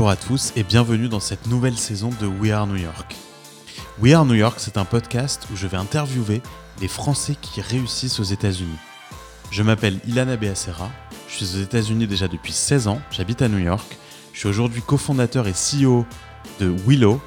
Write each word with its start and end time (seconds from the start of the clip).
Bonjour 0.00 0.12
à 0.12 0.16
tous 0.16 0.54
et 0.56 0.62
bienvenue 0.62 1.10
dans 1.10 1.20
cette 1.20 1.46
nouvelle 1.46 1.76
saison 1.76 2.08
de 2.22 2.26
We 2.26 2.52
Are 2.52 2.66
New 2.66 2.76
York. 2.76 3.14
We 4.00 4.14
Are 4.14 4.24
New 4.24 4.32
York, 4.32 4.54
c'est 4.56 4.78
un 4.78 4.86
podcast 4.86 5.46
où 5.52 5.56
je 5.56 5.66
vais 5.66 5.76
interviewer 5.76 6.40
les 6.80 6.88
Français 6.88 7.36
qui 7.38 7.60
réussissent 7.60 8.18
aux 8.18 8.22
États-Unis. 8.24 8.78
Je 9.50 9.62
m'appelle 9.62 10.00
Ilana 10.08 10.38
Beacera, 10.38 10.88
je 11.28 11.44
suis 11.44 11.54
aux 11.54 11.62
États-Unis 11.62 12.06
déjà 12.06 12.28
depuis 12.28 12.54
16 12.54 12.88
ans, 12.88 12.98
j'habite 13.10 13.42
à 13.42 13.48
New 13.48 13.58
York. 13.58 13.98
Je 14.32 14.38
suis 14.38 14.48
aujourd'hui 14.48 14.80
cofondateur 14.80 15.46
et 15.46 15.52
CEO 15.52 16.06
de 16.60 16.74
Willow, 16.86 17.20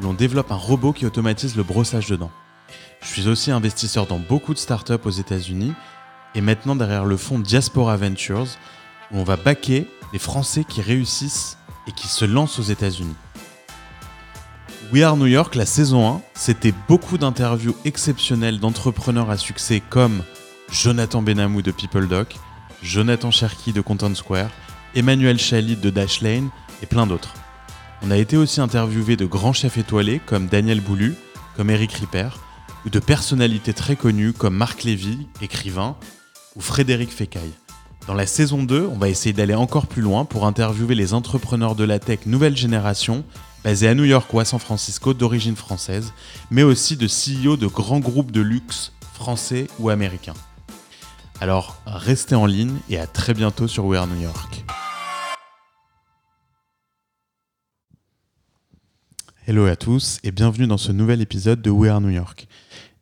où 0.00 0.02
l'on 0.02 0.14
développe 0.14 0.50
un 0.50 0.56
robot 0.56 0.94
qui 0.94 1.04
automatise 1.04 1.56
le 1.56 1.62
brossage 1.62 2.06
de 2.06 2.16
dents. 2.16 2.32
Je 3.02 3.08
suis 3.08 3.28
aussi 3.28 3.50
investisseur 3.50 4.06
dans 4.06 4.18
beaucoup 4.18 4.54
de 4.54 4.58
startups 4.58 4.94
aux 5.04 5.10
États-Unis 5.10 5.74
et 6.34 6.40
maintenant 6.40 6.74
derrière 6.74 7.04
le 7.04 7.18
fonds 7.18 7.38
Diaspora 7.38 7.98
Ventures, 7.98 8.56
où 9.12 9.18
on 9.18 9.24
va 9.24 9.36
baquer 9.36 9.86
les 10.14 10.18
Français 10.18 10.64
qui 10.64 10.80
réussissent 10.80 11.58
et 11.86 11.92
qui 11.92 12.08
se 12.08 12.24
lancent 12.24 12.58
aux 12.58 12.62
États-Unis. 12.62 13.16
We 14.92 15.02
Are 15.02 15.16
New 15.16 15.26
York, 15.26 15.54
la 15.54 15.66
saison 15.66 16.16
1, 16.16 16.20
c'était 16.34 16.74
beaucoup 16.88 17.18
d'interviews 17.18 17.74
exceptionnelles 17.84 18.60
d'entrepreneurs 18.60 19.30
à 19.30 19.36
succès 19.36 19.82
comme 19.88 20.22
Jonathan 20.70 21.22
Benamou 21.22 21.62
de 21.62 21.70
PeopleDoc, 21.70 22.36
Jonathan 22.82 23.30
Cherky 23.30 23.72
de 23.72 23.80
Content 23.80 24.14
Square, 24.14 24.50
Emmanuel 24.94 25.38
Chalit 25.38 25.76
de 25.76 25.90
Dashlane 25.90 26.50
et 26.82 26.86
plein 26.86 27.06
d'autres. 27.06 27.34
On 28.02 28.10
a 28.10 28.18
été 28.18 28.36
aussi 28.36 28.60
interviewé 28.60 29.16
de 29.16 29.24
grands 29.24 29.54
chefs 29.54 29.78
étoilés 29.78 30.20
comme 30.24 30.46
Daniel 30.46 30.80
Boulu, 30.80 31.14
comme 31.56 31.70
Eric 31.70 31.92
Ripper, 31.92 32.28
ou 32.84 32.90
de 32.90 32.98
personnalités 32.98 33.72
très 33.72 33.96
connues 33.96 34.32
comme 34.32 34.54
Marc 34.54 34.84
Lévy, 34.84 35.26
écrivain, 35.40 35.96
ou 36.54 36.60
Frédéric 36.60 37.10
Fécaille. 37.10 37.54
Dans 38.06 38.12
la 38.12 38.26
saison 38.26 38.62
2, 38.62 38.86
on 38.92 38.98
va 38.98 39.08
essayer 39.08 39.32
d'aller 39.32 39.54
encore 39.54 39.86
plus 39.86 40.02
loin 40.02 40.26
pour 40.26 40.44
interviewer 40.46 40.94
les 40.94 41.14
entrepreneurs 41.14 41.74
de 41.74 41.84
la 41.84 41.98
tech 41.98 42.26
nouvelle 42.26 42.54
génération, 42.54 43.24
basés 43.64 43.88
à 43.88 43.94
New 43.94 44.04
York 44.04 44.32
ou 44.34 44.40
à 44.40 44.44
San 44.44 44.58
Francisco 44.58 45.14
d'origine 45.14 45.56
française, 45.56 46.12
mais 46.50 46.62
aussi 46.62 46.98
de 46.98 47.06
CEO 47.06 47.56
de 47.56 47.66
grands 47.66 48.00
groupes 48.00 48.30
de 48.30 48.42
luxe 48.42 48.92
français 49.14 49.68
ou 49.78 49.88
américains. 49.88 50.34
Alors 51.40 51.80
restez 51.86 52.34
en 52.34 52.44
ligne 52.44 52.76
et 52.90 52.98
à 52.98 53.06
très 53.06 53.32
bientôt 53.32 53.68
sur 53.68 53.86
We 53.86 53.98
Are 53.98 54.06
New 54.06 54.20
York. 54.20 54.66
Hello 59.46 59.64
à 59.64 59.76
tous 59.76 60.18
et 60.24 60.30
bienvenue 60.30 60.66
dans 60.66 60.76
ce 60.76 60.92
nouvel 60.92 61.22
épisode 61.22 61.62
de 61.62 61.70
We 61.70 61.90
Are 61.90 62.02
New 62.02 62.10
York. 62.10 62.48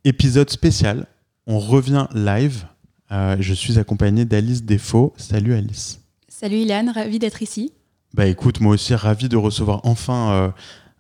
Épisode 0.05 0.51
spécial, 0.51 1.09
on 1.49 1.59
revient 1.59 2.07
live. 2.15 2.67
Euh, 3.13 3.37
je 3.39 3.53
suis 3.53 3.79
accompagné 3.79 4.25
d'Alice 4.25 4.65
Défaut. 4.65 5.13
Salut 5.17 5.55
Alice. 5.55 6.01
Salut 6.29 6.57
Ilan, 6.57 6.91
ravi 6.95 7.19
d'être 7.19 7.43
ici. 7.43 7.73
Bah 8.15 8.27
écoute, 8.27 8.61
moi 8.61 8.75
aussi 8.75 8.95
ravi 8.95 9.29
de 9.29 9.37
recevoir 9.37 9.81
enfin 9.85 10.31
euh, 10.33 10.49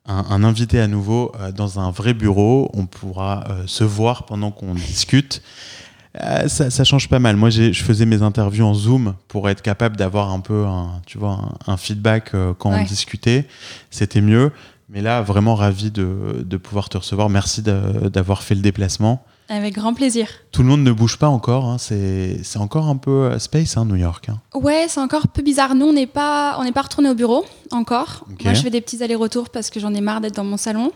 un, 0.06 0.24
un 0.28 0.44
invité 0.44 0.78
à 0.78 0.88
nouveau 0.88 1.32
euh, 1.40 1.52
dans 1.52 1.80
un 1.80 1.90
vrai 1.90 2.12
bureau. 2.12 2.70
On 2.74 2.86
pourra 2.86 3.44
se 3.66 3.84
voir 3.84 4.26
pendant 4.26 4.50
qu'on 4.50 4.74
discute. 4.74 5.42
Ça, 6.46 6.68
ça 6.68 6.84
change 6.84 7.08
pas 7.08 7.20
mal. 7.20 7.36
Moi, 7.36 7.48
je 7.48 7.72
faisais 7.72 8.04
mes 8.04 8.20
interviews 8.20 8.66
en 8.66 8.74
Zoom 8.74 9.14
pour 9.28 9.48
être 9.48 9.62
capable 9.62 9.96
d'avoir 9.96 10.30
un 10.30 10.40
peu 10.40 10.66
un, 10.66 11.00
tu 11.06 11.16
vois, 11.16 11.56
un, 11.66 11.72
un 11.72 11.76
feedback 11.78 12.32
quand 12.58 12.70
on 12.70 12.84
discutait. 12.84 13.46
C'était 13.90 14.20
mieux. 14.20 14.52
Mais 14.90 15.00
là, 15.00 15.22
vraiment 15.22 15.54
ravi 15.54 15.90
de, 15.90 16.44
de 16.44 16.56
pouvoir 16.58 16.90
te 16.90 16.98
recevoir. 16.98 17.30
Merci 17.30 17.62
d'avoir 17.62 18.42
fait 18.42 18.54
le 18.54 18.60
déplacement. 18.60 19.24
Avec 19.54 19.74
grand 19.74 19.92
plaisir. 19.92 20.28
Tout 20.50 20.62
le 20.62 20.68
monde 20.68 20.82
ne 20.82 20.92
bouge 20.92 21.18
pas 21.18 21.28
encore. 21.28 21.66
hein. 21.66 21.76
C'est 21.78 22.40
c'est 22.42 22.58
encore 22.58 22.86
un 22.88 22.96
peu 22.96 23.10
euh, 23.10 23.38
space, 23.38 23.76
hein, 23.76 23.84
New 23.84 23.96
York. 23.96 24.30
hein. 24.30 24.40
Ouais, 24.54 24.86
c'est 24.88 25.00
encore 25.00 25.22
un 25.24 25.28
peu 25.32 25.42
bizarre. 25.42 25.74
Nous, 25.74 25.84
on 25.86 25.92
n'est 25.92 26.06
pas, 26.06 26.56
on 26.58 26.72
pas 26.72 26.80
retourné 26.82 27.10
au 27.10 27.14
bureau 27.14 27.44
encore. 27.70 28.24
Moi, 28.42 28.54
je 28.54 28.62
fais 28.62 28.70
des 28.70 28.80
petits 28.80 29.02
allers-retours 29.02 29.50
parce 29.50 29.68
que 29.68 29.78
j'en 29.78 29.92
ai 29.92 30.00
marre 30.00 30.22
d'être 30.22 30.36
dans 30.36 30.44
mon 30.44 30.56
salon. 30.56 30.90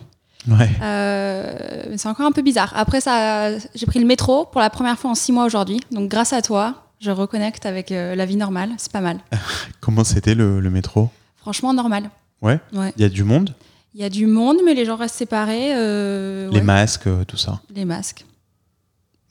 Ouais. 0.48 0.70
Euh, 0.80 1.82
mais 1.90 1.98
c'est 1.98 2.08
encore 2.08 2.24
un 2.26 2.32
peu 2.32 2.40
bizarre. 2.42 2.72
Après, 2.76 3.00
ça, 3.02 3.50
j'ai 3.74 3.84
pris 3.86 3.98
le 3.98 4.06
métro 4.06 4.46
pour 4.46 4.60
la 4.62 4.70
première 4.70 4.98
fois 4.98 5.10
en 5.10 5.14
six 5.14 5.32
mois 5.32 5.44
aujourd'hui. 5.44 5.80
Donc, 5.90 6.08
grâce 6.08 6.32
à 6.32 6.40
toi, 6.40 6.84
je 7.00 7.10
reconnecte 7.10 7.66
avec 7.66 7.92
euh, 7.92 8.14
la 8.14 8.24
vie 8.24 8.36
normale. 8.36 8.70
C'est 8.78 8.92
pas 8.92 9.00
mal. 9.02 9.18
Comment 9.80 10.04
c'était 10.04 10.34
le, 10.34 10.60
le 10.60 10.70
métro? 10.70 11.10
Franchement, 11.36 11.74
normal. 11.74 12.08
Ouais. 12.40 12.58
Ouais. 12.72 12.92
Il 12.96 13.02
y 13.02 13.04
a 13.04 13.08
du 13.10 13.22
monde? 13.24 13.54
Il 13.94 14.00
y 14.00 14.04
a 14.04 14.08
du 14.10 14.26
monde, 14.26 14.56
mais 14.64 14.72
les 14.74 14.84
gens 14.86 14.96
restent 14.96 15.16
séparés. 15.16 15.72
euh, 15.74 16.48
Les 16.50 16.58
ouais. 16.58 16.62
masques, 16.64 17.08
tout 17.26 17.36
ça. 17.36 17.60
Les 17.74 17.84
masques. 17.84 18.24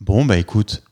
Bon, 0.01 0.25
bah 0.25 0.37
écoute, 0.37 0.83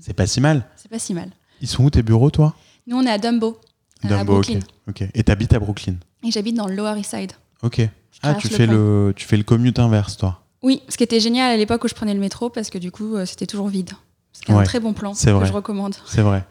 c'est 0.00 0.12
pas 0.14 0.26
si 0.26 0.40
mal. 0.40 0.64
C'est 0.76 0.90
pas 0.90 0.98
si 0.98 1.14
mal. 1.14 1.30
Ils 1.60 1.68
sont 1.68 1.84
où 1.84 1.90
tes 1.90 2.02
bureaux, 2.02 2.30
toi? 2.30 2.54
Nous, 2.86 2.96
on 2.96 3.02
est 3.04 3.10
à 3.10 3.18
Dumbo, 3.18 3.60
à 4.02 4.08
Dumbo, 4.08 4.38
ok. 4.38 4.46
Brooklyn. 4.46 4.60
ok. 4.88 5.04
Et 5.14 5.22
t'habites 5.22 5.52
à 5.52 5.58
Brooklyn? 5.58 5.94
Et 6.26 6.30
j'habite 6.30 6.56
dans 6.56 6.66
le 6.66 6.74
Lower 6.74 6.98
East 6.98 7.10
Side. 7.16 7.32
Ok. 7.62 7.80
Ah, 8.22 8.34
tu 8.34 8.48
le 8.48 8.54
fais, 8.54 8.66
pont. 8.66 8.72
le, 8.72 9.12
tu 9.16 9.26
fais 9.26 9.36
le 9.36 9.44
commute 9.44 9.78
inverse, 9.78 10.16
toi 10.16 10.42
Oui, 10.62 10.82
ce 10.88 10.96
qui 10.96 11.04
était 11.04 11.20
génial 11.20 11.50
à 11.52 11.56
l'époque 11.56 11.84
où 11.84 11.88
je 11.88 11.94
prenais 11.94 12.12
le 12.14 12.20
métro, 12.20 12.50
parce 12.50 12.68
que 12.70 12.78
du 12.78 12.90
coup, 12.90 13.16
euh, 13.16 13.24
c'était 13.24 13.46
toujours 13.46 13.68
vide. 13.68 13.90
C'était 14.32 14.52
Ouais, 14.52 14.60
un 14.60 14.64
très 14.64 14.80
bon 14.80 14.92
plan 14.92 15.12
que 15.14 15.30
vrai. 15.30 15.46
je 15.46 15.52
recommande. 15.52 15.94
C'est 16.06 16.22
vrai. 16.22 16.44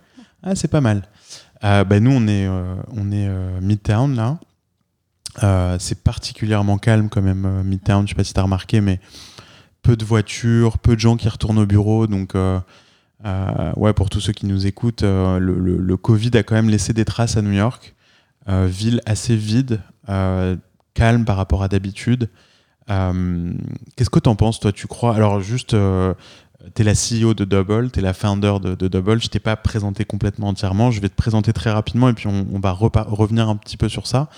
Ah, 0.44 0.56
c'est 0.56 0.68
pas 0.68 0.82
mal. 0.82 1.08
Euh, 1.64 1.84
bah, 1.84 2.00
nous, 2.00 2.12
on 2.12 2.28
est, 2.28 2.46
euh, 2.48 2.76
on 2.96 3.12
est 3.12 3.28
euh, 3.28 3.60
Midtown, 3.62 4.16
là. 4.16 4.40
Euh, 5.44 5.78
c'est 5.80 6.04
particulièrement 6.04 6.78
calme, 6.78 7.10
quand 7.10 7.22
même, 7.22 7.46
euh, 7.46 7.64
Midtown. 7.64 8.08
Je 8.08 8.10
sais 8.10 8.16
pas 8.16 8.24
si 8.24 8.34
t'as 8.34 8.42
remarqué, 8.44 8.82
mais 8.82 9.00
peu 9.82 9.96
de 9.96 10.06
voitures, 10.06 10.78
peu 10.78 10.96
de 10.96 11.00
gens 11.00 11.18
qui 11.18 11.30
retournent 11.30 11.60
au 11.60 11.66
bureau. 11.66 12.08
Donc, 12.08 12.36
euh, 12.36 12.60
euh, 13.26 13.72
ouais, 13.76 13.94
pour 13.94 14.10
tous 14.10 14.20
ceux 14.20 14.34
qui 14.34 14.46
nous 14.46 14.66
écoutent, 14.66 15.04
euh, 15.04 15.40
le, 15.40 15.98
Covid 15.98 16.32
a 16.36 16.44
quand 16.44 16.56
même 16.56 16.70
laissé 16.70 16.94
des 16.94 17.06
traces 17.06 17.38
à 17.38 17.42
New 17.42 17.54
York. 17.54 17.96
Ville 18.48 19.02
assez 19.06 19.36
vide, 19.36 19.80
calme 20.96 21.24
par 21.24 21.38
rapport 21.38 21.62
à 21.62 21.68
d'habitude. 21.68 22.30
Qu'est-ce 22.88 24.10
que 24.10 24.20
t'en 24.20 24.36
penses, 24.36 24.60
toi 24.60 24.72
Tu 24.72 24.88
crois? 24.88 25.16
Alors, 25.16 25.40
juste. 25.40 25.76
euh, 25.76 26.16
tu 26.76 26.82
es 26.82 26.86
la 26.86 26.94
CEO 26.94 27.34
de 27.34 27.46
Double, 27.46 27.90
tu 27.92 28.00
es 28.00 28.02
la 28.02 28.14
founder 28.14 28.56
de, 28.60 28.88
Double. 28.88 29.22
Je 29.22 29.28
t'ai 29.28 29.40
pas 29.40 29.56
présenté 29.56 30.04
complètement 30.04 30.48
entièrement. 30.48 30.90
Je 30.92 31.00
vais 31.00 31.10
te 31.10 31.16
présenter 31.16 31.54
très 31.54 31.70
rapidement 31.70 32.10
et 32.10 32.14
puis 32.14 32.28
on, 32.28 32.60
va 32.60 32.72
revenir 32.72 33.48
un 33.48 33.56
petit 33.56 33.78
peu 33.78 33.88
sur 33.88 34.08
ça. 34.08 34.30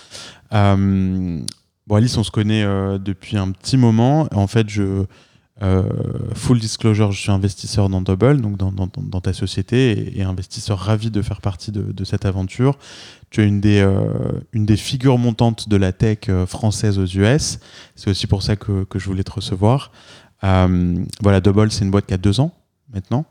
Bon, 0.52 1.96
Alice, 1.96 2.18
on 2.18 2.24
se 2.24 2.32
connaît 2.32 2.64
depuis 3.00 3.38
un 3.38 3.52
petit 3.52 3.78
moment. 3.78 4.28
En 4.34 4.48
fait, 4.48 4.70
je, 4.70 5.06
euh, 5.62 5.84
full 6.34 6.60
disclosure, 6.60 7.12
je 7.12 7.20
suis 7.22 7.32
investisseur 7.32 7.88
dans 7.90 8.02
Double, 8.02 8.42
donc 8.42 8.58
dans, 8.58 8.72
dans- 8.72 8.88
dans- 8.88 9.02
dans 9.04 9.22
ta 9.22 9.34
société, 9.34 9.92
et, 9.92 10.20
et 10.20 10.24
investisseur 10.24 10.80
ravi 10.80 11.12
de 11.12 11.22
faire 11.22 11.40
partie 11.42 11.72
de, 11.72 11.82
de 11.92 12.04
cette 12.04 12.26
aventure. 12.26 12.78
Tu 13.30 13.42
es 13.42 13.48
une 13.48 13.62
des, 13.62 13.80
euh, 13.80 14.02
une 14.54 14.66
des 14.66 14.76
figures 14.78 15.18
montantes 15.18 15.70
de 15.70 15.76
la 15.78 15.92
tech 15.94 16.18
euh, 16.30 16.46
française 16.46 16.98
aux 17.00 17.06
US. 17.06 17.60
C'est 17.96 18.10
aussi 18.10 18.28
pour 18.28 18.42
ça 18.44 18.56
que, 18.56 18.84
que 18.86 18.98
je 19.00 19.06
voulais 19.06 19.24
te 19.24 19.32
recevoir. 19.32 19.92
Euh, 20.44 20.96
voilà, 21.22 21.40
Double, 21.42 21.72
c'est 21.72 21.86
une 21.86 21.92
boîte 21.92 22.08
qui 22.08 22.14
a 22.14 22.18
deux 22.18 22.40
ans 22.40 22.52
maintenant, 22.94 23.26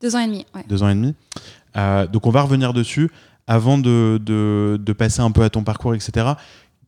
Deux 0.00 0.16
ans 0.16 0.20
et 0.20 0.26
demi, 0.26 0.46
ouais. 0.54 0.64
deux 0.68 0.82
ans 0.82 0.88
et 0.88 0.94
demi. 0.94 1.14
Donc 2.12 2.26
on 2.26 2.30
va 2.30 2.42
revenir 2.42 2.72
dessus. 2.72 3.10
Avant 3.48 3.78
de, 3.78 4.20
de- 4.24 4.76
de 4.84 4.92
passer 4.92 5.20
un 5.20 5.30
peu 5.30 5.42
à 5.44 5.50
ton 5.50 5.62
parcours, 5.62 5.94
etc., 5.94 6.26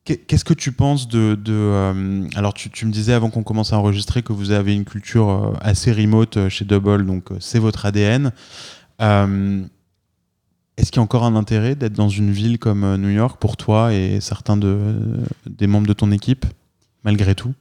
qu'est-ce 0.05 0.45
que 0.45 0.55
tu 0.55 0.73
penses 0.73 1.09
de... 1.09 1.37
euh, 1.49 2.29
alors 2.35 2.55
tu, 2.55 2.87
me 2.87 2.93
disais 2.93 3.13
avant 3.13 3.31
qu'on 3.31 3.43
commence 3.43 3.73
à 3.73 3.79
enregistrer 3.79 4.23
que 4.23 4.33
vous 4.33 4.51
avez 4.51 4.75
une 4.75 4.85
culture 4.85 5.29
euh, 5.29 5.53
assez 5.61 5.93
remote 5.93 6.37
euh, 6.37 6.49
chez 6.49 6.65
Double, 6.65 7.07
donc 7.07 7.27
c'est 7.41 7.59
votre 7.59 7.87
ADN. 7.87 8.33
Est-ce 9.01 10.93
qu'il 10.93 10.99
y 10.99 11.01
a 11.01 11.03
encore 11.03 11.25
un 11.25 11.35
intérêt 11.35 11.75
d'être 11.75 11.95
dans 11.95 12.09
une 12.09 12.31
ville 12.31 12.61
comme 12.61 12.97
New 12.97 13.11
York 13.11 13.41
pour 13.41 13.57
toi 13.57 13.93
et 13.93 14.21
certains 14.21 14.57
de, 14.57 14.79
des 15.45 15.67
membres 15.67 15.89
de 15.89 15.93
ton 15.93 16.13
équipe, 16.13 16.47
malgré 17.03 17.35
tout? 17.35 17.53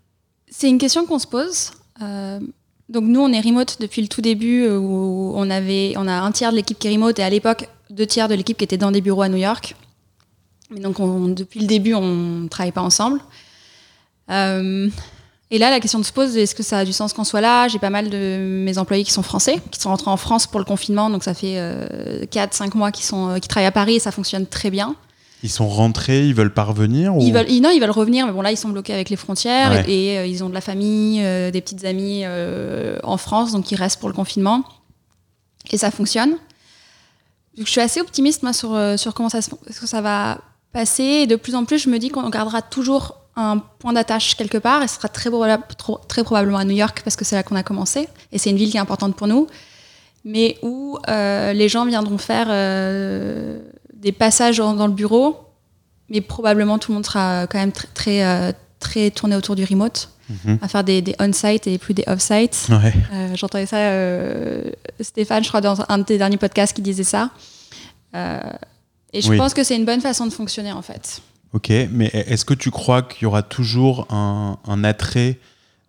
C'est 0.50 0.70
une 0.70 0.78
question 0.78 1.08
qu'on 1.08 1.18
se 1.18 1.26
pose. 1.26 1.72
Donc 2.00 3.04
nous, 3.04 3.20
on 3.20 3.34
est 3.34 3.42
remote 3.42 3.78
depuis 3.82 4.04
le 4.04 4.08
tout 4.08 4.22
début, 4.22 4.70
où 4.70 5.34
on, 5.36 5.50
avait, 5.50 5.96
on 5.98 6.08
a 6.08 6.14
un 6.14 6.32
tiers 6.32 6.52
de 6.52 6.58
l'équipe 6.58 6.78
qui 6.78 6.88
est 6.88 6.92
remote, 6.92 7.18
et 7.18 7.24
à 7.24 7.30
l'époque, 7.32 7.68
deux 7.90 8.06
tiers 8.06 8.28
de 8.28 8.36
l'équipe 8.36 8.56
qui 8.56 8.64
était 8.64 8.78
dans 8.78 8.92
des 8.92 9.02
bureaux 9.02 9.24
à 9.24 9.30
New 9.30 9.38
York. 9.38 9.76
Mais 10.70 10.80
donc 10.82 11.00
on- 11.00 11.30
depuis 11.30 11.60
le 11.62 11.68
début, 11.68 11.94
on 11.94 12.02
ne 12.44 12.48
travaille 12.48 12.72
pas 12.74 12.82
ensemble. 12.82 13.20
Euh, 14.30 14.90
et 15.50 15.58
là, 15.60 15.70
la 15.70 15.80
question 15.80 16.04
se 16.04 16.12
pose, 16.12 16.36
est-ce 16.36 16.54
que 16.56 16.64
ça 16.64 16.80
a 16.80 16.86
du 16.86 16.92
sens 16.92 17.14
qu'on 17.14 17.24
soit 17.24 17.40
là? 17.42 17.68
J'ai 17.70 17.80
pas 17.80 17.90
mal 17.90 18.10
de 18.10 18.38
mes 18.66 18.78
employés 18.78 19.06
qui 19.06 19.12
sont 19.14 19.24
français, 19.24 19.62
qui 19.72 19.80
sont 19.80 19.90
rentrés 19.90 20.12
en 20.12 20.18
France 20.18 20.46
pour 20.48 20.60
le 20.60 20.66
confinement, 20.66 21.10
donc 21.10 21.24
ça 21.24 21.34
fait 21.34 21.58
4-5 22.32 22.76
mois 22.76 22.92
qu'ils 22.92 23.06
sont, 23.06 23.30
euh, 23.30 23.40
travaillent 23.40 23.68
à 23.68 23.72
Paris 23.72 23.96
et 23.96 24.00
ça 24.00 24.12
fonctionne 24.12 24.46
très 24.46 24.70
bien. 24.70 24.96
Ils 25.44 25.50
sont 25.52 25.70
rentrés, 25.70 26.26
ils 26.28 26.34
veulent 26.34 26.54
pas 26.54 26.64
revenir 26.64 27.16
ou- 27.16 27.22
Ils 27.22 27.32
veulent, 27.32 27.48
non, 27.62 27.70
ils 27.70 27.80
veulent 27.80 27.92
revenir, 27.92 28.26
mais 28.26 28.34
bon, 28.34 28.42
là, 28.42 28.52
ils 28.52 28.58
sont 28.58 28.70
bloqués 28.70 28.94
avec 28.94 29.10
les 29.10 29.16
frontières 29.16 29.72
Ouais. 29.72 29.86
et, 29.90 30.06
et, 30.14 30.18
euh, 30.18 30.26
ils 30.26 30.44
ont 30.44 30.50
de 30.50 30.54
la 30.54 30.62
famille, 30.62 31.22
euh, 31.24 31.52
des 31.52 31.62
petites 31.62 31.86
amies 31.86 32.24
euh, 32.26 32.98
en 33.04 33.16
France, 33.18 33.52
donc 33.54 33.72
ils 33.72 33.76
restent 33.76 34.00
pour 34.02 34.10
le 34.10 34.16
confinement. 34.16 34.64
Et 35.72 35.78
ça 35.78 35.92
fonctionne. 35.92 36.32
Donc, 37.58 37.66
je 37.68 37.72
suis 37.72 37.82
assez 37.82 38.02
optimiste, 38.02 38.44
moi, 38.44 38.52
sur, 38.52 38.74
euh, 38.76 38.98
sur 38.98 39.14
comment 39.14 39.30
ça, 39.30 39.42
se- 39.42 39.52
ce 39.70 39.80
que 39.80 39.88
ça 39.88 40.02
va 40.02 40.40
passer. 40.72 41.04
Et 41.04 41.28
de 41.28 41.36
plus 41.36 41.56
en 41.56 41.66
plus, 41.66 41.80
je 41.80 41.90
me 41.90 41.98
dis 42.00 42.10
qu'on 42.10 42.30
gardera 42.30 42.62
toujours 42.62 43.18
un 43.36 43.60
point 43.80 43.94
d'attache 43.94 44.36
quelque 44.36 44.58
part 44.58 44.82
et 44.82 44.88
ce 44.88 44.96
sera 44.96 45.10
très, 45.10 45.30
probablement 46.24 46.58
à 46.58 46.66
New 46.66 46.76
York 46.76 47.02
parce 47.04 47.16
que 47.16 47.24
c'est 47.24 47.36
là 47.36 47.44
qu'on 47.44 47.56
a 47.56 47.64
commencé 47.64 48.10
et 48.32 48.40
c'est 48.40 48.50
une 48.50 48.58
ville 48.58 48.72
qui 48.72 48.78
est 48.78 48.82
importante 48.82 49.16
pour 49.16 49.28
nous. 49.28 49.48
Mais 50.26 50.58
où 50.64 50.98
euh, 51.08 51.54
les 51.54 51.70
gens 51.70 51.86
viendront 51.86 52.18
faire 52.18 52.48
euh, 52.50 53.60
des 53.94 54.12
passages 54.12 54.58
dans 54.58 54.88
le 54.88 54.94
bureau 54.94 55.38
mais 56.10 56.22
probablement 56.22 56.80
tout 56.80 56.92
le 56.92 56.96
monde 56.96 57.06
sera 57.06 57.48
quand 57.48 57.60
même 57.60 57.72
très, 57.72 57.88
très, 57.94 58.56
très 58.80 59.12
tourné 59.12 59.36
autour 59.36 59.56
du 59.56 59.64
remote. 59.64 60.10
Mhm. 60.30 60.60
à 60.62 60.68
faire 60.68 60.84
des, 60.84 61.02
des 61.02 61.16
on-site 61.22 61.68
et 61.68 61.78
plus 61.78 61.94
des 61.94 62.04
off-site. 62.06 62.68
Ouais. 62.70 62.94
Euh, 63.14 63.36
J'entendais 63.36 63.66
ça, 63.66 63.78
euh, 63.78 64.72
Stéphane, 65.00 65.42
je 65.42 65.48
crois, 65.48 65.62
dans 65.62 65.78
un 65.88 66.00
de 66.00 66.04
tes 66.04 66.18
derniers 66.18 66.36
podcasts 66.36 66.76
qui 66.76 66.82
disait 66.82 67.06
ça. 67.06 67.30
Euh, 68.14 68.42
et 69.14 69.22
je 69.22 69.30
Oui. 69.30 69.38
pense 69.38 69.54
que 69.54 69.64
c'est 69.64 69.76
une 69.76 69.86
bonne 69.86 70.02
façon 70.02 70.26
de 70.26 70.32
fonctionner, 70.34 70.72
en 70.72 70.82
fait. 70.82 71.22
Ok, 71.54 71.72
mais 71.92 72.08
est-ce 72.14 72.44
que 72.46 72.54
tu 72.54 72.72
crois 72.72 73.02
qu'il 73.02 73.24
y 73.24 73.26
aura 73.26 73.42
toujours 73.42 74.06
un, 74.12 74.58
un 74.68 74.84
attrait 74.84 75.40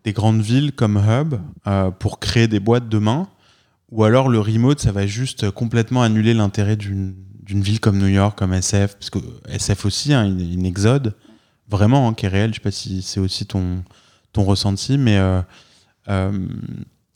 des 0.04 0.12
grandes 0.12 0.40
villes 0.40 0.72
comme 0.72 0.96
hub 0.96 1.34
euh, 1.66 1.90
pour 1.90 2.20
créer 2.20 2.46
des 2.48 2.60
boîtes 2.60 2.88
demain? 2.88 3.28
Ou 3.90 4.04
alors 4.04 4.28
le 4.28 4.38
remote, 4.38 4.78
ça 4.80 4.92
va 4.92 5.06
juste 5.06 5.50
complètement 5.50 6.02
annuler 6.02 6.32
l'intérêt 6.32 6.76
d'une 6.76 7.14
ville 7.46 7.80
comme 7.80 7.98
New 7.98 8.06
York, 8.06 8.38
comme 8.38 8.52
SF 8.52 8.94
Parce 8.94 9.10
que 9.10 9.18
SF 9.48 9.84
aussi, 9.86 10.12
hein, 10.14 10.24
une, 10.24 10.40
une 10.40 10.64
exode, 10.66 11.14
vraiment, 11.68 12.08
hein, 12.08 12.14
qui 12.14 12.26
est 12.26 12.28
réelle. 12.28 12.50
Je 12.50 12.56
sais 12.56 12.60
pas 12.62 12.70
si 12.70 13.02
c'est 13.02 13.18
aussi 13.20 13.44
ton, 13.46 13.82
ton 14.32 14.44
ressenti, 14.44 14.96
mais 14.96 15.16
euh, 15.16 15.40
euh, 16.08 16.30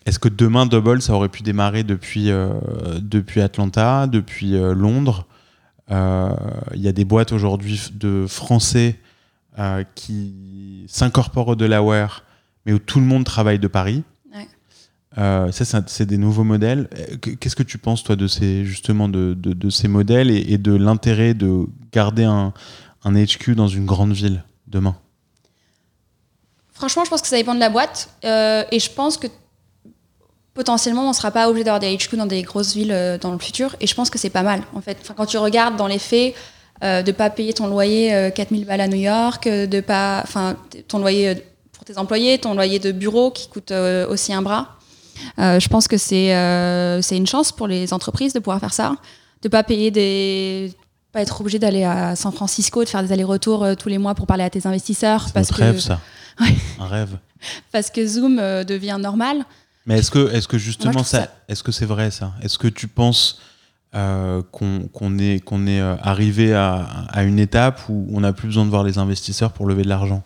est-ce 0.05 0.19
que 0.19 0.29
demain 0.29 0.67
Double, 0.67 1.01
ça 1.01 1.13
aurait 1.15 1.29
pu 1.29 1.43
démarrer 1.43 1.85
depuis, 1.85 2.29
depuis 3.01 3.41
Atlanta, 3.41 4.07
depuis 4.09 4.51
Londres? 4.53 5.27
Il 5.93 6.81
y 6.81 6.89
a 6.89 6.93
des 6.93 7.05
boîtes 7.05 7.33
aujourd'hui 7.33 7.81
de 7.93 8.27
Français 8.27 8.99
euh, 9.59 9.85
qui 9.95 10.85
s'incorporent 10.89 11.49
au 11.49 11.57
Delaware, 11.57 12.25
mais 12.65 12.73
où 12.73 12.79
tout 12.79 12.99
le 13.01 13.07
monde 13.07 13.25
travaille 13.25 13.59
de 13.59 13.69
Paris. 13.69 14.03
Euh, 15.19 15.53
ça, 15.53 15.83
c'est 15.89 16.07
des 16.07 16.17
nouveaux 16.17 16.43
modèles. 16.45 16.89
Euh, 16.97 17.17
qu- 17.19 17.37
Qu'est-ce 17.37 17.55
que 17.55 17.63
tu 17.63 17.77
penses, 17.77 18.03
toi, 18.03 18.17
de 18.17 18.27
ces, 18.27 18.65
justement, 18.65 19.11
de, 19.11 19.35
de- 19.35 19.53
de 19.53 19.69
ces 19.69 19.87
modèles 19.87 20.31
et, 20.31 20.55
et 20.55 20.57
de 20.57 20.75
l'intérêt 20.75 21.35
de 21.35 21.67
garder 21.93 22.25
un, 22.25 22.55
un 23.05 23.13
HQ 23.15 23.55
dans 23.55 23.69
une 23.69 23.85
grande 23.85 24.13
ville 24.15 24.43
demain? 24.69 24.97
Franchement, 26.73 27.05
je 27.05 27.11
pense 27.11 27.21
que 27.21 27.29
ça 27.29 27.37
dépend 27.37 27.55
de 27.55 27.61
la 27.61 27.69
boîte. 27.69 28.09
Euh, 28.25 28.65
et 28.73 28.79
je 28.81 28.91
pense 28.91 29.19
que 29.19 29.27
potentiellement, 30.55 31.05
on 31.05 31.09
ne 31.09 31.15
sera 31.15 31.31
pas 31.31 31.49
obligé 31.49 31.65
d'avoir 31.65 31.81
des 31.81 31.97
HQ 31.97 32.17
dans 32.17 32.27
des 32.27 32.43
grosses 32.43 32.75
villes 32.75 32.93
euh, 32.93 33.19
dans 33.19 33.33
le 33.33 33.39
futur. 33.39 33.75
Et 33.81 33.87
je 33.87 33.95
pense 33.95 34.11
que 34.11 34.19
c'est 34.19 34.31
pas 34.31 34.43
mal, 34.43 34.63
en 34.75 34.81
fait. 34.81 34.99
Enfin, 35.01 35.15
quand 35.17 35.27
tu 35.27 35.39
regardes 35.39 35.77
dans 35.77 35.87
les 35.87 35.99
faits, 35.99 36.35
euh, 36.83 37.03
de 37.03 37.11
ne 37.11 37.17
pas 37.17 37.31
payer 37.31 37.53
ton 37.53 37.67
loyer 37.69 38.13
euh, 38.15 38.31
4000 38.31 38.65
balles 38.67 38.81
à 38.81 38.89
New 38.89 38.97
York, 39.01 39.47
euh, 39.47 39.67
de 39.67 39.81
pas, 39.81 40.21
enfin, 40.25 40.57
ton 40.89 40.99
loyer 40.99 41.29
euh, 41.29 41.35
pour 41.73 41.85
tes 41.85 41.97
employés, 41.99 42.39
ton 42.39 42.55
loyer 42.55 42.79
de 42.79 42.93
bureau 42.93 43.31
qui 43.31 43.49
coûte 43.49 43.71
euh, 43.71 44.07
aussi 44.09 44.33
un 44.33 44.43
bras. 44.43 44.77
Euh, 45.39 45.61
je 45.61 45.69
pense 45.69 45.87
que 45.89 45.97
c'est 45.97 46.35
euh, 46.35 47.01
c'est 47.03 47.17
une 47.17 47.27
chance 47.27 47.53
pour 47.53 47.69
les 47.69 47.93
entreprises 47.93 48.33
de 48.33 48.39
pouvoir 48.41 48.59
faire 48.61 48.73
ça, 48.73 48.97
de 49.43 49.49
pas 49.49 49.63
payer 49.63 49.91
des 49.91 50.73
pas 51.13 51.21
être 51.21 51.41
obligé 51.43 51.59
d'aller 51.59 51.85
à 51.85 52.17
San 52.17 52.33
Francisco, 52.33 52.83
de 52.83 52.89
faire 52.89 53.03
des 53.03 53.13
allers-retours 53.13 53.63
euh, 53.63 53.75
tous 53.75 53.89
les 53.91 53.99
mois 53.99 54.15
pour 54.15 54.27
parler 54.27 54.43
à 54.45 54.51
tes 54.51 54.67
investisseurs 54.67 55.25
C'est 55.27 55.35
parce 55.35 55.51
notre 55.51 55.59
que 55.59 55.65
rêve, 55.65 55.79
ça. 55.79 56.01
Ouais. 56.41 56.55
Un 56.81 56.87
rêve. 56.87 57.19
parce 57.71 57.91
que 57.91 58.05
Zoom 58.07 58.39
euh, 58.41 58.65
devient 58.65 58.97
normal. 58.99 59.45
Mais 59.87 59.99
est-ce 59.99 60.11
que, 60.11 60.33
est-ce 60.33 60.49
que 60.49 60.59
justement, 60.59 60.93
Moi, 60.93 61.05
ça, 61.05 61.29
est-ce 61.49 61.63
que 61.63 61.73
c'est 61.73 61.87
vrai 61.87 62.11
ça? 62.11 62.33
Est-ce 62.43 62.59
que 62.59 62.69
tu 62.69 62.87
penses 62.89 63.41
euh, 63.95 64.43
qu'on 64.53 65.19
est, 65.19 65.45
qu'on 65.45 65.67
est 65.67 65.81
euh, 65.81 65.97
arrivé 66.03 66.55
à, 66.55 66.87
à 67.09 67.25
une 67.25 67.39
étape 67.39 67.81
où 67.89 68.07
on 68.13 68.21
n'a 68.21 68.33
plus 68.33 68.47
besoin 68.47 68.65
de 68.65 68.71
voir 68.71 68.85
les 68.85 68.99
investisseurs 68.99 69.53
pour 69.53 69.67
lever 69.67 69.83
de 69.83 69.89
l'argent? 69.89 70.23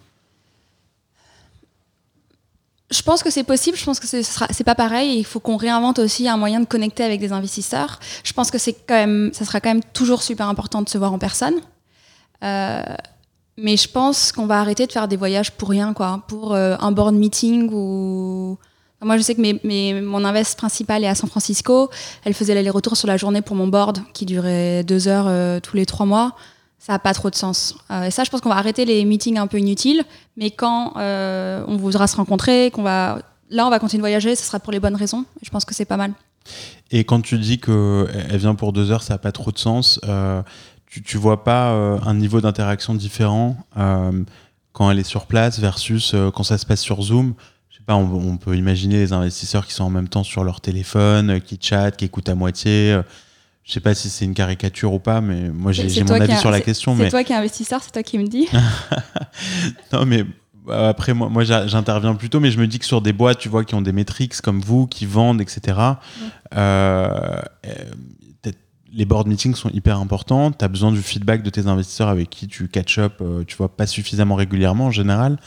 Je 2.91 3.03
pense 3.03 3.23
que 3.25 3.31
c'est 3.31 3.43
possible, 3.43 3.77
je 3.77 3.85
pense 3.85 3.99
que 3.99 4.07
ce 4.07 4.23
c'est 4.23 4.65
pas 4.65 4.77
pareil. 4.77 5.17
et 5.17 5.19
Il 5.19 5.25
faut 5.25 5.41
qu'on 5.41 5.57
réinvente 5.57 5.99
aussi 5.99 6.29
un 6.29 6.37
moyen 6.37 6.61
de 6.61 6.67
connecter 6.67 7.03
avec 7.03 7.19
des 7.19 7.33
investisseurs. 7.33 7.99
Je 8.23 8.33
pense 8.33 8.51
que 8.51 8.59
c'est 8.59 8.75
quand 8.75 8.95
même, 8.95 9.31
ça 9.33 9.45
sera 9.45 9.61
quand 9.61 9.71
même 9.71 9.83
toujours 9.93 10.23
super 10.23 10.49
important 10.49 10.83
de 10.83 10.89
se 10.89 10.97
voir 10.97 11.13
en 11.13 11.19
personne. 11.19 11.55
Euh, 12.45 12.83
mais 13.57 13.77
je 13.77 13.89
pense 13.89 14.31
qu'on 14.31 14.47
va 14.47 14.61
arrêter 14.61 14.87
de 14.87 14.93
faire 14.93 15.09
des 15.09 15.17
voyages 15.17 15.51
pour 15.51 15.71
rien, 15.71 15.95
quoi, 15.95 16.23
pour 16.29 16.55
euh, 16.55 16.77
un 16.79 16.93
board 16.93 17.15
meeting 17.15 17.71
ou. 17.73 18.59
Moi, 19.03 19.19
je 19.19 19.23
sais 19.23 19.35
que 19.35 20.01
mon 20.01 20.25
invest 20.25 20.57
principal 20.57 21.05
est 21.05 21.09
à 21.09 21.15
San 21.15 21.29
Francisco. 21.29 21.91
Elle 22.25 22.33
faisait 22.33 22.55
l'aller-retour 22.55 22.97
sur 22.97 23.07
la 23.07 23.17
journée 23.17 23.43
pour 23.43 23.55
mon 23.55 23.69
board, 23.69 23.99
qui 24.15 24.25
durait 24.25 24.85
deux 24.85 25.07
heures 25.07 25.27
euh, 25.29 25.61
tous 25.61 25.77
les 25.77 25.85
trois 25.85 26.07
mois. 26.07 26.35
Ça 26.79 26.95
n'a 26.95 26.99
pas 26.99 27.13
trop 27.13 27.29
de 27.29 27.35
sens. 27.35 27.77
Euh, 27.91 28.05
et 28.05 28.11
ça, 28.11 28.25
je 28.25 28.31
pense 28.31 28.41
qu'on 28.41 28.49
va 28.49 28.57
arrêter 28.57 28.85
les 28.85 29.05
meetings 29.05 29.37
un 29.37 29.47
peu 29.49 29.59
inutiles. 29.59 30.03
Mais 30.37 30.51
quand 30.51 30.95
euh, 30.97 31.63
on 31.69 31.77
voudra 31.77 32.07
se 32.07 32.17
rencontrer, 32.17 32.71
qu'on 32.71 32.83
va, 32.83 33.19
là, 33.51 33.67
on 33.67 33.71
va 33.71 33.79
continuer 33.79 33.99
de 33.99 34.03
voyager, 34.03 34.35
ce 34.35 34.45
sera 34.45 34.61
pour 34.61 34.73
les 34.73 34.81
bonnes 34.81 34.97
raisons. 34.97 35.27
Je 35.43 35.51
pense 35.51 35.67
que 35.67 35.75
c'est 35.75 35.85
pas 35.85 35.99
mal. 35.99 36.13
Et 36.91 37.05
quand 37.05 37.21
tu 37.21 37.39
dis 37.39 37.59
qu'elle 37.59 38.37
vient 38.37 38.55
pour 38.55 38.73
deux 38.73 38.91
heures, 38.93 39.03
ça 39.03 39.15
n'a 39.15 39.19
pas 39.19 39.33
trop 39.33 39.51
de 39.51 39.59
sens, 39.59 40.01
tu, 40.87 41.03
tu 41.03 41.19
vois 41.19 41.45
pas 41.45 41.71
un 41.71 42.15
niveau 42.15 42.41
d'interaction 42.41 42.95
différent 42.95 43.57
quand 44.73 44.91
elle 44.91 44.99
est 45.01 45.05
sur 45.05 45.27
place 45.27 45.59
versus 45.59 46.15
quand 46.35 46.45
ça 46.45 46.57
se 46.57 46.65
passe 46.65 46.81
sur 46.81 47.03
Zoom? 47.03 47.35
On, 47.95 48.13
on 48.33 48.37
peut 48.37 48.57
imaginer 48.57 48.97
les 48.97 49.13
investisseurs 49.13 49.67
qui 49.67 49.73
sont 49.73 49.85
en 49.85 49.91
même 49.91 50.09
temps 50.09 50.25
sur 50.25 50.43
leur 50.43 50.61
téléphone, 50.61 51.31
euh, 51.31 51.39
qui 51.39 51.59
chattent, 51.61 51.97
qui 51.97 52.05
écoutent 52.05 52.29
à 52.29 52.35
moitié. 52.35 52.93
euh, 52.93 53.03
je 53.63 53.73
sais 53.73 53.81
pas 53.81 53.95
si 53.95 54.11
c'est 54.11 54.25
une 54.25 54.35
caricature 54.35 54.93
ou 54.93 54.99
pas, 55.01 55.21
mais 55.21 55.49
moi 55.51 55.73
j'ai 55.73 56.05
mon 56.05 56.13
avis 56.13 56.33
a- 56.33 56.37
sur 56.37 56.51
la 56.51 56.61
question. 56.61 56.97
C'est 56.97 57.03
Mais 57.05 57.11
toi 57.11 57.25
qui 57.25 57.33
es 57.33 57.37
investisseur, 57.37 57.83
c'est 57.83 57.91
toi 57.91 58.03
qui 58.05 58.17
me 58.19 58.27
dis. 58.27 58.49
non, 59.93 60.07
mais 60.07 60.25
euh, 60.69 60.91
après, 60.91 61.15
moi, 61.15 61.43
j'interviens 61.45 62.15
plutôt, 62.15 62.39
mais 62.41 62.51
je 62.51 62.59
me 62.59 62.67
dis 62.67 62.79
que 62.79 62.85
sur 62.85 63.01
des 63.03 63.13
boîtes, 63.13 63.39
tu 63.39 63.49
vois, 63.49 63.65
qui 63.65 63.75
ont 63.75 63.83
des 63.83 63.93
métriques 63.93 64.41
comme 64.41 64.61
vous, 64.61 64.87
qui 64.87 65.05
vendent, 65.07 65.41
etc., 65.41 65.79
euh, 66.55 67.43
les 68.93 69.05
board 69.05 69.27
meetings 69.27 69.55
sont 69.55 69.69
hyper 69.71 69.99
importants. 69.99 70.53
Tu 70.53 70.65
as 70.65 70.69
besoin 70.69 70.91
du 70.91 71.03
feedback 71.03 71.43
de 71.43 71.51
tes 71.51 71.67
investisseurs 71.67 72.09
avec 72.09 72.31
qui 72.31 72.47
tu 72.47 72.67
catch 72.69 72.99
up, 72.99 73.21
tu 73.47 73.57
vois, 73.57 73.69
pas 73.77 73.87
suffisamment 73.87 74.37
régulièrement 74.37 74.87
en 74.87 74.91
général. 74.91 75.39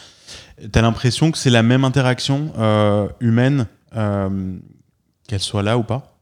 Tu 0.59 0.77
as 0.77 0.81
l'impression 0.81 1.31
que 1.31 1.37
c'est 1.37 1.49
la 1.49 1.63
même 1.63 1.83
interaction 1.83 2.51
euh, 2.57 3.07
humaine, 3.19 3.67
euh, 3.95 4.57
qu'elle 5.27 5.39
soit 5.39 5.63
là 5.63 5.77
ou 5.77 5.83
pas? 5.83 6.17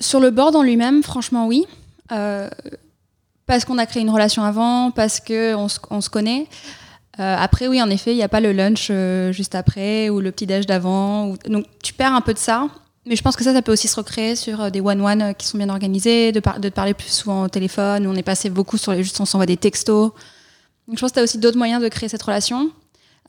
Sur 0.00 0.20
le 0.20 0.30
board 0.30 0.56
en 0.56 0.62
lui-même, 0.62 1.02
franchement, 1.02 1.46
oui. 1.46 1.66
Euh, 2.10 2.48
parce 3.46 3.64
qu'on 3.64 3.78
a 3.78 3.86
créé 3.86 4.02
une 4.02 4.10
relation 4.10 4.42
avant, 4.42 4.90
parce 4.90 5.20
qu'on 5.20 5.68
se, 5.68 5.78
on 5.90 6.00
se 6.00 6.10
connaît. 6.10 6.46
Après, 7.18 7.68
oui, 7.68 7.80
en 7.82 7.90
effet, 7.90 8.12
il 8.12 8.16
n'y 8.16 8.22
a 8.22 8.28
pas 8.28 8.40
le 8.40 8.52
lunch 8.52 8.90
juste 9.32 9.54
après 9.54 10.08
ou 10.08 10.20
le 10.20 10.32
petit 10.32 10.46
déj 10.46 10.64
d'avant. 10.64 11.34
Donc, 11.46 11.66
tu 11.82 11.92
perds 11.92 12.14
un 12.14 12.22
peu 12.22 12.32
de 12.32 12.38
ça. 12.38 12.68
Mais 13.04 13.16
je 13.16 13.22
pense 13.22 13.36
que 13.36 13.44
ça, 13.44 13.52
ça 13.52 13.60
peut 13.62 13.72
aussi 13.72 13.86
se 13.86 13.96
recréer 13.96 14.34
sur 14.34 14.70
des 14.70 14.80
one-one 14.80 15.34
qui 15.34 15.46
sont 15.46 15.58
bien 15.58 15.68
organisés, 15.68 16.32
de, 16.32 16.40
par- 16.40 16.58
parler 16.74 16.94
plus 16.94 17.10
souvent 17.10 17.42
au 17.42 17.48
téléphone. 17.48 18.06
On 18.06 18.14
est 18.14 18.22
passé 18.22 18.48
beaucoup 18.48 18.78
sur 18.78 18.92
les 18.92 19.02
juste, 19.02 19.20
on 19.20 19.26
s'envoie 19.26 19.44
des 19.44 19.58
textos. 19.58 20.12
Donc, 20.88 20.96
je 20.96 21.00
pense 21.00 21.10
que 21.10 21.14
tu 21.14 21.20
as 21.20 21.24
aussi 21.24 21.38
d'autres 21.38 21.58
moyens 21.58 21.82
de 21.82 21.88
créer 21.88 22.08
cette 22.08 22.22
relation. 22.22 22.70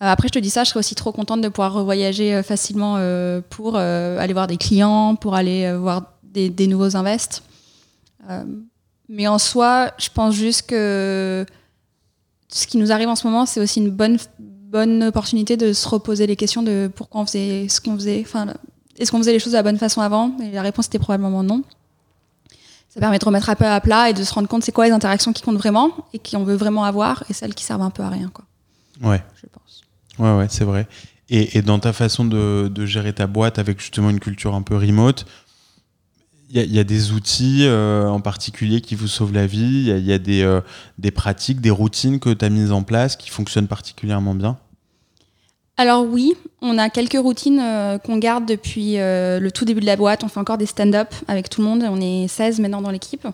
Euh, 0.02 0.08
après, 0.08 0.28
je 0.28 0.34
te 0.34 0.40
dis 0.40 0.50
ça, 0.50 0.64
je 0.64 0.70
serais 0.70 0.80
aussi 0.80 0.96
trop 0.96 1.12
contente 1.12 1.42
de 1.42 1.48
pouvoir 1.48 1.74
revoyager 1.74 2.34
euh, 2.34 2.44
facilement 2.44 2.96
euh, 2.98 3.42
pour 3.50 3.78
aller 3.78 4.34
voir 4.34 4.48
des 4.48 4.58
clients, 4.58 5.16
pour 5.16 5.36
aller 5.36 5.72
voir 5.74 6.14
des, 6.24 6.68
nouveaux 6.68 6.96
invests. 6.96 7.44
Mais 9.10 9.28
en 9.28 9.38
soi, 9.38 9.92
je 9.98 10.10
pense 10.10 10.34
juste 10.34 10.68
que 10.68 11.46
ce 12.50 12.66
qui 12.66 12.78
nous 12.78 12.92
arrive 12.92 13.10
en 13.10 13.16
ce 13.16 13.28
moment, 13.28 13.46
c'est 13.46 13.60
aussi 13.60 13.80
une 13.80 13.92
bonne, 13.92 14.18
bonne 14.40 15.04
opportunité 15.04 15.58
de 15.58 15.74
se 15.74 15.88
reposer 15.88 16.26
les 16.26 16.36
questions 16.36 16.64
de 16.64 16.90
pourquoi 16.94 17.22
on 17.22 17.26
faisait 17.26 17.68
ce 17.70 17.80
qu'on 17.80 17.96
faisait. 17.96 18.22
Enfin, 18.26 18.48
est-ce 18.98 19.12
qu'on 19.12 19.20
faisait 19.20 19.34
les 19.34 19.40
choses 19.40 19.54
de 19.54 19.58
la 19.58 19.64
bonne 19.64 19.78
façon 19.78 20.02
avant? 20.02 20.36
Et 20.42 20.52
la 20.52 20.62
réponse 20.62 20.88
était 20.88 21.00
probablement 21.00 21.44
non. 21.44 21.64
Ça 22.94 23.00
permet 23.00 23.18
de 23.18 23.26
remettre 23.26 23.50
un 23.50 23.56
peu 23.56 23.66
à 23.66 23.82
plat 23.82 24.10
et 24.10 24.14
de 24.14 24.24
se 24.24 24.32
rendre 24.34 24.48
compte 24.48 24.64
c'est 24.64 24.72
quoi 24.72 24.86
les 24.86 24.92
interactions 24.92 25.34
qui 25.34 25.42
comptent 25.42 25.58
vraiment 25.58 25.90
et 26.14 26.20
qu'on 26.20 26.44
veut 26.44 26.56
vraiment 26.56 26.84
avoir 26.84 27.24
et 27.30 27.34
celles 27.34 27.56
qui 27.56 27.64
servent 27.64 27.82
un 27.82 27.90
peu 27.90 28.04
à 28.04 28.10
rien, 28.10 28.30
quoi, 28.32 28.46
Ouais. 29.02 29.24
je 29.42 29.48
pense. 29.52 29.82
Ouais, 30.20 30.38
ouais, 30.38 30.48
c'est 30.50 30.64
vrai. 30.64 30.88
Et, 31.30 31.58
et 31.58 31.62
dans 31.64 31.80
ta 31.80 31.92
façon 31.92 32.24
de, 32.24 32.68
de 32.72 32.86
gérer 32.86 33.12
ta 33.14 33.26
boîte 33.26 33.58
avec 33.58 33.80
justement 33.80 34.12
une 34.12 34.20
culture 34.20 34.54
un 34.54 34.62
peu 34.62 34.76
remote, 34.78 35.26
il 36.52 36.58
y, 36.58 36.60
a- 36.60 36.64
il 36.66 36.72
y 36.72 36.78
a 36.78 36.84
des 36.84 37.12
outils 37.14 37.62
euh, 37.66 38.08
en 38.08 38.22
particulier 38.22 38.80
qui 38.80 38.94
vous 38.94 39.08
sauvent 39.08 39.34
la 39.34 39.48
vie, 39.48 39.60
il 39.64 39.88
y 39.88 39.92
a, 39.92 39.98
il 39.98 40.06
y 40.06 40.14
a 40.14 40.20
des, 40.20 40.44
euh, 40.44 40.62
des 41.00 41.10
pratiques, 41.10 41.62
des 41.62 41.72
routines 41.72 42.20
que 42.20 42.30
tu 42.32 42.46
as 42.46 42.50
mises 42.50 42.72
en 42.72 42.84
place 42.84 43.16
qui 43.16 43.32
fonctionnent 43.32 43.68
particulièrement 43.68 44.36
bien? 44.36 44.58
Alors 45.77 46.06
oui, 46.06 46.34
on 46.62 46.77
a 46.77 46.89
quelques 46.89 47.18
routines 47.20 47.60
euh, 47.60 47.98
qu'on 47.98 48.18
garde 48.18 48.46
depuis 48.46 49.00
euh, 49.00 49.39
le 49.39 49.51
tout 49.51 49.65
début 49.65 49.82
de 49.82 49.86
la 49.86 49.96
boîte. 49.96 50.24
On 50.24 50.27
fait 50.27 50.39
encore 50.39 50.58
des 50.58 50.68
stand-up 50.68 51.13
avec 51.27 51.50
tout 51.50 51.62
le 51.62 51.68
monde. 51.68 51.84
On 51.89 52.00
est 52.00 52.27
16 52.27 52.60
maintenant 52.60 52.82
dans 52.82 52.92
l'équipe. 52.92 53.27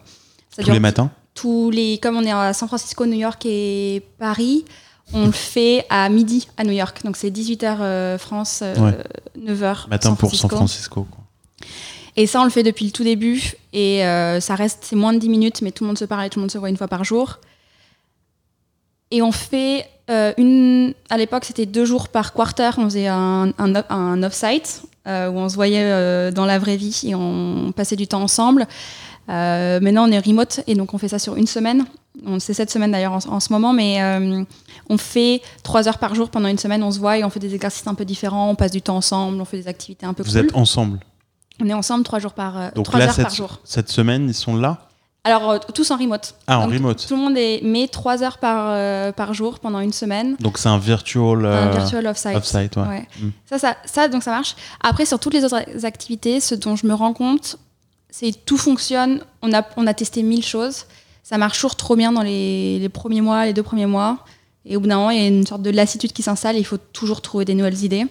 Ça 0.49 0.63
Tous 0.63 0.71
les 0.71 0.79
matins 0.79 1.11
tous 1.35 1.69
les, 1.69 1.99
comme 1.99 2.17
on 2.17 2.23
est 2.23 2.31
à 2.31 2.51
San 2.51 2.67
Francisco, 2.67 3.05
New 3.05 3.17
York 3.17 3.45
et 3.45 4.03
Paris, 4.17 4.65
on 5.13 5.27
le 5.27 5.31
fait 5.31 5.85
à 5.89 6.09
midi 6.09 6.49
à 6.57 6.65
New 6.65 6.73
York. 6.73 7.01
Donc 7.05 7.15
c'est 7.15 7.29
18h 7.29 8.17
France, 8.17 8.59
euh, 8.61 8.75
Ouais. 8.75 8.97
9h. 9.39 9.87
Matin 9.87 10.15
pour 10.15 10.35
San 10.35 10.49
Francisco. 10.49 11.07
quoi. 11.09 11.23
Et 12.17 12.27
ça, 12.27 12.41
on 12.41 12.43
le 12.43 12.49
fait 12.49 12.63
depuis 12.63 12.83
le 12.85 12.91
tout 12.91 13.05
début. 13.05 13.53
Et 13.71 13.99
ça 14.41 14.55
reste, 14.55 14.79
c'est 14.81 14.97
moins 14.97 15.13
de 15.13 15.19
10 15.19 15.29
minutes, 15.29 15.61
mais 15.61 15.71
tout 15.71 15.85
le 15.85 15.89
monde 15.89 15.97
se 15.99 16.03
parle 16.05 16.25
et 16.25 16.29
tout 16.29 16.39
le 16.39 16.41
monde 16.41 16.51
se 16.51 16.57
voit 16.57 16.69
une 16.69 16.77
fois 16.77 16.89
par 16.89 17.05
jour. 17.05 17.39
Et 19.11 19.21
on 19.21 19.31
fait 19.31 19.85
euh, 20.09 20.33
une. 20.37 20.93
À 21.09 21.17
l'époque, 21.17 21.45
c'était 21.45 21.65
deux 21.65 21.85
jours 21.85 22.09
par 22.09 22.33
quarter. 22.33 22.71
On 22.77 22.85
faisait 22.85 23.07
un, 23.07 23.51
un, 23.57 23.75
off- 23.75 23.85
un 23.89 24.21
off-site 24.23 24.83
euh, 25.07 25.29
où 25.29 25.37
on 25.37 25.49
se 25.49 25.55
voyait 25.55 25.83
euh, 25.83 26.31
dans 26.31 26.45
la 26.45 26.59
vraie 26.59 26.77
vie 26.77 27.01
et 27.05 27.15
on 27.15 27.71
passait 27.75 27.95
du 27.95 28.07
temps 28.07 28.21
ensemble. 28.21 28.67
Maintenant, 29.27 30.07
on 30.07 30.11
est 30.11 30.19
remote 30.19 30.61
et 30.65 30.73
donc 30.73 30.93
on 30.93 30.97
fait 30.97 31.07
ça 31.07 31.19
sur 31.19 31.35
une 31.35 31.45
semaine. 31.47 31.85
C'est 32.39 32.53
cette 32.55 32.71
semaine 32.71 32.91
d'ailleurs 32.91 33.13
en, 33.13 33.19
en, 33.35 33.39
ce 33.39 33.53
moment, 33.53 33.73
mais 33.73 33.99
on 34.89 34.97
fait 34.97 35.41
trois 35.63 35.87
heures 35.87 35.99
par 35.99 36.15
jour 36.15 36.29
pendant 36.31 36.47
une 36.49 36.57
semaine, 36.57 36.81
on 36.81 36.91
se 36.91 36.97
voit 36.99 37.17
et 37.19 37.23
on 37.23 37.29
fait 37.29 37.39
des 37.39 37.53
exercices 37.53 37.85
un 37.85 37.93
peu 37.93 38.05
différents, 38.05 38.49
on 38.49 38.55
passe 38.55 38.71
du 38.71 38.81
temps 38.81 38.97
ensemble, 38.97 39.39
on 39.39 39.45
fait 39.45 39.57
des 39.57 39.67
activités 39.67 40.05
un 40.07 40.13
peu 40.13 40.23
Vous 40.23 40.31
cool. 40.31 40.39
êtes 40.41 40.55
ensemble 40.55 40.99
On 41.61 41.69
est 41.69 41.73
ensemble 41.73 42.03
trois 42.03 42.17
jours 42.17 42.33
par 42.33 42.71
Donc 42.73 42.85
trois 42.85 42.99
là, 42.99 43.05
heures 43.05 43.13
cette, 43.13 43.25
par 43.25 43.35
jour. 43.35 43.59
cette 43.63 43.89
semaine, 43.89 44.27
ils 44.27 44.33
sont 44.33 44.55
là 44.57 44.88
Alors 45.23 45.49
euh, 45.49 45.57
tous 45.73 45.91
en 45.91 45.97
remote. 45.97 46.35
Ah, 46.47 46.59
en 46.59 46.65
Donc, 46.65 46.73
remote. 46.73 47.05
Tout 47.07 47.15
le 47.15 47.21
monde 47.21 47.37
est 47.37 47.61
met 47.63 47.87
trois 47.87 48.23
heures 48.23 48.37
par 48.37 48.67
par, 48.73 49.13
par 49.13 49.33
jour 49.33 49.59
pendant 49.59 49.79
une 49.79 49.93
semaine. 49.93 50.35
Donc 50.39 50.57
c'est 50.57 50.69
un 50.69 50.77
virtual, 50.77 51.45
un 51.45 51.67
euh, 51.67 51.71
virtual 51.71 52.07
offsite. 52.07 52.35
offsite, 52.35 52.77
ouais. 52.77 52.87
Ouais. 52.87 53.07
Mm. 53.19 53.29
Ça, 53.45 53.59
ça, 53.59 53.77
ça, 53.85 54.07
donc 54.07 54.23
ça 54.23 54.31
marche. 54.31 54.55
Après, 54.81 55.05
sur 55.05 55.19
toutes 55.19 55.33
les 55.33 55.43
autres 55.43 55.85
activités, 55.85 56.39
ce 56.39 56.55
dont 56.55 56.75
je 56.75 56.87
me 56.87 56.93
rends 56.93 57.13
compte, 57.13 57.57
c'est 58.09 58.33
tout 58.45 58.57
fonctionne. 58.57 59.21
On 59.41 59.53
a, 59.53 59.63
on 59.77 59.87
a 59.87 59.93
testé 59.93 60.23
mille 60.23 60.45
choses. 60.45 60.85
Ça 61.23 61.37
marche 61.37 61.57
toujours 61.57 61.75
trop 61.75 61.95
bien 61.95 62.11
dans 62.11 62.23
les, 62.23 62.79
les 62.79 62.89
premiers 62.89 63.21
mois, 63.21 63.45
les 63.45 63.53
deux 63.53 63.63
premiers 63.63 63.85
mois. 63.85 64.19
Et 64.65 64.77
au 64.77 64.79
bout 64.79 64.87
d'un 64.87 64.97
moment, 64.97 65.09
il 65.11 65.21
y 65.21 65.23
a 65.23 65.27
une 65.27 65.45
sorte 65.45 65.61
de 65.61 65.69
lassitude 65.69 66.11
qui 66.13 66.23
s'installe 66.23 66.57
il 66.57 66.65
faut 66.65 66.77
toujours 66.77 67.21
trouver 67.21 67.45
des 67.45 67.55
nouvelles 67.55 67.83
idées. 67.83 68.07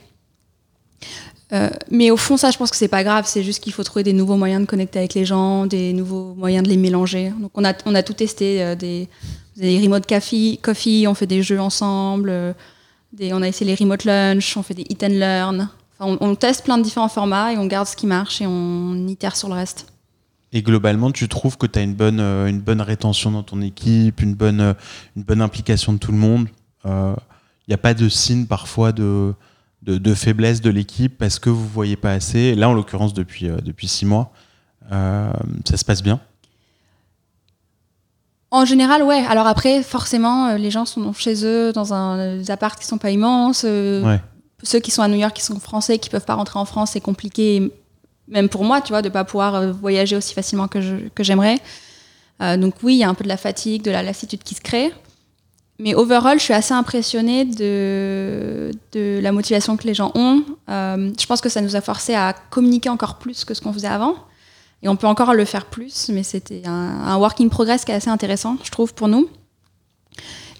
Euh, 1.52 1.70
mais 1.90 2.10
au 2.10 2.16
fond, 2.16 2.36
ça, 2.36 2.50
je 2.50 2.58
pense 2.58 2.70
que 2.70 2.76
c'est 2.76 2.88
pas 2.88 3.04
grave. 3.04 3.24
C'est 3.26 3.42
juste 3.42 3.62
qu'il 3.62 3.72
faut 3.72 3.82
trouver 3.82 4.02
des 4.02 4.12
nouveaux 4.12 4.36
moyens 4.36 4.60
de 4.60 4.66
connecter 4.66 4.98
avec 4.98 5.14
les 5.14 5.24
gens, 5.24 5.66
des 5.66 5.92
nouveaux 5.92 6.34
moyens 6.34 6.62
de 6.64 6.68
les 6.68 6.76
mélanger. 6.76 7.32
Donc, 7.40 7.52
on 7.54 7.64
a, 7.64 7.72
on 7.86 7.94
a 7.94 8.02
tout 8.02 8.12
testé. 8.12 8.62
euh, 8.62 8.74
des, 8.74 9.08
des 9.56 9.78
remote 9.80 10.06
coffee, 10.06 11.06
on 11.08 11.14
fait 11.14 11.26
des 11.26 11.42
jeux 11.42 11.60
ensemble. 11.60 12.30
euh, 12.30 12.52
on 13.20 13.42
a 13.42 13.48
essayé 13.48 13.70
les 13.70 13.74
remote 13.74 14.04
lunch, 14.04 14.56
on 14.56 14.62
fait 14.62 14.74
des 14.74 14.84
eat 14.88 15.02
and 15.02 15.08
learn. 15.08 15.68
Enfin, 15.98 16.16
on, 16.20 16.34
teste 16.36 16.64
plein 16.64 16.78
de 16.78 16.84
différents 16.84 17.08
formats 17.08 17.52
et 17.52 17.56
on 17.56 17.66
garde 17.66 17.88
ce 17.88 17.96
qui 17.96 18.06
marche 18.06 18.40
et 18.40 18.46
on 18.46 19.08
itère 19.08 19.34
sur 19.34 19.48
le 19.48 19.54
reste. 19.54 19.92
Et 20.52 20.62
globalement, 20.62 21.10
tu 21.10 21.28
trouves 21.28 21.58
que 21.58 21.66
tu 21.66 21.78
as 21.78 21.82
une 21.82 21.94
bonne, 21.94 22.20
euh, 22.20 22.46
une 22.46 22.60
bonne 22.60 22.80
rétention 22.80 23.32
dans 23.32 23.42
ton 23.42 23.60
équipe, 23.60 24.20
une 24.20 24.34
bonne, 24.34 24.74
une 25.16 25.22
bonne 25.22 25.42
implication 25.42 25.92
de 25.92 25.98
tout 25.98 26.12
le 26.12 26.18
monde 26.18 26.46
Il 26.84 27.68
n'y 27.68 27.74
a 27.74 27.78
pas 27.78 27.94
de 27.94 28.08
signe 28.08 28.46
parfois 28.46 28.92
de, 28.92 29.34
de, 29.82 29.96
de 29.98 30.14
faiblesse 30.14 30.60
de 30.60 30.70
l'équipe 30.70 31.16
parce 31.18 31.38
que 31.38 31.50
vous 31.50 31.62
ne 31.64 31.68
voyez 31.68 31.96
pas 31.96 32.12
assez. 32.12 32.54
Là, 32.54 32.68
en 32.68 32.72
l'occurrence, 32.74 33.14
depuis, 33.14 33.48
euh, 33.48 33.56
depuis 33.62 33.88
six 33.88 34.04
mois, 34.06 34.32
euh, 34.92 35.30
ça 35.68 35.76
se 35.76 35.84
passe 35.84 36.02
bien. 36.02 36.20
En 38.50 38.64
général, 38.64 39.02
ouais. 39.02 39.24
Alors 39.28 39.46
après, 39.46 39.82
forcément, 39.82 40.46
euh, 40.48 40.56
les 40.56 40.70
gens 40.70 40.86
sont 40.86 41.12
chez 41.12 41.44
eux 41.44 41.72
dans 41.72 41.92
un, 41.92 42.38
des 42.38 42.50
apparts 42.50 42.76
qui 42.76 42.86
sont 42.86 42.96
pas 42.98 43.10
immenses. 43.10 43.64
Ouais. 43.64 44.20
Ceux 44.62 44.80
qui 44.80 44.90
sont 44.90 45.02
à 45.02 45.08
New 45.08 45.16
York, 45.18 45.34
qui 45.36 45.42
sont 45.42 45.60
français, 45.60 45.98
qui 45.98 46.08
peuvent 46.08 46.24
pas 46.24 46.34
rentrer 46.34 46.58
en 46.58 46.64
France, 46.64 46.90
c'est 46.92 47.00
compliqué. 47.00 47.70
Même 48.26 48.48
pour 48.48 48.64
moi, 48.64 48.80
tu 48.80 48.88
vois, 48.88 49.02
de 49.02 49.08
pas 49.10 49.24
pouvoir 49.24 49.72
voyager 49.74 50.16
aussi 50.16 50.34
facilement 50.34 50.66
que 50.66 50.80
je- 50.80 51.08
que 51.14 51.22
j'aimerais. 51.22 51.58
Euh, 52.42 52.56
donc 52.56 52.74
oui, 52.82 52.94
il 52.94 52.98
y 52.98 53.04
a 53.04 53.08
un 53.08 53.14
peu 53.14 53.24
de 53.24 53.28
la 53.28 53.36
fatigue, 53.36 53.82
de 53.82 53.90
la 53.90 54.02
lassitude 54.02 54.42
qui 54.42 54.54
se 54.54 54.60
crée. 54.60 54.92
Mais 55.80 55.94
overall, 55.94 56.38
je 56.38 56.44
suis 56.44 56.54
assez 56.54 56.74
impressionnée 56.74 57.44
de, 57.44 58.70
la 58.94 59.32
motivation 59.32 59.76
que 59.76 59.86
les 59.86 59.94
gens 59.94 60.10
ont. 60.14 60.44
Euh, 60.68 61.12
je 61.18 61.26
pense 61.26 61.40
que 61.40 61.48
ça 61.48 61.60
nous 61.60 61.76
a 61.76 61.80
forcé 61.80 62.14
à 62.14 62.34
communiquer 62.50 62.88
encore 62.88 63.18
plus 63.18 63.44
que 63.44 63.54
ce 63.54 63.60
qu'on 63.60 63.72
faisait 63.72 63.88
avant. 63.88 64.14
Et 64.82 64.88
on 64.88 64.96
peut 64.96 65.06
encore 65.06 65.34
le 65.34 65.44
faire 65.44 65.66
plus, 65.66 66.08
mais 66.10 66.22
c'était 66.22 66.62
un, 66.66 66.72
un 66.72 67.16
work 67.16 67.40
in 67.40 67.48
progress 67.48 67.84
qui 67.84 67.92
est 67.92 67.96
assez 67.96 68.10
intéressant, 68.10 68.56
je 68.62 68.70
trouve, 68.70 68.94
pour 68.94 69.08
nous. 69.08 69.28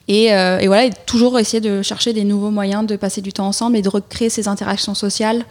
Et, 0.08 0.32
euh, 0.32 0.60
voilà, 0.66 0.87
et 0.87 0.90
toujours 1.06 1.38
essayer 1.38 1.60
de 1.60 1.82
chercher 1.82 2.12
des 2.12 2.25
nouveaux 2.25 2.50
moyens 2.50 2.87
de 2.87 2.96
passer 2.96 3.20
du 3.20 3.32
temps 3.32 3.46
ensemble 3.46 3.76
et 3.76 3.82
de 3.82 3.88
recréer 3.88 4.30
ces 4.30 4.48
interactions 4.48 4.94
sociales 4.94 5.44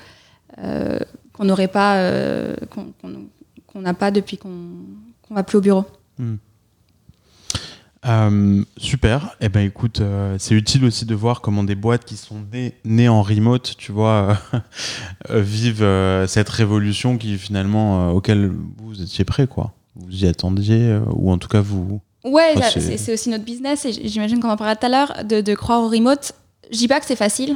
euh, 0.59 0.97
qu'on 1.33 1.45
n'aurait 1.45 1.67
pas, 1.67 2.01
qu'on 2.71 3.81
n'a 3.81 3.93
pas 3.93 4.11
depuis 4.11 4.37
qu'on 4.37 4.49
qu'on 5.27 5.35
va 5.35 5.43
plus 5.43 5.57
au 5.57 5.61
bureau. 5.61 5.85
Euh, 8.05 8.63
super. 8.77 9.35
Eh 9.41 9.49
ben, 9.49 9.65
écoute, 9.65 10.01
euh, 10.01 10.35
c'est 10.39 10.53
utile 10.55 10.85
aussi 10.85 11.05
de 11.05 11.15
voir 11.15 11.41
comment 11.41 11.63
des 11.63 11.75
boîtes 11.75 12.05
qui 12.05 12.15
sont 12.15 12.35
nées, 12.53 12.73
nées 12.85 13.09
en 13.09 13.21
remote, 13.21 13.75
tu 13.77 13.91
vois, 13.91 14.37
euh, 15.31 15.41
vivent 15.41 16.25
cette 16.27 16.49
révolution 16.49 17.17
qui 17.17 17.37
finalement 17.37 18.11
auquel 18.11 18.51
vous 18.77 19.01
étiez 19.01 19.25
prêt, 19.25 19.47
quoi. 19.47 19.73
Vous 19.95 20.23
y 20.23 20.27
attendiez, 20.27 20.99
ou 21.11 21.31
en 21.31 21.37
tout 21.39 21.47
cas 21.47 21.61
vous. 21.61 21.99
Ouais, 22.23 22.53
c'est- 22.97 23.13
aussi 23.13 23.29
notre 23.29 23.45
business 23.45 23.85
et 23.85 23.93
j'imagine 23.93 24.39
qu'on 24.39 24.49
en 24.49 24.57
parlera 24.57 24.75
tout 24.75 24.85
à 24.85 24.89
l'heure 24.89 25.13
de, 25.25 25.41
de 25.41 25.53
croire 25.55 25.81
au 25.81 25.87
remote. 25.89 26.33
Je 26.71 26.77
dis 26.77 26.87
pas 26.87 26.99
que 26.99 27.05
c'est 27.05 27.15
facile. 27.15 27.55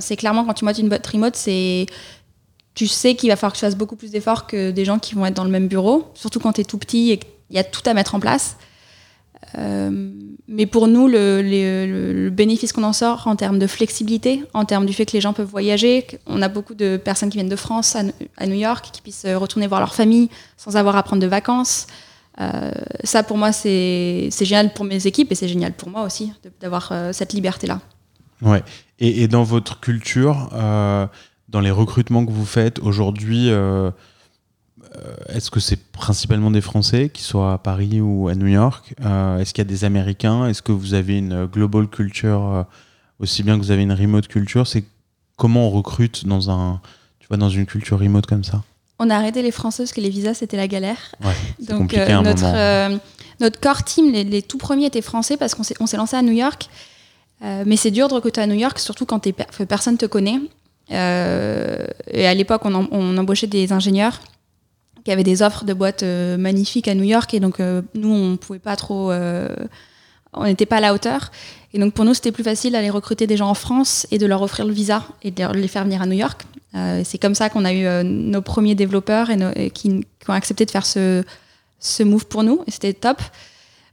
C'est 0.00 0.16
clairement 0.16 0.44
quand 0.46 0.54
tu 0.54 0.64
montes 0.64 0.78
une 0.78 0.88
boîte 0.88 1.06
remote, 1.06 1.36
c'est 1.36 1.84
tu 2.74 2.86
sais 2.86 3.14
qu'il 3.16 3.28
va 3.28 3.36
falloir 3.36 3.52
que 3.52 3.58
tu 3.58 3.64
fasses 3.66 3.76
beaucoup 3.76 3.96
plus 3.96 4.10
d'efforts 4.10 4.46
que 4.46 4.70
des 4.70 4.84
gens 4.86 4.98
qui 4.98 5.14
vont 5.14 5.26
être 5.26 5.34
dans 5.34 5.44
le 5.44 5.50
même 5.50 5.68
bureau, 5.68 6.10
surtout 6.14 6.40
quand 6.40 6.54
tu 6.54 6.62
es 6.62 6.64
tout 6.64 6.78
petit 6.78 7.10
et 7.10 7.18
qu'il 7.18 7.28
y 7.50 7.58
a 7.58 7.64
tout 7.64 7.82
à 7.84 7.92
mettre 7.92 8.14
en 8.14 8.20
place. 8.20 8.56
Euh, 9.58 10.10
mais 10.46 10.66
pour 10.66 10.88
nous, 10.88 11.08
le, 11.08 12.28
bénéfice 12.30 12.72
qu'on 12.72 12.82
en 12.82 12.92
sort 12.92 13.26
en 13.26 13.36
termes 13.36 13.58
de 13.58 13.66
flexibilité, 13.66 14.44
en 14.52 14.64
termes 14.64 14.86
du 14.86 14.92
fait 14.92 15.06
que 15.06 15.12
les 15.12 15.20
gens 15.20 15.32
peuvent 15.32 15.48
voyager, 15.48 16.06
on 16.26 16.42
a 16.42 16.48
beaucoup 16.48 16.74
de 16.74 16.96
personnes 16.96 17.30
qui 17.30 17.38
viennent 17.38 17.48
de 17.48 17.56
France 17.56 17.96
à, 17.96 18.46
New 18.46 18.54
York, 18.54 18.90
qui 18.92 19.02
puissent 19.02 19.26
retourner 19.26 19.66
voir 19.66 19.80
leur 19.80 19.94
famille 19.94 20.28
sans 20.56 20.76
avoir 20.76 20.96
à 20.96 21.02
prendre 21.02 21.22
de 21.22 21.26
vacances. 21.26 21.86
Euh, 22.40 22.70
ça, 23.04 23.22
pour 23.22 23.38
moi, 23.38 23.52
c'est 23.52 24.28
génial 24.40 24.72
pour 24.74 24.84
mes 24.84 25.06
équipes 25.06 25.30
et 25.32 25.34
c'est 25.34 25.48
génial 25.48 25.72
pour 25.72 25.88
moi 25.88 26.02
aussi 26.02 26.32
d'avoir 26.60 26.88
euh, 26.90 27.12
cette 27.12 27.32
liberté-là. 27.32 27.80
Ouais. 28.42 28.62
Et, 28.98 29.28
dans 29.28 29.42
votre 29.42 29.80
culture, 29.80 30.50
euh, 30.52 31.06
dans 31.48 31.60
les 31.60 31.70
recrutements 31.70 32.24
que 32.24 32.30
vous 32.30 32.46
faites 32.46 32.78
aujourd'hui, 32.78 33.50
euh, 33.50 33.54
euh, 33.54 33.90
est-ce 35.28 35.50
que 35.50 35.60
c'est 35.60 35.76
principalement 35.76 36.50
des 36.50 36.60
Français, 36.60 37.10
qui 37.12 37.22
soient 37.22 37.54
à 37.54 37.58
Paris 37.58 38.00
ou 38.00 38.28
à 38.28 38.34
New 38.34 38.46
York? 38.46 38.94
Euh, 39.04 39.38
Est-ce 39.38 39.52
qu'il 39.54 39.62
y 39.62 39.66
a 39.66 39.68
des 39.68 39.84
Américains? 39.84 40.46
Est-ce 40.46 40.62
que 40.62 40.72
vous 40.72 40.94
avez 40.94 41.18
une 41.18 41.46
global 41.46 41.88
culture 41.88 42.42
euh, 42.52 42.62
aussi 43.20 43.42
bien 43.42 43.58
que 43.58 43.62
vous 43.64 43.70
avez 43.70 43.82
une 43.82 43.92
remote 43.92 44.28
culture? 44.28 44.66
C'est 44.66 44.84
comment 45.36 45.68
on 45.68 45.70
recrute 45.70 46.26
dans 46.26 46.50
un, 46.50 46.80
tu 47.18 47.26
vois, 47.28 47.36
dans 47.36 47.50
une 47.50 47.66
culture 47.66 47.98
remote 47.98 48.26
comme 48.26 48.44
ça? 48.44 48.62
On 48.98 49.10
a 49.10 49.16
arrêté 49.16 49.42
les 49.42 49.50
Français 49.50 49.82
parce 49.82 49.92
que 49.92 50.00
les 50.00 50.10
visas, 50.10 50.34
c'était 50.34 50.56
la 50.56 50.68
galère. 50.68 50.98
Ouais, 51.22 51.34
Donc, 51.66 51.78
compliqué 51.78 52.02
euh, 52.02 52.16
à 52.16 52.18
un 52.18 52.22
notre, 52.22 52.44
euh, 52.44 52.98
notre 53.40 53.60
core 53.60 53.82
team, 53.82 54.12
les, 54.12 54.24
les 54.24 54.42
tout 54.42 54.58
premiers 54.58 54.86
étaient 54.86 55.02
français 55.02 55.36
parce 55.36 55.54
qu'on 55.54 55.64
s'est 55.64 55.74
on 55.80 55.86
s'est 55.86 55.96
lancé 55.96 56.16
à 56.16 56.22
New 56.22 56.32
York. 56.32 56.68
Euh, 57.42 57.64
mais 57.66 57.76
c'est 57.76 57.90
dur 57.90 58.08
de 58.08 58.14
recruter 58.14 58.40
à 58.40 58.46
New 58.46 58.54
York, 58.54 58.78
surtout 58.78 59.06
quand 59.06 59.20
que 59.24 59.64
personne 59.64 59.98
te 59.98 60.06
connaît. 60.06 60.40
Euh, 60.92 61.84
et 62.06 62.26
à 62.26 62.34
l'époque, 62.34 62.62
on 62.64 63.18
embauchait 63.18 63.46
des 63.46 63.72
ingénieurs 63.72 64.20
qui 65.04 65.12
avaient 65.12 65.22
des 65.24 65.42
offres 65.42 65.64
de 65.64 65.72
boîtes 65.74 66.02
euh, 66.02 66.36
magnifiques 66.36 66.88
à 66.88 66.94
New 66.94 67.04
York. 67.04 67.32
Et 67.34 67.40
donc, 67.40 67.60
euh, 67.60 67.82
nous, 67.94 68.12
on 68.12 68.36
pouvait 68.36 68.58
pas 68.58 68.76
trop. 68.76 69.10
euh, 69.12 69.48
on 70.32 70.44
n'était 70.44 70.66
pas 70.66 70.76
à 70.78 70.80
la 70.80 70.94
hauteur. 70.94 71.30
Et 71.72 71.78
donc, 71.78 71.92
pour 71.94 72.04
nous, 72.04 72.14
c'était 72.14 72.32
plus 72.32 72.42
facile 72.44 72.72
d'aller 72.72 72.90
recruter 72.90 73.26
des 73.26 73.36
gens 73.36 73.48
en 73.48 73.54
France 73.54 74.06
et 74.10 74.18
de 74.18 74.26
leur 74.26 74.42
offrir 74.42 74.64
le 74.66 74.72
visa 74.72 75.04
et 75.22 75.30
de 75.30 75.46
les 75.52 75.68
faire 75.68 75.84
venir 75.84 76.02
à 76.02 76.06
New 76.06 76.16
York. 76.16 76.42
Euh, 76.74 77.02
c'est 77.04 77.18
comme 77.18 77.34
ça 77.34 77.50
qu'on 77.50 77.64
a 77.64 77.72
eu 77.72 78.04
nos 78.04 78.42
premiers 78.42 78.74
développeurs 78.74 79.30
et, 79.30 79.36
nos- 79.36 79.52
et 79.54 79.70
qui, 79.70 80.04
ont 80.28 80.32
accepté 80.32 80.64
de 80.64 80.70
faire 80.70 80.86
ce, 80.86 81.22
ce 81.78 82.02
move 82.02 82.26
pour 82.26 82.42
nous. 82.42 82.64
Et 82.66 82.70
c'était 82.70 82.94
top. 82.94 83.20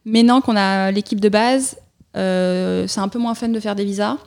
Maintenant 0.06 0.42
qu'on 0.42 0.56
a 0.56 0.92
l'équipe 0.92 1.20
de 1.20 1.30
base, 1.30 1.76
c'est 2.16 3.00
un 3.00 3.08
peu 3.08 3.20
moins 3.20 3.36
fun 3.36 3.50
de 3.50 3.60
faire 3.60 3.76
des 3.76 3.86
visas. 3.86 4.18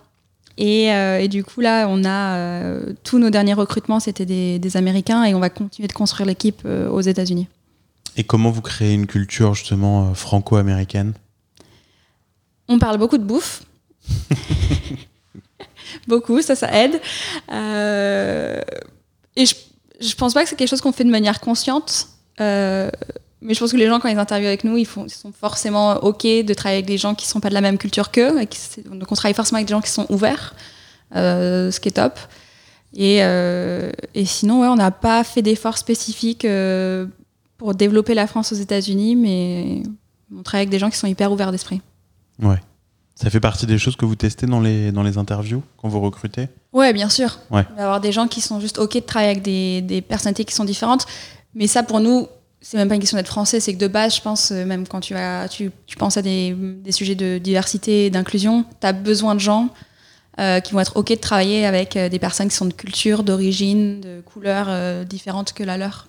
Et, 0.56 0.92
euh, 0.92 1.18
et 1.18 1.28
du 1.28 1.42
coup, 1.42 1.60
là, 1.60 1.86
on 1.88 2.04
a 2.04 2.36
euh, 2.36 2.92
tous 3.02 3.18
nos 3.18 3.30
derniers 3.30 3.54
recrutements, 3.54 4.00
c'était 4.00 4.26
des, 4.26 4.58
des 4.58 4.76
Américains 4.76 5.24
et 5.24 5.34
on 5.34 5.40
va 5.40 5.50
continuer 5.50 5.88
de 5.88 5.92
construire 5.92 6.26
l'équipe 6.26 6.62
euh, 6.64 6.88
aux 6.88 7.00
États-Unis. 7.00 7.48
Et 8.16 8.24
comment 8.24 8.50
vous 8.50 8.62
créez 8.62 8.94
une 8.94 9.06
culture 9.06 9.54
justement 9.54 10.14
franco-américaine? 10.14 11.14
On 12.68 12.78
parle 12.78 12.98
beaucoup 12.98 13.18
de 13.18 13.24
bouffe. 13.24 13.64
beaucoup, 16.06 16.40
ça, 16.40 16.54
ça 16.54 16.70
aide. 16.72 17.00
Et 19.36 19.46
je, 19.46 19.54
je 20.00 20.14
pense 20.14 20.34
pas 20.34 20.44
que 20.44 20.48
c'est 20.48 20.54
quelque 20.54 20.68
chose 20.68 20.80
qu'on 20.80 20.92
fait 20.92 21.04
de 21.04 21.10
manière 21.10 21.40
consciente. 21.40 22.08
Mais 23.44 23.52
je 23.52 23.60
pense 23.60 23.72
que 23.72 23.76
les 23.76 23.86
gens, 23.86 24.00
quand 24.00 24.08
ils 24.08 24.18
interviewent 24.18 24.48
avec 24.48 24.64
nous, 24.64 24.78
ils, 24.78 24.86
font, 24.86 25.04
ils 25.04 25.12
sont 25.12 25.30
forcément 25.30 25.96
OK 25.98 26.22
de 26.22 26.54
travailler 26.54 26.78
avec 26.78 26.86
des 26.86 26.96
gens 26.96 27.14
qui 27.14 27.28
sont 27.28 27.40
pas 27.40 27.50
de 27.50 27.54
la 27.54 27.60
même 27.60 27.76
culture 27.76 28.10
qu'eux. 28.10 28.32
Donc, 28.90 29.12
on 29.12 29.14
travaille 29.14 29.34
forcément 29.34 29.58
avec 29.58 29.68
des 29.68 29.74
gens 29.74 29.82
qui 29.82 29.90
sont 29.90 30.06
ouverts, 30.08 30.54
euh, 31.14 31.70
ce 31.70 31.78
qui 31.78 31.88
est 31.88 31.92
top. 31.92 32.18
Et, 32.94 33.18
euh, 33.20 33.92
et 34.14 34.24
sinon, 34.24 34.62
ouais, 34.62 34.68
on 34.68 34.76
n'a 34.76 34.90
pas 34.90 35.22
fait 35.24 35.42
d'efforts 35.42 35.76
spécifiques 35.76 36.46
euh, 36.46 37.06
pour 37.58 37.74
développer 37.74 38.14
la 38.14 38.26
France 38.26 38.50
aux 38.52 38.56
États-Unis, 38.56 39.14
mais 39.14 39.82
on 40.34 40.42
travaille 40.42 40.62
avec 40.62 40.70
des 40.70 40.78
gens 40.78 40.88
qui 40.88 40.96
sont 40.96 41.06
hyper 41.06 41.30
ouverts 41.30 41.52
d'esprit. 41.52 41.82
Ouais. 42.42 42.60
Ça 43.14 43.28
fait 43.28 43.40
partie 43.40 43.66
des 43.66 43.78
choses 43.78 43.94
que 43.94 44.06
vous 44.06 44.16
testez 44.16 44.46
dans 44.46 44.60
les, 44.60 44.90
dans 44.90 45.02
les 45.02 45.18
interviews 45.18 45.62
quand 45.76 45.88
vous 45.88 46.00
recrutez? 46.00 46.48
Ouais, 46.72 46.94
bien 46.94 47.10
sûr. 47.10 47.38
Ouais. 47.50 47.64
Avoir 47.76 48.00
des 48.00 48.10
gens 48.10 48.26
qui 48.26 48.40
sont 48.40 48.58
juste 48.58 48.78
OK 48.78 48.94
de 48.94 49.00
travailler 49.00 49.32
avec 49.32 49.42
des, 49.42 49.82
des 49.82 50.00
personnalités 50.00 50.44
qui 50.46 50.54
sont 50.54 50.64
différentes. 50.64 51.06
Mais 51.54 51.66
ça, 51.66 51.82
pour 51.82 52.00
nous, 52.00 52.26
c'est 52.64 52.78
même 52.78 52.88
pas 52.88 52.94
une 52.94 53.00
question 53.00 53.18
d'être 53.18 53.28
français. 53.28 53.60
C'est 53.60 53.74
que 53.74 53.78
de 53.78 53.88
base, 53.88 54.16
je 54.16 54.22
pense, 54.22 54.50
euh, 54.50 54.64
même 54.64 54.88
quand 54.88 55.00
tu, 55.00 55.14
as, 55.14 55.48
tu, 55.48 55.70
tu 55.86 55.96
penses 55.96 56.16
à 56.16 56.22
des, 56.22 56.54
des 56.54 56.92
sujets 56.92 57.14
de 57.14 57.36
diversité 57.36 58.06
et 58.06 58.10
d'inclusion, 58.10 58.64
tu 58.80 58.86
as 58.86 58.94
besoin 58.94 59.34
de 59.34 59.40
gens 59.40 59.68
euh, 60.40 60.60
qui 60.60 60.72
vont 60.72 60.80
être 60.80 60.96
OK 60.96 61.10
de 61.10 61.14
travailler 61.16 61.66
avec 61.66 61.94
euh, 61.96 62.08
des 62.08 62.18
personnes 62.18 62.48
qui 62.48 62.56
sont 62.56 62.64
de 62.64 62.72
culture, 62.72 63.22
d'origine, 63.22 64.00
de 64.00 64.22
couleurs 64.22 64.66
euh, 64.68 65.04
différentes 65.04 65.52
que 65.52 65.62
la 65.62 65.76
leur. 65.76 66.08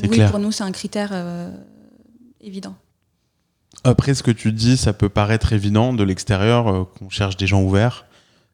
Oui, 0.00 0.08
clair. 0.08 0.30
pour 0.30 0.38
nous, 0.38 0.52
c'est 0.52 0.62
un 0.62 0.70
critère 0.70 1.10
euh, 1.12 1.50
évident. 2.40 2.76
Après, 3.82 4.14
ce 4.14 4.22
que 4.22 4.30
tu 4.30 4.52
dis, 4.52 4.76
ça 4.76 4.92
peut 4.92 5.08
paraître 5.08 5.52
évident 5.52 5.92
de 5.92 6.04
l'extérieur, 6.04 6.88
qu'on 6.98 7.10
cherche 7.10 7.36
des 7.36 7.48
gens 7.48 7.62
ouverts. 7.62 8.06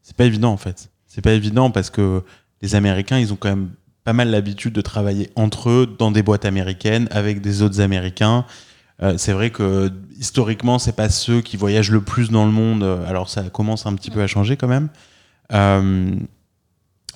C'est 0.03 0.17
pas 0.17 0.25
évident 0.25 0.53
en 0.53 0.57
fait. 0.57 0.89
C'est 1.07 1.21
pas 1.21 1.33
évident 1.33 1.71
parce 1.71 1.91
que 1.91 2.23
les 2.63 2.75
Américains, 2.75 3.19
ils 3.19 3.33
ont 3.33 3.37
quand 3.37 3.51
même 3.51 3.71
pas 4.07 4.15
mal 4.15 4.31
l'habitude 4.31 4.73
de 4.73 4.81
travailler 4.81 5.31
entre 5.37 5.69
eux 5.69 5.97
dans 5.99 6.11
des 6.11 6.23
boîtes 6.23 6.47
américaines 6.47 7.09
avec 7.11 7.43
des 7.43 7.61
autres 7.61 7.81
Américains. 7.81 8.47
Euh, 9.03 9.19
c'est 9.19 9.33
vrai 9.33 9.51
que 9.51 9.93
historiquement, 10.19 10.79
c'est 10.79 10.97
pas 10.97 11.11
ceux 11.11 11.43
qui 11.43 11.59
voyagent 11.59 11.91
le 11.91 12.01
plus 12.01 12.31
dans 12.31 12.47
le 12.47 12.53
monde. 12.53 12.83
Alors 13.07 13.29
ça 13.29 13.43
commence 13.43 13.85
un 13.85 13.95
petit 13.95 14.11
peu 14.11 14.23
à 14.23 14.27
changer 14.27 14.57
quand 14.57 14.69
même. 14.69 14.89
Euh, 15.53 16.17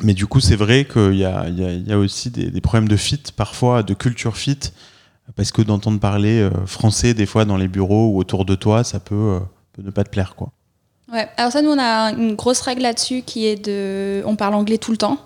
mais 0.02 0.14
du 0.14 0.26
coup, 0.26 0.40
c'est 0.40 0.56
vrai 0.56 0.84
qu'il 0.84 1.16
y 1.16 1.24
a, 1.24 1.48
y, 1.48 1.92
a, 1.92 1.98
aussi 1.98 2.30
des, 2.30 2.60
problèmes 2.60 2.88
de 2.88 2.96
fit 2.96 3.22
parfois, 3.36 3.82
de 3.82 3.94
culture 3.94 4.36
fit, 4.36 4.58
parce 5.36 5.52
que 5.52 5.62
d'entendre 5.62 6.00
parler 6.00 6.40
euh, 6.40 6.50
français 6.66 7.14
des 7.14 7.26
fois 7.26 7.44
dans 7.44 7.56
les 7.56 7.68
bureaux 7.68 8.08
ou 8.08 8.18
autour 8.18 8.44
de 8.44 8.54
toi, 8.54 8.82
ça 8.82 9.00
peut, 9.00 9.14
euh, 9.14 9.40
peut 9.72 9.82
ne 9.82 9.90
pas 9.90 10.04
te 10.04 10.10
plaire, 10.10 10.34
quoi. 10.34 10.50
Ouais, 11.12 11.28
alors 11.36 11.50
ça, 11.50 11.60
nous, 11.60 11.70
on 11.70 11.78
a 11.78 12.12
une 12.12 12.36
grosse 12.36 12.60
règle 12.60 12.82
là-dessus 12.82 13.22
qui 13.22 13.46
est 13.46 13.56
de. 13.56 14.22
On 14.26 14.36
parle 14.36 14.54
anglais 14.54 14.78
tout 14.78 14.92
le 14.92 14.96
temps. 14.96 15.18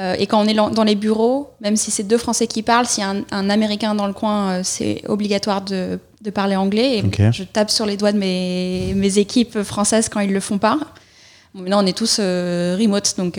Euh, 0.00 0.16
et 0.18 0.26
quand 0.26 0.44
on 0.44 0.46
est 0.48 0.54
dans 0.54 0.84
les 0.84 0.96
bureaux, 0.96 1.50
même 1.60 1.76
si 1.76 1.90
c'est 1.90 2.02
deux 2.02 2.18
Français 2.18 2.46
qui 2.48 2.62
parlent, 2.62 2.86
s'il 2.86 3.02
y 3.02 3.06
a 3.06 3.10
un, 3.10 3.22
un 3.30 3.48
Américain 3.48 3.94
dans 3.94 4.08
le 4.08 4.12
coin, 4.12 4.50
euh, 4.50 4.60
c'est 4.64 5.02
obligatoire 5.08 5.62
de, 5.62 6.00
de 6.20 6.30
parler 6.30 6.56
anglais. 6.56 6.98
Et 6.98 7.32
je 7.32 7.44
tape 7.44 7.70
sur 7.70 7.86
les 7.86 7.96
doigts 7.96 8.12
de 8.12 8.18
mes, 8.18 8.92
mes 8.96 9.18
équipes 9.18 9.62
françaises 9.62 10.08
quand 10.08 10.20
ils 10.20 10.32
le 10.32 10.40
font 10.40 10.58
pas. 10.58 10.78
Bon, 11.54 11.62
maintenant, 11.62 11.82
on 11.84 11.86
est 11.86 11.96
tous 11.96 12.16
euh, 12.18 12.76
remote, 12.78 13.14
donc 13.16 13.38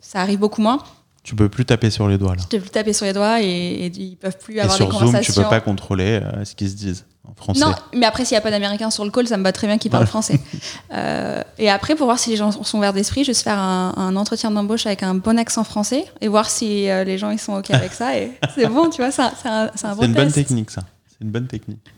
ça 0.00 0.20
arrive 0.20 0.38
beaucoup 0.38 0.60
moins. 0.60 0.82
Tu 1.24 1.34
peux 1.34 1.48
plus 1.48 1.64
taper 1.64 1.88
sur 1.88 2.06
les 2.06 2.18
doigts 2.18 2.34
là. 2.36 2.42
Je 2.42 2.46
peux 2.56 2.60
plus 2.60 2.70
taper 2.70 2.92
sur 2.92 3.06
les 3.06 3.14
doigts 3.14 3.40
et, 3.40 3.46
et 3.46 3.86
ils 3.86 4.16
peuvent 4.16 4.36
plus 4.36 4.56
Et 4.56 4.60
avoir 4.60 4.76
sur 4.76 4.84
des 4.86 4.92
Zoom, 4.92 5.06
conversations. 5.06 5.32
tu 5.32 5.40
peux 5.40 5.48
pas 5.48 5.60
contrôler 5.60 6.20
euh, 6.22 6.44
ce 6.44 6.54
qu'ils 6.54 6.68
se 6.68 6.76
disent 6.76 7.06
en 7.26 7.32
français. 7.34 7.60
Non, 7.64 7.74
mais 7.94 8.04
après, 8.04 8.26
s'il 8.26 8.34
n'y 8.34 8.38
a 8.38 8.42
pas 8.42 8.50
d'Américains 8.50 8.90
sur 8.90 9.06
le 9.06 9.10
call, 9.10 9.26
ça 9.26 9.38
me 9.38 9.42
va 9.42 9.50
très 9.50 9.66
bien 9.66 9.78
qu'ils 9.78 9.90
parlent 9.90 10.06
français. 10.06 10.38
Euh, 10.92 11.42
et 11.58 11.68
après, 11.70 11.96
pour 11.96 12.06
voir 12.06 12.20
si 12.20 12.30
les 12.30 12.36
gens 12.36 12.52
sont 12.52 12.78
ouverts 12.78 12.92
d'esprit, 12.92 13.24
je 13.24 13.32
vais 13.32 13.34
faire 13.34 13.58
un, 13.58 13.94
un 13.96 14.14
entretien 14.14 14.52
d'embauche 14.52 14.86
avec 14.86 15.02
un 15.02 15.16
bon 15.16 15.36
accent 15.38 15.64
français 15.64 16.04
et 16.20 16.28
voir 16.28 16.48
si 16.48 16.88
euh, 16.88 17.02
les 17.02 17.18
gens 17.18 17.30
ils 17.30 17.38
sont 17.38 17.54
OK 17.54 17.70
avec 17.72 17.92
ça. 17.92 18.16
Et 18.16 18.30
c'est 18.54 18.68
bon, 18.68 18.90
tu 18.90 18.98
vois, 18.98 19.10
c'est 19.10 19.22
un, 19.22 19.32
c'est 19.74 19.86
un, 19.86 19.94
bon 19.94 20.02
C'est 20.02 20.06
une 20.06 20.12
bonne 20.12 20.30
technique, 20.30 20.70
ça. 20.70 20.82
C'est 21.08 21.24
une 21.24 21.30
bonne 21.30 21.48
technique. 21.48 21.90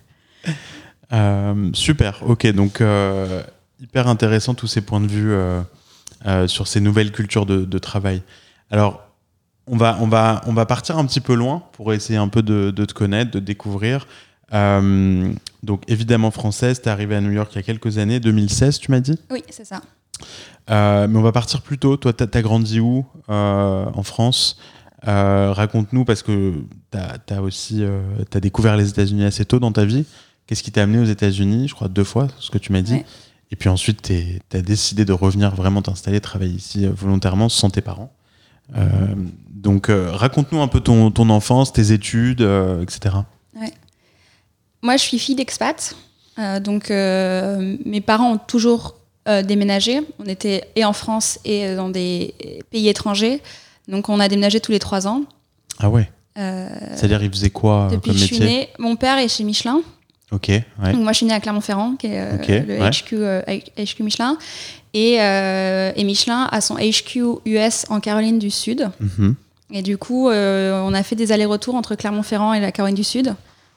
Super. 1.74 2.22
Ok, 2.26 2.46
donc 2.52 2.80
hyper 3.80 4.08
intéressant 4.08 4.54
tous 4.54 4.68
ces 4.68 4.80
points 4.80 5.00
de 5.00 5.08
vue 5.08 5.34
sur 6.48 6.68
ces 6.68 6.80
nouvelles 6.80 7.12
cultures 7.12 7.44
de, 7.44 7.64
de 7.64 7.78
travail. 7.78 8.22
Alors, 8.70 9.05
on 9.66 9.76
va, 9.76 9.98
on, 10.00 10.06
va, 10.06 10.42
on 10.46 10.52
va 10.52 10.66
partir 10.66 10.98
un 10.98 11.04
petit 11.06 11.20
peu 11.20 11.34
loin 11.34 11.62
pour 11.72 11.92
essayer 11.92 12.18
un 12.18 12.28
peu 12.28 12.42
de, 12.42 12.70
de 12.70 12.84
te 12.84 12.94
connaître, 12.94 13.32
de 13.32 13.38
te 13.40 13.44
découvrir. 13.44 14.06
Euh, 14.52 15.32
donc, 15.62 15.82
évidemment 15.88 16.30
française, 16.30 16.80
tu 16.80 16.88
es 16.88 16.92
arrivé 16.92 17.16
à 17.16 17.20
New 17.20 17.32
York 17.32 17.50
il 17.52 17.56
y 17.56 17.58
a 17.58 17.62
quelques 17.62 17.98
années, 17.98 18.20
2016, 18.20 18.78
tu 18.78 18.90
m'as 18.90 19.00
dit? 19.00 19.18
Oui, 19.30 19.42
c'est 19.50 19.64
ça. 19.64 19.80
Euh, 20.70 21.08
mais 21.08 21.18
on 21.18 21.22
va 21.22 21.32
partir 21.32 21.62
plus 21.62 21.78
tôt. 21.78 21.96
Toi, 21.96 22.12
t'as 22.12 22.26
as 22.32 22.42
grandi 22.42 22.80
où 22.80 23.04
euh, 23.28 23.86
en 23.92 24.02
France? 24.02 24.58
Raconte-nous 25.04 26.04
parce 26.04 26.22
que 26.22 26.54
t'as 26.90 27.18
as 27.30 27.40
aussi 27.40 27.84
découvert 28.32 28.76
les 28.76 28.88
États-Unis 28.88 29.24
assez 29.24 29.44
tôt 29.44 29.60
dans 29.60 29.70
ta 29.70 29.84
vie. 29.84 30.04
Qu'est-ce 30.46 30.64
qui 30.64 30.72
t'a 30.72 30.82
amené 30.82 30.98
aux 30.98 31.04
États-Unis? 31.04 31.68
Je 31.68 31.74
crois 31.74 31.86
deux 31.86 32.02
fois, 32.02 32.26
ce 32.40 32.50
que 32.50 32.58
tu 32.58 32.72
m'as 32.72 32.82
dit. 32.82 32.94
Ouais. 32.94 33.04
Et 33.52 33.56
puis 33.56 33.68
ensuite, 33.68 34.02
tu 34.02 34.40
as 34.52 34.62
décidé 34.62 35.04
de 35.04 35.12
revenir 35.12 35.54
vraiment 35.54 35.80
t'installer, 35.80 36.20
travailler 36.20 36.54
ici 36.54 36.86
volontairement 36.88 37.48
sans 37.48 37.70
tes 37.70 37.82
parents. 37.82 38.12
Euh, 38.74 39.14
donc, 39.66 39.90
euh, 39.90 40.12
raconte-nous 40.12 40.60
un 40.60 40.68
peu 40.68 40.78
ton, 40.78 41.10
ton 41.10 41.28
enfance, 41.28 41.72
tes 41.72 41.90
études, 41.90 42.40
euh, 42.40 42.80
etc. 42.84 43.16
Moi, 44.80 44.96
je 44.96 45.02
suis 45.02 45.18
fille 45.18 45.34
d'expat. 45.34 45.96
Euh, 46.38 46.60
donc, 46.60 46.90
mes 46.90 48.00
parents 48.00 48.34
ont 48.34 48.38
toujours 48.38 48.94
déménagé. 49.26 50.02
On 50.20 50.26
était 50.26 50.62
et 50.76 50.84
en 50.84 50.92
France 50.92 51.40
et 51.44 51.74
dans 51.74 51.88
des 51.88 52.32
pays 52.70 52.88
étrangers. 52.88 53.42
Donc, 53.88 54.08
on 54.08 54.20
a 54.20 54.28
déménagé 54.28 54.60
tous 54.60 54.70
les 54.70 54.78
trois 54.78 55.08
ans. 55.08 55.22
Ah 55.80 55.90
ouais 55.90 56.08
Euh, 56.38 56.68
C'est-à-dire, 56.94 57.20
ils 57.24 57.30
faisaient 57.30 57.50
quoi 57.50 57.88
depuis 57.90 58.10
comme 58.10 58.14
que 58.14 58.20
je 58.20 58.24
suis 58.26 58.38
métier 58.38 58.58
née, 58.58 58.68
mon 58.78 58.94
père 58.94 59.18
est 59.18 59.26
chez 59.26 59.42
Michelin. 59.42 59.80
Ok, 60.30 60.48
ouais. 60.48 60.64
Donc 60.92 61.02
moi, 61.02 61.10
je 61.12 61.16
suis 61.16 61.26
née 61.26 61.34
à 61.34 61.40
Clermont-Ferrand, 61.40 61.96
qui 61.96 62.06
est 62.06 62.20
euh, 62.20 62.36
Ok, 62.36 62.46
le 62.48 62.78
ouais. 62.80 62.90
HQ, 62.90 63.12
euh, 63.14 63.42
HQ 63.76 64.00
Michelin. 64.04 64.38
Et, 64.94 65.14
et 65.14 66.04
Michelin 66.04 66.48
a 66.52 66.60
son 66.60 66.76
HQ 66.76 67.40
US 67.46 67.84
en 67.88 67.98
Caroline 67.98 68.38
du 68.38 68.50
Sud. 68.52 68.88
Mhm. 69.00 69.34
Et 69.72 69.82
du 69.82 69.98
coup, 69.98 70.28
euh, 70.28 70.80
on 70.84 70.94
a 70.94 71.02
fait 71.02 71.16
des 71.16 71.32
allers-retours 71.32 71.74
entre 71.74 71.94
Clermont-Ferrand 71.96 72.54
et 72.54 72.60
la 72.60 72.70
Caroline 72.72 72.94
du 72.94 73.04
Sud. 73.04 73.34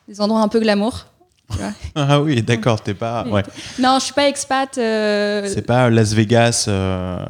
Des 0.08 0.22
endroits 0.22 0.42
un 0.42 0.48
peu 0.48 0.60
glamour. 0.60 1.08
tu 1.52 1.58
vois. 1.58 1.72
Ah 1.96 2.22
oui, 2.22 2.42
d'accord, 2.44 2.82
t'es 2.82 2.94
pas. 2.94 3.26
Ouais. 3.28 3.42
Non, 3.80 3.98
je 4.00 4.06
suis 4.06 4.14
pas 4.14 4.28
expat. 4.28 4.78
euh, 4.78 5.50
C'est 5.52 5.64
pas 5.64 5.90
Las 5.90 6.14
Vegas, 6.14 6.66
euh, 6.68 7.26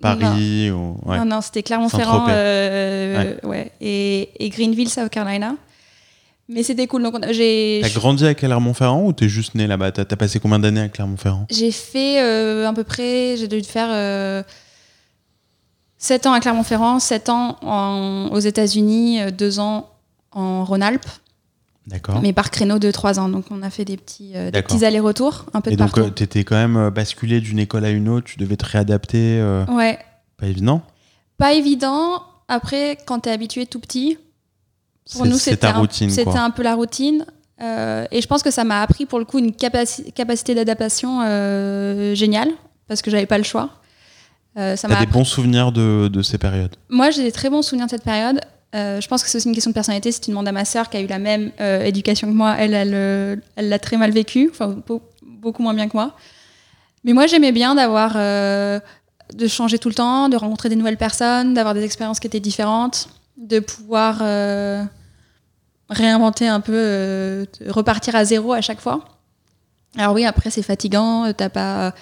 Paris 0.00 0.70
ou. 0.70 0.98
Ouais. 1.04 1.18
Non, 1.18 1.24
non, 1.24 1.40
c'était 1.40 1.62
Clermont-Ferrand 1.64 2.26
euh, 2.28 3.34
ouais. 3.42 3.72
et, 3.80 4.30
et 4.44 4.48
Greenville, 4.50 4.88
South 4.88 5.10
Carolina. 5.10 5.56
Mais 6.48 6.62
c'était 6.62 6.86
cool. 6.86 7.02
Donc, 7.02 7.16
j'ai 7.32 7.80
T'as 7.82 7.90
grandi 7.90 8.24
à 8.24 8.34
Clermont-Ferrand 8.34 9.02
ou 9.02 9.12
t'es 9.12 9.28
juste 9.28 9.56
né 9.56 9.66
là-bas? 9.66 9.90
T'as 9.90 10.04
passé 10.16 10.38
combien 10.38 10.60
d'années 10.60 10.82
à 10.82 10.88
Clermont-Ferrand? 10.88 11.46
J'ai 11.50 11.72
fait 11.72 12.20
à 12.20 12.72
peu 12.72 12.84
près, 12.84 13.36
j'ai 13.36 13.48
dû 13.48 13.60
faire 13.64 14.44
7 16.06 16.26
ans 16.26 16.32
à 16.32 16.40
Clermont-Ferrand, 16.40 16.98
7 17.00 17.28
ans 17.30 17.56
en- 17.62 18.28
aux 18.32 18.38
États-Unis, 18.38 19.20
2 19.32 19.58
ans 19.58 19.90
en 20.32 20.64
Rhône-Alpes, 20.64 21.04
D'accord. 21.88 22.20
mais 22.22 22.32
par 22.32 22.50
créneau 22.50 22.78
de 22.78 22.90
3 22.92 23.18
ans. 23.18 23.28
Donc 23.28 23.46
on 23.50 23.60
a 23.62 23.70
fait 23.70 23.84
des 23.84 23.96
petits, 23.96 24.32
euh, 24.36 24.50
des 24.50 24.62
petits 24.62 24.84
allers-retours, 24.84 25.46
un 25.52 25.60
peu 25.60 25.70
Et 25.70 25.74
de 25.74 25.78
donc, 25.78 25.90
partout. 25.94 26.08
euh, 26.08 26.10
t'étais 26.10 26.44
quand 26.44 26.54
même 26.56 26.76
euh, 26.76 26.90
basculé 26.90 27.40
d'une 27.40 27.58
école 27.58 27.84
à 27.84 27.90
une 27.90 28.08
autre, 28.08 28.26
tu 28.26 28.38
devais 28.38 28.56
te 28.56 28.64
réadapter, 28.66 29.38
euh, 29.40 29.64
Ouais, 29.66 29.98
pas 30.36 30.46
évident. 30.46 30.82
pas 31.38 31.52
évident. 31.54 32.22
Après, 32.48 32.96
quand 33.06 33.20
t'es 33.20 33.30
habitué 33.32 33.66
tout 33.66 33.80
petit, 33.80 34.18
pour 35.12 35.26
nous 35.26 35.36
c'était 35.38 35.56
ta 35.56 35.76
un, 35.76 35.86
c'était 35.90 36.28
un 36.38 36.50
peu 36.50 36.62
la 36.62 36.74
routine. 36.76 37.26
Euh, 37.62 38.06
et 38.12 38.20
je 38.20 38.26
pense 38.28 38.42
que 38.42 38.50
ça 38.50 38.62
m'a 38.64 38.82
appris 38.82 39.06
pour 39.06 39.18
le 39.18 39.24
coup 39.24 39.38
une 39.38 39.50
capaci- 39.52 40.12
capacité 40.12 40.54
d'adaptation 40.54 41.22
euh, 41.24 42.14
géniale 42.14 42.50
parce 42.86 43.00
que 43.02 43.10
j'avais 43.10 43.26
pas 43.26 43.38
le 43.38 43.44
choix. 43.44 43.70
Euh, 44.56 44.76
ça 44.76 44.88
m'a 44.88 45.00
des 45.00 45.06
bons 45.06 45.24
souvenirs 45.24 45.70
de, 45.72 46.08
de 46.08 46.22
ces 46.22 46.38
périodes. 46.38 46.74
Moi, 46.88 47.10
j'ai 47.10 47.22
des 47.22 47.32
très 47.32 47.50
bons 47.50 47.62
souvenirs 47.62 47.86
de 47.86 47.90
cette 47.90 48.04
période. 48.04 48.40
Euh, 48.74 49.00
je 49.00 49.08
pense 49.08 49.22
que 49.22 49.28
c'est 49.28 49.38
aussi 49.38 49.48
une 49.48 49.54
question 49.54 49.70
de 49.70 49.74
personnalité. 49.74 50.12
Si 50.12 50.20
tu 50.20 50.30
demandes 50.30 50.48
à 50.48 50.52
ma 50.52 50.64
sœur 50.64 50.90
qui 50.90 50.96
a 50.96 51.00
eu 51.00 51.06
la 51.06 51.18
même 51.18 51.50
euh, 51.60 51.84
éducation 51.84 52.28
que 52.28 52.32
moi, 52.32 52.56
elle, 52.58 52.74
elle, 52.74 52.94
euh, 52.94 53.36
elle 53.56 53.68
l'a 53.68 53.78
très 53.78 53.96
mal 53.96 54.10
vécu, 54.10 54.50
enfin 54.50 54.76
beaucoup 55.22 55.62
moins 55.62 55.74
bien 55.74 55.88
que 55.88 55.96
moi. 55.96 56.14
Mais 57.04 57.12
moi, 57.12 57.26
j'aimais 57.26 57.52
bien 57.52 57.76
d'avoir, 57.76 58.14
de 58.14 59.46
changer 59.46 59.78
tout 59.78 59.88
le 59.88 59.94
temps, 59.94 60.28
de 60.28 60.36
rencontrer 60.36 60.68
des 60.68 60.74
nouvelles 60.74 60.96
personnes, 60.96 61.54
d'avoir 61.54 61.72
des 61.72 61.84
expériences 61.84 62.18
qui 62.18 62.26
étaient 62.26 62.40
différentes, 62.40 63.08
de 63.36 63.60
pouvoir 63.60 64.18
réinventer 65.88 66.48
un 66.48 66.58
peu, 66.58 67.46
repartir 67.68 68.16
à 68.16 68.24
zéro 68.24 68.52
à 68.52 68.60
chaque 68.60 68.80
fois. 68.80 69.04
Alors 69.96 70.14
oui, 70.14 70.24
après 70.24 70.50
c'est 70.50 70.64
fatigant. 70.64 71.32
T'as 71.32 71.48
pas 71.48 71.94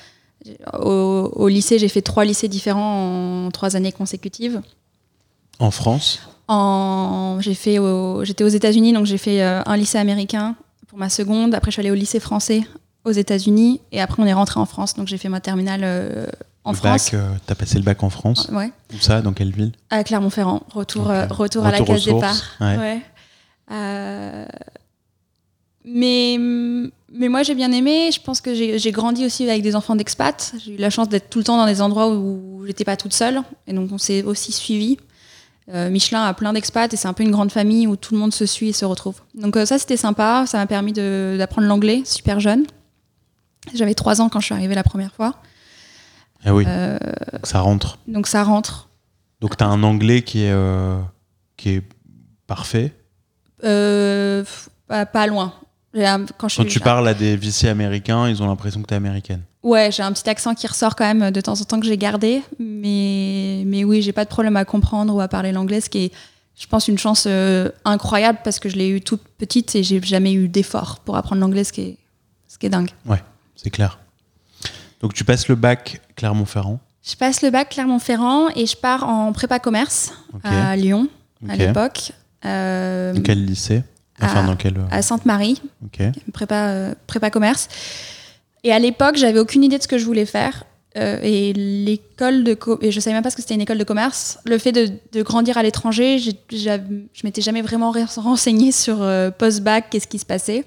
au, 0.81 1.31
au 1.35 1.49
lycée, 1.49 1.79
j'ai 1.79 1.89
fait 1.89 2.03
trois 2.03 2.25
lycées 2.25 2.49
différents 2.49 3.47
en 3.47 3.51
trois 3.51 3.77
années 3.77 3.93
consécutives. 3.93 4.61
En 5.59 5.71
France 5.71 6.21
En, 6.49 7.39
j'ai 7.41 7.55
fait 7.55 7.79
au- 7.79 8.25
j'étais 8.25 8.45
aux 8.45 8.49
États-Unis, 8.49 8.93
donc 8.93 9.07
j'ai 9.07 9.19
fait 9.19 9.43
euh, 9.43 9.63
un 9.65 9.77
lycée 9.77 9.99
américain 9.99 10.57
pour 10.89 10.99
ma 10.99 11.09
seconde. 11.09 11.55
Après, 11.55 11.71
je 11.71 11.75
suis 11.75 11.81
allée 11.81 11.91
au 11.91 11.95
lycée 11.95 12.21
français 12.21 12.63
aux 13.05 13.13
États-Unis. 13.13 13.81
Et 13.93 14.01
après, 14.01 14.23
on 14.23 14.27
est 14.27 14.33
rentré 14.33 14.61
en 14.61 14.67
France. 14.67 14.95
Donc, 14.95 15.09
j'ai 15.09 15.19
fait 15.19 15.29
ma 15.29 15.41
terminale 15.41 15.81
euh, 15.85 16.27
en 16.65 16.73
le 16.73 16.77
France. 16.77 17.11
bac, 17.13 17.15
euh, 17.15 17.29
T'as 17.47 17.55
passé 17.55 17.77
le 17.77 17.83
bac 17.85 18.03
en 18.03 18.11
France 18.11 18.49
Ouais, 18.53 18.71
Où 18.95 18.99
ça? 18.99 19.23
Dans 19.23 19.33
quelle 19.33 19.53
ville? 19.53 19.73
À 19.91 20.05
Clermont-Ferrand. 20.05 20.63
Retour, 20.73 21.11
euh, 21.11 21.27
retour, 21.31 21.65
à 21.67 21.71
la 21.71 21.81
case 21.81 22.05
départ. 22.05 22.37
ouais. 22.61 22.77
Ouais. 23.71 24.47
Mais, 25.85 26.37
mais 26.39 27.29
moi, 27.29 27.43
j'ai 27.43 27.55
bien 27.55 27.71
aimé. 27.73 28.11
Je 28.13 28.21
pense 28.21 28.41
que 28.41 28.55
j'ai 28.55 28.93
grandi 28.93 29.25
aussi 29.27 29.49
avec 29.49 29.63
des 29.63 29.77
enfants 29.77 29.97
d'expat. 29.97 30.55
J'ai 30.65 30.73
eu 30.75 30.77
la 30.77 30.91
chance 30.91 31.09
d'être 31.09 31.29
tout 31.31 31.39
le 31.39 31.45
temps 31.45 31.57
dans 31.59 31.67
des 31.67 31.81
endroits 31.83 32.09
où 32.09 32.65
j'étais 32.67 32.85
pas 32.85 32.97
toute 32.97 33.13
seule. 33.13 33.43
Et 33.67 33.73
donc, 33.73 33.91
on 33.93 33.99
s'est 33.99 34.23
aussi 34.23 34.53
suivis. 34.53 34.97
Euh, 35.73 35.89
Michelin 35.91 36.23
a 36.23 36.35
plein 36.35 36.53
d'expats 36.53 36.93
et 36.93 36.97
c'est 36.97 37.09
un 37.09 37.15
peu 37.15 37.23
une 37.23 37.31
grande 37.31 37.51
famille 37.51 37.87
où 37.87 37.97
tout 37.97 38.13
le 38.13 38.21
monde 38.21 38.35
se 38.35 38.45
suit 38.45 38.69
et 38.69 38.73
se 38.75 38.85
retrouve. 38.85 39.21
Donc 39.35 39.57
euh, 39.57 39.65
ça, 39.65 39.79
c'était 39.79 39.97
sympa. 39.97 40.45
Ça 40.47 40.59
m'a 40.59 40.67
permis 40.67 40.93
d'apprendre 40.93 41.67
l'anglais 41.67 42.03
super 42.05 42.39
jeune. 42.39 42.65
J'avais 43.75 43.95
trois 43.95 44.21
ans 44.21 44.29
quand 44.29 44.41
je 44.41 44.45
suis 44.47 44.55
arrivée 44.55 44.75
la 44.75 44.83
première 44.83 45.15
fois. 45.15 45.37
Ah 46.45 46.55
oui, 46.55 46.65
Euh, 46.67 46.99
donc 47.33 47.47
ça 47.47 47.61
rentre. 47.61 47.99
donc 48.07 48.27
ça 48.27 48.43
rentre. 48.45 48.91
Donc 49.41 49.57
t'as 49.57 49.65
un 49.65 49.83
anglais 49.83 50.21
qui 50.21 50.43
est, 50.43 50.55
qui 51.57 51.71
est 51.71 51.83
parfait? 52.47 52.93
Pas 53.63 55.27
loin. 55.27 55.55
Un- 55.95 56.27
Quand, 56.39 56.49
je 56.49 56.57
Quand 56.57 56.63
suis- 56.63 56.71
tu 56.73 56.81
parles 56.81 57.07
à 57.07 57.15
des 57.15 57.37
VC 57.37 57.69
américains, 57.69 58.29
ils 58.29 58.43
ont 58.43 58.47
l'impression 58.47 58.83
que 58.83 58.87
t'es 58.87 58.95
américaine. 58.97 59.43
Ouais, 59.63 59.91
j'ai 59.93 60.03
un 60.03 60.13
petit 60.13 60.29
accent 60.29 60.55
qui 60.55 60.67
ressort 60.67 60.97
quand 60.97 61.05
même 61.13 61.31
de 61.31 61.41
temps 61.41 61.59
en 61.61 61.65
temps 61.65 61.79
que 61.81 61.87
j'ai 61.87 61.97
gardé. 61.97 62.43
Mais, 62.59 63.63
mais 63.67 63.85
oui, 63.85 64.03
j'ai 64.03 64.13
pas 64.13 64.25
de 64.25 64.29
problème 64.31 64.57
à 64.57 64.65
comprendre 64.65 65.15
ou 65.15 65.21
à 65.21 65.29
parler 65.29 65.53
l'anglais, 65.53 65.81
ce 65.81 65.89
qui 65.89 66.07
est, 66.07 66.13
je 66.59 66.67
pense, 66.67 66.89
une 66.89 66.99
chance 66.99 67.25
euh, 67.29 67.71
incroyable 67.85 68.41
parce 68.45 68.59
que 68.59 68.69
je 68.69 68.77
l'ai 68.77 68.89
eu 68.89 69.01
toute 69.01 69.23
petite 69.39 69.75
et 69.77 69.83
j'ai 69.83 70.03
jamais 70.03 70.33
eu 70.35 70.49
d'effort 70.49 70.99
pour 71.05 71.17
apprendre 71.17 71.41
l'anglais, 71.41 71.65
ce 71.65 71.73
qui 71.73 71.81
est, 71.83 71.99
ce 72.49 72.59
qui 72.59 72.67
est 72.67 72.71
dingue. 72.71 72.91
Ouais, 73.07 73.23
c'est 73.57 73.71
clair. 73.71 73.99
Donc 75.01 75.15
tu 75.15 75.25
passes 75.25 75.49
le 75.49 75.55
bac 75.55 76.01
Clermont-Ferrand. 76.17 76.81
Je 77.07 77.15
passe 77.17 77.43
le 77.43 77.51
bac 77.51 77.69
Clermont-Ferrand 77.71 78.49
et 78.57 78.67
je 78.67 78.77
pars 78.77 79.09
en 79.09 79.33
prépa 79.33 79.59
commerce 79.59 80.13
à 80.43 80.75
Lyon 80.77 81.09
à 81.49 81.57
l'époque. 81.57 82.13
Euh, 82.45 83.15
quel 83.25 83.45
lycée? 83.45 83.83
Enfin, 84.23 84.45
à- 84.45 84.47
dans 84.47 84.57
quel. 84.57 84.75
à 84.91 85.03
Sainte-Marie, 85.03 85.61
prépa, 86.33 86.69
euh, 86.69 86.95
prépa 87.07 87.31
commerce. 87.31 87.69
Et 88.63 88.73
à 88.73 88.79
l'époque, 88.79 89.17
j'avais 89.17 89.39
aucune 89.39 89.63
idée 89.65 89.77
de 89.79 89.83
ce 89.83 89.89
que 89.89 89.99
je 89.99 90.05
voulais 90.05 90.27
faire. 90.27 90.65
Euh, 90.97 91.19
et 91.25 91.53
l'école 91.55 92.45
de 92.45 92.57
et 92.81 92.93
je 92.93 93.01
savais 93.01 93.15
même 93.15 93.25
pas 93.25 93.31
ce 93.31 93.35
que 93.35 93.43
c'était 93.43 93.55
une 93.55 93.61
école 93.61 93.79
de 93.79 93.85
commerce. 93.85 94.39
Le 94.45 94.59
fait 94.59 94.71
de, 94.71 94.91
de 95.13 95.23
grandir 95.23 95.59
à 95.59 95.63
l'étranger, 95.65 96.19
je 96.21 97.21
m'étais 97.25 97.43
jamais 97.43 97.63
vraiment 97.63 97.93
renseignée 98.17 98.71
sur 98.71 99.03
euh, 99.03 99.33
post-bac, 99.33 99.87
qu'est-ce 99.91 100.07
qui 100.07 100.21
se 100.21 100.25
passait. 100.25 100.65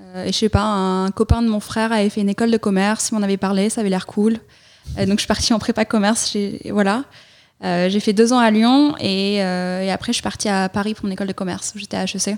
Euh, 0.00 0.24
et 0.26 0.32
je 0.32 0.36
sais 0.36 0.50
pas, 0.50 0.62
un 0.64 1.10
copain 1.10 1.40
de 1.40 1.48
mon 1.48 1.60
frère 1.60 1.92
avait 1.92 2.10
fait 2.10 2.20
une 2.20 2.28
école 2.28 2.50
de 2.50 2.58
commerce, 2.58 3.08
il 3.10 3.14
m'en 3.14 3.22
avait 3.22 3.38
parlé, 3.38 3.70
ça 3.70 3.80
avait 3.80 3.88
l'air 3.90 4.06
cool. 4.06 4.34
Donc 4.98 5.12
je 5.14 5.20
suis 5.20 5.26
partie 5.26 5.52
en 5.54 5.58
prépa 5.58 5.84
commerce, 5.86 6.36
voilà. 6.70 7.04
J'ai 7.62 8.00
fait 8.00 8.12
deux 8.12 8.32
ans 8.34 8.38
à 8.38 8.50
Lyon 8.50 8.94
et, 9.00 9.36
et 9.36 9.90
après 9.90 10.12
je 10.12 10.16
suis 10.16 10.22
partie 10.22 10.48
à 10.48 10.68
Paris 10.68 10.92
pour 10.94 11.06
mon 11.06 11.10
école 11.12 11.26
de 11.26 11.32
commerce. 11.32 11.72
J'étais 11.76 11.96
à 11.96 12.04
HEC, 12.04 12.36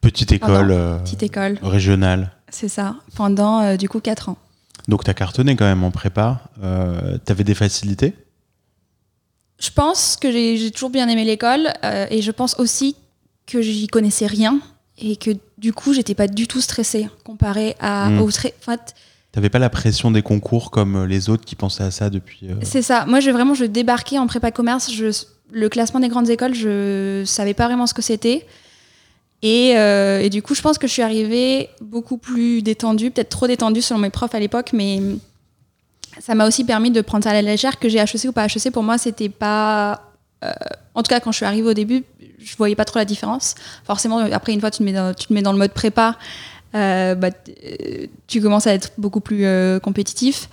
Petite 0.00 0.32
école 0.32 0.70
euh, 0.70 0.98
petite 0.98 1.22
école, 1.22 1.58
régionale. 1.62 2.30
c'est 2.48 2.68
ça, 2.68 2.96
pendant 3.16 3.60
euh, 3.60 3.76
du 3.76 3.88
coup 3.88 4.00
quatre 4.00 4.28
ans. 4.28 4.36
Donc 4.88 5.02
tu 5.04 5.10
as 5.10 5.14
cartonné 5.14 5.56
quand 5.56 5.64
même 5.64 5.82
en 5.82 5.90
prépa. 5.90 6.42
Euh, 6.62 7.18
tu 7.24 7.32
avais 7.32 7.42
des 7.44 7.54
facilités? 7.54 8.14
Je 9.58 9.70
pense 9.70 10.16
que 10.16 10.30
j'ai 10.30 10.56
j'ai 10.58 10.70
toujours 10.70 10.90
bien 10.90 11.08
aimé 11.08 11.24
l'école 11.24 11.72
et 12.10 12.20
je 12.22 12.30
pense 12.30 12.56
aussi 12.58 12.94
que 13.46 13.62
j'y 13.62 13.86
connaissais 13.86 14.26
rien 14.26 14.60
et 14.98 15.16
que 15.16 15.30
du 15.58 15.72
coup 15.72 15.92
j'étais 15.94 16.14
pas 16.14 16.26
du 16.28 16.46
tout 16.46 16.60
stressée 16.60 17.08
comparé 17.24 17.74
à 17.80 18.10
Mm. 18.10 18.20
au 18.20 18.28
tra- 18.30 18.52
T'avais 19.32 19.48
pas 19.50 19.58
la 19.58 19.70
pression 19.70 20.10
des 20.10 20.22
concours 20.22 20.70
comme 20.70 21.04
les 21.04 21.28
autres 21.30 21.44
qui 21.44 21.56
pensaient 21.56 21.84
à 21.84 21.90
ça 21.90 22.10
depuis. 22.10 22.48
euh, 22.50 22.54
c'est 22.62 22.82
ça. 22.82 23.06
Moi 23.06 23.20
je 23.20 23.30
vraiment 23.30 23.54
je 23.54 23.64
débarquais 23.64 24.18
en 24.18 24.26
prépa 24.26 24.50
commerce, 24.50 24.92
je, 24.92 25.06
le 25.50 25.68
classement 25.68 26.00
des 26.00 26.08
grandes 26.08 26.28
écoles, 26.30 26.54
je 26.54 27.22
savais 27.26 27.54
pas 27.54 27.66
vraiment 27.66 27.86
ce 27.86 27.94
que 27.94 28.02
c'était. 28.02 28.46
Et, 29.48 29.76
euh, 29.76 30.18
et 30.18 30.28
du 30.28 30.42
coup, 30.42 30.56
je 30.56 30.60
pense 30.60 30.76
que 30.76 30.88
je 30.88 30.92
suis 30.92 31.02
arrivée 31.02 31.68
beaucoup 31.80 32.16
plus 32.16 32.62
détendue, 32.62 33.12
peut-être 33.12 33.28
trop 33.28 33.46
détendue 33.46 33.80
selon 33.80 34.00
mes 34.00 34.10
profs 34.10 34.34
à 34.34 34.40
l'époque, 34.40 34.70
mais 34.72 35.00
ça 36.18 36.34
m'a 36.34 36.48
aussi 36.48 36.64
permis 36.64 36.90
de 36.90 37.00
prendre 37.00 37.22
ça 37.22 37.30
à 37.30 37.34
la 37.34 37.42
légère. 37.42 37.78
Que 37.78 37.88
j'ai 37.88 37.98
HEC 37.98 38.24
ou 38.24 38.32
pas 38.32 38.46
HEC, 38.46 38.72
pour 38.72 38.82
moi, 38.82 38.98
c'était 38.98 39.28
pas. 39.28 40.02
euh, 40.42 40.50
en 40.96 41.02
tout 41.04 41.10
cas, 41.10 41.20
quand 41.20 41.30
je 41.30 41.36
suis 41.36 41.46
arrivée 41.46 41.68
au 41.68 41.74
début, 41.74 42.02
je 42.40 42.56
voyais 42.56 42.74
pas 42.74 42.84
trop 42.84 42.98
la 42.98 43.04
différence. 43.04 43.54
Forcément, 43.84 44.18
après, 44.18 44.52
une 44.52 44.58
fois, 44.58 44.72
tu 44.72 44.78
te 44.78 44.82
mets 44.82 44.92
dans, 44.92 45.14
tu 45.14 45.28
te 45.28 45.32
mets 45.32 45.42
dans 45.42 45.52
le 45.52 45.58
mode 45.58 45.72
prépa, 45.72 46.18
euh, 46.74 47.14
bah, 47.14 47.30
tu 48.26 48.40
commences 48.40 48.66
à 48.66 48.74
être 48.74 48.90
beaucoup 48.98 49.20
plus 49.20 49.46
compétitif. 49.80 50.48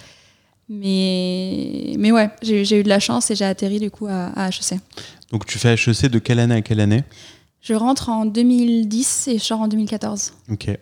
Mais, 0.69 1.95
mais 1.97 2.11
ouais, 2.11 2.29
j'ai 2.43 2.79
eu 2.79 2.83
de 2.83 2.89
la 2.89 2.99
chance 2.99 3.31
et 3.31 3.35
j'ai 3.35 3.45
atterri 3.45 3.79
du 3.79 3.89
coup 3.89 4.05
à, 4.05 4.27
à 4.35 4.49
HEC. 4.49 4.79
Donc 5.31 5.47
tu 5.47 5.57
fais 5.57 5.73
HEC 5.73 6.11
de 6.11 6.19
quelle 6.19 6.39
année 6.39 6.55
à 6.55 6.61
quelle 6.61 6.79
année? 6.79 7.03
Je 7.63 7.73
rentre 7.73 8.09
en 8.09 8.25
2010 8.25 9.29
et 9.29 9.37
je 9.39 9.43
sors 9.43 9.61
en 9.61 9.67
2014. 9.69 10.33
Ok. 10.51 10.77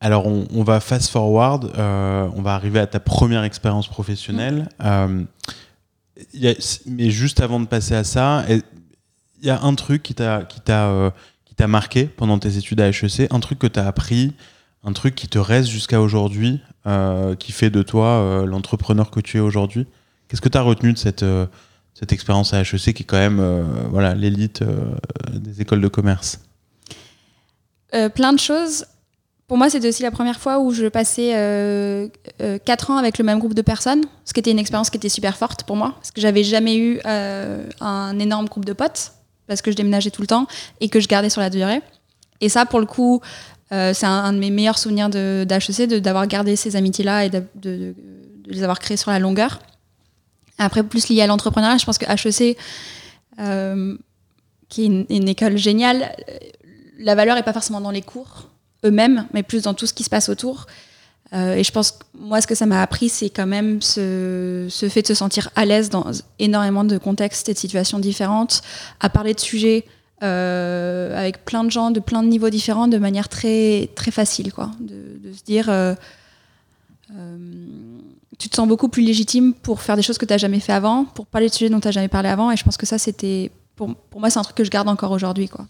Alors 0.00 0.26
on, 0.26 0.46
on 0.52 0.62
va 0.64 0.80
fast 0.80 1.10
forward, 1.10 1.72
euh, 1.76 2.28
on 2.34 2.42
va 2.42 2.54
arriver 2.54 2.80
à 2.80 2.86
ta 2.86 3.00
première 3.00 3.44
expérience 3.44 3.86
professionnelle. 3.86 4.68
Euh, 4.82 5.22
il 6.34 6.40
y 6.40 6.48
a- 6.48 6.80
mais 6.86 7.10
juste 7.10 7.40
avant 7.40 7.60
de 7.60 7.66
passer 7.66 7.94
à 7.94 8.02
ça, 8.04 8.44
il 8.48 8.62
y 9.46 9.50
a 9.50 9.60
un 9.62 9.74
truc 9.74 10.02
qui 10.02 10.14
t'a 10.14 10.42
qui 10.44 10.60
t'a 10.60 10.88
euh, 10.88 11.10
qui 11.44 11.54
t'a 11.54 11.66
marqué 11.68 12.04
pendant 12.06 12.38
tes 12.38 12.56
études 12.56 12.80
à 12.80 12.88
HEC, 12.88 13.28
un 13.30 13.40
truc 13.40 13.58
que 13.58 13.66
tu 13.66 13.78
as 13.78 13.86
appris, 13.86 14.32
un 14.84 14.92
truc 14.94 15.14
qui 15.14 15.28
te 15.28 15.38
reste 15.38 15.68
jusqu'à 15.68 16.00
aujourd'hui, 16.00 16.60
qui 17.38 17.52
fait 17.52 17.70
de 17.70 17.82
toi 17.82 18.44
l'entrepreneur 18.46 19.10
que 19.10 19.20
tu 19.20 19.36
es 19.36 19.40
aujourd'hui. 19.40 19.86
Qu'est-ce 20.28 20.40
que 20.40 20.48
tu 20.48 20.56
as 20.58 20.62
retenu 20.62 20.92
de 20.94 20.98
cette 20.98 21.24
cette 22.00 22.14
expérience 22.14 22.54
à 22.54 22.62
HEC 22.62 22.94
qui 22.94 23.02
est 23.02 23.06
quand 23.06 23.18
même 23.18 23.40
euh, 23.40 23.62
voilà 23.90 24.14
l'élite 24.14 24.62
euh, 24.62 24.80
des 25.32 25.60
écoles 25.60 25.82
de 25.82 25.88
commerce 25.88 26.40
Euh, 27.92 28.08
plein 28.08 28.32
de 28.32 28.38
choses. 28.38 28.86
Pour 29.48 29.58
moi, 29.58 29.68
c'était 29.68 29.88
aussi 29.88 30.04
la 30.04 30.12
première 30.12 30.38
fois 30.38 30.60
où 30.60 30.70
je 30.70 30.86
passais 30.86 31.32
quatre 32.64 32.90
ans 32.92 32.98
avec 32.98 33.18
le 33.18 33.24
même 33.24 33.40
groupe 33.40 33.54
de 33.54 33.62
personnes, 33.62 34.04
ce 34.24 34.32
qui 34.32 34.38
était 34.38 34.52
une 34.52 34.60
expérience 34.60 34.90
qui 34.90 34.96
était 34.96 35.08
super 35.08 35.36
forte 35.36 35.64
pour 35.64 35.74
moi, 35.74 35.90
parce 35.96 36.12
que 36.12 36.20
j'avais 36.20 36.44
jamais 36.44 36.76
eu 36.78 37.00
un 37.04 38.16
énorme 38.20 38.46
groupe 38.46 38.64
de 38.64 38.72
potes, 38.72 39.10
parce 39.48 39.60
que 39.60 39.72
je 39.72 39.76
déménageais 39.76 40.12
tout 40.12 40.22
le 40.22 40.28
temps 40.28 40.46
et 40.80 40.88
que 40.88 41.00
je 41.00 41.08
gardais 41.08 41.30
sur 41.30 41.40
la 41.40 41.50
durée. 41.50 41.82
Et 42.40 42.48
ça, 42.48 42.64
pour 42.64 42.78
le 42.78 42.86
coup, 42.86 43.20
c'est 43.70 44.06
un, 44.06 44.32
de 44.32 44.38
mes 44.38 44.50
meilleurs 44.50 44.78
souvenirs 44.78 45.08
d'HEC, 45.10 45.98
d'avoir 46.00 46.28
gardé 46.28 46.54
ces 46.54 46.76
amitiés-là 46.76 47.24
et 47.24 47.30
de 47.30 47.94
les 48.46 48.62
avoir 48.62 48.78
créées 48.78 48.96
sur 48.96 49.10
la 49.10 49.18
longueur. 49.18 49.58
Après, 50.60 50.82
plus 50.82 51.08
lié 51.08 51.22
à 51.22 51.26
l'entrepreneuriat, 51.26 51.78
je 51.78 51.86
pense 51.86 51.96
que 51.96 52.04
HEC, 52.04 52.56
euh, 53.38 53.96
qui 54.68 54.82
est 54.82 54.86
une, 55.08 55.28
école 55.28 55.56
géniale, 55.56 56.14
euh, 56.28 56.38
la 56.98 57.14
valeur 57.14 57.34
n'est 57.34 57.42
pas 57.42 57.54
forcément 57.54 57.80
dans 57.80 57.90
les 57.90 58.02
cours 58.02 58.50
eux-mêmes, 58.84 59.26
mais 59.32 59.42
plus 59.42 59.62
dans 59.62 59.72
tout 59.72 59.86
ce 59.86 59.94
qui 59.94 60.04
se 60.04 60.10
passe 60.10 60.28
autour. 60.28 60.66
Euh, 61.32 61.54
et 61.54 61.64
je 61.64 61.72
pense 61.72 61.92
que 61.92 62.04
moi, 62.14 62.42
ce 62.42 62.46
que 62.46 62.54
ça 62.54 62.66
m'a 62.66 62.82
appris, 62.82 63.08
c'est 63.08 63.30
quand 63.30 63.46
même 63.46 63.80
ce, 63.80 64.68
fait 64.90 65.00
de 65.00 65.06
se 65.06 65.14
sentir 65.14 65.48
à 65.56 65.64
l'aise 65.64 65.88
dans 65.88 66.10
énormément 66.38 66.84
de 66.84 66.98
contextes 66.98 67.48
et 67.48 67.54
de 67.54 67.58
situations 67.58 67.98
différentes, 67.98 68.60
à 69.00 69.08
parler 69.08 69.32
de 69.32 69.40
sujets 69.40 69.86
avec 70.22 71.46
plein 71.46 71.64
de 71.64 71.70
gens 71.70 71.90
de 71.90 71.98
plein 71.98 72.22
de 72.22 72.28
niveaux 72.28 72.50
différents 72.50 72.88
de 72.88 72.98
manière 72.98 73.30
très, 73.30 73.88
très 73.94 74.10
facile. 74.10 74.52
Quoi. 74.52 74.70
De, 74.78 75.32
se 75.32 75.42
dire, 75.42 75.70
tu 78.40 78.48
te 78.48 78.56
sens 78.56 78.66
beaucoup 78.66 78.88
plus 78.88 79.02
légitime 79.02 79.52
pour 79.52 79.82
faire 79.82 79.96
des 79.96 80.02
choses 80.02 80.16
que 80.18 80.24
tu 80.24 80.32
n'as 80.32 80.38
jamais 80.38 80.60
fait 80.60 80.72
avant, 80.72 81.04
pour 81.04 81.26
parler 81.26 81.48
de 81.48 81.52
sujets 81.54 81.68
dont 81.68 81.78
tu 81.78 81.86
n'as 81.88 81.92
jamais 81.92 82.08
parlé 82.08 82.30
avant. 82.30 82.50
Et 82.50 82.56
je 82.56 82.64
pense 82.64 82.78
que 82.78 82.86
ça, 82.86 82.96
c'était, 82.98 83.50
pour, 83.76 83.94
pour 83.94 84.18
moi, 84.20 84.30
c'est 84.30 84.38
un 84.38 84.42
truc 84.42 84.56
que 84.56 84.64
je 84.64 84.70
garde 84.70 84.88
encore 84.88 85.12
aujourd'hui. 85.12 85.46
Quoi. 85.48 85.66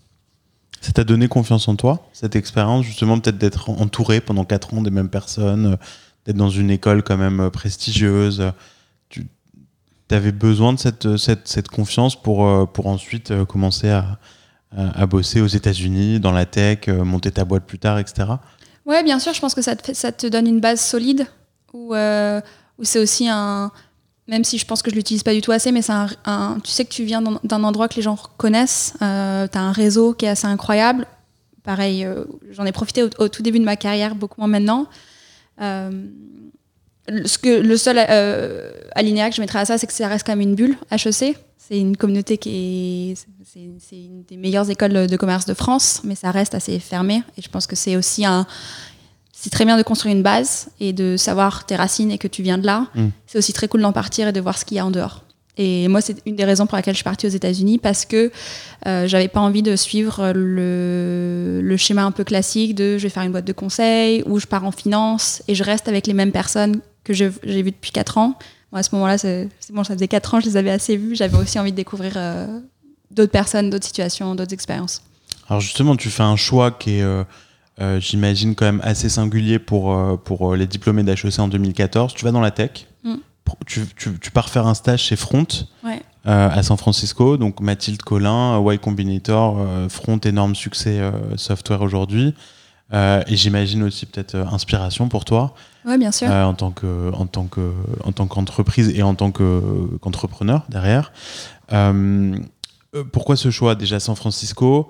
Ça 0.80 0.92
t'a 0.92 1.02
donné 1.04 1.26
confiance 1.26 1.66
en 1.68 1.74
toi, 1.74 2.08
cette 2.12 2.36
expérience, 2.36 2.84
justement, 2.86 3.18
peut-être 3.18 3.38
d'être 3.38 3.70
entouré 3.70 4.20
pendant 4.20 4.44
4 4.44 4.74
ans 4.74 4.82
des 4.82 4.90
mêmes 4.90 5.10
personnes, 5.10 5.66
euh, 5.72 5.76
d'être 6.24 6.36
dans 6.36 6.48
une 6.48 6.70
école 6.70 7.02
quand 7.02 7.16
même 7.16 7.40
euh, 7.40 7.50
prestigieuse. 7.50 8.40
euh, 8.40 8.50
Tu 9.10 9.26
avais 10.14 10.32
besoin 10.32 10.72
de 10.72 10.78
cette, 10.78 11.16
cette, 11.16 11.48
cette 11.48 11.68
confiance 11.68 12.14
pour, 12.20 12.68
pour 12.72 12.86
ensuite 12.86 13.44
commencer 13.44 13.90
à, 13.90 14.18
à, 14.76 15.02
à 15.02 15.06
bosser 15.06 15.40
aux 15.40 15.46
États-Unis, 15.48 16.20
dans 16.20 16.32
la 16.32 16.46
tech, 16.46 16.88
monter 16.88 17.30
ta 17.32 17.44
boîte 17.44 17.64
plus 17.64 17.78
tard, 17.78 17.98
etc. 17.98 18.28
Ouais, 18.86 19.02
bien 19.04 19.18
sûr, 19.18 19.34
je 19.34 19.40
pense 19.40 19.54
que 19.54 19.62
ça 19.62 19.76
te, 19.76 19.92
ça 19.92 20.10
te 20.12 20.26
donne 20.26 20.46
une 20.46 20.60
base 20.60 20.80
solide 20.80 21.26
où, 21.72 21.94
euh, 21.94 22.40
où 22.80 22.84
c'est 22.84 22.98
aussi 22.98 23.28
un. 23.28 23.70
Même 24.26 24.44
si 24.44 24.58
je 24.58 24.64
pense 24.64 24.80
que 24.82 24.90
je 24.90 24.94
l'utilise 24.94 25.22
pas 25.24 25.34
du 25.34 25.40
tout 25.40 25.50
assez, 25.50 25.72
mais 25.72 25.82
c'est 25.82 25.92
un, 25.92 26.58
Tu 26.62 26.70
sais 26.70 26.84
que 26.84 26.90
tu 26.90 27.04
viens 27.04 27.20
d'un- 27.20 27.64
endroit 27.64 27.88
que 27.88 27.96
les 27.96 28.02
gens 28.02 28.16
connaissent, 28.36 28.94
euh, 29.02 29.48
tu 29.50 29.58
as 29.58 29.60
un 29.60 29.72
réseau 29.72 30.14
qui 30.14 30.24
est 30.26 30.28
assez 30.28 30.46
incroyable. 30.46 31.06
Pareil, 31.64 32.04
euh, 32.04 32.24
j'en 32.50 32.64
ai 32.64 32.72
profité 32.72 33.02
au, 33.02 33.28
tout 33.28 33.42
début 33.42 33.58
de 33.58 33.64
ma 33.64 33.76
carrière, 33.76 34.14
beaucoup 34.14 34.40
moins 34.40 34.48
maintenant. 34.48 34.86
Euh, 35.60 35.90
ce 37.24 37.38
que, 37.38 37.60
le 37.60 37.76
seul 37.76 37.96
euh, 37.98 38.70
alinéa 38.94 39.30
que 39.30 39.36
je 39.36 39.40
mettrais 39.40 39.58
à 39.58 39.64
ça, 39.64 39.78
c'est 39.78 39.86
que 39.86 39.92
ça 39.92 40.06
reste 40.08 40.24
quand 40.24 40.32
même 40.32 40.48
une 40.48 40.54
bulle, 40.54 40.76
HEC. 40.90 41.36
C'est 41.58 41.78
une 41.78 41.96
communauté 41.96 42.38
qui 42.38 43.12
est. 43.12 43.26
C'est 43.44 43.96
une 43.96 44.22
des 44.28 44.36
meilleures 44.36 44.70
écoles 44.70 45.06
de 45.06 45.16
commerce 45.16 45.44
de 45.44 45.54
France, 45.54 46.02
mais 46.04 46.14
ça 46.14 46.30
reste 46.30 46.54
assez 46.54 46.78
fermé. 46.78 47.22
Et 47.36 47.42
je 47.42 47.48
pense 47.48 47.66
que 47.66 47.74
c'est 47.76 47.96
aussi 47.96 48.24
un. 48.24 48.46
C'est 49.42 49.48
très 49.48 49.64
bien 49.64 49.78
de 49.78 49.82
construire 49.82 50.14
une 50.14 50.22
base 50.22 50.68
et 50.80 50.92
de 50.92 51.16
savoir 51.16 51.64
tes 51.64 51.74
racines 51.74 52.10
et 52.10 52.18
que 52.18 52.28
tu 52.28 52.42
viens 52.42 52.58
de 52.58 52.66
là. 52.66 52.88
Mm. 52.94 53.06
C'est 53.26 53.38
aussi 53.38 53.54
très 53.54 53.68
cool 53.68 53.80
d'en 53.80 53.92
partir 53.92 54.28
et 54.28 54.32
de 54.32 54.40
voir 54.40 54.58
ce 54.58 54.66
qu'il 54.66 54.76
y 54.76 54.80
a 54.80 54.84
en 54.84 54.90
dehors. 54.90 55.24
Et 55.56 55.88
moi, 55.88 56.02
c'est 56.02 56.16
une 56.26 56.36
des 56.36 56.44
raisons 56.44 56.66
pour 56.66 56.76
laquelle 56.76 56.92
je 56.92 56.98
suis 56.98 57.04
partie 57.04 57.26
aux 57.26 57.30
États-Unis 57.30 57.78
parce 57.78 58.04
que 58.04 58.30
euh, 58.86 59.08
j'avais 59.08 59.28
pas 59.28 59.40
envie 59.40 59.62
de 59.62 59.76
suivre 59.76 60.32
le, 60.34 61.60
le 61.62 61.76
schéma 61.78 62.04
un 62.04 62.10
peu 62.10 62.22
classique 62.22 62.74
de 62.74 62.98
je 62.98 63.04
vais 63.04 63.08
faire 63.08 63.22
une 63.22 63.32
boîte 63.32 63.46
de 63.46 63.54
conseil 63.54 64.22
ou 64.26 64.38
je 64.38 64.46
pars 64.46 64.64
en 64.64 64.72
finance 64.72 65.42
et 65.48 65.54
je 65.54 65.64
reste 65.64 65.88
avec 65.88 66.06
les 66.06 66.12
mêmes 66.12 66.32
personnes 66.32 66.80
que 67.02 67.14
j'ai 67.14 67.28
vues 67.28 67.72
depuis 67.72 67.92
4 67.92 68.18
ans. 68.18 68.34
Moi, 68.72 68.80
à 68.80 68.82
ce 68.82 68.94
moment-là, 68.94 69.16
c'est 69.16 69.48
bon, 69.72 69.84
ça 69.84 69.94
faisait 69.94 70.06
4 70.06 70.34
ans, 70.34 70.40
je 70.40 70.46
les 70.46 70.58
avais 70.58 70.70
assez 70.70 70.98
vues. 70.98 71.16
J'avais 71.16 71.38
aussi 71.38 71.58
envie 71.58 71.72
de 71.72 71.76
découvrir 71.76 72.12
euh, 72.16 72.60
d'autres 73.10 73.32
personnes, 73.32 73.70
d'autres 73.70 73.86
situations, 73.86 74.34
d'autres 74.34 74.52
expériences. 74.52 75.02
Alors 75.48 75.62
justement, 75.62 75.96
tu 75.96 76.10
fais 76.10 76.22
un 76.24 76.36
choix 76.36 76.70
qui 76.70 76.98
est, 76.98 77.02
euh, 77.02 77.24
j'imagine, 77.98 78.54
quand 78.54 78.66
même 78.66 78.80
assez 78.84 79.08
singulier 79.08 79.58
pour, 79.58 79.92
euh, 79.94 80.16
pour 80.16 80.52
euh, 80.52 80.56
les 80.56 80.66
diplômés 80.66 81.02
d'HEC 81.02 81.38
en 81.38 81.48
2014. 81.48 82.14
Tu 82.14 82.24
vas 82.24 82.32
dans 82.32 82.40
la 82.40 82.50
tech, 82.50 82.86
Mm. 83.04 83.14
Tu, 83.66 83.84
tu- 83.96 84.18
tu 84.20 84.30
pars 84.30 84.48
faire 84.48 84.66
un 84.68 84.74
stage 84.74 85.02
chez 85.02 85.16
Front 85.16 85.46
Ouais. 85.82 86.00
euh, 86.26 86.48
à 86.50 86.62
San 86.62 86.76
Francisco, 86.76 87.36
donc 87.36 87.60
Mathilde 87.60 88.00
Collin, 88.02 88.60
euh, 88.64 88.74
Y 88.74 88.78
Combinator, 88.78 89.56
euh, 89.58 89.88
Front, 89.88 90.18
énorme 90.18 90.54
succès 90.54 91.00
euh, 91.00 91.10
software 91.36 91.80
aujourd'hui. 91.82 92.34
Euh, 92.92 93.22
et 93.26 93.36
j'imagine 93.36 93.82
aussi 93.82 94.06
peut-être 94.06 94.34
euh, 94.36 94.44
inspiration 94.52 95.08
pour 95.08 95.24
toi 95.24 95.54
Ouais, 95.84 95.96
bien 95.98 96.12
sûr. 96.12 96.30
euh, 96.30 96.44
en 96.44 96.54
tant 96.54 96.70
que 96.70 97.10
en 97.12 97.26
tant 97.26 97.46
que 97.46 97.72
en 98.04 98.12
tant 98.12 98.26
qu'entreprise 98.28 98.90
et 98.94 99.02
en 99.02 99.14
tant 99.16 99.30
que 99.32 99.62
qu'entrepreneur 100.00 100.64
derrière. 100.68 101.10
Euh, 101.72 102.36
euh, 102.94 103.04
pourquoi 103.12 103.36
ce 103.36 103.50
choix? 103.50 103.74
Déjà 103.74 103.98
San 104.00 104.14
Francisco 104.16 104.88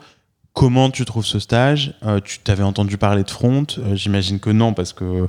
comment 0.52 0.90
tu 0.90 1.04
trouves 1.04 1.26
ce 1.26 1.38
stage? 1.38 1.94
Euh, 2.04 2.20
Tu 2.22 2.38
t'avais 2.40 2.62
entendu 2.62 2.96
parler 2.98 3.22
de 3.24 3.30
Front 3.30 3.66
Euh, 3.78 3.94
J'imagine 3.94 4.38
que 4.40 4.50
non, 4.50 4.74
parce 4.74 4.92
que 4.92 5.28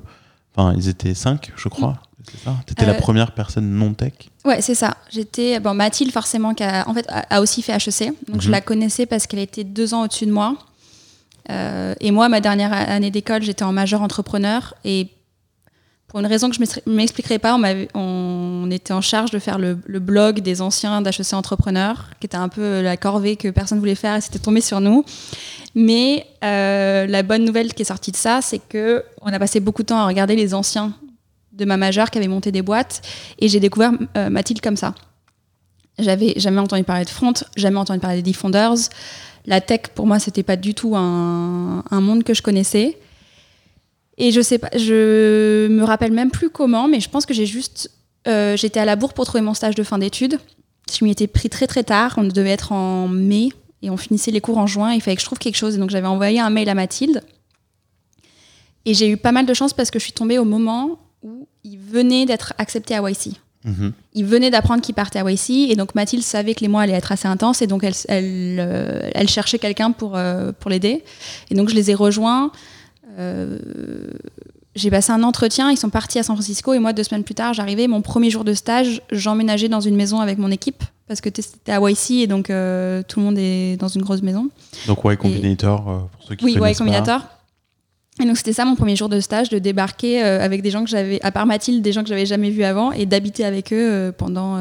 enfin, 0.55 0.73
ils 0.77 0.87
étaient 0.89 1.13
cinq, 1.13 1.51
je 1.55 1.69
crois. 1.69 1.97
C'est 2.31 2.43
ça? 2.43 2.55
T'étais 2.65 2.85
la 2.85 2.93
Euh, 2.93 2.99
première 2.99 3.31
personne 3.31 3.69
non 3.71 3.93
tech 3.93 4.13
Ouais, 4.45 4.61
c'est 4.61 4.75
ça. 4.75 4.95
J'étais 5.11 5.59
bon 5.59 5.73
Mathilde 5.73 6.11
forcément 6.11 6.53
qui 6.53 6.63
a, 6.63 6.87
en 6.87 6.93
fait 6.93 7.05
a 7.09 7.37
a 7.37 7.41
aussi 7.41 7.61
fait 7.63 7.73
HEC, 7.73 8.13
donc 8.27 8.41
je 8.41 8.47
Mhm. 8.47 8.51
la 8.51 8.61
connaissais 8.61 9.05
parce 9.07 9.25
qu'elle 9.27 9.39
était 9.39 9.63
deux 9.63 9.93
ans 9.93 10.03
au-dessus 10.03 10.25
de 10.27 10.31
moi. 10.31 10.55
Et 11.99 12.11
moi, 12.11 12.29
ma 12.29 12.39
dernière 12.39 12.71
année 12.71 13.11
d'école, 13.11 13.41
j'étais 13.43 13.63
en 13.63 13.73
majeur 13.73 14.01
entrepreneur 14.01 14.73
et 14.85 15.09
pour 16.11 16.19
une 16.19 16.25
raison 16.25 16.49
que 16.49 16.57
je 16.57 16.61
ne 16.87 16.93
m'expliquerai 16.93 17.39
pas, 17.39 17.57
on, 17.93 18.69
était 18.69 18.91
en 18.91 18.99
charge 18.99 19.31
de 19.31 19.39
faire 19.39 19.57
le, 19.57 19.75
blog 19.75 20.41
des 20.41 20.61
anciens 20.61 21.01
d'HEC 21.01 21.31
entrepreneurs, 21.31 22.09
qui 22.19 22.25
était 22.25 22.35
un 22.35 22.49
peu 22.49 22.81
la 22.81 22.97
corvée 22.97 23.37
que 23.37 23.47
personne 23.47 23.79
voulait 23.79 23.95
faire 23.95 24.17
et 24.17 24.21
c'était 24.21 24.37
tombé 24.37 24.59
sur 24.59 24.81
nous. 24.81 25.05
Mais 25.73 26.27
euh, 26.43 27.07
la 27.07 27.23
bonne 27.23 27.45
nouvelle 27.45 27.73
qui 27.73 27.83
est 27.83 27.85
sortie 27.85 28.11
de 28.11 28.17
ça, 28.17 28.41
c'est 28.41 28.59
que 28.59 29.05
on 29.21 29.31
a 29.31 29.39
passé 29.39 29.61
beaucoup 29.61 29.83
de 29.83 29.87
temps 29.87 29.99
à 29.99 30.05
regarder 30.05 30.35
les 30.35 30.53
anciens 30.53 30.91
de 31.53 31.63
ma 31.63 31.77
majeure 31.77 32.11
qui 32.11 32.17
avaient 32.17 32.27
monté 32.27 32.51
des 32.51 32.61
boîtes 32.61 33.01
et 33.39 33.47
j'ai 33.47 33.61
découvert 33.61 33.93
euh, 34.17 34.29
Mathilde 34.29 34.59
comme 34.59 34.75
ça. 34.75 34.93
J'avais 35.97 36.33
jamais 36.35 36.59
entendu 36.59 36.83
parler 36.83 37.05
de 37.05 37.09
Front, 37.09 37.35
jamais 37.55 37.77
entendu 37.77 38.01
parler 38.01 38.21
des 38.21 38.31
Defenders. 38.31 38.89
La 39.45 39.61
tech, 39.61 39.83
pour 39.95 40.07
moi, 40.07 40.19
c'était 40.19 40.43
pas 40.43 40.57
du 40.57 40.73
tout 40.73 40.93
un 40.97 41.83
monde 42.01 42.25
que 42.25 42.33
je 42.33 42.41
connaissais. 42.41 42.97
Et 44.21 44.31
je 44.31 44.39
sais 44.39 44.59
pas, 44.59 44.69
je 44.77 45.67
me 45.67 45.83
rappelle 45.83 46.11
même 46.11 46.29
plus 46.29 46.51
comment, 46.51 46.87
mais 46.87 46.99
je 46.99 47.09
pense 47.09 47.25
que 47.25 47.33
j'ai 47.33 47.47
juste, 47.47 47.89
euh, 48.27 48.55
j'étais 48.55 48.79
à 48.79 48.85
la 48.85 48.95
bourre 48.95 49.15
pour 49.15 49.25
trouver 49.25 49.41
mon 49.41 49.55
stage 49.55 49.73
de 49.73 49.81
fin 49.81 49.97
d'études. 49.97 50.37
Je 50.95 51.03
m'y 51.03 51.09
étais 51.09 51.25
pris 51.25 51.49
très 51.49 51.65
très 51.65 51.83
tard. 51.83 52.13
On 52.17 52.23
devait 52.23 52.51
être 52.51 52.71
en 52.71 53.07
mai 53.07 53.49
et 53.81 53.89
on 53.89 53.97
finissait 53.97 54.29
les 54.29 54.39
cours 54.39 54.59
en 54.59 54.67
juin. 54.67 54.93
Il 54.93 55.01
fallait 55.01 55.15
que 55.15 55.23
je 55.23 55.25
trouve 55.25 55.39
quelque 55.39 55.55
chose. 55.55 55.75
Et 55.75 55.79
donc 55.79 55.89
j'avais 55.89 56.07
envoyé 56.07 56.39
un 56.39 56.51
mail 56.51 56.69
à 56.69 56.75
Mathilde. 56.75 57.23
Et 58.85 58.93
j'ai 58.93 59.09
eu 59.09 59.17
pas 59.17 59.31
mal 59.31 59.47
de 59.47 59.53
chance 59.55 59.73
parce 59.73 59.89
que 59.89 59.97
je 59.97 60.03
suis 60.03 60.13
tombée 60.13 60.37
au 60.37 60.45
moment 60.45 60.99
où 61.23 61.47
il 61.63 61.79
venait 61.79 62.27
d'être 62.27 62.53
accepté 62.59 62.93
à 62.93 63.01
YC. 63.09 63.31
Mhm. 63.63 63.91
Il 64.13 64.25
venait 64.25 64.51
d'apprendre 64.51 64.83
qu'il 64.83 64.93
partait 64.93 65.17
à 65.17 65.27
YC 65.27 65.71
et 65.71 65.75
donc 65.75 65.95
Mathilde 65.95 66.23
savait 66.23 66.53
que 66.53 66.61
les 66.61 66.67
mois 66.67 66.83
allaient 66.83 66.93
être 66.93 67.11
assez 67.11 67.27
intenses 67.27 67.63
et 67.63 67.67
donc 67.67 67.83
elle, 67.83 67.95
elle, 68.07 68.57
euh, 68.59 69.09
elle 69.15 69.29
cherchait 69.29 69.57
quelqu'un 69.57 69.91
pour, 69.91 70.15
euh, 70.15 70.51
pour 70.51 70.69
l'aider. 70.69 71.03
Et 71.49 71.55
donc 71.55 71.69
je 71.69 71.75
les 71.75 71.89
ai 71.89 71.95
rejoints. 71.95 72.51
Euh, 73.17 73.57
j'ai 74.75 74.89
passé 74.89 75.11
un 75.11 75.23
entretien, 75.23 75.69
ils 75.69 75.77
sont 75.77 75.89
partis 75.89 76.19
à 76.19 76.23
San 76.23 76.35
Francisco 76.35 76.73
et 76.73 76.79
moi 76.79 76.93
deux 76.93 77.03
semaines 77.03 77.25
plus 77.25 77.35
tard 77.35 77.53
j'arrivais, 77.53 77.87
mon 77.87 78.01
premier 78.01 78.29
jour 78.29 78.45
de 78.45 78.53
stage, 78.53 79.01
j'emménageais 79.11 79.67
dans 79.67 79.81
une 79.81 79.95
maison 79.95 80.21
avec 80.21 80.37
mon 80.37 80.49
équipe 80.49 80.83
parce 81.07 81.19
que 81.19 81.29
c'était 81.35 81.73
à 81.73 81.81
YC 81.81 82.11
et 82.11 82.27
donc 82.27 82.49
euh, 82.49 83.03
tout 83.05 83.19
le 83.19 83.25
monde 83.25 83.37
est 83.37 83.75
dans 83.75 83.89
une 83.89 84.01
grosse 84.01 84.21
maison. 84.21 84.49
Donc 84.87 84.99
Y 85.03 85.17
Combinator, 85.17 85.89
euh, 85.89 85.97
pour 86.13 86.23
ceux 86.23 86.35
qui 86.35 86.45
Oui, 86.45 86.53
connaissent 86.55 86.77
Y 86.77 86.79
Combinator. 86.79 87.21
Et 88.21 88.25
donc 88.25 88.37
c'était 88.37 88.53
ça 88.53 88.63
mon 88.63 88.75
premier 88.75 88.95
jour 88.95 89.09
de 89.09 89.19
stage, 89.19 89.49
de 89.49 89.59
débarquer 89.59 90.23
euh, 90.23 90.41
avec 90.41 90.61
des 90.61 90.69
gens 90.69 90.85
que 90.85 90.89
j'avais, 90.89 91.21
à 91.21 91.31
part 91.31 91.45
Mathilde, 91.45 91.81
des 91.81 91.91
gens 91.91 92.03
que 92.03 92.07
j'avais 92.07 92.25
jamais 92.25 92.49
vus 92.49 92.63
avant, 92.63 92.93
et 92.93 93.05
d'habiter 93.05 93.43
avec 93.43 93.73
eux 93.73 93.91
euh, 93.91 94.11
pendant, 94.13 94.55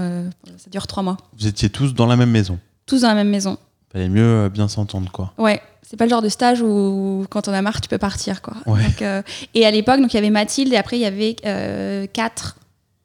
ça 0.57 0.71
dure 0.73 0.89
trois 0.89 1.05
mois. 1.05 1.19
Vous 1.39 1.47
étiez 1.47 1.71
tous 1.71 1.95
dans 1.95 2.07
la 2.07 2.17
même 2.17 2.31
maison. 2.31 2.59
Tous 2.87 3.03
dans 3.03 3.09
la 3.09 3.15
même 3.15 3.31
maison. 3.31 3.57
Fallait 3.93 4.09
mieux 4.09 4.49
bien 4.49 4.67
s'entendre, 4.67 5.13
quoi. 5.13 5.33
Ouais, 5.39 5.61
c'est 5.91 5.97
pas 5.97 6.05
le 6.05 6.11
genre 6.11 6.23
de 6.23 6.29
stage 6.29 6.63
où 6.63 7.27
quand 7.31 7.49
on 7.49 7.53
a 7.53 7.61
marre 7.63 7.81
tu 7.81 7.89
peux 7.89 7.99
partir 7.99 8.43
quoi. 8.43 8.55
Ouais. 8.67 8.83
Donc, 8.85 9.03
euh, 9.03 9.23
et 9.55 9.67
à 9.67 9.73
l'époque 9.73 10.01
donc 10.01 10.13
il 10.13 10.17
y 10.17 10.19
avait 10.19 10.31
Mathilde 10.31 10.73
et 10.73 10.77
après 10.77 10.97
il 10.99 11.01
y 11.03 11.05
avait 11.07 11.35
euh, 11.45 12.07
quatre 12.07 12.57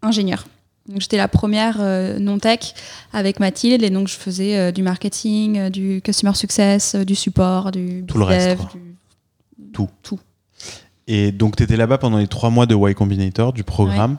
ingénieurs. 0.04 0.45
Donc 0.88 1.02
j'étais 1.02 1.17
la 1.17 1.28
première 1.28 1.78
euh, 1.80 2.19
non 2.19 2.38
tech 2.38 2.76
avec 3.12 3.39
Mathilde 3.39 3.82
et 3.82 3.89
donc 3.89 4.08
je 4.08 4.13
faisais 4.15 4.71
du 4.71 4.84
marketing, 4.84 5.69
du 5.71 6.00
customer 6.04 6.36
success, 6.36 6.95
du 6.95 7.15
support, 7.15 7.71
du 7.71 8.04
Tout 8.08 8.19
le 8.19 8.24
reste, 8.26 8.50
dev, 8.50 8.58
quoi. 8.58 8.69
du- 8.76 9.71
Tout. 9.74 9.89
Tout. 10.04 10.19
Et 11.08 11.32
donc, 11.32 11.56
tu 11.56 11.63
étais 11.63 11.76
là-bas 11.78 11.98
pendant 11.98 12.17
les 12.17 12.28
trois 12.28 12.50
mois 12.50 12.65
de 12.65 12.76
Y 12.76 12.93
Combinator, 12.95 13.52
du 13.54 13.63
programme. 13.63 14.17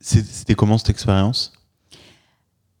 C'était 0.00 0.54
comment 0.54 0.76
cette 0.78 0.90
expérience? 0.90 1.52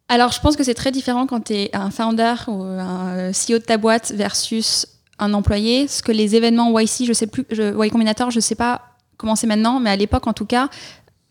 Alors, 0.08 0.32
je 0.32 0.40
pense 0.40 0.56
que 0.56 0.64
c'est 0.64 0.74
très 0.74 0.90
différent 0.90 1.26
quand 1.26 1.44
tu 1.44 1.54
es 1.54 1.70
un 1.76 1.90
founder 1.90 2.34
ou 2.48 2.62
un 2.62 3.30
CEO 3.32 3.58
de 3.58 3.64
ta 3.64 3.76
boîte 3.76 4.12
versus 4.14 4.86
un 5.18 5.32
employé. 5.34 5.88
Ce 5.88 6.02
que 6.02 6.12
les 6.12 6.36
événements 6.36 6.78
YC, 6.78 7.04
je 7.06 7.12
sais 7.12 7.26
plus, 7.26 7.44
je, 7.50 7.74
Y 7.84 7.90
Combinator, 7.90 8.30
je 8.30 8.40
sais 8.40 8.54
pas 8.54 8.82
comment 9.16 9.36
c'est 9.36 9.46
maintenant, 9.46 9.80
mais 9.80 9.90
à 9.90 9.96
l'époque, 9.96 10.26
en 10.26 10.32
tout 10.32 10.46
cas, 10.46 10.68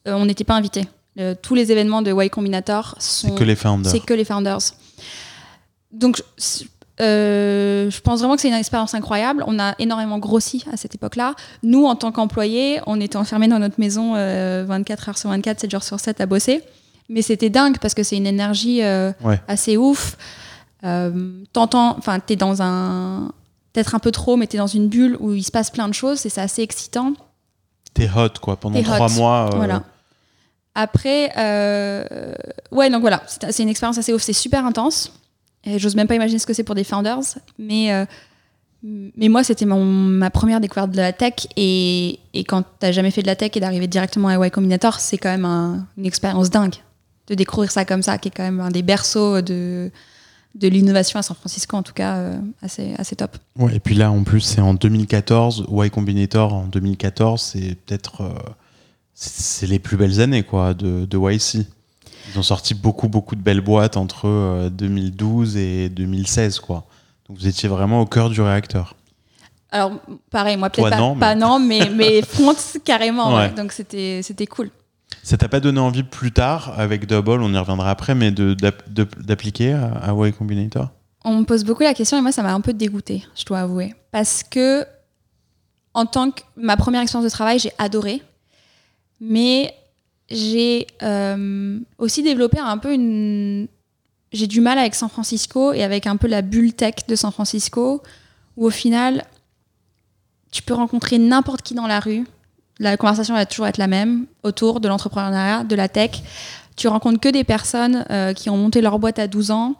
euh, 0.07 0.13
on 0.13 0.25
n'était 0.25 0.43
pas 0.43 0.55
invités. 0.55 0.85
Euh, 1.19 1.33
tous 1.41 1.55
les 1.55 1.71
événements 1.71 2.01
de 2.01 2.11
Y 2.11 2.29
Combinator 2.29 2.95
sont. 2.99 3.29
C'est 3.29 3.35
que 3.35 3.43
les 3.43 3.55
founders. 3.55 3.91
C'est 3.91 3.99
que 3.99 4.13
les 4.13 4.25
founders. 4.25 4.59
Donc, 5.91 6.21
euh, 6.99 7.89
je 7.89 8.01
pense 8.01 8.19
vraiment 8.19 8.35
que 8.35 8.41
c'est 8.41 8.49
une 8.49 8.53
expérience 8.55 8.93
incroyable. 8.93 9.43
On 9.47 9.59
a 9.59 9.73
énormément 9.79 10.19
grossi 10.19 10.65
à 10.71 10.77
cette 10.77 10.95
époque-là. 10.95 11.33
Nous, 11.63 11.85
en 11.85 11.95
tant 11.95 12.11
qu'employés, 12.11 12.79
on 12.87 12.99
était 12.99 13.17
enfermés 13.17 13.47
dans 13.47 13.59
notre 13.59 13.79
maison 13.79 14.13
euh, 14.15 14.65
24 14.67 15.09
heures 15.09 15.17
sur 15.17 15.29
24, 15.29 15.61
7 15.61 15.71
jours 15.71 15.83
sur 15.83 15.99
7 15.99 16.21
à 16.21 16.25
bosser. 16.25 16.61
Mais 17.09 17.21
c'était 17.21 17.49
dingue 17.49 17.77
parce 17.79 17.93
que 17.93 18.03
c'est 18.03 18.17
une 18.17 18.27
énergie 18.27 18.81
Ouais. 18.81 19.39
assez 19.47 19.77
ouf. 19.77 20.17
T'entends, 21.53 21.95
enfin, 21.97 22.19
t'es 22.19 22.35
dans 22.35 22.61
un. 22.61 23.31
Peut-être 23.77 23.93
un 23.93 23.99
peu 23.99 24.09
trop, 24.09 24.37
mais 24.37 24.47
t'es 24.47 24.57
dans 24.57 24.65
une 24.65 24.87
bulle 24.87 25.17
où 25.19 25.33
il 25.35 25.43
se 25.43 25.51
passe 25.51 25.69
plein 25.69 25.87
de 25.87 25.93
choses 25.93 26.25
et 26.25 26.29
c'est 26.29 26.41
assez 26.41 26.63
excitant. 26.63 27.13
T'es 27.93 28.09
hot, 28.09 28.29
quoi. 28.41 28.55
Pendant 28.55 28.79
trois 28.81 29.07
mois. 29.09 29.49
euh, 29.53 29.55
Voilà. 29.55 29.83
Après, 30.73 31.31
euh, 31.37 32.33
ouais, 32.71 32.89
donc 32.89 33.01
voilà, 33.01 33.21
c'est 33.27 33.61
une 33.61 33.69
expérience 33.69 33.99
assez 33.99 34.11
ouf, 34.13 34.23
c'est 34.23 34.33
super 34.33 34.65
intense. 34.65 35.11
Et 35.63 35.77
j'ose 35.77 35.95
même 35.95 36.07
pas 36.07 36.15
imaginer 36.15 36.39
ce 36.39 36.47
que 36.47 36.53
c'est 36.53 36.63
pour 36.63 36.73
des 36.73 36.83
founders, 36.83 37.19
mais 37.59 37.93
euh, 37.93 38.05
mais 38.81 39.27
moi 39.29 39.43
c'était 39.43 39.65
ma 39.65 40.29
première 40.31 40.59
découverte 40.59 40.89
de 40.89 40.97
la 40.97 41.13
tech 41.13 41.33
et, 41.55 42.19
et 42.33 42.43
quand 42.45 42.63
t'as 42.79 42.91
jamais 42.91 43.11
fait 43.11 43.21
de 43.21 43.27
la 43.27 43.35
tech 43.35 43.51
et 43.55 43.59
d'arriver 43.59 43.85
directement 43.85 44.27
à 44.29 44.33
Y 44.47 44.49
Combinator, 44.51 44.99
c'est 44.99 45.19
quand 45.19 45.29
même 45.29 45.45
un- 45.45 45.85
une 45.99 46.05
expérience 46.07 46.49
dingue 46.49 46.75
de 47.27 47.35
découvrir 47.35 47.69
ça 47.71 47.85
comme 47.85 48.01
ça, 48.01 48.17
qui 48.17 48.29
est 48.29 48.31
quand 48.35 48.43
même 48.43 48.59
un 48.59 48.71
des 48.71 48.81
berceaux 48.81 49.41
de 49.41 49.91
de 50.59 50.67
l'innovation 50.67 51.19
à 51.19 51.23
San 51.23 51.35
Francisco 51.35 51.77
en 51.77 51.83
tout 51.83 51.93
cas 51.93 52.15
euh, 52.17 52.39
assez 52.61 52.93
assez 52.97 53.15
top. 53.15 53.37
Ouais, 53.57 53.75
et 53.75 53.79
puis 53.79 53.95
là, 53.95 54.11
en 54.11 54.23
plus, 54.23 54.41
c'est 54.41 54.61
en 54.61 54.73
2014. 54.73 55.65
Y 55.69 55.89
Combinator, 55.89 56.53
en 56.53 56.65
2014, 56.65 57.41
c'est 57.41 57.75
peut-être. 57.85 58.21
euh, 58.21 58.29
c'est 59.13 59.65
les 59.67 59.79
plus 59.79 59.97
belles 59.97 60.19
années, 60.21 60.43
quoi, 60.43 60.73
de, 60.73 61.05
de 61.05 61.17
YC. 61.17 61.65
Ils 62.33 62.37
ont 62.39 62.43
sorti 62.43 62.73
beaucoup, 62.75 63.07
beaucoup 63.07 63.35
de 63.35 63.41
belles 63.41 63.61
boîtes 63.61 63.97
entre 63.97 64.27
euh, 64.27 64.69
2012 64.69 65.57
et 65.57 65.89
2016, 65.89 66.59
quoi. 66.59 66.85
Donc 67.27 67.37
vous 67.39 67.47
étiez 67.47 67.67
vraiment 67.69 68.01
au 68.01 68.05
cœur 68.05 68.29
du 68.29 68.41
réacteur. 68.41 68.95
Alors 69.71 69.91
pareil, 70.31 70.55
moi 70.55 70.69
peut-être 70.69 70.89
pas, 70.89 70.97
non, 70.97 71.13
mais- 71.15 71.19
pas 71.19 71.35
non, 71.35 71.59
mais 71.59 71.89
mais 71.93 72.21
front 72.21 72.53
carrément, 72.85 73.29
ouais. 73.35 73.47
Ouais. 73.47 73.49
donc 73.53 73.71
c'était 73.73 74.47
cool. 74.49 74.69
Ça 75.27 75.35
t'a 75.35 75.49
pas 75.49 75.59
donné 75.59 75.81
envie 75.81 76.03
plus 76.03 76.31
tard, 76.31 76.79
avec 76.79 77.05
Double, 77.05 77.41
on 77.41 77.53
y 77.53 77.57
reviendra 77.57 77.91
après, 77.91 78.15
mais 78.15 78.31
d'appliquer 78.31 79.73
à, 79.73 79.87
à 79.87 80.13
Y 80.13 80.31
Combinator? 80.31 80.87
On 81.25 81.39
me 81.39 81.43
pose 81.43 81.65
beaucoup 81.65 81.83
la 81.83 81.93
question 81.93 82.17
et 82.17 82.21
moi 82.21 82.31
ça 82.31 82.43
m'a 82.43 82.53
un 82.53 82.61
peu 82.61 82.71
dégoûtée, 82.71 83.25
je 83.35 83.43
dois 83.43 83.59
avouer, 83.59 83.93
parce 84.13 84.41
que 84.41 84.85
en 85.93 86.05
tant 86.05 86.31
que 86.31 86.43
ma 86.55 86.77
première 86.77 87.01
expérience 87.01 87.29
de 87.29 87.35
travail, 87.35 87.59
j'ai 87.59 87.73
adoré, 87.77 88.21
mais 89.19 89.73
j'ai 90.29 90.87
euh, 91.03 91.77
aussi 91.97 92.23
développé 92.23 92.59
un 92.59 92.77
peu 92.77 92.93
une 92.93 93.67
j'ai 94.31 94.47
du 94.47 94.61
mal 94.61 94.77
avec 94.77 94.95
San 94.95 95.09
Francisco 95.09 95.73
et 95.73 95.83
avec 95.83 96.07
un 96.07 96.15
peu 96.15 96.27
la 96.27 96.41
bulle 96.41 96.71
tech 96.71 97.05
de 97.05 97.17
San 97.17 97.33
Francisco 97.33 98.01
où 98.55 98.65
au 98.65 98.69
final 98.69 99.25
tu 100.51 100.61
peux 100.61 100.73
rencontrer 100.73 101.17
n'importe 101.17 101.63
qui 101.63 101.73
dans 101.73 101.87
la 101.87 101.99
rue, 101.99 102.23
la 102.79 102.97
conversation 102.97 103.33
va 103.33 103.45
toujours 103.45 103.67
être 103.67 103.77
la 103.77 103.87
même 103.87 104.25
autour 104.43 104.79
de 104.79 104.87
l'entrepreneuriat, 104.87 105.63
de 105.63 105.75
la 105.75 105.89
tech. 105.89 106.21
Tu 106.75 106.87
rencontres 106.87 107.19
que 107.19 107.29
des 107.29 107.43
personnes 107.43 108.05
euh, 108.11 108.33
qui 108.33 108.49
ont 108.49 108.57
monté 108.57 108.81
leur 108.81 108.99
boîte 108.99 109.19
à 109.19 109.27
12 109.27 109.51
ans, 109.51 109.75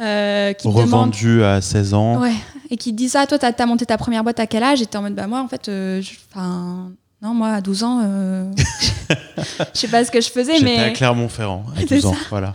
euh, 0.00 0.52
qui 0.54 0.66
demandent 0.66 0.84
Revendu 0.84 1.44
à 1.44 1.60
16 1.60 1.94
ans. 1.94 2.20
Ouais, 2.20 2.34
et 2.70 2.76
qui 2.76 2.92
te 2.92 2.96
disent 2.96 3.16
ah 3.16 3.26
toi 3.26 3.38
t'as 3.38 3.52
as 3.56 3.66
monté 3.66 3.84
ta 3.84 3.98
première 3.98 4.24
boîte 4.24 4.40
à 4.40 4.46
quel 4.46 4.62
âge? 4.62 4.80
Et 4.80 4.86
t'es 4.86 4.96
en 4.96 5.02
mode 5.02 5.14
bah 5.14 5.26
moi 5.26 5.40
en 5.40 5.48
fait, 5.48 5.68
euh, 5.68 6.00
non 6.34 7.34
moi 7.34 7.48
à 7.50 7.60
12 7.60 7.84
ans, 7.84 8.00
euh, 8.02 8.50
je 9.74 9.78
sais 9.80 9.88
pas 9.88 10.02
ce 10.04 10.10
que 10.10 10.22
je 10.22 10.30
faisais, 10.30 10.56
J'étais 10.56 10.78
à 10.78 10.86
mais 10.86 10.92
Clermont-Ferrand, 10.94 11.64
à 11.76 11.80
C'est 11.86 11.96
12 11.96 12.06
ans. 12.06 12.16
Voilà. 12.30 12.54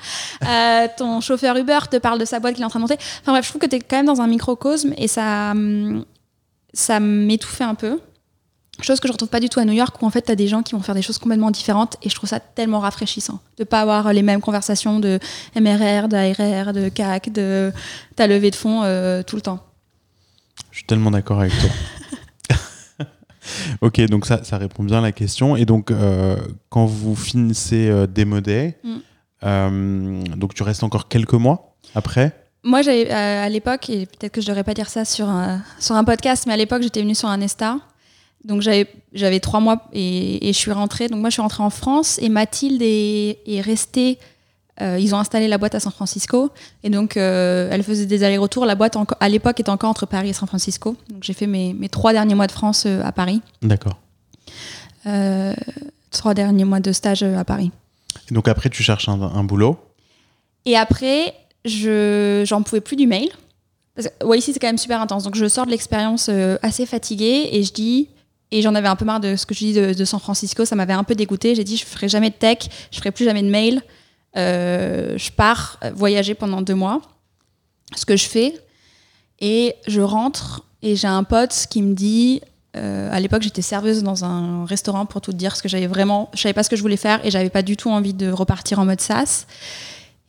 ton 0.98 1.22
chauffeur 1.22 1.56
Uber 1.56 1.80
te 1.90 1.98
parle 1.98 2.20
de 2.20 2.26
sa 2.26 2.40
boîte 2.40 2.56
qu'il 2.56 2.64
est 2.64 2.66
en 2.66 2.70
train 2.70 2.80
de 2.80 2.86
monter. 2.86 2.98
Enfin 3.22 3.34
bref, 3.34 3.46
je 3.46 3.50
trouve 3.50 3.62
que 3.62 3.68
t'es 3.68 3.80
quand 3.80 3.98
même 3.98 4.08
dans 4.08 4.22
un 4.22 4.28
microcosme 4.28 4.94
et 4.98 5.08
ça, 5.08 5.52
hum, 5.52 6.04
ça 6.74 7.00
m'étouffait 7.00 7.64
un 7.64 7.76
peu. 7.76 8.00
Chose 8.82 9.00
que 9.00 9.08
je 9.08 9.12
retrouve 9.14 9.30
pas 9.30 9.40
du 9.40 9.50
tout 9.50 9.60
à 9.60 9.66
New 9.66 9.74
York 9.74 10.02
où 10.02 10.06
en 10.06 10.10
fait 10.12 10.22
t'as 10.22 10.36
des 10.36 10.48
gens 10.48 10.62
qui 10.62 10.76
vont 10.76 10.82
faire 10.82 10.94
des 10.94 11.02
choses 11.02 11.18
complètement 11.18 11.50
différentes 11.50 11.98
et 12.04 12.10
je 12.10 12.16
trouve 12.16 12.30
ça 12.30 12.40
tellement 12.40 12.80
rafraîchissant 12.80 13.40
de 13.58 13.64
pas 13.64 13.82
avoir 13.82 14.14
les 14.14 14.22
mêmes 14.22 14.40
conversations 14.42 15.00
de 15.00 15.20
MRR, 15.56 16.08
d'ARR, 16.08 16.74
de 16.74 16.90
CAC, 16.90 17.32
de 17.32 17.72
ta 18.16 18.28
levée 18.28 18.52
de 18.52 18.56
fonds 18.56 18.84
euh, 18.84 19.24
tout 19.24 19.36
le 19.36 19.42
temps. 19.42 19.60
Je 20.72 20.78
suis 20.78 20.86
tellement 20.86 21.10
d'accord 21.10 21.40
avec 21.40 21.54
toi. 21.60 21.70
ok, 23.82 24.02
donc 24.08 24.26
ça, 24.26 24.44
ça 24.44 24.58
répond 24.58 24.84
bien 24.84 25.00
à 25.00 25.02
la 25.02 25.12
question. 25.12 25.56
Et 25.56 25.66
donc, 25.66 25.92
euh, 25.92 26.38
quand 26.70 26.86
vous 26.86 27.16
finissez 27.16 27.90
euh, 27.90 28.06
Mm. 28.08 28.98
euh, 29.44 30.24
donc 30.36 30.54
tu 30.54 30.64
restes 30.64 30.84
encore 30.84 31.08
quelques 31.08 31.34
mois 31.34 31.76
après? 31.96 32.34
Moi, 32.64 32.82
j'avais, 32.82 33.10
à 33.10 33.48
l'époque, 33.50 33.90
et 33.90 34.08
peut-être 34.08 34.34
que 34.34 34.42
je 34.42 34.48
devrais 34.48 34.64
pas 34.64 34.74
dire 34.74 34.90
ça 34.90 35.06
sur 35.06 35.30
un, 35.30 35.62
sur 35.80 35.96
un 35.96 36.04
podcast, 36.04 36.46
mais 36.48 36.54
à 36.54 36.58
l'époque, 36.58 36.82
j'étais 36.82 37.02
venue 37.02 37.16
sur 37.16 37.30
un 37.30 37.38
Nesta. 37.38 37.78
Donc, 38.48 38.62
j'avais, 38.62 39.40
trois 39.42 39.60
mois 39.60 39.84
et, 39.92 40.48
et 40.48 40.54
je 40.54 40.58
suis 40.58 40.72
rentrée. 40.72 41.10
Donc, 41.10 41.20
moi, 41.20 41.30
je 41.30 41.34
suis 41.34 41.42
rentrée 41.42 41.64
en 41.64 41.70
France 41.70 42.18
et 42.22 42.30
Mathilde 42.30 42.82
est, 42.82 43.40
est 43.46 43.62
restée. 43.62 44.18
euh, 44.82 44.98
ils 45.00 45.14
ont 45.16 45.18
installé 45.18 45.48
la 45.48 45.58
boîte 45.58 45.76
à 45.76 45.80
San 45.80 45.92
Francisco. 45.92 46.52
Et 46.84 46.90
donc, 46.90 47.18
euh, 47.18 47.70
elle 47.72 47.84
faisait 47.84 48.06
des 48.06 48.24
allers-retours. 48.24 48.66
La 48.66 48.76
boîte, 48.76 48.96
à 49.20 49.30
l'époque, 49.30 49.60
était 49.60 49.70
encore 49.70 49.90
entre 49.90 50.06
Paris 50.06 50.30
et 50.30 50.34
San 50.34 50.48
Francisco. 50.48 50.96
Donc, 51.10 51.24
j'ai 51.24 51.34
fait 51.34 51.48
mes, 51.48 51.74
mes 51.74 51.90
trois 51.90 52.14
derniers 52.14 52.36
mois 52.36 52.48
de 52.48 52.52
France 52.52 52.86
euh, 52.86 53.02
à 53.04 53.12
Paris. 53.12 53.42
D'accord. 53.62 53.98
Trois 56.12 56.34
derniers 56.34 56.66
mois 56.66 56.80
de 56.82 56.92
stage 56.92 57.24
à 57.24 57.46
Paris. 57.46 57.72
Et 58.30 58.34
donc 58.34 58.50
après, 58.50 58.70
tu 58.70 58.84
cherches 58.84 59.08
un, 59.08 59.22
un 59.22 59.44
boulot? 59.46 59.78
Et 60.66 60.76
après, 60.76 61.34
je 61.64 62.44
j'en 62.46 62.62
pouvais 62.62 62.82
plus 62.82 62.98
du 62.98 63.08
mail. 63.08 63.30
Parce 63.96 64.10
que, 64.10 64.26
ouais, 64.26 64.38
ici, 64.38 64.52
c'est 64.52 64.60
quand 64.60 64.68
même 64.68 64.78
super 64.78 65.00
intense. 65.00 65.24
Donc, 65.24 65.36
je 65.36 65.48
sors 65.48 65.66
de 65.66 65.72
l'expérience 65.72 66.30
assez 66.62 66.86
fatiguée 66.86 67.50
et 67.52 67.64
je 67.64 67.72
dis, 67.72 68.10
et 68.52 68.62
j'en 68.62 68.76
avais 68.76 68.88
un 68.88 68.96
peu 68.96 69.06
marre 69.06 69.20
de 69.20 69.36
ce 69.36 69.46
que 69.46 69.54
je 69.54 69.60
dis 69.60 69.74
de, 69.74 70.06
San 70.06 70.20
Francisco, 70.20 70.66
ça 70.66 70.76
m'avait 70.76 70.94
un 70.94 71.04
peu 71.04 71.16
dégoûté. 71.16 71.56
J'ai 71.56 71.64
dit, 71.64 71.78
je 71.78 71.86
ferai 71.86 72.08
jamais 72.08 72.30
de 72.30 72.36
tech, 72.36 72.60
je 72.92 72.98
ferai 72.98 73.12
plus 73.12 73.26
jamais 73.26 73.42
de 73.42 73.50
mail. 73.50 73.82
Euh, 74.38 75.18
je 75.18 75.32
pars 75.32 75.80
voyager 75.94 76.34
pendant 76.34 76.62
deux 76.62 76.76
mois. 76.76 77.02
Ce 77.96 78.06
que 78.06 78.16
je 78.16 78.28
fais. 78.28 78.54
Et 79.40 79.76
je 79.88 80.02
rentre 80.02 80.64
et 80.82 80.96
j'ai 80.96 81.08
un 81.08 81.24
pote 81.24 81.68
qui 81.70 81.82
me 81.82 81.94
dit, 81.94 82.42
euh, 82.76 83.10
à 83.12 83.20
l'époque, 83.20 83.42
j'étais 83.42 83.62
serveuse 83.62 84.04
dans 84.04 84.24
un 84.24 84.66
restaurant 84.66 85.06
pour 85.06 85.22
tout 85.22 85.34
dire, 85.34 85.52
parce 85.52 85.62
que 85.62 85.70
j'avais 85.70 85.88
vraiment, 85.88 86.30
je 86.34 86.42
savais 86.42 86.54
pas 86.54 86.64
ce 86.64 86.70
que 86.70 86.76
je 86.76 86.82
voulais 86.82 86.98
faire 86.98 87.26
et 87.26 87.32
j'avais 87.32 87.50
pas 87.50 87.62
du 87.62 87.78
tout 87.78 87.90
envie 87.90 88.14
de 88.14 88.30
repartir 88.30 88.80
en 88.80 88.86
mode 88.86 89.02
SaaS. 89.02 89.46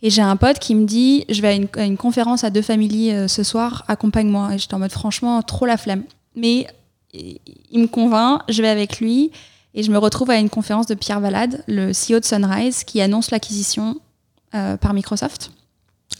Et 0.00 0.10
j'ai 0.10 0.22
un 0.22 0.36
pote 0.36 0.58
qui 0.58 0.74
me 0.74 0.84
dit 0.84 1.24
Je 1.28 1.42
vais 1.42 1.48
à 1.48 1.52
une, 1.52 1.68
à 1.76 1.84
une 1.84 1.96
conférence 1.96 2.44
à 2.44 2.50
deux 2.50 2.62
familles 2.62 3.12
euh, 3.12 3.28
ce 3.28 3.42
soir, 3.42 3.84
accompagne-moi. 3.88 4.54
Et 4.54 4.58
j'étais 4.58 4.74
en 4.74 4.78
mode 4.78 4.92
Franchement, 4.92 5.42
trop 5.42 5.66
la 5.66 5.76
flemme. 5.76 6.04
Mais 6.36 6.68
il 7.12 7.80
me 7.80 7.86
convainc, 7.86 8.42
je 8.48 8.62
vais 8.62 8.68
avec 8.68 9.00
lui. 9.00 9.30
Et 9.74 9.82
je 9.82 9.90
me 9.90 9.98
retrouve 9.98 10.30
à 10.30 10.38
une 10.38 10.50
conférence 10.50 10.86
de 10.86 10.94
Pierre 10.94 11.20
Valade, 11.20 11.62
le 11.68 11.92
CEO 11.92 12.20
de 12.20 12.24
Sunrise, 12.24 12.84
qui 12.84 13.00
annonce 13.00 13.30
l'acquisition 13.30 14.00
euh, 14.54 14.76
par 14.76 14.94
Microsoft. 14.94 15.52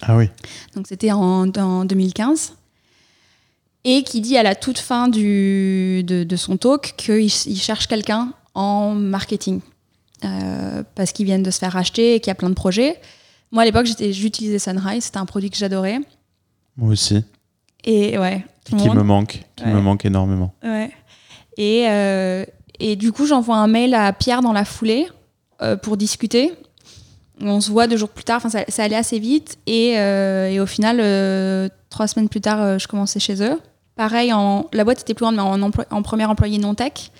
Ah 0.02 0.16
oui. 0.16 0.28
Donc 0.76 0.86
c'était 0.86 1.10
en, 1.12 1.48
en 1.48 1.84
2015. 1.84 2.54
Et 3.84 4.02
qui 4.02 4.20
dit 4.20 4.36
à 4.36 4.42
la 4.42 4.54
toute 4.54 4.78
fin 4.78 5.08
du, 5.08 6.02
de, 6.04 6.24
de 6.24 6.36
son 6.36 6.56
talk 6.56 6.94
qu'il 6.96 7.24
il 7.24 7.58
cherche 7.58 7.86
quelqu'un 7.86 8.32
en 8.54 8.94
marketing. 8.94 9.60
Euh, 10.24 10.82
parce 10.94 11.12
qu'ils 11.12 11.26
viennent 11.26 11.42
de 11.44 11.50
se 11.50 11.58
faire 11.58 11.72
racheter 11.72 12.16
et 12.16 12.20
qu'il 12.20 12.28
y 12.28 12.32
a 12.32 12.34
plein 12.34 12.50
de 12.50 12.54
projets. 12.54 13.00
Moi, 13.50 13.62
à 13.62 13.64
l'époque, 13.64 13.86
j'utilisais 13.86 14.58
Sunrise. 14.58 15.04
C'était 15.04 15.18
un 15.18 15.26
produit 15.26 15.48
que 15.48 15.56
j'adorais. 15.56 16.00
Moi 16.76 16.90
aussi. 16.90 17.24
Et 17.84 18.18
ouais, 18.18 18.44
tout 18.68 18.76
le 18.76 18.80
Qui 18.82 18.88
monde. 18.88 18.96
me 18.98 19.02
manque. 19.02 19.40
Qui 19.56 19.64
Ouais. 19.64 19.72
me 19.72 19.80
manque 19.80 20.04
énormément. 20.04 20.52
Ouais. 20.62 20.90
Et, 21.56 21.86
euh, 21.88 22.44
et 22.78 22.96
du 22.96 23.10
coup, 23.12 23.26
j'envoie 23.26 23.56
un 23.56 23.66
mail 23.66 23.94
à 23.94 24.12
Pierre 24.12 24.42
dans 24.42 24.52
la 24.52 24.64
foulée 24.64 25.08
euh, 25.62 25.76
pour 25.76 25.96
discuter. 25.96 26.52
On 27.40 27.60
se 27.60 27.70
voit 27.70 27.86
deux 27.86 27.96
jours 27.96 28.08
plus 28.08 28.24
tard. 28.24 28.36
Enfin, 28.38 28.48
ça, 28.48 28.64
ça 28.68 28.84
allait 28.84 28.96
assez 28.96 29.18
vite. 29.18 29.58
Et, 29.66 29.98
euh, 29.98 30.48
et 30.50 30.60
au 30.60 30.66
final, 30.66 30.96
trois 31.90 32.06
semaines 32.08 32.28
plus 32.28 32.40
tard, 32.40 32.78
je 32.78 32.86
commençais 32.88 33.20
chez 33.20 33.42
eux. 33.42 33.60
Pareil, 33.96 34.32
en, 34.32 34.66
la 34.72 34.84
boîte 34.84 35.00
était 35.00 35.14
plus 35.14 35.24
grande, 35.24 35.36
mais 35.36 35.42
en, 35.42 35.58
emploi- 35.60 35.86
en 35.90 36.02
premier 36.02 36.24
employé 36.24 36.58
non-tech. 36.58 37.10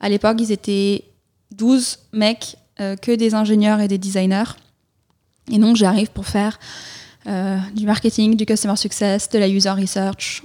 À 0.00 0.08
l'époque, 0.08 0.36
ils 0.40 0.52
étaient 0.52 1.04
12 1.52 1.98
mecs, 2.12 2.56
que 2.78 3.14
des 3.14 3.34
ingénieurs 3.34 3.80
et 3.80 3.88
des 3.88 3.98
designers. 3.98 4.54
Et 5.52 5.58
donc, 5.58 5.76
j'arrive 5.76 6.10
pour 6.12 6.26
faire 6.26 6.58
euh, 7.26 7.58
du 7.74 7.84
marketing, 7.84 8.34
du 8.36 8.46
customer 8.46 8.76
success, 8.76 9.28
de 9.28 9.38
la 9.38 9.48
user 9.48 9.68
research, 9.70 10.42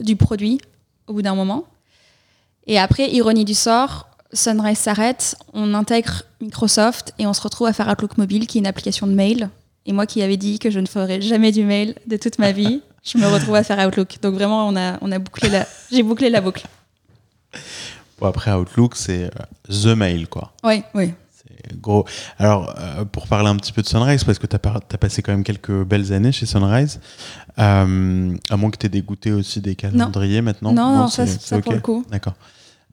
du 0.00 0.16
produit 0.16 0.60
au 1.06 1.14
bout 1.14 1.22
d'un 1.22 1.34
moment. 1.34 1.64
Et 2.66 2.78
après, 2.78 3.10
ironie 3.10 3.44
du 3.44 3.54
sort, 3.54 4.08
Sunrise 4.32 4.78
s'arrête, 4.78 5.36
on 5.52 5.74
intègre 5.74 6.22
Microsoft 6.40 7.12
et 7.18 7.26
on 7.26 7.32
se 7.32 7.42
retrouve 7.42 7.66
à 7.66 7.72
faire 7.72 7.88
Outlook 7.88 8.16
Mobile, 8.18 8.46
qui 8.46 8.58
est 8.58 8.60
une 8.60 8.66
application 8.66 9.06
de 9.06 9.12
mail. 9.12 9.50
Et 9.84 9.92
moi 9.92 10.06
qui 10.06 10.22
avais 10.22 10.36
dit 10.36 10.58
que 10.58 10.70
je 10.70 10.80
ne 10.80 10.86
ferais 10.86 11.20
jamais 11.20 11.52
du 11.52 11.64
mail 11.64 11.94
de 12.06 12.16
toute 12.16 12.38
ma 12.38 12.52
vie, 12.52 12.82
je 13.04 13.18
me 13.18 13.26
retrouve 13.26 13.56
à 13.56 13.62
faire 13.62 13.84
Outlook. 13.86 14.18
Donc 14.22 14.34
vraiment, 14.34 14.68
on 14.68 14.76
a, 14.76 14.98
on 15.00 15.12
a 15.12 15.18
bouclé 15.18 15.48
la, 15.48 15.66
j'ai 15.90 16.02
bouclé 16.02 16.30
la 16.30 16.40
boucle. 16.40 16.66
Bon, 18.18 18.28
après, 18.28 18.52
Outlook, 18.52 18.96
c'est 18.96 19.24
euh, 19.24 19.28
The 19.68 19.96
Mail, 19.96 20.28
quoi. 20.28 20.52
Oui, 20.64 20.82
oui. 20.94 21.12
Gros. 21.80 22.04
Alors, 22.38 22.74
euh, 22.78 23.04
pour 23.04 23.26
parler 23.28 23.48
un 23.48 23.56
petit 23.56 23.72
peu 23.72 23.82
de 23.82 23.86
Sunrise, 23.86 24.24
parce 24.24 24.38
que 24.38 24.46
tu 24.46 24.56
as, 24.56 24.98
passé 24.98 25.22
quand 25.22 25.32
même 25.32 25.44
quelques 25.44 25.84
belles 25.84 26.12
années 26.12 26.32
chez 26.32 26.46
Sunrise, 26.46 27.00
euh, 27.58 28.36
à 28.50 28.56
moins 28.56 28.70
que 28.70 28.78
tu 28.78 28.86
aies 28.86 28.90
dégoûté 28.90 29.32
aussi 29.32 29.60
des 29.60 29.74
calendriers 29.74 30.42
maintenant. 30.42 30.72
Non, 30.72 30.96
non, 30.96 31.08
ça, 31.08 31.26
ça 31.26 31.60
pour 31.60 31.72
le 31.72 31.80
coup. 31.80 32.04
D'accord. 32.10 32.34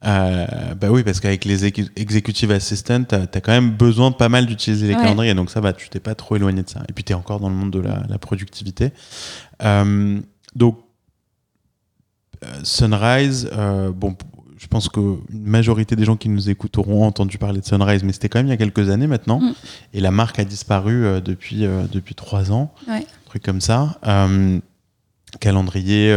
Euh, 0.02 0.74
bah 0.80 0.88
oui, 0.90 1.02
parce 1.02 1.20
qu'avec 1.20 1.44
les 1.44 1.66
executive 1.66 2.50
assistants, 2.52 3.04
tu 3.04 3.14
as, 3.14 3.26
quand 3.26 3.52
même 3.52 3.70
besoin 3.70 4.12
pas 4.12 4.28
mal 4.28 4.46
d'utiliser 4.46 4.86
les 4.86 4.94
Ouais. 4.94 5.02
calendriers, 5.02 5.34
donc 5.34 5.50
ça 5.50 5.60
va, 5.60 5.72
tu 5.72 5.88
t'es 5.90 6.00
pas 6.00 6.14
trop 6.14 6.36
éloigné 6.36 6.62
de 6.62 6.68
ça. 6.70 6.82
Et 6.88 6.92
puis 6.92 7.04
tu 7.04 7.12
es 7.12 7.14
encore 7.14 7.40
dans 7.40 7.50
le 7.50 7.54
monde 7.54 7.70
de 7.70 7.80
la, 7.80 8.02
la 8.08 8.18
productivité. 8.18 8.92
Euh, 9.62 10.18
donc, 10.54 10.78
euh, 12.44 12.46
Sunrise, 12.62 13.50
bon, 13.94 14.16
je 14.60 14.66
pense 14.66 14.90
qu'une 14.90 15.16
majorité 15.32 15.96
des 15.96 16.04
gens 16.04 16.16
qui 16.16 16.28
nous 16.28 16.50
écoutent 16.50 16.76
auront 16.76 17.06
entendu 17.06 17.38
parler 17.38 17.60
de 17.60 17.64
Sunrise, 17.64 18.04
mais 18.04 18.12
c'était 18.12 18.28
quand 18.28 18.40
même 18.40 18.46
il 18.46 18.50
y 18.50 18.52
a 18.52 18.58
quelques 18.58 18.90
années 18.90 19.06
maintenant. 19.06 19.40
Mm. 19.40 19.54
Et 19.94 20.00
la 20.00 20.10
marque 20.10 20.38
a 20.38 20.44
disparu 20.44 21.06
euh, 21.06 21.20
depuis, 21.22 21.64
euh, 21.64 21.84
depuis 21.90 22.14
trois 22.14 22.52
ans, 22.52 22.70
Ouais. 22.86 22.98
un 22.98 23.26
truc 23.28 23.42
comme 23.42 23.62
ça. 23.62 23.98
Euh, 24.06 24.58
calendrier 25.40 26.14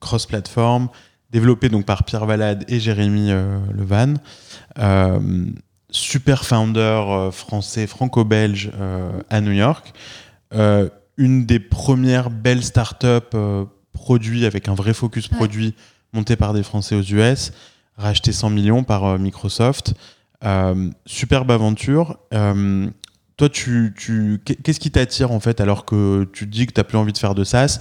cross-platform, 0.00 0.88
développé 1.30 1.68
donc 1.70 1.86
par 1.86 2.02
Pierre 2.04 2.26
Valade 2.26 2.64
et 2.68 2.80
Jérémy 2.80 3.30
Levan. 3.72 4.16
Super 5.90 6.44
founder 6.44 7.28
français, 7.32 7.86
franco-belge 7.86 8.72
à 9.30 9.40
New 9.40 9.52
York. 9.52 9.92
Une 11.16 11.46
des 11.46 11.60
premières 11.60 12.28
belles 12.30 12.64
startups 12.64 13.36
produits 13.92 14.46
avec 14.46 14.66
un 14.68 14.74
vrai 14.74 14.94
focus 14.94 15.30
Ouais. 15.30 15.36
produit 15.36 15.74
montée 16.12 16.36
par 16.36 16.52
des 16.52 16.62
Français 16.62 16.94
aux 16.94 17.02
US, 17.02 17.52
racheté 17.96 18.32
100 18.32 18.50
millions 18.50 18.84
par 18.84 19.04
euh, 19.04 19.18
Microsoft. 19.18 19.94
Euh, 20.44 20.90
superbe 21.06 21.50
aventure. 21.50 22.18
Euh, 22.34 22.88
toi, 23.36 23.48
tu, 23.48 23.94
tu, 23.96 24.40
qu'est-ce 24.44 24.80
qui 24.80 24.90
t'attire 24.90 25.30
en 25.30 25.40
fait 25.40 25.60
alors 25.60 25.84
que 25.84 26.28
tu 26.32 26.46
dis 26.46 26.66
que 26.66 26.72
tu 26.72 26.80
n'as 26.80 26.84
plus 26.84 26.98
envie 26.98 27.12
de 27.12 27.18
faire 27.18 27.34
de 27.34 27.44
SaaS? 27.44 27.80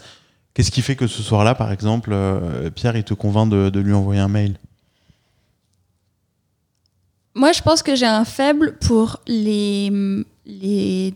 Qu'est-ce 0.53 0.71
qui 0.71 0.81
fait 0.81 0.95
que 0.95 1.07
ce 1.07 1.23
soir-là, 1.23 1.55
par 1.55 1.71
exemple, 1.71 2.13
Pierre, 2.75 2.97
il 2.97 3.03
te 3.03 3.13
convainc 3.13 3.49
de, 3.49 3.69
de 3.69 3.79
lui 3.79 3.93
envoyer 3.93 4.19
un 4.19 4.27
mail? 4.27 4.57
Moi, 7.33 7.53
je 7.53 7.61
pense 7.61 7.81
que 7.83 7.95
j'ai 7.95 8.05
un 8.05 8.25
faible 8.25 8.77
pour 8.85 9.21
les, 9.27 9.91
les, 10.45 11.13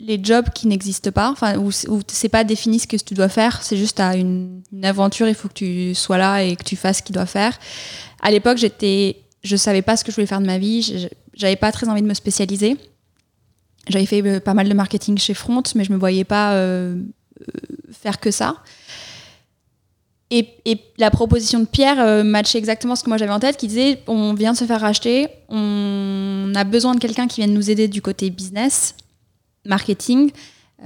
les 0.00 0.18
jobs 0.22 0.48
qui 0.54 0.66
n'existent 0.66 1.12
pas, 1.12 1.30
enfin, 1.30 1.58
où, 1.58 1.68
où 1.88 2.00
c'est 2.08 2.28
pas 2.28 2.44
défini 2.44 2.78
ce 2.78 2.86
que 2.86 2.96
tu 2.96 3.14
dois 3.14 3.28
faire, 3.28 3.62
c'est 3.62 3.76
juste 3.76 4.00
à 4.00 4.16
une, 4.16 4.62
aventure, 4.82 5.28
il 5.28 5.34
faut 5.34 5.48
que 5.48 5.54
tu 5.54 5.94
sois 5.94 6.18
là 6.18 6.42
et 6.42 6.56
que 6.56 6.64
tu 6.64 6.76
fasses 6.76 6.98
ce 6.98 7.02
qu'il 7.02 7.14
doit 7.14 7.26
faire. 7.26 7.58
À 8.22 8.30
l'époque, 8.30 8.58
j'étais, 8.58 9.16
je 9.42 9.56
savais 9.56 9.82
pas 9.82 9.96
ce 9.96 10.04
que 10.04 10.10
je 10.10 10.16
voulais 10.16 10.26
faire 10.26 10.40
de 10.40 10.46
ma 10.46 10.58
vie, 10.58 11.08
j'avais 11.34 11.56
pas 11.56 11.70
très 11.70 11.88
envie 11.88 12.02
de 12.02 12.06
me 12.06 12.14
spécialiser. 12.14 12.76
J'avais 13.88 14.06
fait 14.06 14.22
euh, 14.24 14.40
pas 14.40 14.54
mal 14.54 14.68
de 14.68 14.74
marketing 14.74 15.18
chez 15.18 15.34
Front, 15.34 15.62
mais 15.74 15.84
je 15.84 15.92
me 15.92 15.98
voyais 15.98 16.24
pas 16.24 16.52
euh, 16.52 16.96
euh, 17.40 17.44
faire 17.92 18.20
que 18.20 18.30
ça. 18.30 18.56
Et, 20.30 20.46
la 20.96 21.10
proposition 21.10 21.58
de 21.58 21.64
Pierre 21.64 22.24
matchait 22.24 22.58
exactement 22.58 22.94
ce 22.94 23.02
que 23.02 23.08
moi 23.08 23.16
j'avais 23.16 23.32
en 23.32 23.40
tête, 23.40 23.56
qui 23.56 23.66
disait 23.66 24.00
on 24.06 24.34
vient 24.34 24.52
de 24.52 24.56
se 24.56 24.64
faire 24.64 24.80
racheter, 24.80 25.26
on 25.48 26.52
a 26.54 26.62
besoin 26.62 26.94
de 26.94 27.00
quelqu'un 27.00 27.26
qui 27.26 27.40
vienne 27.40 27.52
nous 27.52 27.68
aider 27.68 27.88
du 27.88 28.00
côté 28.00 28.30
business, 28.30 28.94
marketing, 29.64 30.30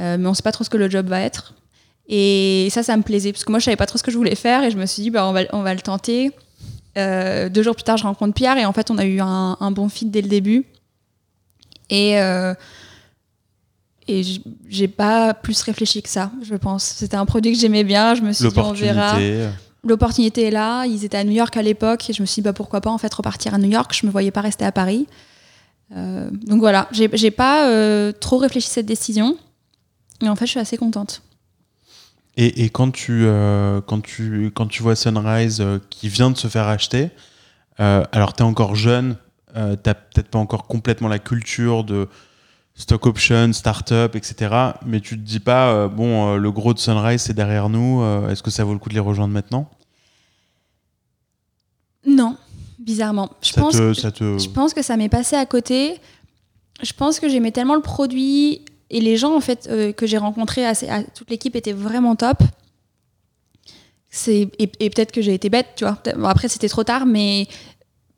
euh, 0.01 0.17
mais 0.19 0.27
on 0.27 0.35
sait 0.35 0.43
pas 0.43 0.53
trop 0.53 0.65
ce 0.65 0.71
que 0.71 0.77
le 0.77 0.91
job 0.91 1.07
va 1.07 1.21
être. 1.21 1.55
Et 2.09 2.69
ça, 2.71 2.83
ça 2.83 2.97
me 2.97 3.03
plaisait, 3.03 3.33
parce 3.33 3.45
que 3.45 3.51
moi 3.51 3.59
je 3.59 3.65
savais 3.65 3.77
pas 3.77 3.87
trop 3.87 3.99
ce 3.99 4.03
que 4.03 4.11
je 4.11 4.17
voulais 4.17 4.35
faire, 4.35 4.63
et 4.65 4.71
je 4.71 4.77
me 4.77 4.87
suis 4.87 5.03
dit 5.03 5.11
bah, 5.11 5.27
on, 5.27 5.33
va, 5.33 5.41
on 5.53 5.63
va 5.63 5.75
le 5.75 5.81
tenter. 5.81 6.31
Euh, 6.97 7.49
deux 7.49 7.63
jours 7.63 7.75
plus 7.75 7.85
tard, 7.85 7.97
je 7.97 8.05
rencontre 8.05 8.35
Pierre, 8.35 8.57
et 8.59 8.65
en 8.65 8.73
fait, 8.73 8.91
on 8.91 8.99
a 8.99 9.05
eu 9.05 9.21
un, 9.21 9.57
un 9.59 9.71
bon 9.71 9.89
fit 9.89 10.07
dès 10.07 10.23
le 10.23 10.29
début. 10.29 10.65
Et. 11.91 12.21
euh, 12.21 12.55
et 14.07 14.21
j'ai 14.69 14.87
pas 14.87 15.33
plus 15.33 15.63
réfléchi 15.63 16.03
que 16.03 16.11
ça, 16.11 16.31
je 16.43 16.55
pense. 16.57 16.85
C'était 16.85 17.17
un 17.17 17.25
produit 17.25 17.55
que 17.55 17.59
j'aimais 17.59 17.85
bien. 17.85 18.15
Je 18.15 18.21
me 18.21 18.35
suis 18.35 18.47
dit, 18.49 18.59
on 18.59 18.73
verra. 18.75 19.19
L'opportunité. 19.19 19.49
L'opportunité 19.83 20.43
est 20.43 20.51
là. 20.51 20.85
Ils 20.85 21.07
étaient 21.07 21.17
à 21.17 21.25
New 21.25 21.33
York 21.33 21.57
à 21.57 21.63
l'époque. 21.63 22.11
Et 22.11 22.13
je 22.13 22.21
me 22.21 22.27
suis 22.27 22.43
dit, 22.43 22.45
bah, 22.45 22.53
pourquoi 22.53 22.83
pas 22.83 22.91
en 22.91 22.99
fait 22.99 23.13
repartir 23.15 23.55
à 23.55 23.59
New 23.59 23.71
York. 23.71 23.97
Je 23.99 24.05
me 24.05 24.13
voyais 24.13 24.31
pas 24.31 24.43
rester 24.43 24.67
à 24.67 24.73
Paris. 24.73 25.07
Euh, 25.93 26.31
donc 26.31 26.61
voilà, 26.61 26.89
j'ai 26.93 27.31
pas 27.31 27.69
euh, 27.69 28.13
trop 28.13 28.39
réfléchi 28.39 28.69
à 28.69 28.75
cette 28.75 28.87
décision. 28.87 29.37
Et 30.23 30.29
en 30.29 30.37
fait, 30.37 30.47
je 30.47 30.53
suis 30.53 30.61
assez 30.61 30.77
contente. 30.77 31.23
Et, 32.37 32.65
et 32.65 32.71
quand, 32.71 32.91
tu, 32.91 33.25
euh, 33.25 33.81
quand, 33.81 34.01
tu, 34.01 34.51
quand 34.55 34.67
tu 34.67 34.83
vois 34.83 34.97
Sunrise 34.97 35.65
qui 35.91 36.09
vient 36.09 36.31
de 36.31 36.37
se 36.37 36.49
faire 36.49 36.67
acheter, 36.67 37.11
alors 37.79 38.35
tu 38.35 38.43
es 38.43 38.47
encore 38.47 38.75
jeune, 38.75 39.17
euh, 39.57 39.77
tu 39.77 39.83
peut-être 39.83 40.29
pas 40.29 40.39
encore 40.39 40.67
complètement 40.67 41.09
la 41.09 41.19
culture 41.19 41.85
de, 41.85 42.09
stock 42.77 43.07
option, 43.07 43.53
startup, 43.53 44.17
etc. 44.17 44.73
Mais 44.85 45.01
tu 45.01 45.17
te 45.17 45.23
dis 45.23 45.39
pas, 45.39 45.87
bon, 45.87 46.35
le 46.35 46.51
gros 46.51 46.75
de 46.75 46.81
Sunrise, 46.81 47.23
c'est 47.23 47.35
derrière 47.35 47.69
nous. 47.69 48.03
Est-ce 48.29 48.43
que 48.43 48.51
ça 48.51 48.65
vaut 48.65 48.73
le 48.73 48.81
coup 48.81 48.89
de 48.89 48.95
les 48.95 49.01
rejoindre 49.01 49.33
maintenant? 49.33 49.71
Non, 52.07 52.37
bizarrement. 52.85 53.31
Je, 53.43 53.53
Ça 53.53 53.61
pense, 53.61 53.75
te- 53.77 53.93
ça 53.95 54.11
te- 54.13 54.39
je 54.39 54.49
pense 54.49 54.75
que 54.75 54.83
ça 54.83 54.97
m'est 54.97 55.09
passé 55.09 55.37
à 55.37 55.47
côté. 55.47 55.97
Je 56.83 56.93
pense 56.93 57.19
que 57.21 57.29
j'aimais 57.29 57.51
tellement 57.53 57.75
le 57.77 57.81
produit 57.83 58.63
et 58.91 59.01
les 59.01 59.17
gens 59.17 59.35
en 59.35 59.41
fait 59.41 59.67
euh, 59.71 59.93
que 59.93 60.07
j'ai 60.07 60.19
rencontrés, 60.19 60.67
assez- 60.67 60.89
à- 60.89 61.03
toute 61.03 61.31
l'équipe 61.31 61.57
était 61.57 61.73
vraiment 61.73 62.15
top. 62.17 62.39
Et, 64.29 64.49
et 64.59 64.91
peut-être 64.91 65.11
que 65.11 65.21
j'ai 65.23 65.35
été 65.35 65.51
bête, 65.51 65.67
tu 65.77 65.85
vois. 65.85 65.99
Bon, 66.17 66.27
après 66.27 66.49
c'était 66.49 66.69
trop 66.69 66.85
tard, 66.85 67.05
mais 67.05 67.49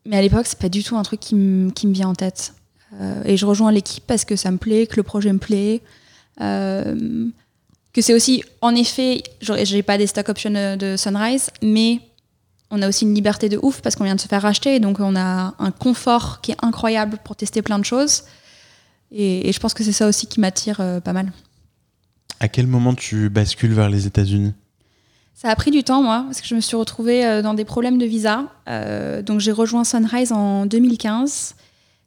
mais 0.05 0.17
à 0.19 0.23
l'époque 0.23 0.47
c'est 0.47 0.59
pas 0.59 0.69
du 0.69 0.85
tout 0.85 0.97
un 0.97 1.03
truc 1.03 1.21
qui, 1.21 1.35
me- 1.35 1.71
vient 1.93 2.09
en 2.09 2.15
tête. 2.15 2.53
Euh, 3.01 3.23
et 3.25 3.37
je 3.37 3.47
rejoins 3.47 3.73
l'équipe 3.73 4.05
parce 4.07 4.25
que 4.25 4.37
ça 4.37 4.51
me 4.51 4.59
plaît, 4.59 4.87
que 4.87 4.97
le 4.97 5.03
projet 5.03 5.33
me 5.33 5.39
plaît, 5.39 5.81
euh, 6.43 7.27
que 7.95 8.03
c'est 8.03 8.13
aussi 8.15 8.43
en 8.61 8.75
effet, 8.75 9.23
j'ai 9.41 9.83
pas 9.83 9.97
des 9.99 10.07
stock 10.07 10.29
options 10.29 10.51
de 10.51 10.97
Sunrise, 10.97 11.49
mais 11.63 12.01
on 12.71 12.83
a 12.83 12.89
aussi 12.89 13.05
une 13.05 13.15
liberté 13.15 13.49
de 13.49 13.59
ouf 13.63 13.81
parce 13.81 13.97
qu'on 13.97 14.05
vient 14.05 14.17
de 14.17 14.21
se 14.21 14.29
faire 14.29 14.43
racheter, 14.43 14.81
donc 14.81 15.01
on 15.01 15.17
a 15.17 15.55
un 15.59 15.71
confort 15.71 16.41
qui 16.41 16.53
est 16.53 16.57
incroyable 16.63 17.19
pour 17.25 17.37
tester 17.37 17.63
plein 17.63 17.79
de 17.79 17.85
choses. 17.85 18.25
Et, 19.13 19.49
et 19.49 19.53
je 19.53 19.61
pense 19.61 19.75
que 19.75 19.85
c'est 19.85 19.93
ça 19.93 20.09
aussi 20.09 20.27
qui 20.27 20.41
m'attire 20.41 20.81
euh, 20.81 21.01
pas 21.01 21.13
mal. 21.13 21.33
À 22.41 22.49
quel 22.49 22.67
moment 22.67 22.95
tu 22.95 23.29
bascules 23.29 23.73
vers 23.73 23.89
les 23.89 24.07
États-Unis? 24.07 24.53
Ça 25.35 25.51
a 25.51 25.55
pris 25.55 25.71
du 25.71 25.85
temps, 25.85 26.03
moi, 26.03 26.25
parce 26.27 26.41
que 26.41 26.47
je 26.47 26.55
me 26.55 26.61
suis 26.61 26.77
retrouvée 26.77 27.25
euh, 27.25 27.43
dans 27.43 27.55
des 27.55 27.65
problèmes 27.65 27.99
de 27.99 28.07
visa. 28.07 28.45
Euh, 28.69 29.23
donc 29.23 29.41
j'ai 29.41 29.53
rejoint 29.53 29.85
Sunrise 29.85 30.33
en 30.33 30.67
2015, 30.67 31.55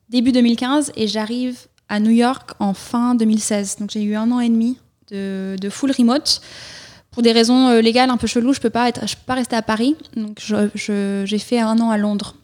début 0.10 0.32
2015, 0.32 0.92
et 0.96 1.08
j'arrive 1.08 1.68
à 1.90 2.00
New 2.00 2.12
York 2.12 2.52
en 2.60 2.74
fin 2.74 3.16
2016. 3.16 3.78
Donc 3.80 3.92
j'ai 3.92 4.04
eu 4.04 4.16
un 4.16 4.32
an 4.32 4.40
et 4.40 4.50
demi 4.50 4.78
de, 5.12 5.56
de 5.60 5.70
full 5.70 5.92
remote. 5.92 6.42
Pour 7.12 7.24
des 7.24 7.32
raisons 7.32 7.70
euh, 7.70 7.82
légales 7.82 8.10
un 8.10 8.18
peu 8.18 8.28
cheloues, 8.28 8.54
je 8.54 8.60
peux 8.60 8.70
pas 8.70 8.88
être, 8.90 9.08
je 9.08 9.16
peux 9.16 9.22
pas 9.26 9.36
rester 9.36 9.56
à 9.56 9.62
Paris. 9.62 9.96
Donc 10.16 10.40
j'ai 10.76 11.40
fait 11.40 11.60
un 11.60 11.78
an 11.80 11.90
à 11.90 11.98
Londres, 11.98 12.36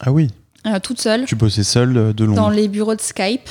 Ah 0.00 0.12
oui, 0.12 0.28
euh, 0.66 0.78
toute 0.80 1.00
seule, 1.00 1.24
tu 1.26 1.36
bossais 1.36 1.62
seul 1.64 1.96
euh, 1.96 2.12
de 2.12 2.24
dans 2.26 2.34
Londres. 2.34 2.50
les 2.50 2.68
bureaux 2.68 2.94
de 2.94 3.00
Skype. 3.00 3.48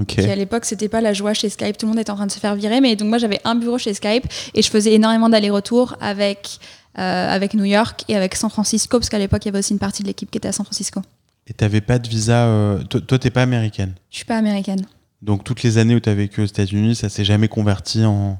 Ok. 0.00 0.06
qui 0.14 0.20
à 0.20 0.36
l'époque 0.36 0.64
c'était 0.64 0.88
pas 0.88 1.00
la 1.00 1.12
joie 1.12 1.34
chez 1.34 1.48
Skype, 1.48 1.76
tout 1.76 1.86
le 1.86 1.90
monde 1.90 1.98
était 1.98 2.10
en 2.12 2.16
train 2.16 2.26
de 2.26 2.30
se 2.32 2.38
faire 2.38 2.54
virer, 2.54 2.80
mais 2.80 2.94
donc 2.94 3.08
moi 3.08 3.18
j'avais 3.18 3.40
un 3.44 3.56
bureau 3.56 3.78
chez 3.78 3.94
Skype 3.94 4.24
et 4.54 4.62
je 4.62 4.70
faisais 4.70 4.92
énormément 4.94 5.28
d'allers-retours 5.28 5.96
avec, 6.00 6.58
euh, 6.98 7.00
avec 7.28 7.52
New 7.54 7.64
York 7.64 8.04
et 8.06 8.14
avec 8.14 8.36
San 8.36 8.48
Francisco, 8.48 8.98
parce 8.98 9.08
qu'à 9.08 9.18
l'époque 9.18 9.44
il 9.44 9.48
y 9.48 9.50
avait 9.50 9.58
aussi 9.58 9.72
une 9.72 9.80
partie 9.80 10.02
de 10.04 10.08
l'équipe 10.08 10.30
qui 10.30 10.38
était 10.38 10.46
à 10.48 10.52
San 10.52 10.64
Francisco. 10.64 11.00
Et 11.48 11.52
t'avais 11.52 11.80
pas 11.80 11.98
de 11.98 12.08
visa. 12.08 12.44
euh, 12.46 12.82
Toi, 12.84 13.00
toi, 13.00 13.18
t'es 13.18 13.30
pas 13.30 13.42
américaine. 13.42 13.94
Je 14.10 14.16
suis 14.18 14.24
pas 14.26 14.36
américaine. 14.36 14.84
Donc 15.20 15.42
toutes 15.42 15.62
les 15.64 15.78
années 15.78 15.94
où 15.96 16.00
tu 16.00 16.08
as 16.10 16.14
vécu 16.14 16.42
aux 16.42 16.46
États-Unis, 16.46 16.94
ça 16.94 17.08
s'est 17.08 17.24
jamais 17.24 17.48
converti 17.48 18.04
en. 18.04 18.38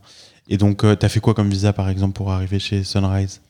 Et 0.49 0.57
donc 0.57 0.79
tu 0.81 1.07
as 1.07 1.09
fait 1.09 1.21
quoi 1.21 1.35
comme 1.35 1.51
visa 1.51 1.73
par 1.73 1.89
exemple 1.89 2.15
pour 2.15 2.31
arriver 2.33 2.59
chez 2.59 2.83
Sunrise 2.85 3.41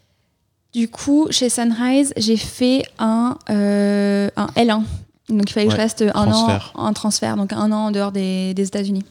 Du 0.74 0.88
coup, 0.88 1.28
chez 1.30 1.49
Sunrise, 1.49 2.12
j'ai 2.16 2.36
fait 2.36 2.82
un, 2.99 3.38
euh, 3.51 4.28
un 4.36 4.46
L1. 4.57 4.82
Donc 5.28 5.51
il 5.51 5.53
fallait 5.53 5.66
que 5.66 5.72
je 5.72 5.76
reste 5.76 6.03
un 6.03 6.26
transfert. 6.26 6.72
an 6.74 6.86
en 6.88 6.92
transfert, 6.92 7.36
donc 7.36 7.53
un 7.53 7.70
an 7.72 7.86
en 7.86 7.90
dehors 7.90 8.12
des, 8.12 8.55
des 8.55 8.66
États-Unis. 8.66 9.05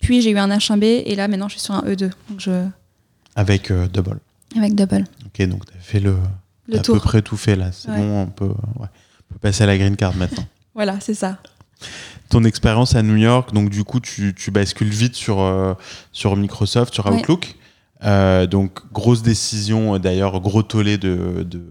Puis 0.00 0.20
j'ai 0.22 0.30
eu 0.30 0.38
un 0.38 0.48
H1B 0.48 0.84
et 1.06 1.14
là 1.16 1.26
maintenant 1.28 1.48
je 1.48 1.54
suis 1.54 1.62
sur 1.62 1.74
un 1.74 1.82
E2, 1.82 2.10
donc 2.30 2.38
je, 2.40 2.64
avec 3.34 3.70
euh, 3.70 3.88
Double. 3.88 4.20
avec 4.56 4.74
double. 4.74 5.04
Ok, 5.26 5.46
donc 5.48 5.64
tu 5.66 5.76
as 5.76 5.80
fait 5.80 6.00
le. 6.00 6.16
Le 6.68 6.78
à 6.78 6.82
peu 6.82 6.98
près 7.00 7.22
tout 7.22 7.36
fait 7.38 7.56
là. 7.56 7.72
C'est 7.72 7.90
Ouais. 7.90 7.96
bon, 7.96 8.22
on 8.22 8.26
peut, 8.26 8.46
ouais, 8.46 8.54
on 9.30 9.32
peut 9.34 9.38
passer 9.40 9.64
à 9.64 9.66
la 9.66 9.78
green 9.78 9.96
card 9.96 10.14
maintenant. 10.16 10.44
Voilà, 10.74 11.00
c'est 11.00 11.14
ça. 11.14 11.38
Ton 12.28 12.44
expérience 12.44 12.94
à 12.94 13.02
New 13.02 13.16
York, 13.16 13.54
donc 13.54 13.70
du 13.70 13.84
coup 13.84 14.00
tu, 14.00 14.34
tu 14.34 14.50
bascules 14.50 14.88
vite 14.88 15.14
sur, 15.14 15.40
euh, 15.40 15.74
sur 16.12 16.36
Microsoft, 16.36 16.92
sur. 16.94 17.06
Outlook. 17.06 17.56
Euh, 18.04 18.46
donc 18.46 18.80
grosse 18.92 19.22
décision, 19.22 19.94
euh, 19.94 19.98
d'ailleurs 19.98 20.40
gros 20.40 20.62
tollé 20.62 20.98
de, 20.98 21.46
de, 21.48 21.62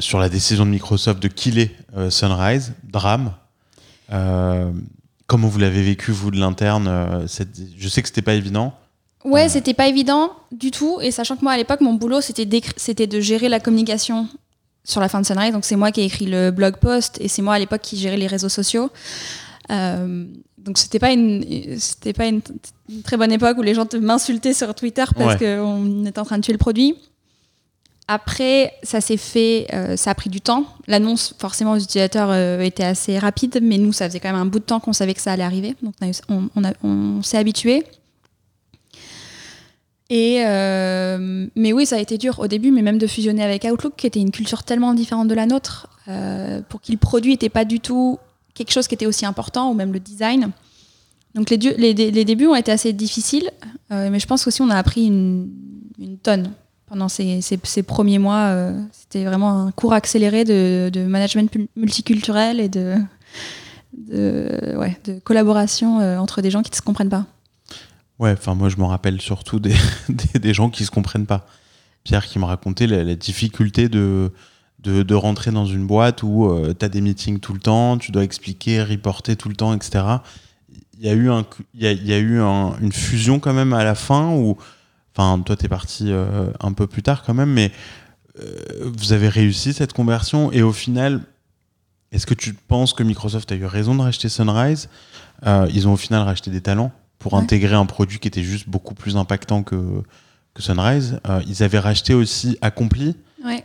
sur 0.00 0.18
la 0.18 0.28
décision 0.28 0.64
de 0.64 0.70
Microsoft 0.70 1.20
de 1.20 1.28
killer 1.28 1.74
Sunrise, 2.10 2.74
drame. 2.84 3.32
Comment 5.26 5.48
vous 5.48 5.58
l'avez 5.58 5.82
vécu 5.82 6.12
vous 6.12 6.30
de 6.30 6.38
l'interne 6.38 7.26
Je 7.26 7.88
sais 7.88 8.02
que 8.02 8.08
c'était 8.08 8.22
pas 8.22 8.34
évident. 8.34 8.74
Ouais, 9.24 9.48
c'était 9.48 9.74
pas 9.74 9.88
évident 9.88 10.30
du 10.52 10.70
tout. 10.70 11.00
Et 11.00 11.10
sachant 11.10 11.36
que 11.36 11.42
moi, 11.42 11.52
à 11.52 11.56
l'époque, 11.56 11.80
mon 11.80 11.94
boulot, 11.94 12.20
c'était 12.20 12.46
de 13.06 13.20
gérer 13.20 13.48
la 13.48 13.58
communication 13.58 14.28
sur 14.86 15.00
la 15.00 15.08
fin 15.08 15.20
de 15.20 15.26
Sunrise. 15.26 15.52
Donc, 15.52 15.64
c'est 15.66 15.76
moi 15.76 15.90
qui 15.90 16.00
ai 16.00 16.04
écrit 16.04 16.26
le 16.26 16.50
blog 16.50 16.76
post 16.78 17.18
et 17.20 17.28
c'est 17.28 17.42
moi, 17.42 17.54
à 17.54 17.58
l'époque, 17.58 17.82
qui 17.82 17.98
gérais 17.98 18.16
les 18.16 18.26
réseaux 18.26 18.48
sociaux. 18.48 18.90
Euh, 19.70 20.24
donc, 20.56 20.78
c'était 20.78 20.98
pas, 20.98 21.12
une, 21.12 21.44
c'était 21.78 22.12
pas 22.12 22.26
une, 22.26 22.40
une 22.88 23.02
très 23.02 23.16
bonne 23.16 23.32
époque 23.32 23.58
où 23.58 23.62
les 23.62 23.74
gens 23.74 23.86
m'insultaient 24.00 24.54
sur 24.54 24.74
Twitter 24.74 25.04
parce 25.16 25.36
qu'on 25.36 26.06
était 26.06 26.18
en 26.18 26.24
train 26.24 26.38
de 26.38 26.42
tuer 26.42 26.52
le 26.52 26.58
produit. 26.58 26.94
Après, 28.08 28.72
ça 28.84 29.00
s'est 29.00 29.16
fait, 29.16 29.66
euh, 29.72 29.96
ça 29.96 30.12
a 30.12 30.14
pris 30.14 30.30
du 30.30 30.40
temps. 30.40 30.64
L'annonce, 30.86 31.34
forcément, 31.38 31.72
aux 31.72 31.78
utilisateurs 31.78 32.30
euh, 32.30 32.60
était 32.60 32.84
assez 32.84 33.18
rapide, 33.18 33.58
mais 33.60 33.78
nous, 33.78 33.92
ça 33.92 34.08
faisait 34.08 34.20
quand 34.20 34.30
même 34.30 34.40
un 34.40 34.46
bout 34.46 34.60
de 34.60 34.64
temps 34.64 34.78
qu'on 34.78 34.92
savait 34.92 35.14
que 35.14 35.20
ça 35.20 35.32
allait 35.32 35.42
arriver. 35.42 35.74
Donc, 35.82 35.94
on 36.84 37.22
s'est 37.22 37.38
habitué. 37.38 37.84
Et 40.08 40.44
euh, 40.46 41.46
mais 41.56 41.72
oui, 41.72 41.84
ça 41.84 41.96
a 41.96 41.98
été 41.98 42.16
dur 42.16 42.38
au 42.38 42.46
début, 42.46 42.70
mais 42.70 42.82
même 42.82 42.98
de 42.98 43.06
fusionner 43.08 43.42
avec 43.42 43.64
Outlook, 43.64 43.94
qui 43.96 44.06
était 44.06 44.20
une 44.20 44.30
culture 44.30 44.62
tellement 44.62 44.94
différente 44.94 45.26
de 45.26 45.34
la 45.34 45.46
nôtre, 45.46 45.88
euh, 46.08 46.60
pour 46.68 46.80
qui 46.80 46.92
le 46.92 46.98
produit 46.98 47.32
n'était 47.32 47.48
pas 47.48 47.64
du 47.64 47.80
tout 47.80 48.18
quelque 48.54 48.70
chose 48.72 48.86
qui 48.86 48.94
était 48.94 49.06
aussi 49.06 49.26
important, 49.26 49.70
ou 49.70 49.74
même 49.74 49.92
le 49.92 49.98
design. 50.00 50.50
Donc 51.34 51.50
les, 51.50 51.56
les, 51.56 51.92
les 51.92 52.24
débuts 52.24 52.46
ont 52.46 52.54
été 52.54 52.70
assez 52.70 52.92
difficiles, 52.92 53.50
euh, 53.90 54.08
mais 54.10 54.20
je 54.20 54.26
pense 54.26 54.44
qu'aussi 54.44 54.62
on 54.62 54.70
a 54.70 54.76
appris 54.76 55.06
une, 55.06 55.50
une 55.98 56.18
tonne 56.18 56.52
pendant 56.86 57.08
ces, 57.08 57.40
ces- 57.40 57.58
ces 57.64 57.82
premiers 57.82 58.18
mois. 58.20 58.44
euh, 58.46 58.80
C'était 58.92 59.24
vraiment 59.24 59.60
un 59.66 59.72
cours 59.72 59.92
accéléré 59.92 60.44
de, 60.44 60.88
de 60.90 61.00
management 61.04 61.50
multiculturel 61.74 62.60
et 62.60 62.68
de, 62.68 62.94
de, 63.92 64.76
ouais, 64.78 64.96
de 65.04 65.18
collaboration 65.18 66.00
euh, 66.00 66.16
entre 66.18 66.40
des 66.42 66.50
gens 66.50 66.62
qui 66.62 66.70
ne 66.70 66.76
se 66.76 66.82
comprennent 66.82 67.10
pas. 67.10 67.26
Ouais, 68.18 68.32
enfin 68.32 68.54
moi 68.54 68.68
je 68.68 68.76
me 68.76 68.84
rappelle 68.84 69.20
surtout 69.20 69.58
des, 69.60 69.74
des, 70.34 70.54
gens 70.54 70.70
qui 70.70 70.84
se 70.84 70.90
comprennent 70.90 71.26
pas. 71.26 71.46
Pierre 72.04 72.26
qui 72.26 72.38
me 72.38 72.44
racontait 72.44 72.86
la, 72.86 73.02
la 73.04 73.14
difficulté 73.14 73.88
de, 73.88 74.32
de, 74.82 75.14
rentrer 75.14 75.50
dans 75.50 75.66
une 75.66 75.86
boîte 75.86 76.22
où 76.22 76.48
tu 76.78 76.84
as 76.84 76.88
des 76.88 77.00
meetings 77.00 77.40
tout 77.40 77.52
le 77.52 77.58
temps, 77.58 77.98
tu 77.98 78.12
dois 78.12 78.22
expliquer, 78.22 78.82
reporter 78.82 79.36
tout 79.36 79.48
le 79.48 79.56
temps, 79.56 79.74
etc. 79.74 80.04
Il 80.98 81.04
y 81.04 81.08
a 81.08 81.14
eu, 81.14 81.28
un, 81.30 81.44
y 81.74 81.86
a, 81.86 81.92
y 81.92 82.12
a 82.12 82.18
eu 82.18 82.40
un- 82.40 82.76
une 82.80 82.92
fusion 82.92 83.38
quand 83.40 83.52
même 83.52 83.72
à 83.72 83.84
la 83.84 83.94
fin 83.94 84.30
où, 84.30 84.56
enfin 85.14 85.42
toi 85.42 85.56
tu 85.56 85.66
es 85.66 85.68
parti 85.68 86.06
euh, 86.10 86.46
un 86.60 86.72
peu 86.72 86.86
plus 86.86 87.02
tard 87.02 87.22
quand 87.22 87.34
même, 87.34 87.50
mais 87.52 87.70
euh, 88.40 88.90
vous 88.96 89.12
avez 89.12 89.28
réussi 89.28 89.72
cette 89.74 89.92
conversion 89.92 90.52
et 90.52 90.62
au 90.62 90.72
final, 90.72 91.20
est-ce 92.12 92.24
que 92.26 92.34
tu 92.34 92.54
penses 92.54 92.94
que 92.94 93.02
Microsoft 93.02 93.50
a 93.52 93.56
eu 93.56 93.64
raison 93.66 93.94
de 93.94 94.00
racheter 94.02 94.28
Sunrise? 94.28 94.88
Euh, 95.46 95.68
Ils 95.74 95.86
ont 95.88 95.92
au 95.92 95.96
final 95.98 96.22
racheté 96.22 96.50
des 96.50 96.60
talents 96.62 96.92
pour 97.18 97.32
Ouais. 97.34 97.40
intégrer 97.40 97.74
un 97.74 97.86
produit 97.86 98.18
qui 98.18 98.28
était 98.28 98.42
juste 98.42 98.68
beaucoup 98.68 98.94
plus 98.94 99.16
impactant 99.16 99.62
que, 99.62 99.76
que 100.54 100.62
Sunrise. 100.62 101.20
Euh, 101.28 101.42
ils 101.46 101.62
avaient 101.62 101.78
racheté 101.78 102.14
aussi 102.14 102.56
Accompli 102.60 103.16
Ouais, 103.44 103.64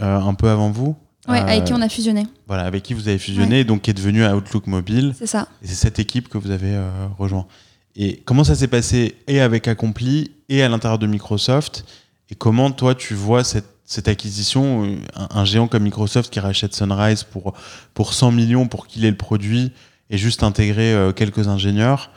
euh, 0.00 0.18
un 0.20 0.34
peu 0.34 0.48
avant 0.50 0.70
vous. 0.70 0.96
ouais 1.28 1.38
Euh, 1.40 1.42
avec 1.46 1.64
qui 1.64 1.72
on 1.72 1.80
a 1.80 1.88
fusionné, 1.88 2.26
Voilà, 2.46 2.64
avec 2.64 2.82
qui 2.82 2.94
vous 2.94 3.08
avez 3.08 3.18
fusionné, 3.18 3.64
donc 3.64 3.82
qui 3.82 3.90
est 3.90 3.94
devenu 3.94 4.26
Outlook 4.26 4.66
Mobile. 4.66 5.14
c'est 5.18 5.26
ça. 5.26 5.48
Et 5.62 5.66
c'est 5.66 5.74
cette 5.74 5.98
équipe 5.98 6.28
que 6.28 6.38
vous 6.38 6.50
avez 6.50 6.78
rejoint. 7.18 7.46
Et 7.94 8.22
comment 8.24 8.44
ça 8.44 8.54
s'est 8.54 8.68
passé 8.68 9.16
et 9.26 9.40
avec 9.40 9.68
Accompli 9.68 10.30
et 10.48 10.62
à 10.62 10.68
l'intérieur 10.68 10.98
de 10.98 11.06
Microsoft? 11.06 11.84
Et 12.30 12.34
comment 12.34 12.70
toi 12.70 12.94
tu 12.94 13.14
vois 13.14 13.44
cette, 13.44 13.68
cette 13.84 14.08
acquisition, 14.08 14.96
un, 15.14 15.28
un 15.30 15.44
géant 15.44 15.68
comme 15.68 15.82
Microsoft 15.82 16.32
qui 16.32 16.40
rachète 16.40 16.74
Sunrise 16.74 17.24
pour, 17.24 17.52
pour 17.92 18.14
100 18.14 18.32
millions 18.32 18.66
pour 18.68 18.86
qu'il 18.86 19.04
ait 19.04 19.10
le 19.10 19.16
produit 19.18 19.72
et 20.08 20.16
juste 20.16 20.42
intégrer 20.42 20.96
quelques 21.14 21.48
ingénieurs? 21.48 22.10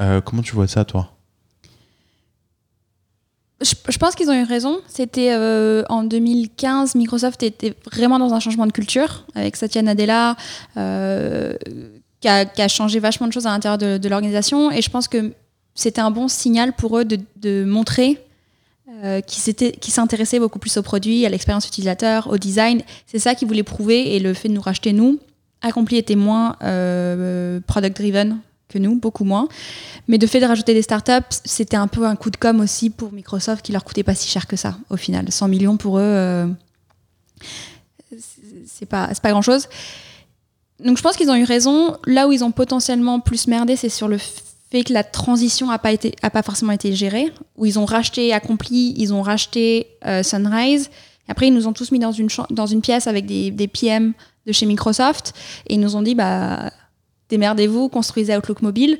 Euh, 0.00 0.20
Comment 0.20 0.42
tu 0.42 0.54
vois 0.54 0.66
ça 0.66 0.84
toi? 0.84 1.10
Je, 3.60 3.98
pense 3.98 4.14
qu'ils 4.14 4.30
ont 4.30 4.34
eu 4.34 4.44
raison. 4.44 4.80
C'était 4.88 5.32
euh, 5.32 5.82
en 5.90 6.02
2015, 6.02 6.94
Microsoft 6.94 7.42
était 7.42 7.74
vraiment 7.92 8.18
dans 8.18 8.32
un 8.32 8.40
changement 8.40 8.66
de 8.66 8.72
culture 8.72 9.26
avec 9.34 9.56
Satya 9.56 9.82
Nadella, 9.82 10.36
euh, 10.78 11.52
qui, 12.20 12.28
a, 12.28 12.46
qui 12.46 12.66
changé 12.70 13.00
vachement 13.00 13.26
de 13.26 13.32
choses 13.34 13.46
à 13.46 13.50
l'intérieur 13.50 13.76
de, 13.76 14.08
l'organisation. 14.08 14.70
Et 14.70 14.80
je 14.80 14.88
pense 14.88 15.08
que 15.08 15.32
c'était 15.74 16.00
un 16.00 16.10
bon 16.10 16.28
signal 16.28 16.72
pour 16.72 16.98
eux 16.98 17.04
de, 17.04 17.64
montrer 17.64 18.18
euh, 19.04 19.20
qu'ils 19.20 19.92
s'intéressaient 19.92 20.40
beaucoup 20.40 20.58
plus 20.58 20.78
au 20.78 20.82
produit, 20.82 21.26
à 21.26 21.28
l'expérience 21.28 21.66
utilisateur, 21.68 22.28
au 22.28 22.38
design. 22.38 22.80
C'est 23.06 23.18
ça 23.18 23.34
qu'ils 23.34 23.46
voulaient 23.46 23.62
prouver. 23.62 24.16
Et 24.16 24.20
le 24.20 24.32
fait 24.32 24.48
de 24.48 24.54
nous 24.54 24.62
racheter, 24.62 24.94
nous, 24.94 25.18
Accompli 25.60 25.98
était 25.98 26.16
moins 26.16 26.56
euh, 26.62 27.60
product-driven 27.66 28.38
que 28.70 28.78
nous, 28.78 28.94
beaucoup 28.94 29.24
moins. 29.24 29.48
Mais 30.08 30.16
de 30.16 30.26
fait 30.26 30.40
de 30.40 30.46
rajouter 30.46 30.72
des 30.72 30.82
startups, 30.82 31.36
c'était 31.44 31.76
un 31.76 31.86
peu 31.88 32.06
un 32.06 32.16
coup 32.16 32.30
de 32.30 32.36
com 32.38 32.60
aussi 32.60 32.88
pour 32.88 33.12
Microsoft 33.12 33.64
qui 33.64 33.72
leur 33.72 33.84
coûtait 33.84 34.02
pas 34.02 34.14
si 34.14 34.28
cher 34.28 34.46
que 34.46 34.56
ça 34.56 34.76
au 34.88 34.96
final. 34.96 35.30
100 35.30 35.48
millions 35.48 35.76
pour 35.76 35.98
eux, 35.98 36.02
euh, 36.02 36.46
c'est- 38.66 38.86
pas, 38.86 39.08
pas 39.22 39.30
grand 39.30 39.42
chose. 39.42 39.68
donc 40.84 40.96
je 40.96 41.02
pense 41.02 41.16
qu'ils 41.16 41.30
ont 41.30 41.34
eu 41.36 41.44
raison. 41.44 41.96
Là 42.06 42.26
où 42.28 42.32
ils 42.32 42.42
ont 42.42 42.52
potentiellement 42.52 43.20
plus 43.20 43.46
merdé, 43.46 43.76
c'est 43.76 43.88
sur 43.90 44.08
le 44.08 44.16
fait 44.18 44.84
que 44.84 44.92
la 44.92 45.04
transition 45.04 45.66
n'a 45.66 45.78
pas, 45.78 45.92
été, 45.92 46.14
a 46.22 46.30
pas 46.30 46.42
forcément 46.42 46.72
été 46.72 46.94
gérée, 46.94 47.32
où 47.56 47.66
ils 47.66 47.78
ont 47.78 47.84
racheté 47.84 48.32
Accompli, 48.32 48.94
ils 48.96 49.12
ont 49.12 49.20
racheté 49.22 49.88
euh, 50.06 50.22
Sunrise. 50.22 50.88
Et 51.28 51.30
après, 51.30 51.48
ils 51.48 51.54
nous 51.54 51.66
ont 51.66 51.72
tous 51.72 51.90
mis 51.92 51.98
dans 51.98 52.12
une, 52.12 52.28
dans 52.50 52.66
une 52.66 52.80
pièce 52.80 53.06
avec 53.06 53.26
des, 53.26 53.50
des 53.50 53.68
PM 53.68 54.14
de 54.46 54.52
chez 54.52 54.64
Microsoft 54.66 55.34
et 55.68 55.74
ils 55.74 55.80
nous 55.80 55.96
ont 55.96 56.02
dit 56.02 56.14
bah, 56.14 56.72
démerdez-vous, 57.30 57.88
construisez 57.88 58.36
Outlook 58.36 58.62
mobile. 58.62 58.98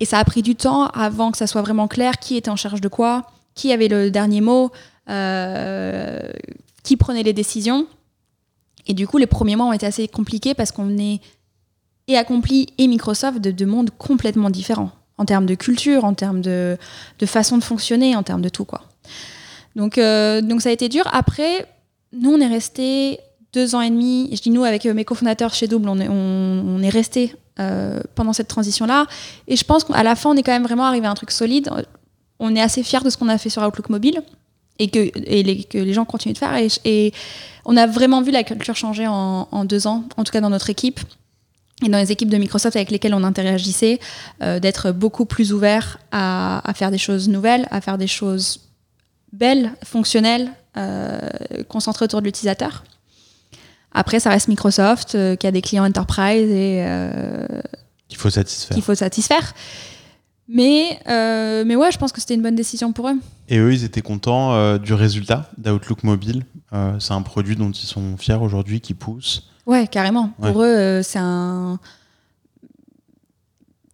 Et 0.00 0.04
ça 0.04 0.18
a 0.18 0.24
pris 0.24 0.42
du 0.42 0.56
temps 0.56 0.86
avant 0.88 1.30
que 1.30 1.38
ça 1.38 1.46
soit 1.46 1.62
vraiment 1.62 1.88
clair 1.88 2.18
qui 2.18 2.36
était 2.36 2.50
en 2.50 2.56
charge 2.56 2.80
de 2.80 2.88
quoi, 2.88 3.30
qui 3.54 3.72
avait 3.72 3.88
le 3.88 4.10
dernier 4.10 4.40
mot, 4.40 4.70
euh, 5.08 6.20
qui 6.82 6.96
prenait 6.96 7.22
les 7.22 7.32
décisions. 7.32 7.86
Et 8.86 8.94
du 8.94 9.06
coup, 9.06 9.18
les 9.18 9.26
premiers 9.26 9.56
mois 9.56 9.66
ont 9.66 9.72
été 9.72 9.86
assez 9.86 10.08
compliqués 10.08 10.54
parce 10.54 10.72
qu'on 10.72 10.98
est 10.98 11.20
et 12.06 12.18
Accompli 12.18 12.66
et 12.76 12.86
Microsoft 12.86 13.40
de 13.40 13.50
deux 13.50 13.66
mondes 13.66 13.90
complètement 13.96 14.50
différents 14.50 14.90
en 15.16 15.24
termes 15.24 15.46
de 15.46 15.54
culture, 15.54 16.04
en 16.04 16.12
termes 16.12 16.40
de, 16.40 16.76
de, 17.18 17.26
façon 17.26 17.56
de 17.56 17.64
fonctionner, 17.64 18.14
en 18.16 18.22
termes 18.22 18.42
de 18.42 18.48
tout 18.48 18.64
quoi. 18.64 18.82
Donc, 19.74 19.96
euh, 19.96 20.42
donc 20.42 20.60
ça 20.60 20.68
a 20.68 20.72
été 20.72 20.88
dur. 20.88 21.08
Après, 21.12 21.66
nous 22.12 22.32
on 22.32 22.40
est 22.40 22.46
resté 22.46 23.20
deux 23.54 23.74
ans 23.74 23.80
et 23.80 23.90
demi. 23.90 24.28
Je 24.32 24.40
dis 24.40 24.50
nous 24.50 24.64
avec 24.64 24.84
mes 24.84 25.04
cofondateurs 25.04 25.54
chez 25.54 25.68
Double, 25.68 25.88
on 25.88 25.98
est, 26.00 26.08
on, 26.08 26.82
est 26.82 26.88
resté 26.90 27.34
euh, 27.60 28.00
pendant 28.14 28.32
cette 28.32 28.48
transition 28.48 28.84
là. 28.84 29.06
Et 29.48 29.56
je 29.56 29.64
pense 29.64 29.84
qu'à 29.84 30.02
la 30.02 30.16
fin 30.16 30.30
on 30.30 30.34
est 30.34 30.42
quand 30.42 30.52
même 30.52 30.64
vraiment 30.64 30.84
arrivé 30.84 31.06
à 31.06 31.10
un 31.10 31.14
truc 31.14 31.30
solide. 31.30 31.70
On 32.40 32.54
est 32.54 32.60
assez 32.60 32.82
fiers 32.82 33.00
de 33.02 33.10
ce 33.10 33.16
qu'on 33.16 33.28
a 33.28 33.38
fait 33.38 33.48
sur 33.48 33.62
Outlook 33.62 33.88
mobile 33.88 34.22
et 34.80 34.88
que, 34.88 35.10
les, 35.78 35.92
gens 35.92 36.04
continuent 36.04 36.34
de 36.34 36.38
faire. 36.38 36.56
Et, 36.84 37.12
on 37.64 37.76
a 37.78 37.86
vraiment 37.86 38.20
vu 38.20 38.30
la 38.30 38.42
culture 38.42 38.76
changer 38.76 39.06
en, 39.06 39.64
deux 39.64 39.86
ans, 39.86 40.04
en 40.18 40.24
tout 40.24 40.32
cas 40.32 40.42
dans 40.42 40.50
notre 40.50 40.68
équipe 40.68 41.00
et 41.84 41.88
dans 41.88 41.98
les 41.98 42.12
équipes 42.12 42.28
de 42.28 42.36
Microsoft 42.36 42.76
avec 42.76 42.90
lesquelles 42.90 43.14
on 43.14 43.24
interagissait, 43.24 44.00
euh, 44.42 44.60
d'être 44.60 44.92
beaucoup 44.92 45.24
plus 45.24 45.52
ouvert 45.52 45.98
à, 46.12 46.60
faire 46.74 46.90
des 46.90 46.98
choses 46.98 47.28
nouvelles, 47.28 47.66
à 47.70 47.80
faire 47.80 47.98
des 47.98 48.06
choses 48.06 48.60
belles, 49.32 49.72
fonctionnelles, 49.82 50.50
euh, 50.76 51.18
concentrées 51.68 52.04
autour 52.04 52.20
de 52.20 52.26
l'utilisateur. 52.26 52.84
Après, 53.94 54.18
ça 54.18 54.30
reste 54.30 54.48
Microsoft 54.48 55.14
euh, 55.14 55.36
qui 55.36 55.46
a 55.46 55.52
des 55.52 55.62
clients 55.62 55.86
enterprise 55.86 56.50
et 56.50 56.84
euh, 56.84 57.46
qu'il 58.08 58.18
faut 58.18 58.28
satisfaire. 58.28 58.74
Qu'il 58.74 58.82
faut 58.82 58.96
satisfaire. 58.96 59.54
Mais, 60.48 60.98
euh, 61.08 61.64
mais 61.64 61.76
ouais, 61.76 61.90
je 61.92 61.96
pense 61.96 62.12
que 62.12 62.20
c'était 62.20 62.34
une 62.34 62.42
bonne 62.42 62.56
décision 62.56 62.92
pour 62.92 63.08
eux. 63.08 63.16
Et 63.48 63.58
eux, 63.58 63.72
ils 63.72 63.84
étaient 63.84 64.02
contents 64.02 64.52
euh, 64.52 64.78
du 64.78 64.92
résultat 64.92 65.48
d'Outlook 65.56 66.02
Mobile. 66.02 66.44
C'est 66.98 67.12
un 67.12 67.22
produit 67.22 67.54
dont 67.54 67.70
ils 67.70 67.86
sont 67.86 68.16
fiers 68.16 68.34
aujourd'hui, 68.34 68.80
qui 68.80 68.94
pousse. 68.94 69.48
Ouais, 69.64 69.86
carrément. 69.86 70.32
Ouais. 70.40 70.50
Pour 70.50 70.64
eux, 70.64 71.02
c'est 71.04 71.20
un. 71.20 71.78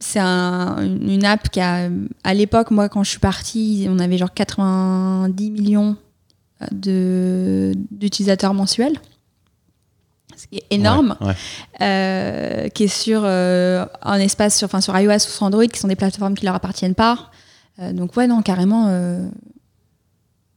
C'est 0.03 0.19
un, 0.19 0.83
une 0.83 1.27
app 1.27 1.51
qui 1.51 1.61
a. 1.61 1.91
À 2.25 2.33
l'époque, 2.33 2.71
moi, 2.71 2.89
quand 2.89 3.05
je 3.05 3.11
suis 3.11 3.19
partie, 3.19 3.87
on 3.91 3.99
avait 3.99 4.17
genre 4.17 4.33
90 4.33 5.51
millions 5.51 5.99
d'utilisateurs 6.73 8.55
mensuels 8.55 8.99
ce 10.41 10.47
qui 10.47 10.57
est 10.57 10.67
énorme, 10.71 11.17
ouais, 11.21 11.27
ouais. 11.29 11.35
Euh, 11.83 12.69
qui 12.69 12.85
est 12.85 12.89
sur 12.89 13.23
euh, 13.25 13.85
un 14.03 14.19
espace 14.19 14.57
sur, 14.57 14.67
enfin, 14.67 14.81
sur 14.81 14.99
iOS 14.99 15.15
ou 15.15 15.19
sur 15.19 15.43
Android, 15.43 15.67
qui 15.67 15.79
sont 15.79 15.89
des 15.89 15.97
plateformes 15.97 16.35
qui 16.35 16.47
leur 16.47 16.55
appartiennent 16.55 16.95
pas. 16.95 17.31
Euh, 17.79 17.93
donc 17.93 18.17
ouais, 18.17 18.27
non, 18.27 18.41
carrément, 18.41 18.87
euh, 18.89 19.29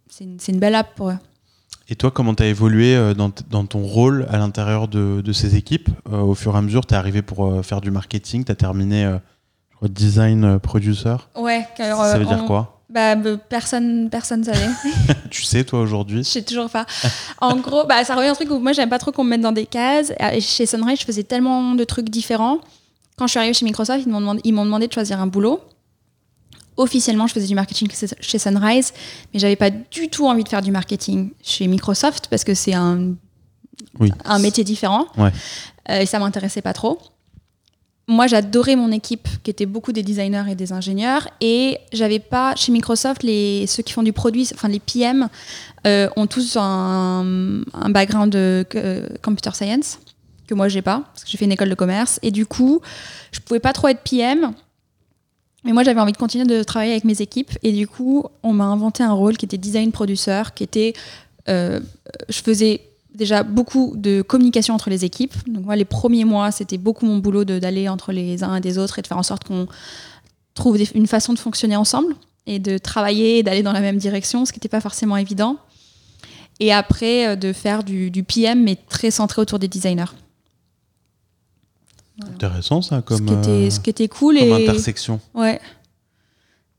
c'est 0.10 0.24
une, 0.24 0.38
une, 0.48 0.60
belle 0.60 0.76
app 0.76 0.96
pour 0.96 1.10
eux. 1.10 1.18
Et 1.90 1.96
toi, 1.96 2.12
comment 2.12 2.34
tu 2.34 2.44
as 2.44 2.48
évolué 2.48 3.14
dans, 3.14 3.32
dans, 3.50 3.66
ton 3.66 3.82
rôle 3.82 4.26
à 4.30 4.38
l'intérieur 4.38 4.88
de, 4.88 5.22
de, 5.22 5.34
ces 5.34 5.58
équipes 5.58 5.90
Au 6.10 6.34
fur 6.34 6.56
et 6.56 6.58
à 6.58 6.62
mesure, 6.62 6.86
tu 6.86 6.94
es 6.94 6.98
arrivé 6.98 7.22
pour 7.22 7.64
faire 7.66 7.82
du 7.82 7.92
marketing, 7.92 8.46
tu 8.46 8.52
as 8.52 8.56
terminé 8.56 9.18
design 9.82 10.60
producer? 10.60 11.16
Ouais, 11.36 11.68
alors, 11.78 12.06
ça 12.06 12.18
veut 12.18 12.26
dire 12.26 12.46
quoi? 12.46 12.73
Bah, 12.94 13.16
personne 13.50 14.10
personne 14.10 14.44
savait. 14.44 14.70
tu 15.32 15.44
sais 15.44 15.64
toi 15.64 15.80
aujourd'hui? 15.80 16.24
Je 16.24 16.30
sais 16.30 16.42
toujours 16.44 16.70
pas. 16.70 16.86
En 17.42 17.58
gros, 17.58 17.86
bah 17.86 18.04
ça 18.04 18.16
revient 18.16 18.28
un 18.28 18.36
truc 18.36 18.52
où 18.52 18.60
moi 18.60 18.72
j'aime 18.72 18.90
pas 18.90 19.00
trop 19.00 19.12
qu'on 19.12 19.24
me 19.24 19.32
mette 19.32 19.42
dans 19.42 19.52
des 19.52 19.66
cases. 19.66 20.14
Et 20.32 20.42
chez 20.42 20.66
Sunrise, 20.66 21.00
je 21.00 21.06
faisais 21.06 21.24
tellement 21.24 21.74
de 21.74 21.84
trucs 21.84 22.10
différents. 22.10 22.60
Quand 23.18 23.26
je 23.28 23.32
suis 23.32 23.40
arrivée 23.40 23.54
chez 23.54 23.66
Microsoft, 23.66 24.04
ils 24.06 24.12
m'ont 24.12 24.20
demandé, 24.22 24.42
ils 24.44 24.54
m'ont 24.54 24.66
demandé 24.66 24.88
de 24.88 24.94
choisir 24.94 25.20
un 25.20 25.28
boulot. 25.28 25.60
Officiellement, 26.78 27.28
je 27.28 27.34
faisais 27.34 27.48
du 27.48 27.56
marketing 27.56 27.88
chez 28.20 28.40
Sunrise, 28.40 28.94
mais 29.34 29.40
j'avais 29.40 29.56
pas 29.56 29.70
du 29.70 30.10
tout 30.10 30.28
envie 30.28 30.44
de 30.44 30.50
faire 30.50 30.62
du 30.62 30.72
marketing 30.72 31.32
chez 31.44 31.68
Microsoft 31.68 32.28
parce 32.30 32.44
que 32.44 32.54
c'est 32.54 32.74
un 32.74 33.14
oui. 34.00 34.12
un 34.26 34.40
métier 34.40 34.64
différent. 34.64 35.08
Ouais. 35.18 35.32
Euh, 35.90 36.02
et 36.02 36.06
ça 36.06 36.20
m'intéressait 36.20 36.62
pas 36.62 36.74
trop 36.74 37.00
moi 38.08 38.28
j'adorais 38.28 38.76
mon 38.76 38.92
équipe 38.92 39.28
qui 39.44 39.52
était 39.52 39.66
beaucoup 39.66 39.94
des 39.94 40.04
designers 40.04 40.44
et 40.50 40.56
des 40.56 40.74
ingénieurs 40.74 41.28
et 41.40 41.78
j'avais 41.94 42.20
pas 42.20 42.56
chez 42.56 42.72
Microsoft 42.72 43.24
les 43.24 43.66
ceux 43.68 43.82
qui 43.82 43.94
font 43.94 44.04
du 44.04 44.12
produit 44.12 44.50
enfin 44.54 44.68
les 44.68 44.80
PM 44.80 45.30
euh, 45.88 46.10
ont 46.18 46.28
tous 46.28 46.58
un, 46.58 47.62
un 47.74 47.90
background 47.90 48.32
de 48.32 48.66
euh, 48.76 49.08
computer 49.22 49.52
science 49.54 50.00
que 50.48 50.54
moi 50.54 50.68
j'ai 50.68 50.82
pas 50.82 51.04
parce 51.14 51.24
que 51.24 51.30
j'ai 51.30 51.38
fait 51.38 51.46
une 51.46 51.54
école 51.54 51.70
de 51.70 51.76
commerce 51.76 52.20
et 52.24 52.32
du 52.32 52.46
coup 52.46 52.82
je 53.32 53.40
pouvais 53.40 53.62
pas 53.62 53.72
trop 53.72 53.88
être 53.88 54.02
PM 54.02 54.54
mais 55.64 55.72
moi 55.72 55.84
j'avais 55.84 56.02
envie 56.02 56.12
de 56.12 56.18
continuer 56.18 56.46
de 56.46 56.62
travailler 56.62 56.92
avec 56.92 57.06
mes 57.06 57.22
équipes 57.22 57.52
et 57.64 57.72
du 57.72 57.88
coup 57.88 58.26
on 58.44 58.52
m'a 58.52 58.66
inventé 58.66 59.04
un 59.04 59.14
rôle 59.14 59.38
qui 59.38 59.46
était 59.46 59.58
design 59.58 59.94
producer 59.94 60.44
qui 60.56 60.66
était 60.66 60.94
euh, 61.48 61.80
je 62.28 62.42
faisais 62.42 62.82
déjà 63.16 63.44
beaucoup 63.44 63.94
de 63.96 64.22
communication 64.22 64.74
entre 64.74 64.90
les 64.90 65.06
équipes. 65.06 65.34
Donc 65.48 65.66
moi, 65.66 65.76
les 65.76 65.86
premiers 65.86 66.26
mois, 66.26 66.52
c'était 66.52 66.78
beaucoup 66.78 67.06
mon 67.06 67.18
boulot 67.18 67.44
d'aller 67.46 67.90
entre 67.90 68.12
les 68.12 68.44
uns 68.44 68.56
et 68.56 68.62
des 68.62 68.78
autres 68.78 69.00
et 69.00 69.02
de 69.02 69.08
faire 69.08 69.18
en 69.18 69.24
sorte 69.24 69.44
qu'on 69.44 69.68
trouve 70.54 70.78
des, 70.78 70.90
une 70.96 71.08
façon 71.08 71.34
de 71.34 71.40
fonctionner 71.40 71.76
ensemble 71.76 72.16
et 72.46 72.60
de 72.60 72.78
travailler 72.78 73.40
et 73.40 73.44
d'aller 73.44 73.64
dans 73.64 73.72
la 73.72 73.82
même 73.82 73.98
direction, 73.98 74.46
ce 74.46 74.52
qui 74.52 74.60
n'était 74.60 74.70
pas 74.70 74.82
forcément 74.82 75.18
évident. 75.18 75.58
Et 76.60 76.72
après, 76.72 77.28
euh, 77.28 77.36
de 77.36 77.52
faire 77.54 77.84
du, 77.84 78.12
du, 78.12 78.24
PM, 78.24 78.64
mais 78.64 78.76
très 78.76 79.12
centré 79.12 79.42
autour 79.42 79.60
des 79.60 79.68
designers. 79.68 80.06
Voilà. 82.18 82.34
Intéressant 82.36 82.82
ça, 82.82 83.02
comme, 83.02 83.18
ce 83.18 83.24
qui 83.24 83.34
était, 83.34 83.50
euh, 83.50 83.70
ce 83.70 83.80
qui 83.80 83.90
était 83.90 84.08
cool. 84.08 84.38
comme 84.38 84.48
et... 84.48 84.68
intersection. 84.68 85.20
Ouais. 85.34 85.60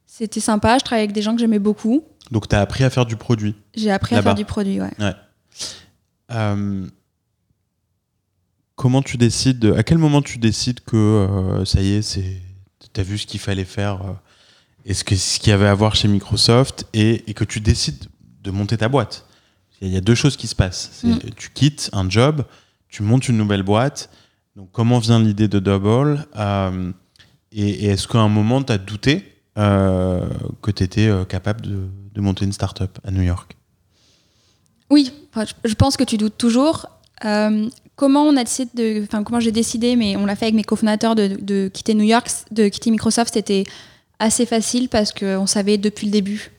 C'était 0.07 0.41
sympa, 0.41 0.79
je 0.79 0.85
travaillais 0.85 1.05
avec 1.05 1.15
des 1.15 1.23
gens 1.23 1.35
que 1.35 1.41
j'aimais 1.41 1.59
beaucoup. 1.59 2.05
Donc 2.31 2.49
tu 2.49 2.55
as 2.55 2.61
appris 2.61 2.85
à 2.85 2.91
faire 2.91 3.05
du 3.05 3.17
produit 3.17 3.57
J'ai 3.75 3.91
appris 3.91 4.15
à 4.15 4.23
faire 4.23 4.37
du 4.37 4.45
produit, 4.45 4.81
ouais. 4.81 4.93
ouais. 5.01 5.13
Euh, 6.31 6.87
comment 8.77 9.03
tu 9.03 9.17
décides 9.17 9.59
de, 9.59 9.73
À 9.73 9.83
quel 9.83 9.99
moment 9.99 10.23
tu 10.23 10.39
décides 10.39 10.81
que 10.81 10.97
euh, 10.97 11.65
ça 11.65 11.81
y 11.81 11.95
est, 11.95 12.03
c'est, 12.03 12.41
t'as 12.93 13.03
vu 13.03 13.19
ce 13.19 13.27
qu'il 13.27 13.41
fallait 13.41 13.65
faire 13.65 14.03
euh, 14.03 14.13
et 14.85 14.95
ce, 14.95 15.05
que, 15.05 15.17
ce 15.17 15.39
qu'il 15.39 15.51
y 15.51 15.53
avait 15.53 15.67
à 15.67 15.75
voir 15.75 15.95
chez 15.97 16.09
Microsoft 16.09 16.87
et, 16.93 17.29
et, 17.29 17.35
que 17.35 17.45
tu 17.45 17.61
décides 17.61 18.05
de 18.43 18.51
monter 18.51 18.77
ta 18.77 18.89
boîte? 18.89 19.27
Il 19.81 19.89
y 19.89 19.97
a 19.97 20.01
deux 20.01 20.15
choses 20.15 20.37
qui 20.37 20.47
se 20.47 20.55
passent. 20.55 21.03
Mm. 21.03 21.19
Tu 21.37 21.51
quittes 21.51 21.91
un 21.93 22.09
job, 22.09 22.45
tu 22.89 23.03
montes 23.03 23.29
une 23.29 23.37
nouvelle 23.37 23.63
boîte. 23.63 24.09
Donc, 24.57 24.71
comment 24.73 24.99
vient 24.99 25.19
l'idée 25.19 25.49
de 25.49 25.59
Double 25.59 26.27
et, 27.53 27.69
et, 27.69 27.87
est-ce 27.87 28.09
qu'à 28.09 28.19
un 28.19 28.29
moment, 28.29 28.63
tu 28.63 28.73
as 28.73 28.79
douté 28.79 29.43
que 29.57 30.71
tu 30.71 30.83
étais 30.83 31.11
capable 31.29 31.63
de, 31.63 31.89
de 32.15 32.21
monter 32.21 32.45
une 32.45 32.53
start-up 32.53 32.99
à 33.05 33.11
New 33.11 33.23
York? 33.23 33.57
Oui, 34.91 35.13
je 35.65 35.75
pense 35.75 35.97
que 35.97 36.05
tu 36.05 36.17
doutes 36.17 36.39
toujours. 36.39 36.87
Euh, 37.25 37.69
comment 37.97 38.23
on 38.23 38.37
a 38.37 38.45
décidé 38.45 38.71
de, 38.75 39.03
enfin 39.05 39.23
comment 39.23 39.41
j'ai 39.41 39.53
décidé, 39.53 39.97
mais 39.97 40.17
on 40.17 40.27
l'a 40.27 40.37
fait 40.37 40.47
avec 40.47 40.55
mes 40.55 40.65
cofondateurs 40.65 41.15
de, 41.15 41.37
de, 41.41 41.69
quitter 41.73 41.95
New 41.95 42.05
York, 42.05 42.29
de 42.51 42.69
quitter 42.69 42.91
Microsoft, 42.91 43.35
c'était 43.35 43.65
assez 44.19 44.47
facile 44.47 44.89
parce 44.89 45.13
qu'on 45.13 45.47
savait 45.47 45.79
depuis 45.79 46.07
le 46.07 46.13
début 46.13 46.51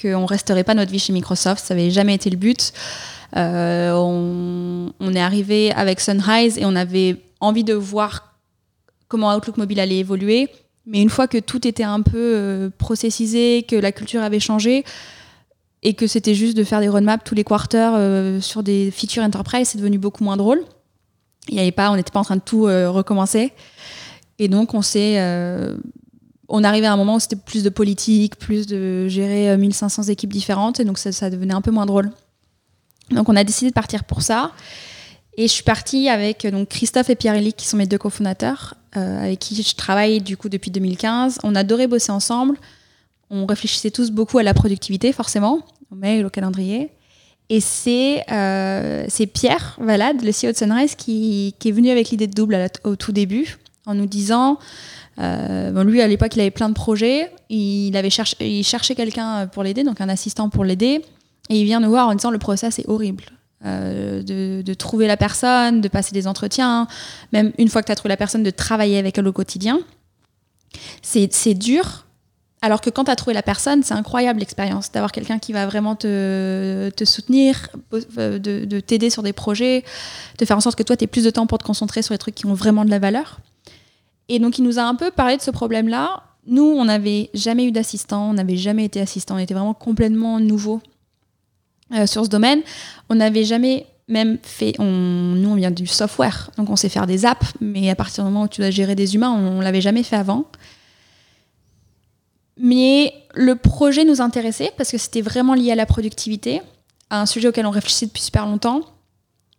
qu'on 0.00 0.26
resterait 0.26 0.64
pas 0.64 0.74
notre 0.74 0.90
vie 0.90 0.98
chez 0.98 1.12
Microsoft, 1.12 1.64
ça 1.64 1.74
n'avait 1.74 1.90
jamais 1.90 2.14
été 2.14 2.30
le 2.30 2.36
but. 2.36 2.72
Euh, 3.36 3.92
on, 3.92 5.14
est 5.14 5.20
arrivé 5.20 5.72
avec 5.72 6.00
Sunrise 6.00 6.58
et 6.58 6.64
on 6.64 6.74
avait 6.74 7.16
envie 7.40 7.64
de 7.64 7.74
voir 7.74 8.34
comment 9.08 9.34
Outlook 9.34 9.56
Mobile 9.58 9.80
allait 9.80 9.98
évoluer, 9.98 10.48
mais 10.86 11.02
une 11.02 11.10
fois 11.10 11.28
que 11.28 11.38
tout 11.38 11.66
était 11.66 11.82
un 11.82 12.00
peu 12.00 12.16
euh, 12.16 12.70
processisé, 12.78 13.64
que 13.68 13.76
la 13.76 13.92
culture 13.92 14.22
avait 14.22 14.40
changé, 14.40 14.84
et 15.82 15.94
que 15.94 16.06
c'était 16.06 16.34
juste 16.34 16.56
de 16.56 16.64
faire 16.64 16.80
des 16.80 16.88
roadmaps 16.88 17.24
tous 17.24 17.34
les 17.34 17.44
quarters 17.44 17.92
euh, 17.94 18.40
sur 18.40 18.62
des 18.62 18.90
features 18.90 19.22
enterprise, 19.22 19.68
c'est 19.68 19.78
devenu 19.78 19.98
beaucoup 19.98 20.22
moins 20.22 20.36
drôle. 20.36 20.62
Il 21.48 21.56
y 21.56 21.60
avait 21.60 21.72
pas, 21.72 21.90
on 21.90 21.96
n'était 21.96 22.12
pas 22.12 22.20
en 22.20 22.24
train 22.24 22.36
de 22.36 22.42
tout 22.42 22.66
euh, 22.66 22.88
recommencer. 22.88 23.52
Et 24.38 24.48
donc, 24.48 24.74
on 24.74 24.82
s'est. 24.82 25.18
Euh, 25.18 25.76
on 26.48 26.62
arrivait 26.64 26.86
à 26.86 26.92
un 26.92 26.96
moment 26.96 27.16
où 27.16 27.20
c'était 27.20 27.36
plus 27.36 27.64
de 27.64 27.68
politique, 27.68 28.36
plus 28.36 28.66
de 28.66 29.08
gérer 29.08 29.56
1500 29.56 30.04
équipes 30.04 30.32
différentes, 30.32 30.80
et 30.80 30.84
donc 30.84 30.98
ça, 30.98 31.30
devenait 31.30 31.54
un 31.54 31.62
peu 31.62 31.70
moins 31.70 31.86
drôle. 31.86 32.10
Donc, 33.10 33.28
on 33.28 33.36
a 33.36 33.42
décidé 33.42 33.70
de 33.70 33.74
partir 33.74 34.04
pour 34.04 34.20
ça. 34.20 34.52
Et 35.38 35.48
je 35.48 35.52
suis 35.52 35.62
partie 35.62 36.10
avec 36.10 36.46
donc, 36.46 36.68
Christophe 36.68 37.08
et 37.08 37.14
Pierre-Élie, 37.14 37.54
qui 37.54 37.66
sont 37.66 37.78
mes 37.78 37.86
deux 37.86 37.96
cofondateurs, 37.96 38.74
avec 38.92 39.38
qui 39.38 39.62
je 39.62 39.74
travaille 39.74 40.20
du 40.20 40.36
coup 40.36 40.50
depuis 40.50 40.70
2015. 40.70 41.38
On 41.42 41.54
adorait 41.54 41.86
bosser 41.86 42.12
ensemble 42.12 42.58
on 43.32 43.46
réfléchissait 43.46 43.90
tous 43.90 44.10
beaucoup 44.10 44.38
à 44.38 44.42
la 44.42 44.54
productivité, 44.54 45.12
forcément, 45.12 45.60
on 45.90 45.96
met 45.96 46.22
le 46.22 46.30
calendrier. 46.30 46.90
Et 47.48 47.60
c'est 47.60 48.24
euh, 48.30 49.06
Pierre 49.34 49.76
Valade, 49.80 50.22
le 50.22 50.30
CEO 50.30 50.52
de 50.52 50.56
Sunrise, 50.56 50.94
qui, 50.94 51.54
est 51.64 51.70
venu 51.70 51.90
avec 51.90 52.10
l'idée 52.10 52.26
de 52.26 52.34
double 52.34 52.68
au 52.84 52.94
tout 52.94 53.12
début, 53.12 53.58
en 53.86 53.94
nous 53.94 54.06
disant, 54.06 54.58
euh, 55.18 55.70
bon, 55.72 55.84
lui 55.84 56.00
à 56.00 56.06
l'époque 56.06 56.36
il 56.36 56.40
avait 56.40 56.50
plein 56.50 56.68
de 56.68 56.74
projets, 56.74 57.30
il 57.50 57.92
cherchait 58.64 58.94
quelqu'un 58.94 59.48
pour 59.48 59.62
l'aider, 59.62 59.82
donc 59.82 60.00
un 60.00 60.08
assistant 60.08 60.48
pour 60.48 60.64
l'aider, 60.64 61.02
et 61.48 61.60
il 61.60 61.64
vient 61.64 61.80
nous 61.80 61.90
voir 61.90 62.08
en 62.08 62.14
disant 62.14 62.30
le 62.30 62.38
process 62.38 62.78
est 62.78 62.88
horrible. 62.88 63.24
Euh, 63.64 64.22
de, 64.62 64.74
trouver 64.74 65.06
la 65.06 65.16
personne, 65.16 65.80
de 65.80 65.88
passer 65.88 66.12
des 66.12 66.26
entretiens, 66.26 66.88
même 67.32 67.52
une 67.58 67.68
fois 67.68 67.80
que 67.82 67.86
tu 67.86 67.92
as 67.92 67.94
trouvé 67.94 68.08
la 68.08 68.16
personne, 68.16 68.42
de 68.42 68.50
travailler 68.50 68.98
avec 68.98 69.16
elle 69.18 69.28
au 69.28 69.32
quotidien. 69.32 69.78
C'est 71.02 71.54
dur, 71.54 72.06
alors 72.62 72.80
que 72.80 72.90
quand 72.90 73.04
tu 73.04 73.10
as 73.10 73.16
trouvé 73.16 73.34
la 73.34 73.42
personne, 73.42 73.82
c'est 73.82 73.94
incroyable 73.94 74.40
l'expérience 74.40 74.90
d'avoir 74.92 75.12
quelqu'un 75.12 75.38
qui 75.38 75.52
va 75.52 75.66
vraiment 75.66 75.96
te, 75.96 76.90
te 76.90 77.04
soutenir, 77.04 77.70
de, 77.90 78.38
de 78.38 78.80
t'aider 78.80 79.10
sur 79.10 79.22
des 79.22 79.32
projets, 79.32 79.84
de 80.38 80.44
faire 80.44 80.56
en 80.56 80.60
sorte 80.60 80.78
que 80.78 80.84
toi, 80.84 80.96
tu 80.96 81.04
aies 81.04 81.08
plus 81.08 81.24
de 81.24 81.30
temps 81.30 81.46
pour 81.46 81.58
te 81.58 81.64
concentrer 81.64 82.02
sur 82.02 82.14
les 82.14 82.18
trucs 82.18 82.36
qui 82.36 82.46
ont 82.46 82.54
vraiment 82.54 82.84
de 82.84 82.90
la 82.90 83.00
valeur. 83.00 83.40
Et 84.28 84.38
donc, 84.38 84.58
il 84.58 84.64
nous 84.64 84.78
a 84.78 84.82
un 84.82 84.94
peu 84.94 85.10
parlé 85.10 85.36
de 85.36 85.42
ce 85.42 85.50
problème-là. 85.50 86.22
Nous, 86.46 86.62
on 86.62 86.84
n'avait 86.84 87.30
jamais 87.34 87.64
eu 87.64 87.72
d'assistant, 87.72 88.30
on 88.30 88.34
n'avait 88.34 88.56
jamais 88.56 88.84
été 88.84 89.00
assistant, 89.00 89.34
on 89.34 89.38
était 89.38 89.54
vraiment 89.54 89.74
complètement 89.74 90.40
nouveau 90.40 90.80
euh, 91.92 92.06
sur 92.06 92.24
ce 92.24 92.30
domaine. 92.30 92.62
On 93.10 93.16
n'avait 93.16 93.44
jamais 93.44 93.86
même 94.08 94.38
fait. 94.42 94.74
On, 94.78 94.84
nous, 94.84 95.50
on 95.50 95.54
vient 95.54 95.70
du 95.70 95.86
software, 95.86 96.50
donc 96.56 96.70
on 96.70 96.76
sait 96.76 96.88
faire 96.88 97.06
des 97.06 97.26
apps, 97.26 97.52
mais 97.60 97.90
à 97.90 97.94
partir 97.94 98.24
du 98.24 98.30
moment 98.30 98.44
où 98.44 98.48
tu 98.48 98.60
dois 98.60 98.70
gérer 98.70 98.94
des 98.94 99.14
humains, 99.14 99.30
on, 99.30 99.58
ne 99.58 99.62
l'avait 99.62 99.80
jamais 99.80 100.02
fait 100.02 100.16
avant. 100.16 100.46
Mais 102.62 103.12
le 103.34 103.56
projet 103.56 104.04
nous 104.04 104.20
intéressait 104.20 104.72
parce 104.76 104.92
que 104.92 104.96
c'était 104.96 105.20
vraiment 105.20 105.54
lié 105.54 105.72
à 105.72 105.74
la 105.74 105.84
productivité, 105.84 106.62
à 107.10 107.20
un 107.20 107.26
sujet 107.26 107.48
auquel 107.48 107.66
on 107.66 107.70
réfléchissait 107.70 108.06
depuis 108.06 108.22
super 108.22 108.46
longtemps. 108.46 108.82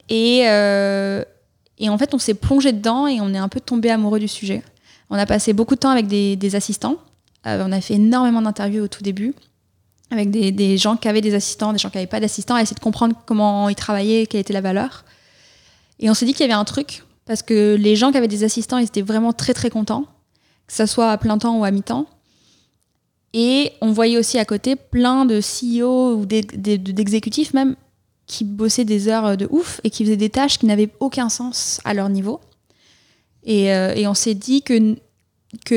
Et, 0.07 0.43
euh, 0.47 1.21
et 1.79 1.89
en 1.89 1.97
fait, 1.97 2.13
on 2.13 2.17
s'est 2.17 2.33
plongé 2.33 2.71
dedans 2.71 3.05
et 3.05 3.19
on 3.19 3.33
est 3.33 3.37
un 3.37 3.49
peu 3.49 3.59
tombé 3.59 3.91
amoureux 3.91 4.19
du 4.19 4.29
sujet. 4.29 4.63
On 5.09 5.17
a 5.17 5.25
passé 5.25 5.51
beaucoup 5.51 5.75
de 5.75 5.81
temps 5.81 5.89
avec 5.89 6.07
des, 6.07 6.55
assistants. 6.55 6.95
Euh, 7.45 7.65
on 7.67 7.73
a 7.73 7.81
fait 7.81 7.95
énormément 7.95 8.41
d'interviews 8.41 8.85
au 8.85 8.87
tout 8.87 9.03
début 9.03 9.33
avec 10.09 10.29
des, 10.31 10.77
gens 10.77 10.95
qui 10.95 11.09
avaient 11.09 11.21
des 11.21 11.33
assistants, 11.33 11.73
des 11.73 11.79
gens 11.79 11.89
qui 11.89 11.97
n'avaient 11.97 12.07
pas 12.07 12.19
d'assistants, 12.21 12.55
à 12.55 12.61
essayer 12.61 12.75
de 12.75 12.79
comprendre 12.79 13.15
comment 13.25 13.67
ils 13.67 13.75
travaillaient, 13.75 14.27
quelle 14.27 14.41
était 14.41 14.53
la 14.53 14.61
valeur. 14.61 15.03
Et 15.99 16.09
on 16.09 16.13
s'est 16.13 16.25
dit 16.25 16.33
qu'il 16.33 16.41
y 16.41 16.43
avait 16.45 16.53
un 16.53 16.65
truc, 16.65 17.03
parce 17.25 17.41
que 17.41 17.75
les 17.75 17.95
gens 17.95 18.11
qui 18.11 18.17
avaient 18.17 18.27
des 18.27 18.43
assistants, 18.43 18.77
ils 18.77 18.85
étaient 18.85 19.01
vraiment 19.01 19.33
très 19.33 19.53
très 19.53 19.69
contents, 19.69 20.05
que 20.67 20.73
ce 20.73 20.85
soit 20.85 21.11
à 21.11 21.17
plein 21.17 21.37
temps 21.37 21.57
ou 21.57 21.63
à 21.63 21.71
mi-temps. 21.71 22.05
Et 23.33 23.71
on 23.81 23.91
voyait 23.91 24.17
aussi 24.17 24.37
à 24.37 24.45
côté 24.45 24.75
plein 24.75 25.25
de 25.25 25.39
CEO 25.39 26.15
ou 26.15 26.25
d'exécutifs 26.25 27.53
même 27.53 27.75
qui 28.27 28.43
bossaient 28.43 28.85
des 28.85 29.07
heures 29.07 29.35
de 29.35 29.47
ouf 29.49 29.81
et 29.83 29.89
qui 29.89 30.05
faisaient 30.05 30.17
des 30.17 30.29
tâches 30.29 30.57
qui 30.59 30.65
n'avaient 30.65 30.89
aucun 30.99 31.29
sens 31.29 31.81
à 31.83 31.93
leur 31.93 32.09
niveau. 32.09 32.39
Et, 33.43 33.73
euh, 33.73 33.95
on 34.07 34.13
s'est 34.13 34.35
dit 34.35 34.61
que, 34.61 34.95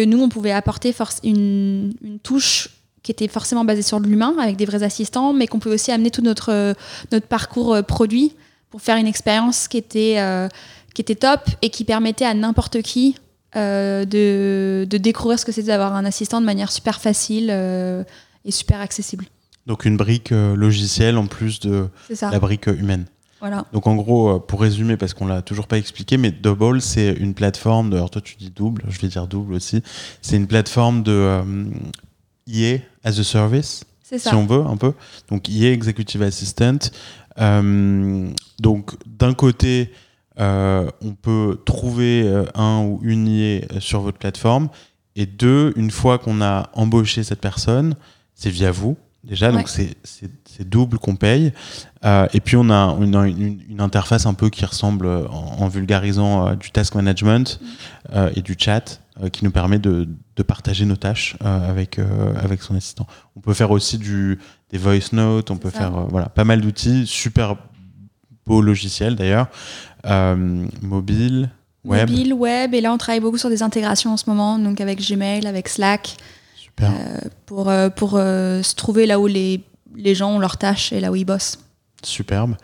nous, 0.04 0.22
on 0.22 0.28
pouvait 0.28 0.52
apporter 0.52 0.94
une, 1.24 1.92
touche 2.22 2.68
qui 3.02 3.12
était 3.12 3.28
forcément 3.28 3.64
basée 3.64 3.82
sur 3.82 4.00
l'humain, 4.00 4.34
avec 4.38 4.56
des 4.56 4.64
vrais 4.64 4.82
assistants, 4.82 5.32
mais 5.32 5.46
qu'on 5.46 5.58
pouvait 5.58 5.74
aussi 5.74 5.92
amener 5.92 6.10
tout 6.10 6.22
notre, 6.22 6.74
notre 7.12 7.26
parcours 7.26 7.76
produit 7.84 8.32
pour 8.70 8.82
faire 8.82 8.96
une 8.96 9.06
expérience 9.06 9.68
euh, 9.72 10.48
qui 10.94 11.00
était 11.00 11.14
top 11.14 11.40
et 11.62 11.70
qui 11.70 11.84
permettait 11.84 12.24
à 12.24 12.34
n'importe 12.34 12.82
qui 12.82 13.16
euh, 13.56 14.04
de, 14.04 14.86
de, 14.88 14.98
découvrir 14.98 15.38
ce 15.38 15.44
que 15.44 15.52
c'était 15.52 15.68
d'avoir 15.68 15.94
un 15.94 16.04
assistant 16.04 16.40
de 16.40 16.46
manière 16.46 16.70
super 16.70 17.00
facile 17.00 17.48
euh, 17.50 18.04
et 18.44 18.50
super 18.50 18.80
accessible. 18.80 19.24
Donc 19.66 19.84
une 19.84 19.96
brique 19.96 20.32
euh, 20.32 20.54
logicielle 20.54 21.16
en 21.18 21.26
plus 21.26 21.60
de 21.60 21.88
la 22.20 22.38
brique 22.38 22.66
humaine. 22.66 23.06
Voilà. 23.40 23.66
Donc 23.72 23.86
en 23.86 23.94
gros, 23.94 24.40
pour 24.40 24.60
résumer, 24.60 24.96
parce 24.96 25.12
qu'on 25.12 25.26
l'a 25.26 25.42
toujours 25.42 25.66
pas 25.66 25.76
expliqué, 25.76 26.16
mais 26.16 26.30
Double, 26.30 26.80
c'est 26.80 27.12
une 27.12 27.34
plateforme 27.34 27.90
de. 27.90 27.96
Alors 27.96 28.10
toi, 28.10 28.22
tu 28.22 28.36
dis 28.36 28.50
double, 28.50 28.82
je 28.88 28.98
vais 28.98 29.08
dire 29.08 29.26
double 29.26 29.54
aussi. 29.54 29.82
C'est 30.22 30.36
une 30.36 30.46
plateforme 30.46 31.02
de 31.02 31.12
euh, 31.12 31.64
EA 32.48 32.78
as 33.04 33.18
a 33.18 33.24
service, 33.24 33.84
si 34.02 34.34
on 34.34 34.46
veut, 34.46 34.64
un 34.64 34.76
peu. 34.76 34.94
Donc 35.28 35.48
EA 35.50 35.72
Executive 35.72 36.22
Assistant. 36.22 36.78
Euh, 37.38 38.28
donc 38.60 38.94
d'un 39.06 39.34
côté, 39.34 39.92
euh, 40.38 40.90
on 41.02 41.12
peut 41.12 41.60
trouver 41.64 42.22
euh, 42.24 42.44
un 42.54 42.80
ou 42.82 43.00
une 43.02 43.26
IE 43.28 43.62
sur 43.80 44.00
votre 44.00 44.18
plateforme. 44.18 44.68
Et 45.14 45.26
deux, 45.26 45.72
une 45.76 45.90
fois 45.90 46.18
qu'on 46.18 46.42
a 46.42 46.68
embauché 46.74 47.22
cette 47.22 47.40
personne, 47.40 47.94
c'est 48.34 48.50
via 48.50 48.70
vous 48.70 48.96
déjà, 49.26 49.52
donc 49.52 49.68
c'est 49.68 50.68
double 50.68 50.98
qu'on 50.98 51.16
paye. 51.16 51.52
Euh, 52.04 52.26
et 52.32 52.40
puis 52.40 52.56
on 52.56 52.70
a, 52.70 52.96
une, 53.00 53.14
une, 53.14 53.60
une, 53.68 53.80
interface 53.80 54.26
un 54.26 54.34
peu 54.34 54.48
qui 54.48 54.64
ressemble, 54.64 55.06
en, 55.06 55.56
en 55.58 55.68
vulgarisant, 55.68 56.48
euh, 56.48 56.54
du 56.54 56.70
task 56.70 56.94
management 56.94 57.60
euh, 58.12 58.30
et 58.36 58.42
du 58.42 58.54
chat, 58.58 59.00
qui 59.32 59.44
nous 59.44 59.50
permet 59.50 59.78
de, 59.78 60.06
de, 60.36 60.42
partager 60.42 60.84
nos 60.84 60.96
tâches 60.96 61.36
avec, 61.40 61.98
avec 62.36 62.60
son 62.60 62.76
assistant. 62.76 63.06
On 63.34 63.40
peut 63.40 63.54
faire 63.54 63.70
aussi 63.70 63.96
du, 63.96 64.38
des 64.70 64.76
voice 64.76 65.14
notes, 65.14 65.50
on 65.50 65.56
peut 65.56 65.70
ça. 65.70 65.78
faire 65.78 66.06
voilà, 66.08 66.28
pas 66.28 66.44
mal 66.44 66.60
d'outils, 66.60 67.06
super 67.06 67.56
beau 68.44 68.60
logiciel 68.60 69.16
d'ailleurs, 69.16 69.48
mobile. 70.82 71.50
Web. 71.84 72.10
Mobile, 72.10 72.34
web, 72.34 72.74
et 72.74 72.80
là 72.80 72.92
on 72.92 72.98
travaille 72.98 73.20
beaucoup 73.20 73.38
sur 73.38 73.48
des 73.48 73.62
intégrations 73.62 74.12
en 74.12 74.16
ce 74.16 74.28
moment, 74.28 74.58
donc 74.58 74.80
avec 74.80 75.00
Gmail, 75.00 75.46
avec 75.46 75.68
Slack, 75.68 76.16
Super. 76.56 76.90
Euh, 76.90 77.18
pour, 77.46 77.68
euh, 77.68 77.90
pour 77.90 78.14
euh, 78.16 78.60
se 78.62 78.74
trouver 78.74 79.06
là 79.06 79.20
où 79.20 79.28
les, 79.28 79.62
les 79.94 80.14
gens 80.16 80.32
ont 80.32 80.38
leurs 80.40 80.56
tâches 80.56 80.92
et 80.92 80.98
là 80.98 81.12
où 81.12 81.16
ils 81.16 81.24
bossent. 81.24 81.60
Superbe. 82.02 82.56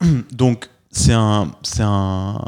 Donc, 0.32 0.70
c'est 0.92 1.12
un, 1.12 1.50
c'est 1.62 1.82
un, 1.82 2.40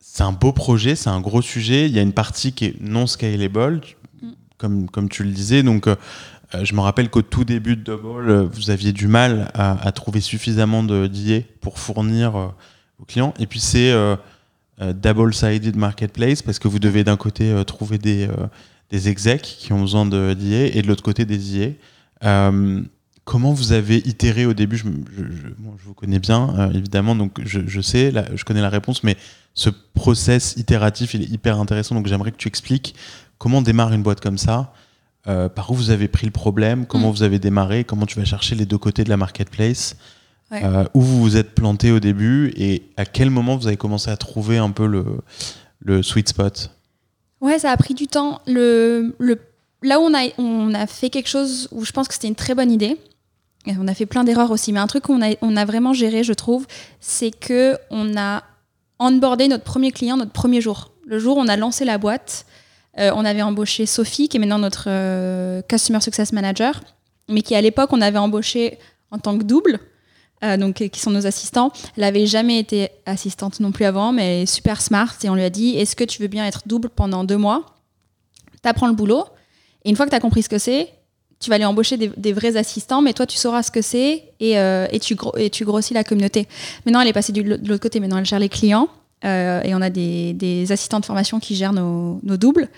c'est 0.00 0.24
un 0.24 0.32
beau 0.32 0.52
projet, 0.52 0.96
c'est 0.96 1.10
un 1.10 1.20
gros 1.20 1.42
sujet. 1.42 1.86
Il 1.86 1.92
y 1.94 1.98
a 2.00 2.02
une 2.02 2.12
partie 2.12 2.52
qui 2.52 2.64
est 2.66 2.80
non 2.80 3.06
scalable, 3.06 3.80
Mm. 4.20 4.28
comme, 4.58 4.90
comme 4.90 5.08
tu 5.08 5.24
le 5.24 5.30
disais. 5.30 5.62
Donc, 5.62 5.86
euh, 5.86 5.96
je 6.62 6.74
me 6.74 6.80
rappelle 6.80 7.08
qu'au 7.10 7.22
tout 7.22 7.44
début 7.44 7.76
de 7.76 7.82
Double, 7.82 8.42
vous 8.52 8.70
aviez 8.70 8.92
du 8.92 9.06
mal 9.06 9.50
à, 9.54 9.80
à 9.86 9.92
trouver 9.92 10.20
suffisamment 10.20 10.82
de 10.82 11.06
d'IA 11.06 11.40
pour 11.60 11.78
fournir 11.78 12.36
euh, 12.36 12.48
aux 13.00 13.04
clients. 13.04 13.34
Et 13.38 13.46
puis, 13.46 13.60
c'est 13.60 13.92
euh, 14.80 14.92
double-sided 14.94 15.76
marketplace 15.76 16.42
parce 16.42 16.58
que 16.58 16.68
vous 16.68 16.78
devez 16.78 17.04
d'un 17.04 17.16
côté 17.16 17.50
euh, 17.50 17.64
trouver 17.64 17.98
des, 17.98 18.26
euh, 18.26 18.46
des 18.90 19.08
execs 19.08 19.42
qui 19.42 19.72
ont 19.72 19.80
besoin 19.80 20.06
de 20.06 20.34
d'IA 20.34 20.66
et 20.66 20.82
de 20.82 20.86
l'autre 20.86 21.02
côté 21.02 21.24
des 21.24 21.58
IA. 21.58 21.68
Euh, 22.24 22.82
comment 23.24 23.52
vous 23.52 23.72
avez 23.72 23.96
itéré 23.96 24.46
au 24.46 24.54
début? 24.54 24.76
Je, 24.76 24.84
je, 24.84 25.22
je, 25.22 25.48
bon, 25.58 25.74
je, 25.78 25.84
vous 25.84 25.94
connais 25.94 26.18
bien, 26.18 26.54
euh, 26.58 26.72
évidemment, 26.72 27.14
donc 27.14 27.40
je, 27.44 27.80
sais, 27.80 28.12
je 28.34 28.44
connais 28.44 28.62
la 28.62 28.70
réponse, 28.70 29.02
mais 29.04 29.16
ce 29.54 29.70
process 29.94 30.54
itératif, 30.56 31.14
il 31.14 31.22
est 31.22 31.30
hyper 31.30 31.60
intéressant, 31.60 31.94
donc 31.94 32.06
j'aimerais 32.06 32.32
que 32.32 32.36
tu 32.36 32.48
expliques 32.48 32.94
comment 33.38 33.58
on 33.58 33.62
démarre 33.62 33.92
une 33.92 34.02
boîte 34.02 34.20
comme 34.20 34.38
ça, 34.38 34.72
euh, 35.26 35.48
par 35.48 35.70
où 35.70 35.74
vous 35.74 35.90
avez 35.90 36.08
pris 36.08 36.26
le 36.26 36.32
problème, 36.32 36.86
comment 36.86 37.08
mmh. 37.08 37.12
vous 37.12 37.22
avez 37.22 37.38
démarré, 37.38 37.84
comment 37.84 38.06
tu 38.06 38.18
vas 38.18 38.24
chercher 38.24 38.54
les 38.54 38.64
deux 38.64 38.78
côtés 38.78 39.04
de 39.04 39.10
la 39.10 39.18
marketplace, 39.18 39.96
ouais. 40.50 40.64
euh, 40.64 40.84
où 40.94 41.00
vous 41.00 41.20
vous 41.20 41.36
êtes 41.36 41.54
planté 41.54 41.92
au 41.92 42.00
début 42.00 42.52
et 42.56 42.82
à 42.96 43.04
quel 43.04 43.30
moment 43.30 43.56
vous 43.56 43.66
avez 43.66 43.76
commencé 43.76 44.10
à 44.10 44.16
trouver 44.16 44.58
un 44.58 44.70
peu 44.70 44.86
le, 44.86 45.04
le 45.80 46.02
sweet 46.02 46.28
spot? 46.28 46.70
Ouais, 47.40 47.58
ça 47.58 47.70
a 47.70 47.76
pris 47.76 47.94
du 47.94 48.06
temps. 48.06 48.40
Le, 48.46 49.14
le, 49.18 49.38
là 49.82 49.98
où 50.00 50.02
on 50.02 50.14
a, 50.14 50.28
on 50.38 50.74
a 50.74 50.86
fait 50.86 51.10
quelque 51.10 51.28
chose 51.28 51.68
où 51.72 51.84
je 51.84 51.92
pense 51.92 52.06
que 52.08 52.14
c'était 52.14 52.28
une 52.28 52.34
très 52.34 52.54
bonne 52.54 52.70
idée, 52.70 52.98
et 53.66 53.72
on 53.78 53.88
a 53.88 53.94
fait 53.94 54.06
plein 54.06 54.24
d'erreurs 54.24 54.50
aussi, 54.50 54.72
mais 54.72 54.80
un 54.80 54.86
truc 54.86 55.04
qu'on 55.04 55.22
a, 55.22 55.34
on 55.42 55.56
a 55.56 55.64
vraiment 55.64 55.92
géré, 55.92 56.24
je 56.24 56.32
trouve, 56.32 56.66
c'est 57.00 57.30
que 57.30 57.76
on 57.90 58.16
a 58.16 58.42
onboardé 58.98 59.48
notre 59.48 59.64
premier 59.64 59.92
client 59.92 60.16
notre 60.16 60.32
premier 60.32 60.60
jour. 60.60 60.92
Le 61.06 61.18
jour 61.18 61.36
où 61.36 61.40
on 61.40 61.48
a 61.48 61.56
lancé 61.56 61.84
la 61.84 61.98
boîte, 61.98 62.46
euh, 62.98 63.10
on 63.14 63.24
avait 63.24 63.42
embauché 63.42 63.86
Sophie, 63.86 64.28
qui 64.28 64.36
est 64.36 64.40
maintenant 64.40 64.58
notre 64.58 64.84
euh, 64.88 65.62
Customer 65.68 66.00
Success 66.00 66.32
Manager, 66.32 66.82
mais 67.28 67.42
qui 67.42 67.54
à 67.54 67.60
l'époque, 67.60 67.90
on 67.92 68.00
avait 68.00 68.18
embauché 68.18 68.78
en 69.10 69.18
tant 69.18 69.36
que 69.38 69.44
double, 69.44 69.80
euh, 70.44 70.56
donc 70.56 70.76
qui 70.88 71.00
sont 71.00 71.10
nos 71.10 71.26
assistants. 71.26 71.72
Elle 71.96 72.02
n'avait 72.02 72.26
jamais 72.26 72.58
été 72.58 72.88
assistante 73.06 73.60
non 73.60 73.72
plus 73.72 73.84
avant, 73.84 74.12
mais 74.12 74.36
elle 74.36 74.42
est 74.42 74.46
super 74.46 74.80
smart, 74.80 75.14
et 75.22 75.28
on 75.28 75.34
lui 75.34 75.44
a 75.44 75.50
dit, 75.50 75.76
est-ce 75.76 75.96
que 75.96 76.04
tu 76.04 76.22
veux 76.22 76.28
bien 76.28 76.46
être 76.46 76.62
double 76.66 76.88
pendant 76.88 77.24
deux 77.24 77.36
mois? 77.36 77.66
T'apprends 78.62 78.88
le 78.88 78.94
boulot, 78.94 79.24
et 79.84 79.90
une 79.90 79.96
fois 79.96 80.04
que 80.06 80.10
tu 80.10 80.16
as 80.16 80.20
compris 80.20 80.42
ce 80.42 80.48
que 80.48 80.58
c'est, 80.58 80.90
tu 81.40 81.48
vas 81.48 81.56
aller 81.56 81.64
embaucher 81.64 81.96
des, 81.96 82.32
vrais 82.34 82.56
assistants, 82.56 83.00
mais 83.00 83.14
toi, 83.14 83.26
tu 83.26 83.38
sauras 83.38 83.62
ce 83.62 83.70
que 83.70 83.80
c'est 83.80 84.24
et, 84.40 84.58
euh, 84.58 84.86
et, 84.92 85.00
tu 85.00 85.64
grossis 85.64 85.94
la 85.94 86.04
communauté. 86.04 86.46
Maintenant, 86.84 87.00
elle 87.00 87.08
est 87.08 87.14
passée 87.14 87.32
du, 87.32 87.42
de 87.42 87.66
l'autre 87.66 87.82
côté. 87.82 87.98
Maintenant, 87.98 88.18
elle 88.18 88.26
gère 88.26 88.38
les 88.38 88.50
clients 88.50 88.88
euh, 89.24 89.62
et 89.62 89.74
on 89.74 89.80
a 89.80 89.88
des, 89.88 90.66
assistants 90.70 91.00
de 91.00 91.06
formation 91.06 91.40
qui 91.40 91.56
gèrent 91.56 91.72
nos, 91.72 92.20
doubles. 92.22 92.68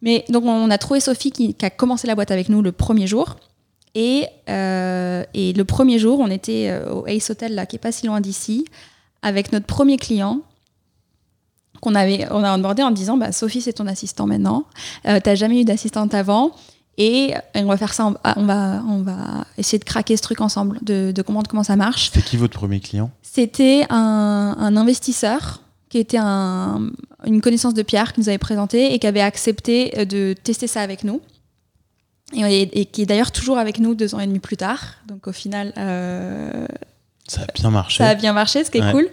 Mais 0.00 0.24
donc, 0.28 0.44
on 0.44 0.70
a 0.70 0.78
trouvé 0.78 1.00
Sophie 1.00 1.32
qui, 1.32 1.56
a 1.60 1.70
commencé 1.70 2.06
la 2.06 2.14
boîte 2.14 2.30
avec 2.30 2.48
nous 2.48 2.62
le 2.62 2.70
premier 2.70 3.08
jour. 3.08 3.36
Et, 4.00 4.28
euh, 4.48 5.24
et 5.34 5.52
le 5.52 5.64
premier 5.64 5.98
jour, 5.98 6.20
on 6.20 6.30
était 6.30 6.68
euh, 6.70 6.88
au 6.92 7.06
Ace 7.08 7.30
Hotel, 7.30 7.56
là, 7.56 7.66
qui 7.66 7.74
est 7.74 7.80
pas 7.80 7.90
si 7.90 8.06
loin 8.06 8.20
d'ici, 8.20 8.64
avec 9.22 9.50
notre 9.50 9.66
premier 9.66 9.96
client 9.96 10.42
qu'on 11.80 11.96
avait, 11.96 12.28
on 12.30 12.44
a 12.44 12.56
onboardé 12.56 12.84
en 12.84 12.92
disant 12.92 13.16
bah, 13.16 13.32
Sophie, 13.32 13.60
c'est 13.60 13.72
ton 13.72 13.88
assistant 13.88 14.28
maintenant. 14.28 14.66
Euh, 15.06 15.18
tu 15.18 15.28
n'as 15.28 15.34
jamais 15.34 15.62
eu 15.62 15.64
d'assistante 15.64 16.14
avant. 16.14 16.52
Et, 16.96 17.34
on 17.56 17.64
va 17.64 17.76
faire 17.76 17.92
ça, 17.92 18.14
on 18.36 18.44
va, 18.44 18.84
on 18.88 19.02
va 19.02 19.44
essayer 19.56 19.80
de 19.80 19.84
craquer 19.84 20.16
ce 20.16 20.22
truc 20.22 20.40
ensemble, 20.40 20.78
de, 20.82 21.12
comprendre 21.22 21.50
comment 21.50 21.64
ça 21.64 21.74
marche. 21.74 22.10
C'était 22.12 22.22
qui 22.22 22.36
votre 22.36 22.56
premier 22.56 22.78
client? 22.78 23.10
C'était 23.22 23.84
un, 23.90 24.76
investisseur 24.76 25.60
qui 25.88 25.98
était 25.98 26.18
une 26.18 27.40
connaissance 27.40 27.74
de 27.74 27.82
Pierre 27.82 28.12
qui 28.12 28.20
nous 28.20 28.28
avait 28.28 28.38
présenté 28.38 28.94
et 28.94 29.00
qui 29.00 29.08
avait 29.08 29.20
accepté 29.20 30.06
de 30.06 30.34
tester 30.34 30.68
ça 30.68 30.82
avec 30.82 31.02
nous. 31.02 31.20
Et, 32.34 32.84
qui 32.86 33.02
est 33.02 33.06
d'ailleurs 33.06 33.32
toujours 33.32 33.58
avec 33.58 33.78
nous 33.78 33.94
deux 33.94 34.14
ans 34.14 34.20
et 34.20 34.26
demi 34.26 34.38
plus 34.38 34.56
tard. 34.56 34.80
Donc 35.06 35.26
au 35.26 35.32
final... 35.32 35.72
Euh, 35.78 36.66
ça 37.26 37.42
a 37.42 37.46
bien 37.54 37.70
marché. 37.70 37.98
Ça 37.98 38.10
a 38.10 38.14
bien 38.14 38.32
marché, 38.32 38.64
ce 38.64 38.70
qui 38.70 38.78
est 38.78 38.92
cool. 38.92 39.08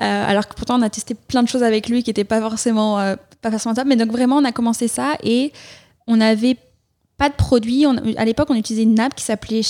Euh, 0.00 0.28
alors 0.28 0.48
que 0.48 0.54
pourtant 0.54 0.78
on 0.78 0.82
a 0.82 0.88
testé 0.88 1.14
plein 1.14 1.42
de 1.42 1.48
choses 1.48 1.62
avec 1.62 1.88
lui 1.88 2.02
qui 2.02 2.08
n'étaient 2.08 2.24
pas 2.24 2.40
forcément, 2.40 2.98
euh, 2.98 3.16
pas 3.42 3.50
forcément 3.50 3.74
top. 3.74 3.84
Mais 3.86 3.96
donc 3.96 4.10
vraiment 4.10 4.36
on 4.36 4.44
a 4.44 4.52
commencé 4.52 4.88
ça 4.88 5.16
et 5.22 5.52
on 6.06 6.16
n'avait 6.16 6.56
pas 7.18 7.28
de 7.28 7.34
produit. 7.34 7.84
à 8.16 8.24
l'époque, 8.24 8.48
on 8.50 8.54
utilisait 8.54 8.84
une 8.84 8.98
app 8.98 9.14
qui 9.14 9.24
s'appelait 9.24 9.60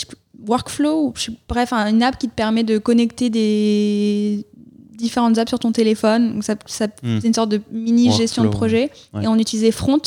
Workflow, 0.47 1.07
ou, 1.07 1.14
bref, 1.49 1.73
une 1.73 2.03
app 2.03 2.16
qui 2.18 2.29
te 2.29 2.35
permet 2.35 2.62
de 2.62 2.79
connecter 2.79 3.29
des 3.29 4.47
différentes 4.95 5.39
apps 5.39 5.51
sur 5.51 5.59
ton 5.59 5.73
téléphone. 5.73 6.35
Donc 6.35 6.45
ça, 6.45 6.55
hmm. 6.55 7.18
C'est 7.21 7.27
une 7.27 7.35
sorte 7.35 7.49
de 7.49 7.61
mini 7.73 8.12
gestion 8.12 8.45
de 8.45 8.49
projet. 8.49 8.91
Et 9.21 9.27
on 9.27 9.37
utilisait 9.37 9.73
Front 9.73 10.03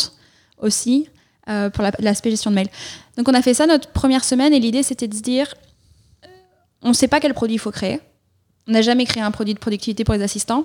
aussi 0.60 1.10
euh, 1.50 1.70
pour 1.70 1.84
l'aspect 2.00 2.30
gestion 2.30 2.52
de 2.52 2.56
mail. 2.56 2.70
Donc 3.18 3.28
on 3.28 3.34
a 3.34 3.42
fait 3.42 3.54
ça 3.54 3.66
notre 3.68 3.90
première 3.90 4.24
semaine 4.24 4.54
et 4.54 4.60
l'idée 4.60 4.84
c'était 4.84 5.08
de 5.08 5.16
se 5.16 5.22
dire, 5.22 5.54
euh, 6.26 6.28
on 6.82 6.90
ne 6.90 6.94
sait 6.94 7.08
pas 7.08 7.20
quel 7.20 7.34
produit 7.34 7.56
il 7.56 7.60
faut 7.60 7.72
créer. 7.72 8.00
On 8.68 8.72
n'a 8.72 8.82
jamais 8.82 9.06
créé 9.06 9.22
un 9.22 9.32
produit 9.32 9.54
de 9.54 9.60
productivité 9.60 10.04
pour 10.04 10.14
les 10.14 10.22
assistants. 10.22 10.64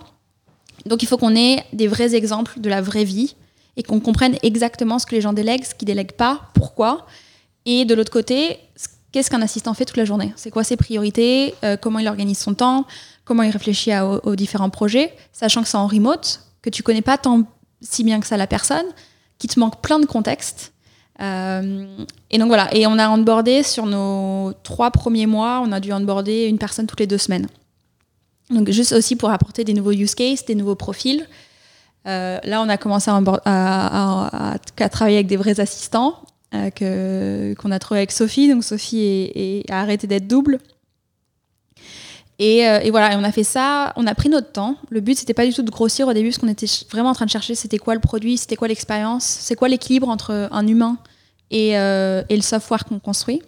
Donc 0.86 1.02
il 1.02 1.06
faut 1.06 1.18
qu'on 1.18 1.34
ait 1.34 1.64
des 1.72 1.88
vrais 1.88 2.14
exemples 2.14 2.60
de 2.60 2.68
la 2.68 2.80
vraie 2.80 3.04
vie 3.04 3.34
et 3.76 3.82
qu'on 3.82 4.00
comprenne 4.00 4.36
exactement 4.42 4.98
ce 4.98 5.06
que 5.06 5.14
les 5.14 5.20
gens 5.20 5.32
délèguent, 5.32 5.64
ce 5.64 5.74
qu'ils 5.74 5.86
délèguent 5.86 6.12
pas, 6.12 6.42
pourquoi. 6.54 7.06
Et 7.64 7.84
de 7.84 7.94
l'autre 7.94 8.12
côté, 8.12 8.58
qu'est-ce 9.12 9.30
qu'un 9.30 9.42
assistant 9.42 9.74
fait 9.74 9.84
toute 9.84 9.96
la 9.96 10.04
journée? 10.04 10.32
C'est 10.36 10.50
quoi 10.50 10.64
ses 10.64 10.76
priorités? 10.76 11.54
Euh, 11.64 11.76
Comment 11.76 11.98
il 11.98 12.08
organise 12.08 12.38
son 12.38 12.54
temps? 12.54 12.86
Comment 13.24 13.42
il 13.42 13.50
réfléchit 13.50 13.92
aux, 13.98 14.36
différents 14.36 14.70
projets? 14.70 15.14
Sachant 15.32 15.62
que 15.62 15.68
c'est 15.68 15.76
en 15.76 15.86
remote, 15.86 16.40
que 16.62 16.70
tu 16.70 16.82
connais 16.82 17.02
pas 17.02 17.18
tant 17.18 17.42
si 17.80 18.02
bien 18.02 18.20
que 18.20 18.26
ça 18.26 18.36
la 18.36 18.46
personne, 18.46 18.86
qu'il 19.38 19.50
te 19.50 19.58
manque 19.58 19.80
plein 19.80 19.98
de 19.98 20.06
contexte. 20.06 20.72
Euh, 21.20 21.86
et 22.30 22.38
donc 22.38 22.48
voilà, 22.48 22.72
et 22.74 22.86
on 22.86 22.98
a 22.98 23.08
onboardé 23.08 23.62
sur 23.62 23.86
nos 23.86 24.52
trois 24.62 24.90
premiers 24.90 25.26
mois, 25.26 25.62
on 25.64 25.72
a 25.72 25.80
dû 25.80 25.92
onboarder 25.92 26.46
une 26.46 26.58
personne 26.58 26.86
toutes 26.86 27.00
les 27.00 27.06
deux 27.06 27.18
semaines. 27.18 27.48
Donc 28.50 28.70
juste 28.70 28.92
aussi 28.92 29.16
pour 29.16 29.30
apporter 29.30 29.64
des 29.64 29.74
nouveaux 29.74 29.92
use 29.92 30.14
cases, 30.14 30.44
des 30.44 30.54
nouveaux 30.54 30.76
profils. 30.76 31.26
Euh, 32.06 32.38
là, 32.44 32.62
on 32.62 32.68
a 32.68 32.76
commencé 32.76 33.10
à, 33.10 34.58
travailler 34.90 35.16
avec 35.16 35.26
des 35.26 35.36
vrais 35.36 35.60
assistants 35.60 36.14
euh, 36.54 37.54
qu'on 37.56 37.70
a 37.70 37.78
trouvé 37.78 38.00
avec 38.00 38.12
Sophie. 38.12 38.48
Donc 38.48 38.64
Sophie 38.64 39.64
a 39.68 39.80
arrêté 39.80 40.06
d'être 40.06 40.26
double. 40.26 40.60
Euh, 42.40 42.80
et, 42.80 42.90
voilà, 42.90 43.18
on 43.18 43.24
a 43.24 43.32
fait 43.32 43.44
ça, 43.44 43.92
on 43.96 44.06
a 44.06 44.14
pris 44.14 44.28
notre 44.28 44.52
temps. 44.52 44.76
Le 44.90 45.00
but, 45.00 45.18
c'était 45.18 45.34
pas 45.34 45.46
du 45.46 45.52
tout 45.52 45.62
de 45.62 45.70
grossir 45.70 46.06
au 46.06 46.12
début, 46.12 46.28
parce 46.28 46.38
qu'on 46.38 46.48
était 46.48 46.66
vraiment 46.90 47.10
en 47.10 47.14
train 47.14 47.26
de 47.26 47.30
chercher 47.30 47.54
c'était 47.54 47.78
quoi 47.78 47.94
le 47.94 48.00
produit, 48.00 48.38
c'était 48.38 48.56
quoi 48.56 48.68
l'expérience, 48.68 49.24
c'est 49.24 49.56
quoi 49.56 49.68
l'équilibre 49.68 50.08
entre 50.08 50.48
un 50.52 50.66
humain 50.66 50.98
et, 51.50 51.70
et 51.70 52.36
le 52.36 52.42
software 52.42 52.84
qu'on 52.84 53.00
construit. 53.00 53.42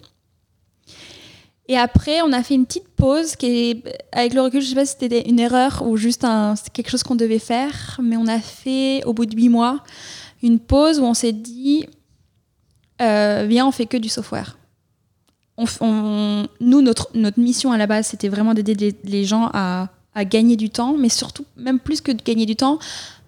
Et 1.71 1.77
après, 1.77 2.21
on 2.21 2.33
a 2.33 2.43
fait 2.43 2.55
une 2.55 2.65
petite 2.65 2.89
pause 2.97 3.37
qui 3.37 3.45
est, 3.45 3.99
avec 4.11 4.33
le 4.33 4.41
recul, 4.41 4.61
je 4.61 4.67
sais 4.67 4.75
pas 4.75 4.85
si 4.85 4.95
c'était 4.99 5.29
une 5.29 5.39
erreur 5.39 5.83
ou 5.87 5.95
juste 5.95 6.25
un, 6.25 6.55
quelque 6.73 6.89
chose 6.89 7.01
qu'on 7.01 7.15
devait 7.15 7.39
faire, 7.39 7.97
mais 8.03 8.17
on 8.17 8.27
a 8.27 8.39
fait, 8.39 9.01
au 9.05 9.13
bout 9.13 9.25
de 9.25 9.33
huit 9.33 9.47
mois, 9.47 9.81
une 10.43 10.59
pause 10.59 10.99
où 10.99 11.03
on 11.03 11.13
s'est 11.13 11.31
dit, 11.31 11.87
euh, 13.01 13.45
viens, 13.47 13.65
on 13.65 13.71
fait 13.71 13.85
que 13.85 13.95
du 13.95 14.09
software. 14.09 14.57
On, 15.57 16.47
nous, 16.59 16.81
notre, 16.81 17.09
notre 17.13 17.39
mission 17.39 17.71
à 17.71 17.77
la 17.77 17.85
base, 17.85 18.07
c'était 18.07 18.29
vraiment 18.29 18.53
d'aider 18.53 18.95
les, 19.03 19.25
gens 19.25 19.49
à, 19.53 19.89
à, 20.15 20.25
gagner 20.25 20.55
du 20.55 20.69
temps, 20.69 20.95
mais 20.97 21.09
surtout, 21.09 21.45
même 21.55 21.79
plus 21.79 22.01
que 22.01 22.11
de 22.11 22.21
gagner 22.23 22.45
du 22.45 22.55
temps, 22.55 22.79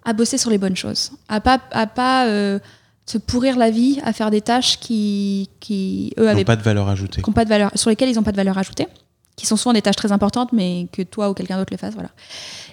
à 0.04 0.12
bosser 0.12 0.38
sur 0.38 0.50
les 0.50 0.58
bonnes 0.58 0.76
choses, 0.76 1.12
à 1.28 1.40
pas, 1.40 1.60
à 1.70 1.86
pas 1.86 2.26
euh, 2.26 2.58
se 3.06 3.18
pourrir 3.18 3.56
la 3.56 3.70
vie 3.70 4.00
à 4.04 4.12
faire 4.12 4.30
des 4.30 4.40
tâches 4.40 4.78
qui, 4.80 5.48
qui 5.60 6.12
eux, 6.18 6.28
avaient 6.28 6.44
pas 6.44 6.56
de 6.56 6.62
valeur 6.62 6.88
ajoutée. 6.88 7.22
pas 7.34 7.44
de 7.44 7.50
valeur, 7.50 7.70
sur 7.74 7.90
lesquelles 7.90 8.08
ils 8.08 8.16
n'ont 8.16 8.22
pas 8.22 8.32
de 8.32 8.36
valeur 8.36 8.58
ajoutée, 8.58 8.88
qui 9.36 9.46
sont 9.46 9.56
souvent 9.56 9.72
des 9.72 9.82
tâches 9.82 9.96
très 9.96 10.12
importantes, 10.12 10.52
mais 10.52 10.88
que 10.92 11.02
toi 11.02 11.30
ou 11.30 11.34
quelqu'un 11.34 11.56
d'autre 11.56 11.72
les 11.72 11.78
fasse. 11.78 11.94
Voilà. 11.94 12.10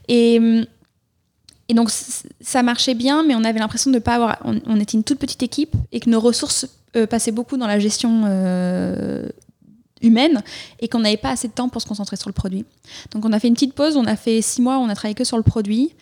Et, 0.08 0.40
et 1.72 1.74
donc, 1.74 1.90
ça 2.42 2.64
marchait 2.64 2.96
bien, 2.96 3.24
mais 3.24 3.36
on 3.36 3.44
avait 3.44 3.60
l'impression 3.60 3.92
de 3.92 3.96
ne 3.96 4.02
pas 4.02 4.16
avoir. 4.16 4.40
On, 4.44 4.80
était 4.80 4.98
une 4.98 5.04
toute 5.04 5.20
petite 5.20 5.42
équipe 5.44 5.74
et 5.92 6.00
que 6.00 6.10
nos 6.10 6.20
ressources 6.20 6.68
euh, 6.96 7.08
passaient 7.08 7.32
beaucoup 7.32 7.58
dans 7.58 7.68
la 7.68 7.80
gestion 7.80 8.24
euh, 8.26 9.28
humaine 10.02 10.42
et 10.80 10.88
qu'on 10.88 11.00
n'avait 11.00 11.18
pas 11.18 11.30
assez 11.30 11.48
de 11.48 11.54
temps 11.54 11.70
pour 11.70 11.82
se 11.82 11.88
concentrer 11.88 12.16
sur 12.16 12.30
le 12.30 12.34
produit. 12.34 12.66
Donc, 13.12 13.26
on 13.26 13.34
a 13.34 13.40
fait 13.40 13.48
une 13.48 13.54
petite 13.54 13.74
pause, 13.74 13.98
on 13.98 14.06
a 14.06 14.16
fait 14.16 14.42
six 14.42 14.62
mois, 14.62 14.78
on 14.80 14.90
a 14.90 14.96
travaillé 14.96 15.16
que 15.16 15.24
sur 15.24 15.38
le 15.38 15.44
produit. 15.44 15.94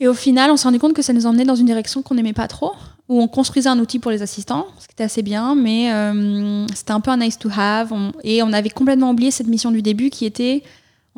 Et 0.00 0.06
au 0.06 0.14
final, 0.14 0.50
on 0.50 0.56
s'est 0.56 0.68
rendu 0.68 0.78
compte 0.78 0.94
que 0.94 1.02
ça 1.02 1.12
nous 1.12 1.26
emmenait 1.26 1.44
dans 1.44 1.56
une 1.56 1.66
direction 1.66 2.02
qu'on 2.02 2.14
n'aimait 2.14 2.32
pas 2.32 2.46
trop, 2.46 2.72
où 3.08 3.20
on 3.20 3.26
construisait 3.26 3.68
un 3.68 3.78
outil 3.80 3.98
pour 3.98 4.12
les 4.12 4.22
assistants, 4.22 4.66
ce 4.78 4.86
qui 4.86 4.92
était 4.92 5.04
assez 5.04 5.22
bien, 5.22 5.56
mais 5.56 5.92
euh, 5.92 6.66
c'était 6.68 6.92
un 6.92 7.00
peu 7.00 7.10
un 7.10 7.16
nice 7.16 7.38
to 7.38 7.48
have. 7.56 7.92
et 8.22 8.42
on 8.44 8.52
avait 8.52 8.70
complètement 8.70 9.10
oublié 9.10 9.32
cette 9.32 9.48
mission 9.48 9.72
du 9.72 9.82
début 9.82 10.10
qui 10.10 10.24
était 10.24 10.62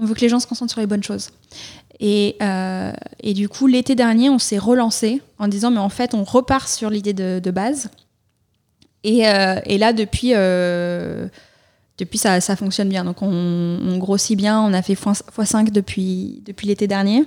on 0.01 0.07
veut 0.07 0.15
que 0.15 0.21
les 0.21 0.29
gens 0.29 0.41
se 0.41 0.47
concentrent 0.47 0.73
sur 0.73 0.81
les 0.81 0.87
bonnes 0.87 1.03
choses. 1.03 1.31
Et, 2.01 2.37
euh, 2.41 2.93
et 3.23 3.35
du 3.35 3.49
coup, 3.49 3.67
l'été 3.67 3.95
dernier, 3.95 4.31
on 4.31 4.39
s'est 4.39 4.59
relancé 4.59 5.21
en 5.39 5.47
disant 5.47 5.71
mais 5.71 5.79
en 5.79 5.91
fait, 5.91 6.15
on 6.15 6.25
repart 6.25 6.69
sur 6.69 6.89
l'idée 6.89 7.13
de, 7.13 7.51
base. 7.51 7.91
Et, 9.05 9.29
euh, 9.29 9.61
et, 9.65 9.79
là, 9.79 9.93
depuis, 9.93 10.31
depuis 11.99 12.19
ça, 12.19 12.41
ça, 12.41 12.57
fonctionne 12.57 12.89
bien. 12.89 13.05
Donc 13.05 13.23
on, 13.23 13.29
on, 13.29 13.99
grossit 13.99 14.37
bien. 14.37 14.61
On 14.61 14.73
a 14.73 14.83
fait 14.83 14.95
x5 14.95 15.71
depuis, 15.71 16.43
depuis 16.45 16.67
l'été 16.67 16.87
dernier 16.87 17.25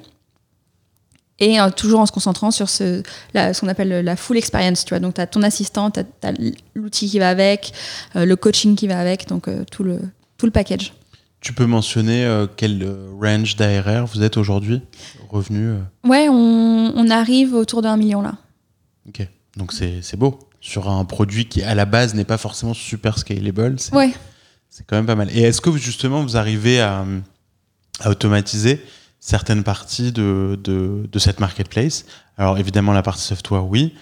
et 1.40 1.60
euh, 1.60 1.70
toujours 1.70 2.00
en 2.00 2.06
se 2.06 2.12
concentrant 2.12 2.52
sur 2.52 2.70
ce, 2.70 3.04
ce 3.34 3.60
qu'on 3.60 3.68
appelle 3.68 4.04
la 4.04 4.16
full 4.16 4.38
experience. 4.38 4.86
Tu 4.86 4.90
vois. 4.90 5.00
Donc, 5.00 5.16
tu 5.16 5.22
as 5.22 5.28
ton 5.28 5.42
assistant, 5.42 5.92
tu 5.92 6.00
as, 6.00 6.34
l'outil 6.76 7.10
qui 7.10 7.20
va 7.20 7.30
avec, 7.30 7.74
euh, 8.16 8.26
le 8.26 8.36
coaching 8.36 8.76
qui 8.76 8.88
va 8.88 9.00
avec, 9.00 9.28
donc 9.28 9.48
euh, 9.48 9.64
tout, 9.70 9.84
le, 9.84 10.00
tout 10.38 10.46
le 10.46 10.52
package. 10.52 10.94
Tu 11.42 11.52
peux 11.52 11.66
mentionner 11.66 12.46
quel 12.56 12.90
range 13.20 13.58
d'ARR 13.58 14.06
vous 14.06 14.24
êtes 14.24 14.38
aujourd'hui 14.38 14.82
Revenu 15.30 15.74
Ouais, 16.06 16.30
on, 16.30 16.94
on, 16.96 17.10
arrive 17.10 17.54
autour 17.54 17.82
d'un 17.82 17.98
million 17.98 18.22
là. 18.22 18.36
Ok, 19.10 19.28
donc 19.58 19.74
c'est 19.74 20.16
beau. 20.16 20.40
Sur 20.66 20.90
un 20.90 21.04
produit 21.04 21.50
qui, 21.50 21.62
à 21.62 21.76
la 21.76 21.84
base, 21.84 22.14
n'est 22.14 22.24
pas 22.24 22.38
forcément 22.38 22.74
super 22.74 23.18
scalable. 23.18 23.76
Ouais. 23.92 24.14
C'est 24.70 24.88
quand 24.88 24.96
même 24.96 25.06
pas 25.06 25.16
mal. 25.16 25.30
Et 25.32 25.42
est-ce 25.42 25.60
que 25.60 25.76
justement, 25.76 26.24
vous 26.24 26.38
arrivez 26.38 26.80
à, 26.80 27.06
à 28.00 28.10
automatiser 28.10 28.82
certaines 29.20 29.64
parties 29.64 30.14
de, 30.14 30.58
de, 30.64 31.06
de, 31.12 31.20
cette 31.20 31.42
marketplace? 31.42 32.06
Alors 32.38 32.58
évidemment 32.60 32.94
la 32.94 33.02
partie 33.02 33.24
software, 33.24 33.66
oui, 33.66 33.94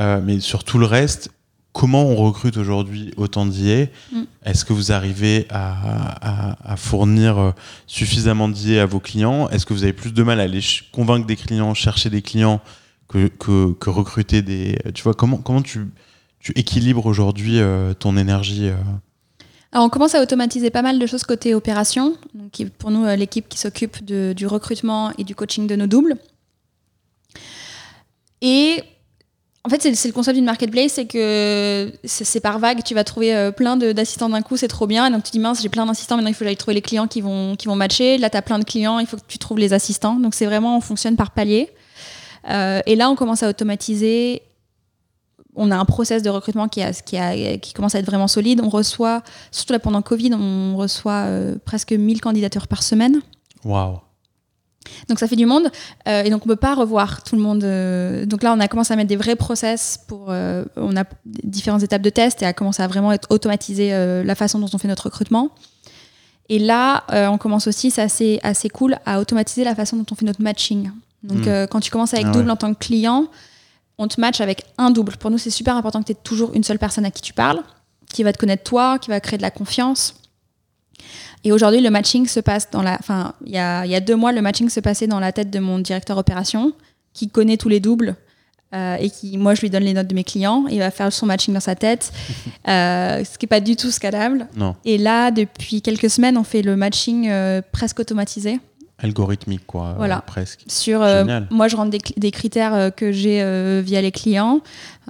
euh, 0.00 0.20
mais 0.20 0.40
sur 0.40 0.64
tout 0.64 0.78
le 0.78 0.86
reste, 0.86 1.30
comment 1.72 2.06
on 2.06 2.16
recrute 2.16 2.56
aujourd'hui 2.56 3.12
autant 3.16 3.46
d'IA? 3.46 3.86
Mm. 4.10 4.22
Est-ce 4.44 4.64
que 4.64 4.72
vous 4.72 4.90
arrivez 4.90 5.46
à, 5.50 6.56
à, 6.56 6.72
à 6.72 6.76
fournir 6.76 7.38
euh, 7.38 7.52
suffisamment 7.86 8.48
d'IA 8.48 8.82
à 8.82 8.86
vos 8.86 8.98
clients? 8.98 9.48
Est-ce 9.50 9.64
que 9.64 9.72
vous 9.72 9.84
avez 9.84 9.92
plus 9.92 10.12
de 10.12 10.22
mal 10.24 10.40
à 10.40 10.42
aller 10.42 10.64
convaincre 10.90 11.28
des 11.28 11.36
clients, 11.36 11.74
chercher 11.74 12.10
des 12.10 12.22
clients 12.22 12.60
que, 13.06 13.28
que, 13.28 13.72
que 13.74 13.88
recruter 13.88 14.42
des... 14.42 14.76
Tu 14.94 15.04
vois, 15.04 15.14
comment, 15.14 15.36
comment 15.36 15.62
tu, 15.62 15.86
tu 16.40 16.52
équilibres 16.52 17.06
aujourd'hui 17.06 17.58
euh, 17.58 17.94
ton 17.94 18.16
énergie 18.16 18.70
alors 19.72 19.84
on 19.84 19.90
commence 19.90 20.14
à 20.14 20.22
automatiser 20.22 20.70
pas 20.70 20.82
mal 20.82 20.98
de 20.98 21.06
choses 21.06 21.24
côté 21.24 21.54
opération. 21.54 22.16
Donc, 22.34 22.70
pour 22.78 22.90
nous, 22.90 23.04
euh, 23.04 23.16
l'équipe 23.16 23.48
qui 23.48 23.58
s'occupe 23.58 24.02
du 24.04 24.46
recrutement 24.46 25.12
et 25.18 25.24
du 25.24 25.34
coaching 25.34 25.66
de 25.66 25.76
nos 25.76 25.86
doubles. 25.86 26.16
Et 28.40 28.82
en 29.64 29.68
fait, 29.68 29.82
c'est 29.82 30.08
le 30.08 30.14
concept 30.14 30.36
d'une 30.36 30.46
marketplace, 30.46 30.92
c'est 30.92 31.04
que 31.04 31.92
c'est 32.04 32.40
par 32.40 32.58
vague, 32.58 32.82
tu 32.82 32.94
vas 32.94 33.04
trouver 33.04 33.34
euh, 33.34 33.50
plein 33.50 33.76
d'assistants 33.76 34.30
d'un 34.30 34.40
coup, 34.40 34.56
c'est 34.56 34.68
trop 34.68 34.86
bien. 34.86 35.06
Et 35.06 35.10
donc 35.10 35.24
tu 35.24 35.32
dis, 35.32 35.40
mince, 35.40 35.60
j'ai 35.60 35.68
plein 35.68 35.84
d'assistants, 35.84 36.16
maintenant 36.16 36.30
il 36.30 36.34
faut 36.34 36.40
que 36.40 36.44
j'aille 36.46 36.56
trouver 36.56 36.76
les 36.76 36.82
clients 36.82 37.06
qui 37.06 37.20
vont, 37.20 37.54
qui 37.54 37.66
vont 37.66 37.76
matcher. 37.76 38.16
Là, 38.16 38.30
tu 38.30 38.38
as 38.38 38.42
plein 38.42 38.58
de 38.58 38.64
clients, 38.64 38.98
il 39.00 39.06
faut 39.06 39.18
que 39.18 39.22
tu 39.28 39.36
trouves 39.36 39.58
les 39.58 39.74
assistants. 39.74 40.14
Donc 40.14 40.34
c'est 40.34 40.46
vraiment, 40.46 40.78
on 40.78 40.80
fonctionne 40.80 41.16
par 41.16 41.32
palier. 41.32 41.68
Euh, 42.48 42.80
et 42.86 42.96
là, 42.96 43.10
on 43.10 43.16
commence 43.16 43.42
à 43.42 43.50
automatiser 43.50 44.40
on 45.58 45.70
a 45.72 45.76
un 45.76 45.84
process 45.84 46.22
de 46.22 46.30
recrutement 46.30 46.68
qui, 46.68 46.80
a, 46.80 46.92
qui, 46.92 47.72
commence 47.74 47.94
à 47.94 47.98
être 47.98 48.06
vraiment 48.06 48.28
solide. 48.28 48.60
On 48.62 48.68
reçoit, 48.68 49.22
surtout 49.50 49.72
là 49.72 49.80
pendant 49.80 50.00
Covid, 50.00 50.32
on 50.34 50.76
reçoit 50.76 51.24
euh, 51.26 51.56
presque 51.64 51.92
1000 51.92 52.20
candidatures 52.20 52.68
par 52.68 52.82
semaine. 52.82 53.20
Waouh! 53.64 53.98
Donc 55.08 55.18
ça 55.18 55.26
fait 55.26 55.36
du 55.36 55.44
monde 55.44 55.68
euh, 56.06 56.22
et 56.22 56.30
donc 56.30 56.46
on 56.46 56.48
peut 56.48 56.56
pas 56.56 56.74
revoir 56.74 57.22
tout 57.22 57.36
le 57.36 57.42
monde. 57.42 57.62
Euh. 57.62 58.24
donc 58.24 58.42
là 58.42 58.54
on 58.56 58.60
a 58.60 58.68
commencé 58.68 58.94
à 58.94 58.96
mettre 58.96 59.08
des 59.08 59.16
vrais 59.16 59.36
process 59.36 60.00
pour 60.06 60.28
on 60.28 60.96
a 60.96 61.04
différentes 61.26 61.82
étapes 61.82 62.00
de 62.00 62.08
test 62.08 62.40
et 62.40 62.46
à 62.46 62.54
commencer 62.54 62.82
à 62.82 62.86
vraiment 62.86 63.12
être 63.12 63.28
automatisé 63.30 63.90
la 64.24 64.34
façon 64.34 64.58
dont 64.60 64.68
on 64.72 64.78
fait 64.78 64.88
notre 64.88 65.04
recrutement. 65.04 65.50
Et 66.48 66.58
là 66.58 67.04
on 67.10 67.36
commence 67.36 67.66
aussi, 67.66 67.90
c'est 67.90 68.00
assez, 68.00 68.40
assez 68.42 68.70
cool, 68.70 68.96
à 69.04 69.20
automatiser 69.20 69.64
la 69.64 69.74
façon 69.74 69.96
dont 69.96 70.06
on 70.10 70.14
fait 70.14 70.24
notre 70.24 70.40
matching. 70.40 70.90
Donc 71.22 71.46
hmm. 71.46 71.66
quand 71.68 71.80
tu 71.80 71.90
commences 71.90 72.14
avec 72.14 72.28
ah 72.28 72.32
double 72.32 72.50
en 72.50 72.56
tant 72.56 72.72
que 72.72 72.78
client, 72.78 73.26
on 73.98 74.08
te 74.08 74.20
match 74.20 74.40
avec 74.40 74.64
un 74.78 74.90
double. 74.90 75.16
Pour 75.16 75.30
nous, 75.30 75.38
c'est 75.38 75.50
super 75.50 75.76
important 75.76 76.00
que 76.00 76.06
tu 76.06 76.12
aies 76.12 76.22
toujours 76.22 76.52
une 76.54 76.64
seule 76.64 76.78
personne 76.78 77.04
à 77.04 77.10
qui 77.10 77.22
tu 77.22 77.32
parles, 77.32 77.62
qui 78.12 78.22
va 78.22 78.32
te 78.32 78.38
connaître 78.38 78.62
toi, 78.64 78.98
qui 78.98 79.10
va 79.10 79.20
créer 79.20 79.36
de 79.36 79.42
la 79.42 79.50
confiance. 79.50 80.14
Et 81.44 81.52
aujourd'hui, 81.52 81.80
le 81.80 81.90
matching 81.90 82.26
se 82.26 82.40
passe 82.40 82.70
dans 82.70 82.82
la. 82.82 82.96
Enfin, 82.98 83.34
il 83.44 83.52
y 83.52 83.58
a, 83.58 83.84
il 83.84 83.90
y 83.90 83.94
a 83.94 84.00
deux 84.00 84.16
mois, 84.16 84.32
le 84.32 84.42
matching 84.42 84.68
se 84.68 84.80
passait 84.80 85.06
dans 85.06 85.20
la 85.20 85.32
tête 85.32 85.50
de 85.50 85.58
mon 85.60 85.78
directeur 85.78 86.18
opération, 86.18 86.72
qui 87.12 87.28
connaît 87.28 87.56
tous 87.56 87.68
les 87.68 87.80
doubles. 87.80 88.16
euh, 88.74 88.96
et 88.96 89.08
qui, 89.08 89.38
moi, 89.38 89.54
je 89.54 89.62
lui 89.62 89.70
donne 89.70 89.84
les 89.84 89.94
notes 89.94 90.08
de 90.08 90.14
mes 90.14 90.24
clients. 90.24 90.66
Il 90.70 90.78
va 90.80 90.90
faire 90.90 91.10
son 91.12 91.24
matching 91.26 91.54
dans 91.54 91.60
sa 91.60 91.74
tête, 91.74 92.12
euh, 92.68 93.24
ce 93.24 93.38
qui 93.38 93.46
n'est 93.46 93.48
pas 93.48 93.60
du 93.60 93.76
tout 93.76 93.90
scalable. 93.90 94.46
Non, 94.56 94.76
Et 94.84 94.98
là, 94.98 95.30
depuis 95.30 95.80
quelques 95.80 96.10
semaines, 96.10 96.36
on 96.36 96.44
fait 96.44 96.60
le 96.62 96.76
matching 96.76 97.28
euh, 97.30 97.62
presque 97.72 97.98
automatisé. 98.00 98.60
Algorithmique, 98.98 99.66
quoi, 99.66 99.88
euh, 99.88 99.94
Voilà. 99.96 100.20
presque. 100.22 100.64
Sur, 100.66 101.02
euh, 101.02 101.24
moi, 101.50 101.68
je 101.68 101.76
rentre 101.76 101.90
des, 102.16 102.30
critères 102.30 102.74
euh, 102.74 102.90
que 102.90 103.12
j'ai 103.12 103.40
via 103.82 104.00
les 104.02 104.10
clients 104.12 104.60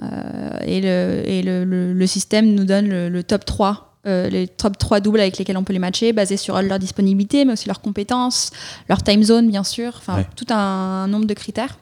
et, 0.01 0.81
le, 0.81 1.23
et 1.25 1.41
le, 1.41 1.63
le- 1.65 1.93
le 1.93 2.07
système 2.07 2.53
nous 2.53 2.65
donne 2.65 2.87
le, 2.87 3.09
le 3.09 3.23
top 3.23 3.45
3, 3.45 3.97
euh, 4.07 4.29
les 4.29 4.47
top 4.47 4.77
3 4.77 4.99
doubles 5.01 5.19
avec 5.19 5.37
lesquels 5.37 5.57
on 5.57 5.63
peut 5.63 5.73
les 5.73 5.79
matcher, 5.79 6.13
basés 6.13 6.37
sur 6.37 6.61
leur 6.61 6.79
disponibilité, 6.79 7.43
mais 7.45 7.53
aussi 7.53 7.67
leurs 7.67 7.81
compétences, 7.81 8.51
leur 8.87 9.03
time 9.03 9.23
zone, 9.23 9.49
bien 9.49 9.63
sûr, 9.63 9.93
enfin, 9.97 10.17
Ouais. 10.17 10.27
tout 10.35 10.45
un, 10.49 11.07
nombre 11.07 11.25
de 11.25 11.33
critères. 11.33 11.77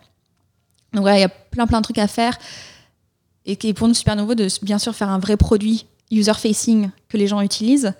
Donc 0.93 1.01
voilà, 1.01 1.17
il 1.17 1.21
y 1.21 1.25
a 1.25 1.29
plein, 1.29 1.67
plein 1.67 1.79
de 1.79 1.83
trucs 1.83 1.99
à 1.99 2.07
faire. 2.07 2.37
Et 3.45 3.57
est 3.67 3.73
pour 3.73 3.87
nous 3.87 3.93
super 3.93 4.15
nouveau 4.15 4.33
de, 4.35 4.47
bien 4.63 4.79
sûr, 4.79 4.95
faire 4.95 5.09
un 5.09 5.19
vrai 5.19 5.37
produit 5.37 5.85
user-facing 6.11 6.89
que 7.09 7.17
les 7.17 7.27
gens 7.27 7.41
utilisent. 7.41 7.93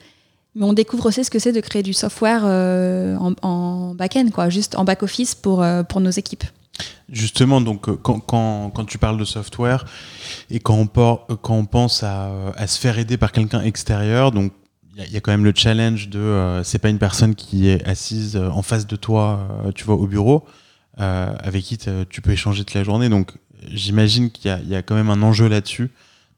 Mais 0.57 0.65
on 0.65 0.73
découvre 0.73 1.05
aussi 1.05 1.23
ce 1.23 1.29
que 1.29 1.37
c'est 1.37 1.51
de 1.51 1.61
créer 1.61 1.83
du 1.83 1.93
software 1.93 2.41
euh, 2.43 3.15
en, 3.17 3.33
en 3.43 3.93
back-end, 3.93 4.29
quoi, 4.33 4.49
juste 4.49 4.75
en 4.75 4.85
back-office 4.85 5.35
pour, 5.35 5.61
euh, 5.61 5.83
pour 5.83 6.01
nos 6.01 6.09
équipes. 6.09 6.45
Justement, 7.09 7.61
donc, 7.61 7.87
euh, 7.87 7.95
quand, 7.95 8.19
quand, 8.19 8.85
tu 8.87 8.97
parles 8.97 9.19
de 9.19 9.23
software 9.23 9.85
et 10.49 10.59
quand 10.59 10.75
on, 10.79 10.87
quand 10.87 11.55
on 11.55 11.65
pense 11.65 12.01
à, 12.01 12.31
à 12.55 12.65
se 12.65 12.79
faire 12.79 12.97
aider 12.97 13.17
par 13.17 13.31
quelqu'un 13.31 13.61
extérieur, 13.61 14.31
donc 14.31 14.51
il 14.95 15.11
y, 15.13 15.15
a- 15.15 15.19
quand 15.19 15.29
même 15.29 15.45
le 15.45 15.53
challenge 15.55 16.09
de 16.09 16.17
euh, 16.17 16.63
c'est 16.63 16.79
pas 16.79 16.89
une 16.89 16.97
personne 16.97 17.35
qui 17.35 17.69
est 17.69 17.87
assise 17.87 18.35
en 18.35 18.63
face 18.63 18.87
de 18.87 18.95
toi, 18.95 19.47
tu 19.75 19.83
vois, 19.83 19.93
au 19.93 20.07
bureau, 20.07 20.43
avec 20.97 21.65
qui 21.65 21.77
tu 22.09 22.21
peux 22.21 22.31
échanger 22.31 22.63
toute 22.65 22.73
la 22.73 22.83
journée. 22.83 23.09
Donc, 23.09 23.33
j'imagine 23.71 24.31
qu'il 24.31 24.51
y 24.65 24.69
y 24.71 24.75
a 24.75 24.81
quand 24.81 24.95
même 24.95 25.11
un 25.11 25.21
enjeu 25.21 25.47
là-dessus 25.47 25.91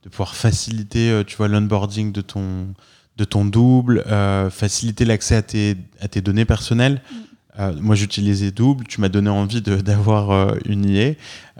de 0.03 0.09
pouvoir 0.09 0.35
faciliter, 0.35 1.23
tu 1.25 1.37
vois, 1.37 1.47
l'onboarding 1.47 2.11
de 2.11 2.19
ton 2.19 2.67
de 3.19 3.25
ton 3.25 3.43
double, 3.45 4.03
euh, 4.07 4.49
faciliter 4.49 5.03
l'accès 5.05 5.35
à 5.35 5.41
tes, 5.41 5.75
à 6.01 6.07
tes 6.07 6.21
données 6.21 6.45
personnelles. 6.45 7.01
Euh, 7.59 7.73
moi, 7.81 7.93
j'utilisais 7.95 8.51
Double. 8.51 8.85
Tu 8.87 9.01
m'as 9.01 9.09
donné 9.09 9.29
envie 9.29 9.61
d'avoir 9.61 10.31
euh, 10.31 10.55
une. 10.65 10.85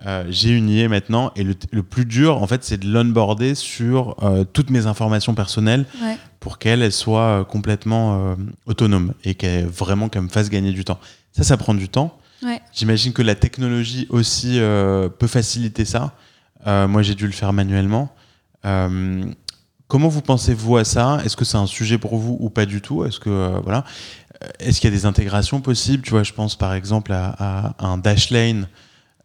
Euh, 0.06 0.24
J'ai 0.30 0.52
une 0.52 0.70
IE 0.70 0.88
maintenant. 0.88 1.32
Et 1.36 1.44
le, 1.44 1.54
le 1.72 1.84
plus 1.84 2.06
dur, 2.06 2.42
en 2.42 2.48
fait, 2.48 2.64
c'est 2.64 2.78
de 2.78 2.88
l'onboarder 2.90 3.54
sur 3.56 4.16
toutes 4.54 4.70
mes 4.70 4.86
informations 4.88 5.36
personnelles 5.36 5.86
Ouais. 6.02 6.18
pour 6.40 6.58
qu'elle 6.58 6.82
elle 6.82 6.94
soit 6.94 7.46
complètement 7.50 8.36
autonome 8.66 9.14
et 9.26 9.36
qu'elle 9.36 9.66
vraiment 9.68 10.08
qu'elle 10.08 10.22
me 10.24 10.30
fasse 10.30 10.50
gagner 10.50 10.72
du 10.72 10.86
temps. 10.86 11.00
Ça, 11.34 11.44
ça 11.44 11.58
prend 11.58 11.74
du 11.74 11.90
temps. 11.90 12.18
Ouais. 12.42 12.62
J'imagine 12.74 13.12
que 13.12 13.22
la 13.22 13.36
technologie 13.36 14.08
aussi 14.10 14.58
peut 15.20 15.28
faciliter 15.28 15.84
ça. 15.84 16.14
Moi, 16.66 17.02
j'ai 17.02 17.16
dû 17.16 17.26
le 17.26 17.34
faire 17.34 17.52
manuellement. 17.52 18.16
Euh, 18.66 19.26
comment 19.90 20.08
vous 20.08 20.22
pensez-vous 20.22 20.78
à 20.78 20.86
ça? 20.86 21.20
Est-ce 21.26 21.36
que 21.36 21.44
c'est 21.44 21.58
un 21.58 21.68
sujet 21.68 21.98
pour 21.98 22.16
vous 22.16 22.38
ou 22.40 22.50
pas 22.50 22.66
du 22.66 22.80
tout? 22.82 23.04
Est-ce 23.04 23.20
que 23.20 23.30
euh, 23.30 23.60
voilà. 23.62 23.84
Euh, 24.42 24.48
Est-ce 24.60 24.80
qu'il 24.80 24.90
y 24.90 24.94
a 24.94 24.96
des 24.96 25.06
intégrations 25.06 25.60
possibles? 25.60 26.04
Tu 26.04 26.12
vois, 26.12 26.24
je 26.24 26.32
pense 26.32 26.56
par 26.56 26.74
exemple 26.74 27.12
à, 27.12 27.74
un 27.80 27.98
Dashlane. 27.98 28.70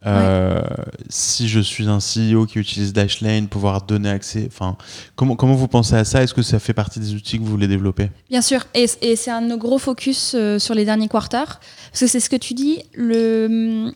Euh, 0.06 0.60
Si 1.08 1.48
je 1.48 1.60
suis 1.60 1.88
un 1.88 1.98
CEO 1.98 2.44
qui 2.46 2.58
utilise 2.58 2.92
Dashlane, 2.92 3.46
pouvoir 3.48 3.82
donner 3.82 4.10
accès. 4.10 4.44
Enfin, 4.48 4.76
comment 5.16 5.36
comment 5.36 5.54
vous 5.54 5.68
pensez 5.68 5.94
à 5.94 6.04
ça? 6.04 6.22
Est-ce 6.22 6.34
que 6.34 6.42
ça 6.42 6.58
fait 6.58 6.74
partie 6.74 6.98
des 6.98 7.14
outils 7.14 7.38
que 7.38 7.44
vous 7.44 7.50
voulez 7.50 7.68
développer? 7.68 8.10
Bien 8.28 8.42
sûr, 8.42 8.66
et, 8.74 8.86
et 9.02 9.16
c'est 9.16 9.30
un 9.30 9.42
de 9.42 9.48
nos 9.48 9.58
gros 9.58 9.78
focus 9.78 10.34
euh, 10.34 10.58
sur 10.58 10.74
les 10.74 10.84
derniers 10.84 11.08
quarters, 11.08 11.60
parce 11.90 12.00
que 12.00 12.06
c'est 12.06 12.20
ce 12.20 12.28
que 12.28 12.36
tu 12.36 12.54
dis, 12.54 12.82
le... 12.94 13.92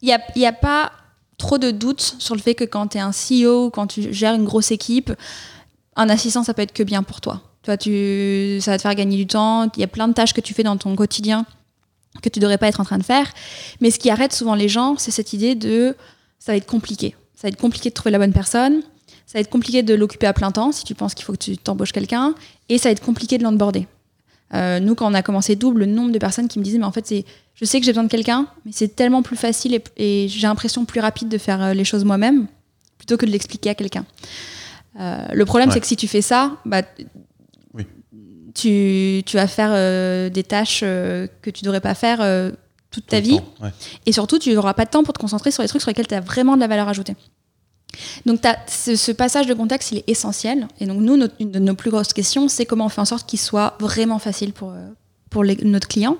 il 0.00 0.06
n'y 0.06 0.12
a, 0.12 0.20
y 0.34 0.46
a 0.46 0.52
pas 0.52 0.90
trop 1.38 1.58
de 1.58 1.70
doutes 1.70 2.16
sur 2.18 2.34
le 2.34 2.40
fait 2.40 2.54
que 2.54 2.64
quand 2.64 2.88
tu 2.88 2.98
es 2.98 3.00
un 3.00 3.12
CEO, 3.12 3.70
quand 3.70 3.86
tu 3.86 4.12
gères 4.12 4.34
une 4.34 4.44
grosse 4.44 4.70
équipe, 4.70 5.12
un 5.96 6.08
assistant, 6.08 6.44
ça 6.44 6.52
peut 6.54 6.62
être 6.62 6.72
que 6.72 6.82
bien 6.82 7.02
pour 7.02 7.20
toi. 7.20 7.42
Toi, 7.62 7.76
tu, 7.76 8.58
ça 8.60 8.72
va 8.72 8.76
te 8.76 8.82
faire 8.82 8.94
gagner 8.94 9.16
du 9.16 9.26
temps, 9.26 9.68
il 9.76 9.80
y 9.80 9.84
a 9.84 9.88
plein 9.88 10.08
de 10.08 10.12
tâches 10.12 10.32
que 10.32 10.40
tu 10.40 10.54
fais 10.54 10.62
dans 10.62 10.76
ton 10.76 10.94
quotidien 10.94 11.46
que 12.22 12.28
tu 12.28 12.40
devrais 12.40 12.58
pas 12.58 12.68
être 12.68 12.80
en 12.80 12.84
train 12.84 12.98
de 12.98 13.04
faire. 13.04 13.32
Mais 13.80 13.90
ce 13.90 13.98
qui 13.98 14.10
arrête 14.10 14.32
souvent 14.32 14.54
les 14.54 14.68
gens, 14.68 14.96
c'est 14.98 15.10
cette 15.10 15.32
idée 15.32 15.54
de 15.54 15.94
ça 16.38 16.52
va 16.52 16.56
être 16.56 16.66
compliqué. 16.66 17.14
Ça 17.34 17.42
va 17.42 17.48
être 17.50 17.60
compliqué 17.60 17.90
de 17.90 17.94
trouver 17.94 18.10
la 18.10 18.18
bonne 18.18 18.32
personne. 18.32 18.82
Ça 19.26 19.34
va 19.34 19.40
être 19.40 19.50
compliqué 19.50 19.82
de 19.82 19.94
l'occuper 19.94 20.26
à 20.26 20.32
plein 20.32 20.50
temps 20.50 20.72
si 20.72 20.84
tu 20.84 20.94
penses 20.94 21.14
qu'il 21.14 21.24
faut 21.24 21.32
que 21.32 21.38
tu 21.38 21.58
t'embauches 21.58 21.92
quelqu'un. 21.92 22.34
Et 22.68 22.78
ça 22.78 22.88
va 22.88 22.92
être 22.92 23.04
compliqué 23.04 23.38
de 23.38 23.44
l'onboarder. 23.44 23.86
Euh, 24.54 24.80
nous, 24.80 24.94
quand 24.94 25.10
on 25.10 25.14
a 25.14 25.22
commencé 25.22 25.56
double, 25.56 25.80
le 25.80 25.86
nombre 25.86 26.10
de 26.12 26.18
personnes 26.18 26.48
qui 26.48 26.58
me 26.58 26.64
disaient, 26.64 26.78
mais 26.78 26.84
en 26.84 26.92
fait, 26.92 27.06
c'est, 27.06 27.24
je 27.54 27.64
sais 27.64 27.78
que 27.80 27.84
j'ai 27.86 27.92
besoin 27.92 28.04
de 28.04 28.08
quelqu'un, 28.08 28.46
mais 28.64 28.72
c'est 28.72 28.96
tellement 28.96 29.22
plus 29.22 29.36
facile 29.36 29.74
et, 29.74 29.82
et 29.96 30.28
j'ai 30.28 30.46
l'impression 30.46 30.84
plus 30.86 31.00
rapide 31.00 31.28
de 31.28 31.36
faire 31.38 31.62
euh, 31.62 31.74
les 31.74 31.84
choses 31.84 32.04
moi-même 32.04 32.46
plutôt 32.96 33.16
que 33.16 33.26
de 33.26 33.30
l'expliquer 33.30 33.70
à 33.70 33.74
quelqu'un. 33.74 34.04
Euh, 34.98 35.26
le 35.32 35.44
problème, 35.44 35.68
Ouais. 35.68 35.74
c'est 35.74 35.80
que 35.80 35.86
si 35.86 35.96
tu 35.96 36.08
fais 36.08 36.22
ça, 36.22 36.56
bah, 36.64 36.82
Oui. 37.74 37.86
tu, 38.54 39.22
tu 39.26 39.36
vas 39.36 39.46
faire 39.46 39.70
euh, 39.72 40.30
des 40.30 40.42
tâches 40.44 40.80
que 40.80 41.50
tu 41.50 41.62
devrais 41.64 41.80
pas 41.80 41.94
faire 41.94 42.18
toute 42.90 43.06
ta 43.06 43.20
Tout 43.20 43.28
vie. 43.28 43.36
temps, 43.36 43.54
ouais. 43.62 43.70
Et 44.06 44.12
surtout, 44.12 44.38
tu 44.38 44.52
n'auras 44.54 44.72
pas 44.74 44.86
de 44.86 44.90
temps 44.90 45.04
pour 45.04 45.12
te 45.12 45.18
concentrer 45.20 45.50
sur 45.50 45.62
les 45.62 45.68
trucs 45.68 45.82
sur 45.82 45.90
lesquels 45.90 46.06
tu 46.08 46.14
as 46.14 46.20
vraiment 46.20 46.54
de 46.56 46.60
la 46.60 46.66
valeur 46.68 46.88
ajoutée. 46.88 47.14
Donc, 48.26 48.40
ce, 48.66 49.12
passage 49.12 49.46
de 49.46 49.54
contexte, 49.54 49.92
il 49.92 49.98
est 49.98 50.08
essentiel. 50.08 50.68
Et 50.80 50.86
donc, 50.86 51.00
nous, 51.00 51.16
notre- 51.16 51.34
une 51.40 51.50
de 51.50 51.58
nos 51.58 51.74
plus 51.74 51.90
grosses 51.90 52.12
questions, 52.12 52.48
c'est 52.48 52.66
comment 52.66 52.86
on 52.86 52.88
fait 52.88 53.00
en 53.00 53.04
sorte 53.06 53.28
qu'il 53.28 53.38
soit 53.38 53.76
vraiment 53.80 54.18
facile 54.18 54.52
pour, 54.52 54.70
euh, 54.70 54.88
pour 55.30 55.44
notre 55.44 55.88
client. 55.88 56.16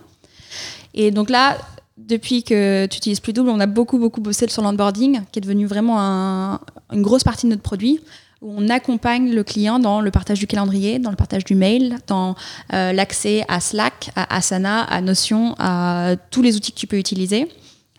Et 0.95 1.11
donc 1.11 1.31
là, 1.31 1.59
depuis 1.97 2.43
que 2.43 2.87
tu 2.87 2.97
utilises 2.97 3.21
plus 3.21 3.33
double, 3.33 3.51
on 3.51 3.61
a 3.61 3.67
beaucoup, 3.67 3.99
beaucoup 3.99 4.21
bossé 4.21 4.49
sur 4.49 4.63
l'onboarding, 4.63 5.21
qui 5.31 5.39
est 5.39 5.43
devenu 5.43 5.67
vraiment 5.67 6.01
un- 6.01 6.61
une 6.93 7.03
grosse 7.03 7.25
partie 7.25 7.47
de 7.47 7.51
notre 7.51 7.63
produit, 7.63 8.01
où 8.41 8.53
on 8.57 8.69
accompagne 8.69 9.33
le 9.35 9.43
client 9.43 9.79
dans 9.79 10.01
le 10.01 10.11
partage 10.11 10.39
du 10.39 10.47
calendrier, 10.47 10.99
dans 10.99 11.11
le 11.11 11.17
partage 11.17 11.45
du 11.45 11.55
mail, 11.55 11.99
dans 12.07 12.37
euh, 12.73 12.93
l'accès 12.93 13.45
à 13.49 13.61
Slack, 13.61 14.11
à 14.15 14.37
Asana, 14.37 14.83
à 14.85 15.01
Notion, 15.01 15.55
à 15.59 16.15
tous 16.31 16.43
les 16.43 16.57
outils 16.57 16.73
que 16.73 16.79
tu 16.79 16.87
peux 16.87 16.99
utiliser, 16.99 17.49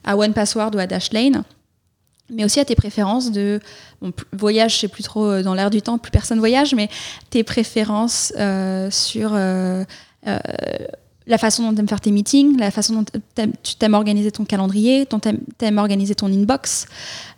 à 0.06 0.18
OnePassword 0.18 0.72
ou 0.76 0.80
à 0.80 0.88
Dashlane, 0.88 1.44
mais 2.30 2.46
aussi 2.46 2.60
à 2.60 2.66
tes 2.66 2.76
préférences 2.76 3.32
de 3.32 3.60
voyage, 4.34 4.80
c'est 4.80 4.88
plus 4.88 5.04
trop 5.04 5.26
euh, 5.26 5.44
dans 5.44 5.54
l'air 5.54 5.70
du 5.70 5.82
temps, 5.82 5.98
plus 5.98 6.12
personne 6.12 6.40
voyage, 6.40 6.74
mais 6.74 6.90
tes 7.30 7.44
préférences 7.44 8.34
euh, 8.38 8.90
sur 8.92 9.32
euh, 9.34 9.84
la 11.28 11.38
façon 11.38 11.64
dont 11.64 11.74
tu 11.74 11.80
aimes 11.80 11.88
faire 11.88 12.02
tes 12.02 12.12
meetings, 12.12 12.58
la 12.58 12.72
façon 12.72 12.94
dont 12.94 13.06
tu 13.36 13.76
aimes 13.82 13.94
organiser 13.94 14.32
ton 14.32 14.46
calendrier, 14.46 15.06
dont 15.06 15.20
tu 15.20 15.30
aimes 15.62 15.78
organiser 15.78 16.16
ton 16.16 16.28
inbox, 16.28 16.88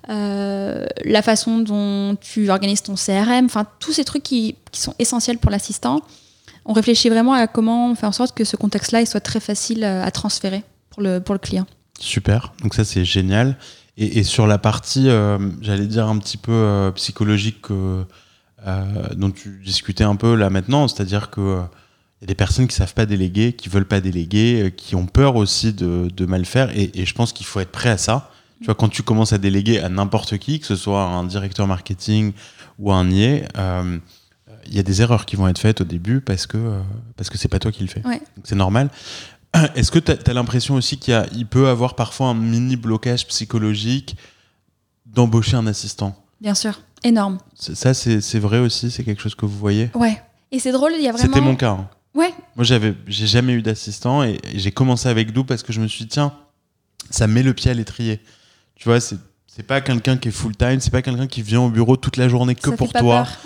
la 0.07 1.21
façon 1.21 1.59
dont 1.59 2.15
tu 2.19 2.49
organises 2.49 2.83
ton 2.83 2.95
CRM, 2.95 3.45
enfin 3.45 3.65
tous 3.79 3.93
ces 3.93 4.03
trucs 4.03 4.23
qui, 4.23 4.55
qui 4.71 4.81
sont 4.81 4.93
essentiels 4.99 5.37
pour 5.37 5.51
l'assistant. 5.51 6.01
On 6.65 6.73
réfléchit 6.73 7.09
vraiment 7.09 7.33
à 7.33 7.47
comment 7.47 7.93
faire 7.95 8.09
en 8.09 8.13
sorte 8.13 8.35
que 8.35 8.43
ce 8.43 8.55
contexte-là 8.55 9.01
il 9.01 9.07
soit 9.07 9.19
très 9.19 9.39
facile 9.39 9.83
à 9.83 10.09
transférer 10.11 10.63
pour 10.89 11.01
le, 11.01 11.19
pour 11.19 11.33
le 11.33 11.39
client. 11.39 11.65
Super, 11.99 12.53
donc 12.61 12.73
ça 12.73 12.83
c'est 12.83 13.05
génial. 13.05 13.57
Et, 14.01 14.17
et 14.17 14.23
sur 14.23 14.47
la 14.47 14.57
partie, 14.57 15.09
euh, 15.09 15.37
j'allais 15.61 15.85
dire 15.85 16.07
un 16.07 16.17
petit 16.17 16.37
peu 16.37 16.51
euh, 16.51 16.91
psychologique 16.91 17.69
euh, 17.69 18.03
dont 19.15 19.29
tu 19.29 19.61
discutais 19.63 20.03
un 20.03 20.15
peu 20.15 20.33
là 20.33 20.49
maintenant, 20.49 20.87
c'est-à-dire 20.87 21.29
que 21.29 21.39
euh, 21.39 21.61
y 22.21 22.25
a 22.25 22.27
des 22.27 22.35
personnes 22.35 22.67
qui 22.67 22.75
savent 22.75 22.95
pas 22.95 23.05
déléguer, 23.05 23.53
qui 23.53 23.69
veulent 23.69 23.85
pas 23.87 24.01
déléguer, 24.01 24.73
qui 24.75 24.95
ont 24.95 25.05
peur 25.05 25.35
aussi 25.35 25.71
de, 25.71 26.09
de 26.11 26.25
mal 26.25 26.45
faire, 26.45 26.75
et, 26.75 26.89
et 26.95 27.05
je 27.05 27.13
pense 27.13 27.31
qu'il 27.31 27.45
faut 27.45 27.59
être 27.59 27.71
prêt 27.71 27.89
à 27.89 27.97
ça. 27.97 28.31
Tu 28.59 28.65
vois, 28.65 28.75
quand 28.75 28.89
tu 28.89 29.03
commences 29.03 29.33
à 29.33 29.37
déléguer 29.37 29.79
à 29.79 29.89
n'importe 29.89 30.37
qui, 30.39 30.59
que 30.59 30.65
ce 30.65 30.75
soit 30.75 31.03
un 31.03 31.23
directeur 31.23 31.67
marketing 31.67 32.33
ou 32.79 32.91
un 32.91 33.11
euh, 33.11 33.97
il 34.67 34.75
y 34.75 34.79
a 34.79 34.83
des 34.83 35.01
erreurs 35.01 35.25
qui 35.25 35.35
vont 35.35 35.47
être 35.47 35.57
faites 35.59 35.81
au 35.81 35.83
début 35.83 36.21
parce 36.21 36.45
que 36.45 36.79
parce 37.17 37.31
que 37.31 37.39
c'est 37.39 37.47
pas 37.47 37.57
toi 37.57 37.71
qui 37.71 37.81
le 37.83 37.89
fais. 37.89 38.05
Ouais. 38.05 38.21
C'est 38.43 38.55
normal. 38.55 38.89
Est-ce 39.75 39.91
que 39.91 39.99
tu 39.99 40.11
as, 40.11 40.33
l'impression 40.33 40.75
aussi 40.75 40.97
qu'il 40.97 41.47
peut 41.49 41.67
avoir 41.67 41.95
parfois 41.95 42.27
un 42.27 42.33
mini 42.33 42.75
blocage 42.75 43.27
psychologique 43.27 44.15
d'embaucher 45.05 45.57
un 45.57 45.67
assistant? 45.67 46.15
Bien 46.39 46.55
sûr, 46.55 46.79
énorme. 47.03 47.37
Ça, 47.55 47.93
c'est 47.93 48.39
vrai 48.39 48.59
aussi 48.59 48.89
C'est 48.91 49.03
quelque 49.03 49.21
chose 49.21 49.35
que 49.35 49.45
vous 49.45 49.57
voyez? 49.57 49.89
Ouais. 49.93 50.21
Et 50.51 50.59
c'est 50.59 50.71
drôle, 50.71 50.93
il 50.97 51.03
y 51.03 51.07
a 51.07 51.11
vraiment. 51.11 51.27
C'était 51.27 51.41
mon 51.45 51.55
cas. 51.55 51.71
hein. 51.71 51.89
Ouais, 52.13 52.33
Moi, 52.57 52.65
j'avais, 52.65 52.93
j'ai 53.07 53.25
jamais 53.25 53.53
eu 53.53 53.61
d'assistant 53.61 54.21
et, 54.23 54.37
et 54.51 54.59
j'ai 54.59 54.71
commencé 54.71 55.07
avec 55.07 55.31
Dou 55.31 55.45
parce 55.45 55.63
que 55.63 55.71
je 55.71 55.79
me 55.79 55.87
suis 55.87 56.03
dit, 56.03 56.09
tiens, 56.09 56.33
ça 57.09 57.25
met 57.25 57.41
le 57.41 57.53
pied 57.53 57.71
à 57.71 57.73
l'étrier. 57.73 58.19
Tu 58.75 58.89
vois, 58.89 58.99
c'est, 58.99 59.15
c'est 59.47 59.63
pas 59.63 59.79
quelqu'un 59.79 60.17
qui 60.17 60.27
est 60.27 60.31
full 60.31 60.55
time, 60.57 60.81
c'est 60.81 60.91
pas 60.91 61.01
quelqu'un 61.01 61.27
qui 61.27 61.41
vient 61.41 61.61
au 61.61 61.69
bureau 61.69 61.95
toute 61.95 62.17
la 62.17 62.27
journée 62.27 62.53
que 62.53 62.61
ça 62.61 62.71
fait 62.71 62.77
pour 62.77 62.91
pas 62.91 62.99
toi. 62.99 63.23
peur. 63.23 63.37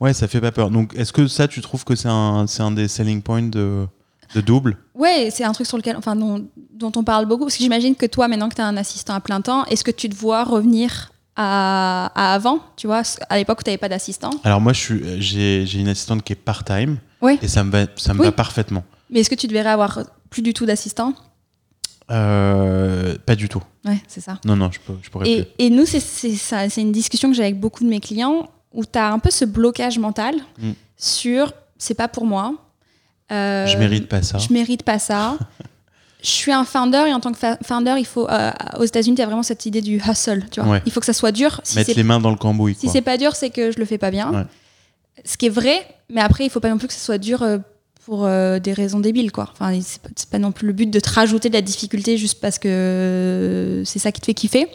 Ouais, 0.00 0.14
ça 0.14 0.26
fait 0.26 0.40
pas 0.40 0.52
peur. 0.52 0.70
Donc, 0.70 0.94
est-ce 0.94 1.12
que 1.12 1.26
ça, 1.26 1.48
tu 1.48 1.60
trouves 1.60 1.84
que 1.84 1.94
c'est 1.96 2.08
un, 2.08 2.46
c'est 2.46 2.62
un 2.62 2.70
des 2.70 2.88
selling 2.88 3.20
points 3.20 3.42
de. 3.42 3.86
De 4.34 4.40
double 4.40 4.76
Ouais, 4.94 5.28
c'est 5.32 5.44
un 5.44 5.52
truc 5.52 5.66
sur 5.66 5.76
lequel, 5.76 5.96
enfin, 5.96 6.16
dont, 6.16 6.46
dont 6.72 6.92
on 6.96 7.04
parle 7.04 7.26
beaucoup. 7.26 7.44
Parce 7.44 7.56
que 7.56 7.62
j'imagine 7.62 7.94
que 7.94 8.06
toi, 8.06 8.26
maintenant 8.28 8.48
que 8.48 8.54
tu 8.56 8.60
as 8.60 8.66
un 8.66 8.76
assistant 8.76 9.14
à 9.14 9.20
plein 9.20 9.40
temps, 9.40 9.64
est-ce 9.66 9.84
que 9.84 9.90
tu 9.90 10.08
te 10.08 10.14
vois 10.16 10.44
revenir 10.44 11.12
à, 11.36 12.10
à 12.14 12.34
avant, 12.34 12.58
tu 12.76 12.86
vois, 12.86 13.02
à 13.28 13.36
l'époque 13.38 13.60
où 13.60 13.62
tu 13.62 13.70
n'avais 13.70 13.78
pas 13.78 13.88
d'assistant? 13.88 14.30
Alors 14.44 14.60
moi, 14.60 14.72
j'ai 14.72 15.64
une 15.74 15.88
assistante 15.88 16.22
qui 16.22 16.32
est 16.32 16.36
part-time 16.36 16.98
Oui. 17.22 17.38
et 17.42 17.48
ça 17.48 17.62
me 17.64 17.70
va, 17.70 17.86
ça 17.96 18.12
me 18.14 18.20
Oui. 18.20 18.26
va 18.26 18.32
parfaitement. 18.32 18.84
Mais 19.10 19.20
est-ce 19.20 19.30
que 19.30 19.34
tu 19.34 19.46
devrais 19.46 19.68
avoir 19.68 20.00
plus 20.30 20.42
du 20.42 20.52
tout 20.54 20.66
d'assistant? 20.66 21.12
Euh, 22.10 23.16
pas 23.24 23.34
du 23.34 23.48
tout. 23.48 23.62
Ouais, 23.84 24.02
c'est 24.08 24.20
ça. 24.20 24.38
Non, 24.44 24.56
non, 24.56 24.70
je, 24.70 24.78
peux, 24.80 24.94
je 25.02 25.10
pourrais 25.10 25.24
plus. 25.24 25.32
Et, 25.58 25.66
et 25.66 25.70
nous, 25.70 25.86
c'est 25.86 26.76
une 26.82 26.92
discussion 26.92 27.30
que 27.30 27.36
j'ai 27.36 27.42
avec 27.42 27.58
beaucoup 27.58 27.84
de 27.84 27.88
mes 27.88 28.00
clients 28.00 28.48
où 28.72 28.84
tu 28.84 28.98
as 28.98 29.10
un 29.12 29.18
peu 29.18 29.30
ce 29.30 29.44
blocage 29.44 29.98
mental 29.98 30.34
Mm. 30.58 30.72
sur 30.96 31.52
c'est 31.78 31.94
pas 31.94 32.08
pour 32.08 32.26
moi. 32.26 32.54
Euh, 33.32 33.66
Je 33.66 33.78
mérite 33.78 34.08
pas 34.08 34.22
ça. 34.22 34.38
Je 34.38 34.52
mérite 34.52 34.82
pas 34.82 34.98
ça. 34.98 35.38
je 36.22 36.28
suis 36.28 36.52
un 36.52 36.64
founder 36.64 37.04
et 37.08 37.14
en 37.14 37.20
tant 37.20 37.32
que 37.32 37.38
founder, 37.62 37.94
il 37.98 38.06
faut 38.06 38.28
euh, 38.28 38.50
aux 38.78 38.84
États-Unis, 38.84 39.16
tu 39.16 39.22
as 39.22 39.26
vraiment 39.26 39.42
cette 39.42 39.66
idée 39.66 39.80
du 39.82 39.96
hustle. 39.96 40.44
Tu 40.50 40.60
vois. 40.60 40.72
Ouais. 40.72 40.82
Il 40.86 40.92
faut 40.92 41.00
que 41.00 41.06
ça 41.06 41.12
soit 41.12 41.32
dur. 41.32 41.60
Si 41.64 41.76
Mettre 41.76 41.92
les 41.94 42.02
mains 42.02 42.20
dans 42.20 42.30
le 42.30 42.36
cambouis. 42.36 42.74
si 42.74 42.88
c'est 42.88 43.02
pas 43.02 43.16
dur, 43.16 43.34
c'est 43.36 43.50
que 43.50 43.70
je 43.70 43.78
le 43.78 43.84
fais 43.84 43.98
pas 43.98 44.10
bien. 44.10 44.32
Ouais. 44.32 44.44
Ce 45.24 45.36
qui 45.36 45.46
est 45.46 45.50
vrai, 45.50 45.86
mais 46.10 46.20
après, 46.20 46.44
il 46.44 46.50
faut 46.50 46.60
pas 46.60 46.68
non 46.70 46.78
plus 46.78 46.88
que 46.88 46.94
ce 46.94 47.00
soit 47.00 47.18
dur 47.18 47.42
euh, 47.42 47.58
pour 48.04 48.24
euh, 48.26 48.58
des 48.58 48.72
raisons 48.72 49.00
débiles, 49.00 49.32
quoi. 49.32 49.48
Enfin, 49.52 49.78
c'est 49.80 50.28
pas, 50.28 50.38
non 50.38 50.52
plus 50.52 50.66
le 50.66 50.72
but 50.72 50.90
de 50.90 51.00
te 51.00 51.08
rajouter 51.08 51.48
de 51.48 51.54
la 51.54 51.62
difficulté 51.62 52.18
juste 52.18 52.40
parce 52.40 52.58
que 52.58 52.68
euh, 52.68 53.84
c'est 53.84 53.98
ça 53.98 54.12
qui 54.12 54.20
te 54.20 54.26
fait 54.26 54.34
kiffer. 54.34 54.68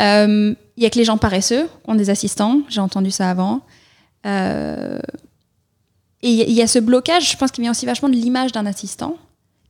Euh, 0.00 0.54
Il 0.76 0.82
y 0.82 0.86
a 0.86 0.90
que 0.90 0.98
les 0.98 1.04
gens 1.04 1.18
paresseux 1.18 1.64
qui 1.64 1.90
ont 1.90 1.94
des 1.94 2.10
assistants. 2.10 2.62
J'ai 2.68 2.80
entendu 2.80 3.10
ça 3.10 3.30
avant. 3.30 3.60
Et 6.22 6.30
il 6.30 6.52
y 6.52 6.62
a- 6.62 6.66
ce 6.66 6.78
blocage, 6.78 7.30
je 7.32 7.36
pense, 7.36 7.50
qui 7.50 7.60
vient 7.60 7.70
aussi 7.70 7.86
vachement 7.86 8.08
de 8.08 8.14
l'image 8.14 8.52
d'un 8.52 8.66
assistant, 8.66 9.16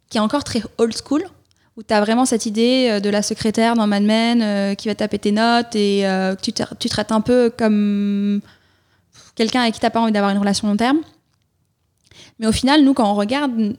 qui 0.09 0.17
est 0.19 0.21
encore 0.21 0.45
très 0.45 0.63
old 0.79 0.95
school, 0.97 1.23
où 1.77 1.83
tu 1.83 1.93
as 1.93 2.01
vraiment 2.01 2.25
cette 2.25 2.47
idée 2.47 2.89
euh, 2.91 3.01
de 3.01 3.11
la 3.11 3.23
secrétaire 3.23 3.75
dans 3.75 3.87
Mad 3.87 4.03
Men 4.03 4.41
euh, 4.43 4.75
qui 4.75 4.89
va 4.89 4.95
taper 4.95 5.19
tes 5.19 5.33
notes 5.33 5.75
et 5.77 6.07
euh, 6.07 6.35
que 6.35 6.41
tu, 6.41 6.53
te- 6.53 6.75
tu 6.79 6.89
traites 6.89 7.13
un 7.13 7.21
peu 7.21 7.53
comme 7.57 8.41
quelqu'un 9.35 9.61
avec 9.63 9.75
qui 9.75 9.81
tu 9.81 9.89
pas 9.91 10.01
envie 10.01 10.13
d'avoir 10.13 10.31
une 10.33 10.39
relation 10.39 10.67
long 10.69 10.77
terme. 10.77 10.99
Mais 12.39 12.47
au 12.47 12.53
final, 12.53 12.83
nous, 12.83 12.95
quand 12.95 13.11
on 13.11 13.15
regarde 13.15 13.77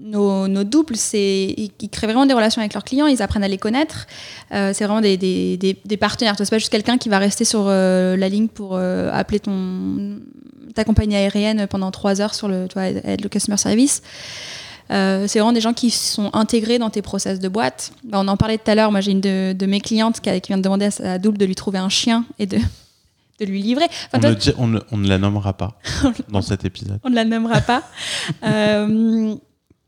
nos, 0.00 0.48
nos 0.48 0.64
doubles, 0.64 0.96
c'est 0.96 1.54
ils, 1.56 1.88
créent 1.90 2.06
vraiment 2.06 2.26
des 2.26 2.34
relations 2.34 2.60
avec 2.60 2.74
leurs 2.74 2.84
clients, 2.84 3.06
ils 3.06 3.22
apprennent 3.22 3.44
à 3.44 3.48
les 3.48 3.58
connaître. 3.58 4.06
Euh, 4.52 4.72
c'est 4.74 4.84
vraiment 4.84 5.00
des, 5.00 5.16
des, 5.16 5.56
des, 5.56 5.76
des 5.84 5.96
partenaires. 5.96 6.34
C'est 6.38 6.48
pas 6.50 6.58
juste 6.58 6.70
quelqu'un 6.72 6.98
qui 6.98 7.08
va 7.08 7.18
rester 7.18 7.44
sur 7.44 7.64
euh, 7.66 8.16
la 8.16 8.28
ligne 8.28 8.48
pour 8.48 8.76
euh, 8.76 9.10
appeler 9.12 9.40
ton 9.40 10.18
ta 10.74 10.84
compagnie 10.84 11.16
aérienne 11.16 11.66
pendant 11.66 11.90
trois 11.90 12.20
heures 12.20 12.34
sur 12.34 12.46
le, 12.46 12.68
tu 12.68 12.74
vois, 12.74 12.84
être 12.84 13.22
le 13.22 13.28
customer 13.28 13.56
service. 13.56 14.02
C'est 14.90 15.26
vraiment 15.38 15.52
des 15.52 15.60
gens 15.60 15.74
qui 15.74 15.90
sont 15.90 16.30
intégrés 16.32 16.78
dans 16.78 16.88
tes 16.88 17.02
process 17.02 17.40
de 17.40 17.48
boîte. 17.48 17.92
Bah, 18.04 18.18
on 18.22 18.28
en 18.28 18.36
parlait 18.36 18.56
tout 18.58 18.70
à 18.70 18.74
l'heure. 18.74 18.90
Moi, 18.90 19.00
j'ai 19.00 19.10
une 19.10 19.20
de, 19.20 19.52
de 19.52 19.66
mes 19.66 19.80
clientes 19.80 20.20
qui, 20.20 20.30
vient 20.30 20.56
de 20.56 20.62
demander 20.62 20.86
à 20.86 20.90
sa 20.90 21.18
double 21.18 21.36
de 21.36 21.44
lui 21.44 21.54
trouver 21.54 21.78
un 21.78 21.88
chien 21.90 22.24
et 22.38 22.46
de, 22.46 22.56
de 23.40 23.44
lui 23.44 23.60
livrer. 23.60 23.84
Enfin, 23.84 24.18
On, 24.18 24.20
toi, 24.20 24.30
ne, 24.30 24.34
dit- 24.36 24.52
on 24.56 24.66
ne- 24.68 24.80
on 24.92 24.96
ne 24.96 25.08
la 25.08 25.18
nommera 25.18 25.52
pas 25.52 25.78
dans 26.30 26.40
cet 26.42 26.64
épisode. 26.64 27.00
on 27.04 27.10
ne 27.10 27.14
la 27.16 27.24
nommera 27.24 27.60
pas. 27.60 27.82
Euh, 28.44 29.34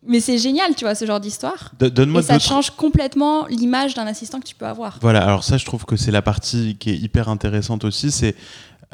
mais 0.07 0.21
c'est 0.21 0.39
génial, 0.39 0.75
tu 0.75 0.85
vois, 0.85 0.95
ce 0.95 1.05
genre 1.05 1.21
d'histoire. 1.21 1.73
Do- 1.79 1.91
Donne-moi 1.91 2.23
ça 2.23 2.39
change 2.39 2.71
complètement 2.71 3.47
l'image 3.47 3.95
d'un 3.95 4.07
assistant 4.07 4.41
que 4.41 4.47
tu 4.47 4.55
peux 4.55 4.67
avoir. 4.67 4.99
Voilà, 5.01 5.23
alors 5.23 5.45
ça, 5.45 5.57
je 5.59 5.65
trouve 5.65 5.85
que 5.85 5.97
c'est 5.97 6.11
la 6.11 6.23
partie 6.23 6.77
qui 6.79 6.91
est 6.91 6.97
hyper 6.97 7.29
intéressante 7.29 7.85
aussi, 7.85 8.11
c'est 8.11 8.35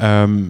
euh, 0.01 0.49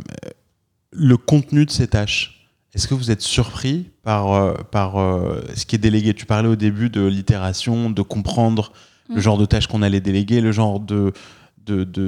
le 0.92 1.16
contenu 1.16 1.66
de 1.66 1.70
ces 1.70 1.88
tâches. 1.88 2.32
Est-ce 2.74 2.88
que 2.88 2.94
vous 2.94 3.10
êtes 3.10 3.22
surpris 3.22 3.90
par, 4.02 4.32
euh, 4.32 4.54
par 4.70 4.98
euh, 4.98 5.42
ce 5.54 5.64
qui 5.66 5.76
est 5.76 5.78
délégué? 5.78 6.12
Tu 6.14 6.26
parlais 6.26 6.48
au 6.48 6.56
début 6.56 6.90
de 6.90 7.04
l'itération, 7.06 7.90
de 7.90 8.02
comprendre 8.02 8.72
le 9.08 9.16
Mm. 9.16 9.20
genre 9.20 9.38
de 9.38 9.46
tâches 9.46 9.66
qu'on 9.68 9.82
allait 9.82 10.00
déléguer, 10.00 10.40
le 10.40 10.50
genre 10.52 10.80
de 10.80 11.12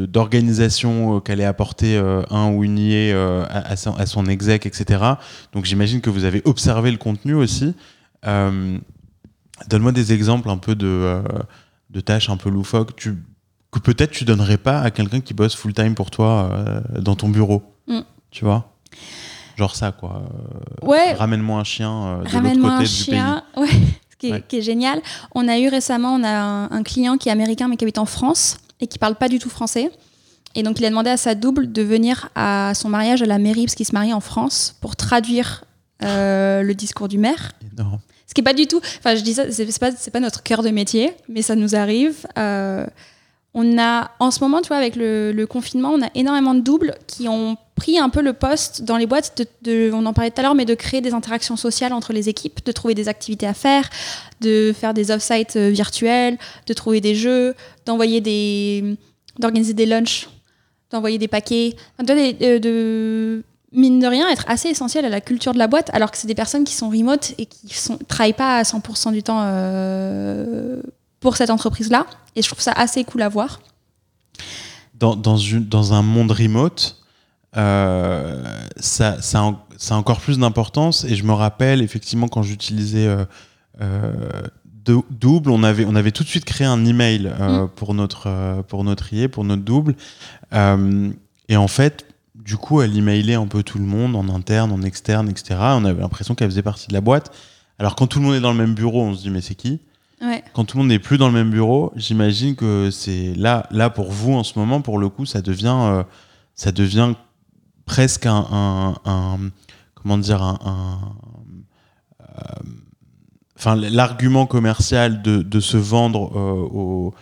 d'organisation 0.06 1.20
qu'allait 1.20 1.44
apporter 1.44 1.96
euh, 1.96 2.22
un 2.30 2.50
ou 2.52 2.64
une 2.64 2.78
IE 2.78 3.10
euh, 3.12 3.44
à, 3.48 3.72
à 3.72 4.06
son 4.06 4.26
exec, 4.26 4.66
etc. 4.66 5.02
Donc 5.52 5.64
j'imagine 5.64 6.00
que 6.00 6.10
vous 6.10 6.24
avez 6.24 6.42
observé 6.44 6.90
le 6.90 6.96
contenu 6.96 7.34
aussi. 7.34 7.74
Euh, 8.26 8.78
Donne-moi 9.68 9.90
des 9.92 10.12
exemples 10.12 10.50
un 10.50 10.56
peu 10.58 10.74
de, 10.76 10.86
euh, 10.86 11.22
de 11.90 12.00
tâches 12.00 12.30
un 12.30 12.36
peu 12.36 12.48
loufoques 12.48 12.94
tu, 12.94 13.16
que 13.72 13.80
peut-être 13.80 14.12
tu 14.12 14.24
donnerais 14.24 14.56
pas 14.56 14.80
à 14.80 14.90
quelqu'un 14.92 15.20
qui 15.20 15.34
bosse 15.34 15.56
full 15.56 15.72
time 15.74 15.94
pour 15.96 16.10
toi 16.12 16.48
euh, 16.52 16.80
dans 17.00 17.16
ton 17.16 17.28
bureau. 17.28 17.62
Mm. 17.88 18.00
Tu 18.30 18.44
vois? 18.44 18.72
Genre 19.56 19.74
ça, 19.74 19.90
quoi. 19.90 20.22
Ouais, 20.82 21.12
Ramène-moi 21.14 21.58
un 21.60 21.64
chien 21.64 22.18
de 22.18 22.18
l'autre 22.20 22.30
ramène-moi 22.32 22.70
côté 22.70 22.80
un 22.80 22.82
du 22.82 22.88
chien. 22.88 23.42
Ouais, 23.56 23.66
ce 23.68 24.16
qui 24.16 24.28
est, 24.28 24.32
Ouais. 24.32 24.44
qui 24.46 24.58
est 24.58 24.62
génial. 24.62 25.00
On 25.34 25.48
a 25.48 25.58
eu 25.58 25.68
récemment, 25.68 26.14
on 26.14 26.22
a 26.22 26.30
un, 26.30 26.70
un 26.70 26.82
client 26.84 27.16
qui 27.16 27.28
est 27.28 27.32
américain 27.32 27.66
mais 27.66 27.76
qui 27.76 27.84
habite 27.84 27.98
en 27.98 28.06
France 28.06 28.58
et 28.80 28.86
qui 28.86 28.98
parle 29.00 29.16
pas 29.16 29.28
du 29.28 29.40
tout 29.40 29.50
français. 29.50 29.90
Et 30.54 30.62
donc 30.62 30.78
il 30.78 30.84
a 30.84 30.90
demandé 30.90 31.10
à 31.10 31.16
sa 31.16 31.34
double 31.34 31.72
de 31.72 31.82
venir 31.82 32.28
à 32.36 32.72
son 32.74 32.88
mariage 32.88 33.22
à 33.22 33.26
la 33.26 33.38
mairie 33.38 33.64
parce 33.64 33.74
qu'il 33.74 33.86
se 33.86 33.92
marie 33.92 34.12
en 34.12 34.20
France 34.20 34.76
pour 34.80 34.94
traduire 34.94 35.64
euh, 36.02 36.62
le 36.62 36.74
discours 36.74 37.08
du 37.08 37.18
maire. 37.18 37.52
Énorme. 37.72 37.98
Ce 38.26 38.34
qui 38.34 38.40
est 38.42 38.44
pas 38.44 38.52
du 38.54 38.66
tout. 38.66 38.80
Enfin, 38.98 39.14
je 39.16 39.22
dis 39.22 39.34
ça, 39.34 39.50
c'est 39.50 39.78
pas, 39.80 39.90
pas 40.12 40.20
notre 40.20 40.42
cœur 40.42 40.62
de 40.62 40.68
métier, 40.70 41.12
mais 41.28 41.42
ça 41.42 41.54
nous 41.56 41.74
arrive. 41.74 42.26
Euh, 42.36 42.86
on 43.54 43.78
a, 43.78 44.10
en 44.20 44.30
ce 44.30 44.40
moment, 44.40 44.60
tu 44.60 44.68
vois, 44.68 44.76
avec 44.76 44.94
le, 44.94 45.32
le 45.32 45.46
confinement, 45.46 45.90
on 45.92 46.02
a 46.02 46.10
énormément 46.14 46.54
de 46.54 46.60
doubles 46.60 46.94
qui 47.06 47.26
ont 47.28 47.56
pris 47.74 47.98
un 47.98 48.10
peu 48.10 48.20
le 48.20 48.34
poste 48.34 48.82
dans 48.82 48.98
les 48.98 49.06
boîtes. 49.06 49.38
De, 49.38 49.46
de- 49.88 49.90
on 49.94 50.04
en 50.04 50.12
parlait 50.12 50.30
tout 50.30 50.40
à 50.40 50.42
l'heure, 50.42 50.54
mais 50.54 50.66
de 50.66 50.74
créer 50.74 51.00
des 51.00 51.14
interactions 51.14 51.56
sociales 51.56 51.94
entre 51.94 52.12
les 52.12 52.28
équipes, 52.28 52.62
de 52.64 52.70
trouver 52.72 52.94
des 52.94 53.08
activités 53.08 53.46
à 53.46 53.54
faire, 53.54 53.88
de 54.42 54.74
faire 54.78 54.92
des 54.92 55.10
off-sites 55.10 55.56
euh, 55.56 55.70
virtuels, 55.70 56.36
de 56.66 56.74
trouver 56.74 57.00
des 57.00 57.14
jeux, 57.14 57.54
d'envoyer 57.86 58.20
des, 58.20 58.96
d'organiser 59.38 59.72
des 59.72 59.86
lunchs, 59.86 60.28
d'envoyer 60.90 61.16
des 61.16 61.28
paquets, 61.28 61.74
des- 62.04 62.36
euh, 62.42 62.58
de 62.58 63.42
mine 63.72 63.98
de 64.00 64.06
rien, 64.06 64.28
être 64.30 64.44
assez 64.48 64.68
essentiel 64.68 65.04
à 65.04 65.08
la 65.08 65.20
culture 65.20 65.52
de 65.52 65.58
la 65.58 65.66
boîte, 65.68 65.90
alors 65.92 66.10
que 66.10 66.16
c'est 66.16 66.26
des 66.26 66.34
personnes 66.34 66.64
qui 66.64 66.74
sont 66.74 66.88
remote 66.88 67.34
et 67.38 67.46
qui 67.46 67.66
ne 67.90 67.96
travaillent 68.04 68.32
pas 68.32 68.58
à 68.58 68.62
100% 68.62 69.12
du 69.12 69.22
temps 69.22 69.40
euh, 69.42 70.80
pour 71.20 71.36
cette 71.36 71.50
entreprise-là. 71.50 72.06
Et 72.36 72.42
je 72.42 72.48
trouve 72.48 72.60
ça 72.60 72.72
assez 72.72 73.04
cool 73.04 73.22
à 73.22 73.28
voir. 73.28 73.60
Dans, 74.94 75.14
dans, 75.16 75.36
une, 75.36 75.66
dans 75.66 75.92
un 75.92 76.02
monde 76.02 76.30
remote, 76.32 76.96
euh, 77.56 78.42
ça, 78.78 79.20
ça, 79.20 79.38
a 79.40 79.42
en- 79.42 79.60
ça 79.76 79.94
a 79.94 79.98
encore 79.98 80.20
plus 80.20 80.38
d'importance. 80.38 81.04
Et 81.04 81.14
je 81.14 81.24
me 81.24 81.32
rappelle, 81.32 81.82
effectivement, 81.82 82.28
quand 82.28 82.42
j'utilisais 82.42 83.06
euh, 83.80 84.04
Dou- 84.84 85.04
Double, 85.10 85.50
on 85.50 85.62
avait, 85.62 85.84
on 85.84 85.94
avait 85.94 86.10
tout 86.12 86.24
de 86.24 86.28
suite 86.28 86.44
créé 86.44 86.66
un 86.66 86.84
email 86.84 87.32
Mm. 87.38 87.68
pour, 87.76 87.94
notre, 87.94 88.62
pour 88.68 88.82
notre 88.84 89.12
IE, 89.12 89.28
pour 89.28 89.44
notre 89.44 89.62
Double. 89.62 89.94
Et 91.50 91.56
en 91.56 91.68
fait, 91.68 92.06
du 92.48 92.56
coup, 92.56 92.80
elle 92.80 92.96
emailait 92.96 93.34
un 93.34 93.46
peu 93.46 93.62
tout 93.62 93.78
le 93.78 93.84
monde, 93.84 94.16
en 94.16 94.26
interne, 94.34 94.72
en 94.72 94.80
externe, 94.80 95.28
etc. 95.28 95.56
On 95.74 95.84
avait 95.84 96.00
l'impression 96.00 96.34
qu'elle 96.34 96.48
faisait 96.48 96.62
partie 96.62 96.88
de 96.88 96.94
la 96.94 97.02
boîte. 97.02 97.30
Alors, 97.78 97.94
quand 97.94 98.06
tout 98.06 98.20
le 98.20 98.24
monde 98.24 98.34
est 98.36 98.40
dans 98.40 98.52
le 98.52 98.56
même 98.56 98.72
bureau, 98.74 99.02
on 99.02 99.14
se 99.14 99.20
dit, 99.20 99.28
mais 99.30 99.42
c'est 99.42 99.54
qui? 99.54 99.80
Ouais. 100.22 100.42
quand 100.54 100.64
tout 100.64 100.78
le 100.78 100.82
monde 100.82 100.88
n'est 100.88 100.98
plus 100.98 101.18
dans 101.18 101.28
le 101.28 101.34
même 101.34 101.50
bureau, 101.50 101.92
j'imagine 101.94 102.56
que 102.56 102.90
c'est 102.90 103.34
là, 103.36 103.66
là 103.70 103.90
pour 103.90 104.10
vous 104.10 104.32
en 104.32 104.42
ce 104.44 104.58
moment, 104.58 104.80
pour 104.80 104.98
le 104.98 105.10
coup, 105.10 105.26
ça 105.26 105.42
devient, 105.42 105.76
euh, 105.78 106.02
ça 106.56 106.72
devient 106.72 107.12
presque 107.84 108.24
un, 108.26 108.46
un- 108.50 108.94
un- 109.04 109.38
comment 109.94 110.16
dire, 110.18 110.42
un, 110.42 110.58
euh, 112.22 112.24
enfin 113.56 113.76
l'argument 113.76 114.46
commercial 114.46 115.22
de, 115.22 115.42
de 115.42 115.60
se 115.60 115.76
vendre 115.76 116.32
euh, 116.36 116.66
aux, 116.76 117.14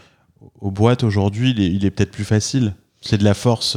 aux 0.61 0.71
boîtes 0.71 1.05
aujourd'hui, 1.05 1.51
il 1.57 1.85
est, 1.85 1.91
peut-être 1.91 2.13
plus 2.13 2.25
facile. 2.25 2.75
C'est 3.03 3.19
de 3.19 3.25
la 3.25 3.35
force 3.35 3.77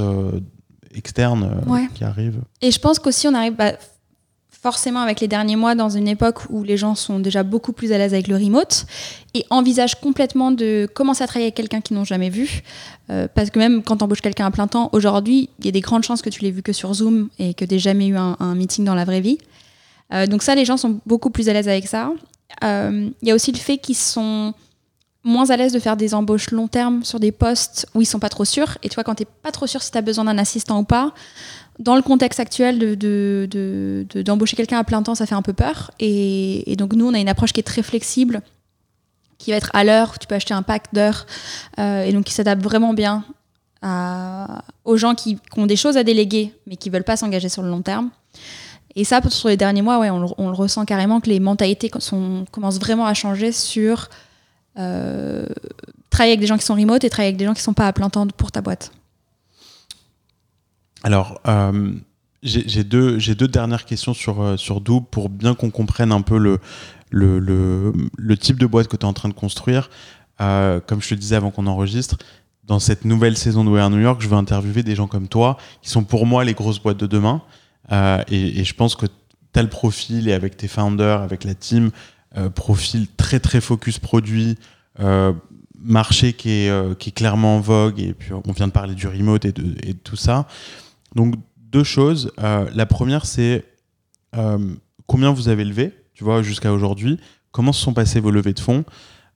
externe 0.96 1.44
euh, 1.66 1.70
Ouais. 1.72 1.88
qui 1.94 2.04
arrive. 2.04 2.40
Et 2.62 2.72
je 2.72 2.80
pense 2.80 3.00
qu'aussi, 3.00 3.28
on 3.28 3.34
arrive 3.34 3.54
bah, 3.56 3.74
forcément 4.62 5.00
avec 5.00 5.22
les 5.22 5.28
derniers 5.30 5.56
mois 5.56 5.74
dans 5.76 5.90
une 5.90 6.08
époque 6.08 6.42
où 6.50 6.64
les 6.64 6.76
gens 6.76 6.94
sont 6.96 7.20
déjà 7.20 7.44
beaucoup 7.44 7.72
plus 7.72 7.92
à 7.94 7.98
l'aise 7.98 8.14
avec 8.14 8.28
le 8.28 8.36
remote 8.36 8.86
et 9.34 9.46
envisagent 9.50 9.96
complètement 9.96 10.52
de 10.52 10.88
commencer 10.94 11.24
à 11.24 11.28
travailler 11.28 11.46
avec 11.48 11.56
quelqu'un 11.56 11.80
qu'ils 11.80 11.96
n'ont 11.96 12.04
jamais 12.06 12.30
vu. 12.30 12.62
Euh, 13.10 13.28
parce 13.34 13.50
que 13.52 13.60
même 13.60 13.84
quand 13.84 13.98
tu 13.98 14.04
embauches 14.04 14.22
quelqu'un 14.22 14.48
à 14.48 14.52
plein 14.52 14.68
temps, 14.68 14.90
aujourd'hui, 14.92 15.50
il 15.60 15.66
y 15.66 15.70
a 15.70 15.72
des 15.72 15.80
grandes 15.82 16.04
chances 16.04 16.22
que 16.22 16.30
tu 16.30 16.42
l'aies 16.42 16.52
vu 16.52 16.62
que 16.62 16.74
sur 16.74 16.94
Zoom 16.94 17.30
et 17.40 17.54
que 17.54 17.64
tu 17.64 17.74
n'aies 17.74 17.80
jamais 17.80 18.08
eu 18.08 18.18
un, 18.18 18.36
un 18.40 18.56
meeting 18.56 18.84
dans 18.84 18.96
la 18.96 19.06
vraie 19.06 19.22
vie. 19.22 19.38
Euh, 20.14 20.28
donc 20.28 20.44
ça, 20.44 20.56
les 20.56 20.66
gens 20.66 20.76
sont 20.78 21.00
beaucoup 21.06 21.30
plus 21.30 21.48
à 21.48 21.54
l'aise 21.54 21.68
avec 21.70 21.88
ça. 21.88 22.12
Il 22.62 23.12
y 23.24 23.32
a 23.32 23.36
aussi 23.36 23.52
le 23.54 23.58
fait 23.60 23.78
qu'ils 23.78 23.96
sont 23.96 24.54
moins 25.24 25.50
à 25.50 25.58
l'aise 25.58 25.74
de 25.74 25.80
faire 25.80 25.98
des 25.98 26.14
embauches 26.14 26.52
long 26.52 26.68
terme 26.68 27.04
sur 27.04 27.20
des 27.20 27.32
postes 27.32 27.88
où 27.94 28.02
ils 28.02 28.06
sont 28.06 28.20
pas 28.20 28.30
trop 28.30 28.46
sûrs. 28.46 28.78
Et 28.84 28.90
tu 28.90 28.96
vois, 28.96 29.04
quand 29.04 29.16
tu 29.16 29.24
n'es 29.24 29.30
pas 29.44 29.52
trop 29.52 29.68
sûr 29.68 29.82
si 29.82 29.92
tu 29.92 29.98
as 29.98 30.02
besoin 30.02 30.24
d'un 30.26 30.38
assistant 30.38 30.80
ou 30.80 30.84
pas, 30.84 31.14
dans 31.78 31.96
le 31.96 32.02
contexte 32.02 32.40
actuel 32.40 32.80
de, 32.80 32.96
de- 32.96 33.48
de- 33.50 34.06
de- 34.10 34.22
d'embaucher 34.22 34.56
quelqu'un 34.56 34.80
à 34.80 34.84
plein 34.84 35.02
temps, 35.04 35.16
ça 35.16 35.26
fait 35.26 35.36
un 35.36 35.42
peu 35.42 35.54
peur. 35.54 35.92
Et, 36.00 36.76
donc 36.78 36.94
nous, 36.94 37.08
on 37.08 37.14
a 37.14 37.20
une 37.20 37.30
approche 37.30 37.54
qui 37.54 37.60
est 37.60 37.64
très 37.64 37.84
flexible, 37.84 38.42
qui 39.38 39.52
va 39.52 39.58
être 39.58 39.70
à 39.74 39.84
l'heure, 39.84 40.20
tu 40.20 40.28
peux 40.28 40.36
acheter 40.36 40.54
un 40.54 40.62
pack 40.64 40.94
d'heures, 40.94 41.26
euh, 41.80 42.04
et 42.04 42.12
donc 42.12 42.26
qui 42.26 42.34
s'adapte 42.34 42.62
vraiment 42.62 42.94
bien 42.94 43.24
aux 44.84 44.98
gens 44.98 45.16
qui, 45.16 45.36
qui 45.36 45.60
ont 45.60 45.66
des 45.66 45.78
choses 45.78 45.96
à 45.96 46.04
déléguer, 46.04 46.54
mais 46.68 46.76
qui 46.76 46.90
veulent 46.90 47.06
pas 47.06 47.16
s'engager 47.16 47.48
sur 47.48 47.62
le 47.62 47.70
long 47.70 47.82
terme. 47.82 48.10
Et 48.98 49.06
ça, 49.06 49.22
sur 49.30 49.48
les 49.48 49.56
derniers 49.56 49.82
mois, 49.82 50.00
ouais, 50.00 50.10
on, 50.10 50.26
on 50.38 50.48
le 50.50 50.56
ressent 50.56 50.84
carrément 50.84 51.22
que 51.22 51.30
les 51.30 51.40
mentalités 51.40 51.90
sont, 52.00 52.46
commencent 52.52 52.80
vraiment 52.80 53.06
à 53.06 53.14
changer 53.14 53.54
sur 53.54 54.10
euh, 54.78 55.46
travailler 56.10 56.34
avec 56.34 56.40
des 56.42 56.48
gens 56.48 56.58
qui 56.58 56.66
sont 56.66 56.76
remote 56.76 57.04
et 57.04 57.10
travailler 57.10 57.30
avec 57.30 57.38
des 57.38 57.46
gens 57.46 57.54
qui 57.54 57.62
sont 57.62 57.74
pas 57.74 57.88
à 57.88 57.94
plein 57.94 58.10
temps 58.10 58.28
pour 58.28 58.52
ta 58.52 58.62
boîte. 58.62 58.92
Alors, 61.04 61.40
euh, 61.48 61.94
j'ai 62.44 62.84
deux, 62.84 63.18
deux 63.18 63.48
dernières 63.48 63.86
questions 63.86 64.14
sur, 64.14 64.42
euh, 64.42 64.58
sur 64.58 64.82
Double 64.82 65.08
pour 65.10 65.30
bien 65.30 65.56
qu'on 65.56 65.72
comprenne 65.72 66.12
un 66.12 66.22
peu 66.22 66.38
le, 66.38 66.60
le, 67.10 67.94
le, 68.18 68.38
type 68.38 68.60
de 68.60 68.66
boîte 68.66 68.88
que 68.88 68.98
tu 68.98 69.06
es 69.06 69.10
en 69.10 69.14
train 69.14 69.30
de 69.30 69.34
construire. 69.34 69.90
Euh, 70.42 70.80
comme 70.86 71.02
je 71.02 71.10
te 71.10 71.16
disais 71.16 71.36
avant 71.36 71.52
qu'on 71.52 71.68
enregistre, 71.68 72.18
dans 72.64 72.80
cette 72.80 73.04
nouvelle 73.04 73.36
saison 73.36 73.64
de 73.64 73.70
We 73.70 73.82
Are 73.82 73.90
New 73.90 74.00
York, 74.00 74.22
je 74.22 74.28
veux 74.28 74.38
interviewer 74.38 74.84
des 74.84 74.96
gens 74.96 75.08
comme 75.08 75.28
toi, 75.28 75.58
qui 75.82 75.90
sont 75.90 76.04
pour 76.04 76.26
moi 76.26 76.44
les 76.44 76.54
grosses 76.54 76.80
boîtes 76.80 77.00
de 77.00 77.08
demain. 77.08 77.42
Et 77.92 78.64
je 78.64 78.74
pense 78.76 78.96
que 78.96 79.08
tu 79.08 79.60
as 79.60 79.64
le 79.64 79.70
profil, 79.70 80.30
et 80.30 80.34
avec 80.34 80.56
tes 80.56 80.68
founders, 80.68 81.22
avec 81.22 81.46
la 81.46 81.56
team, 81.56 81.90
euh, 82.38 82.52
profil 82.52 83.08
très 83.18 83.40
très 83.40 83.60
focus 83.60 83.98
produit, 83.98 84.56
euh, 85.00 85.34
marché 85.80 86.34
qui 86.34 86.52
est, 86.52 86.70
euh, 86.70 86.94
qui 86.94 87.10
est 87.10 87.12
clairement 87.12 87.56
en 87.56 87.60
vogue, 87.60 88.00
et 88.00 88.14
puis 88.14 88.34
on 88.34 88.52
vient 88.52 88.68
de 88.68 88.72
parler 88.72 88.94
du 88.94 89.08
remote 89.08 89.46
et 89.46 89.52
de, 89.52 89.76
et 89.82 89.96
tout 89.96 90.16
ça. 90.16 90.48
Donc 91.16 91.36
deux 91.58 91.84
choses. 91.84 92.32
La 92.38 92.86
première, 92.86 93.26
c'est 93.26 93.66
combien 95.08 95.32
vous 95.32 95.50
avez 95.50 95.66
levé, 95.66 95.94
tu 96.14 96.24
vois, 96.24 96.44
jusqu'à 96.44 96.72
aujourd'hui? 96.72 97.20
Comment 97.52 97.74
se 97.74 97.82
sont 97.82 97.94
passées 97.94 98.20
vos 98.20 98.32
levées 98.32 98.54
de 98.54 98.60
fonds? 98.60 98.86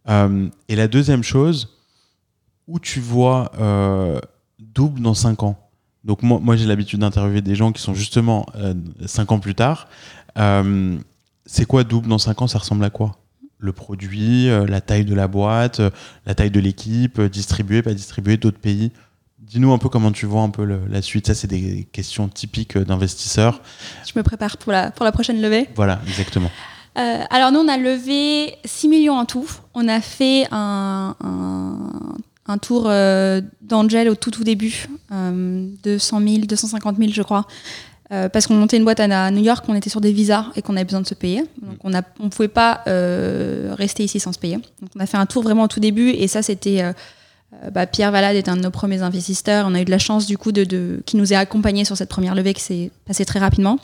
Et 0.08 0.76
la 0.76 0.88
deuxième 0.88 1.24
chose, 1.24 1.80
où 2.68 2.80
tu 2.80 3.00
vois 3.00 3.52
double 4.60 5.02
dans 5.02 5.14
5 5.14 5.44
ans? 5.44 5.60
Donc 6.04 6.24
moi, 6.24 6.40
moi 6.42 6.56
j'ai 6.56 6.66
l'habitude 6.66 7.00
d'interviewer 7.00 7.42
des 7.42 7.56
gens 7.56 7.72
qui 7.72 7.82
sont 7.82 7.94
justement 7.94 8.48
5 9.06 9.32
ans 9.32 9.40
plus 9.40 9.56
tard. 9.56 9.88
C'est 11.46 11.66
quoi 11.66 11.84
double 11.84 12.08
dans 12.08 12.18
5 12.18 12.42
ans 12.42 12.48
Ça 12.48 12.60
ressemble 12.60 12.84
à 12.86 12.90
quoi? 12.90 13.18
Le 13.60 13.72
produit, 13.72 14.50
euh, 14.50 14.66
la 14.66 14.82
taille 14.82 15.06
de 15.06 15.16
la 15.16 15.28
boîte, 15.28 15.80
euh, 15.80 15.90
la 16.26 16.36
taille 16.36 16.52
de 16.52 16.60
l'équipe, 16.60 17.20
euh, 17.20 17.30
distribué, 17.30 17.82
pas 17.82 17.94
distribué, 17.94 18.36
d'autres 18.38 18.60
pays? 18.60 18.92
Dis-nous 19.40 19.72
un 19.72 19.78
peu 19.78 19.88
comment 19.90 20.12
tu 20.12 20.26
vois 20.26 20.42
un 20.42 20.50
peu 20.50 20.64
le- 20.66 20.82
la 20.90 21.02
suite. 21.02 21.28
Ça, 21.28 21.34
c'est 21.36 21.48
des 21.48 21.88
questions 21.92 22.28
typiques 22.28 22.78
d'investisseurs. 22.78 23.62
Je 24.06 24.12
me 24.18 24.24
prépare 24.24 24.58
pour 24.58 24.72
la, 24.72 24.92
pour 24.92 25.06
la 25.06 25.12
prochaine 25.12 25.42
levée. 25.42 25.70
Voilà, 25.76 26.00
exactement. 26.08 26.50
Euh, 26.98 27.20
alors 27.30 27.52
nous, 27.52 27.60
on 27.60 27.68
a 27.68 27.78
levé 27.78 28.56
6 28.66 28.88
millions 28.88 29.16
en 29.18 29.26
tout. 29.26 29.48
On 29.74 29.88
a 29.88 30.00
fait 30.02 30.46
un, 30.52 31.16
un, 31.24 32.16
un 32.48 32.58
tour 32.58 32.86
euh, 32.88 33.42
d'Angel 33.62 34.10
au 34.10 34.16
tout 34.16 34.32
tout 34.32 34.44
début, 34.44 34.88
euh, 35.12 35.68
de 35.84 35.98
100 35.98 36.20
000, 36.20 36.38
250 36.46 36.98
000 36.98 37.12
je 37.14 37.22
crois. 37.22 37.48
Euh, 38.14 38.30
parce 38.30 38.46
qu'on 38.46 38.54
montait 38.54 38.78
une 38.78 38.84
boîte 38.84 39.00
à, 39.00 39.32
New 39.32 39.42
York, 39.44 39.66
on 39.68 39.74
était 39.74 39.90
sur 39.90 40.00
des 40.00 40.12
visas 40.12 40.46
et 40.56 40.62
qu'on 40.62 40.76
avait 40.76 40.86
besoin 40.86 41.02
de 41.02 41.08
se 41.08 41.16
payer. 41.16 41.44
Donc 41.62 41.78
on 41.84 41.90
ne 41.90 42.30
pouvait 42.30 42.48
pas 42.48 42.84
euh, 42.88 43.74
rester 43.76 44.04
ici 44.04 44.20
sans 44.20 44.32
se 44.34 44.40
payer. 44.40 44.58
Donc 44.58 44.92
on 44.96 45.00
a 45.00 45.08
fait 45.08 45.18
un 45.18 45.26
tour 45.26 45.42
vraiment 45.42 45.64
au 45.64 45.68
tout 45.68 45.80
début 45.80 46.10
et 46.10 46.28
ça 46.28 46.42
c'était... 46.42 46.84
euh, 46.84 46.94
bah, 47.72 47.88
Pierre 47.88 48.12
Valade 48.12 48.36
était 48.36 48.50
un 48.50 48.58
de 48.58 48.62
nos 48.62 48.72
premiers 48.72 49.02
investisseurs. 49.02 49.66
On 49.68 49.74
a 49.74 49.82
eu 49.82 49.86
de 49.86 49.92
la 49.92 50.00
chance 50.00 50.26
du 50.28 50.38
coup 50.38 50.52
de, 50.52 50.64
de, 50.64 51.02
qui 51.06 51.18
nous 51.18 51.34
a 51.34 51.38
accompagnés 51.38 51.86
sur 51.86 51.98
cette 51.98 52.10
première 52.10 52.36
levée 52.36 52.54
qui 52.54 52.62
s'est 52.62 52.92
passée 53.06 53.26
très 53.26 53.40
rapidement. 53.40 53.80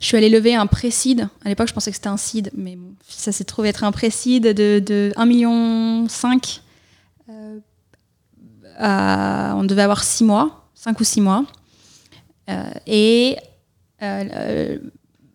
Je 0.00 0.06
suis 0.06 0.16
allée 0.16 0.28
lever 0.28 0.54
un 0.54 0.66
pré-seed. 0.66 1.28
À 1.44 1.48
l'époque, 1.48 1.68
je 1.68 1.74
pensais 1.74 1.90
que 1.90 1.96
c'était 1.96 2.08
un 2.08 2.16
seed, 2.16 2.50
mais 2.56 2.76
bon, 2.76 2.92
ça 3.08 3.32
s'est 3.32 3.44
trouvé 3.44 3.68
être 3.70 3.84
un 3.84 3.92
pré-seed 3.92 4.42
de, 4.44 4.78
de 4.78 5.12
1,5 5.16 5.26
million. 5.26 6.06
À- 8.78 9.54
on 9.56 9.64
devait 9.64 9.82
avoir 9.82 10.04
6 10.04 10.24
mois, 10.24 10.68
5 10.74 11.00
ou 11.00 11.04
6 11.04 11.20
mois. 11.20 11.44
Euh, 12.48 12.62
et 12.86 13.36
euh, 14.02 14.78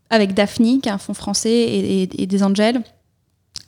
avec 0.10 0.34
Daphne, 0.34 0.80
qui 0.82 0.90
est 0.90 0.92
un 0.92 0.98
fonds 0.98 1.14
français, 1.14 1.52
et, 1.52 2.04
et- 2.04 2.22
et 2.24 2.28
des 2.28 2.44
angels. 2.44 2.82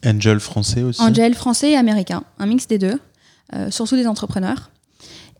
Angel 0.05 0.39
français 0.39 0.83
aussi. 0.83 1.01
Angel 1.01 1.33
français 1.33 1.71
et 1.71 1.75
américain, 1.75 2.23
un 2.37 2.45
mix 2.45 2.67
des 2.67 2.77
deux, 2.77 2.99
euh, 3.53 3.71
surtout 3.71 3.95
des 3.95 4.07
entrepreneurs. 4.07 4.69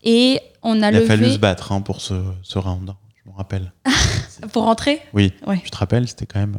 Et 0.02 0.40
on 0.62 0.82
a 0.82 0.90
Il 0.90 0.96
a 0.96 1.00
fallu 1.02 1.30
se 1.32 1.38
battre 1.38 1.72
hein, 1.72 1.80
pour 1.80 2.00
ce, 2.00 2.14
ce 2.42 2.58
round. 2.58 2.90
hein, 2.90 2.96
Je 3.24 3.30
me 3.30 3.36
rappelle. 3.36 3.72
pour 4.52 4.64
rentrer? 4.64 5.00
Oui. 5.14 5.32
Ouais. 5.46 5.60
Tu 5.64 5.70
te 5.70 5.76
rappelles, 5.76 6.08
c'était 6.08 6.26
quand 6.26 6.40
même. 6.40 6.56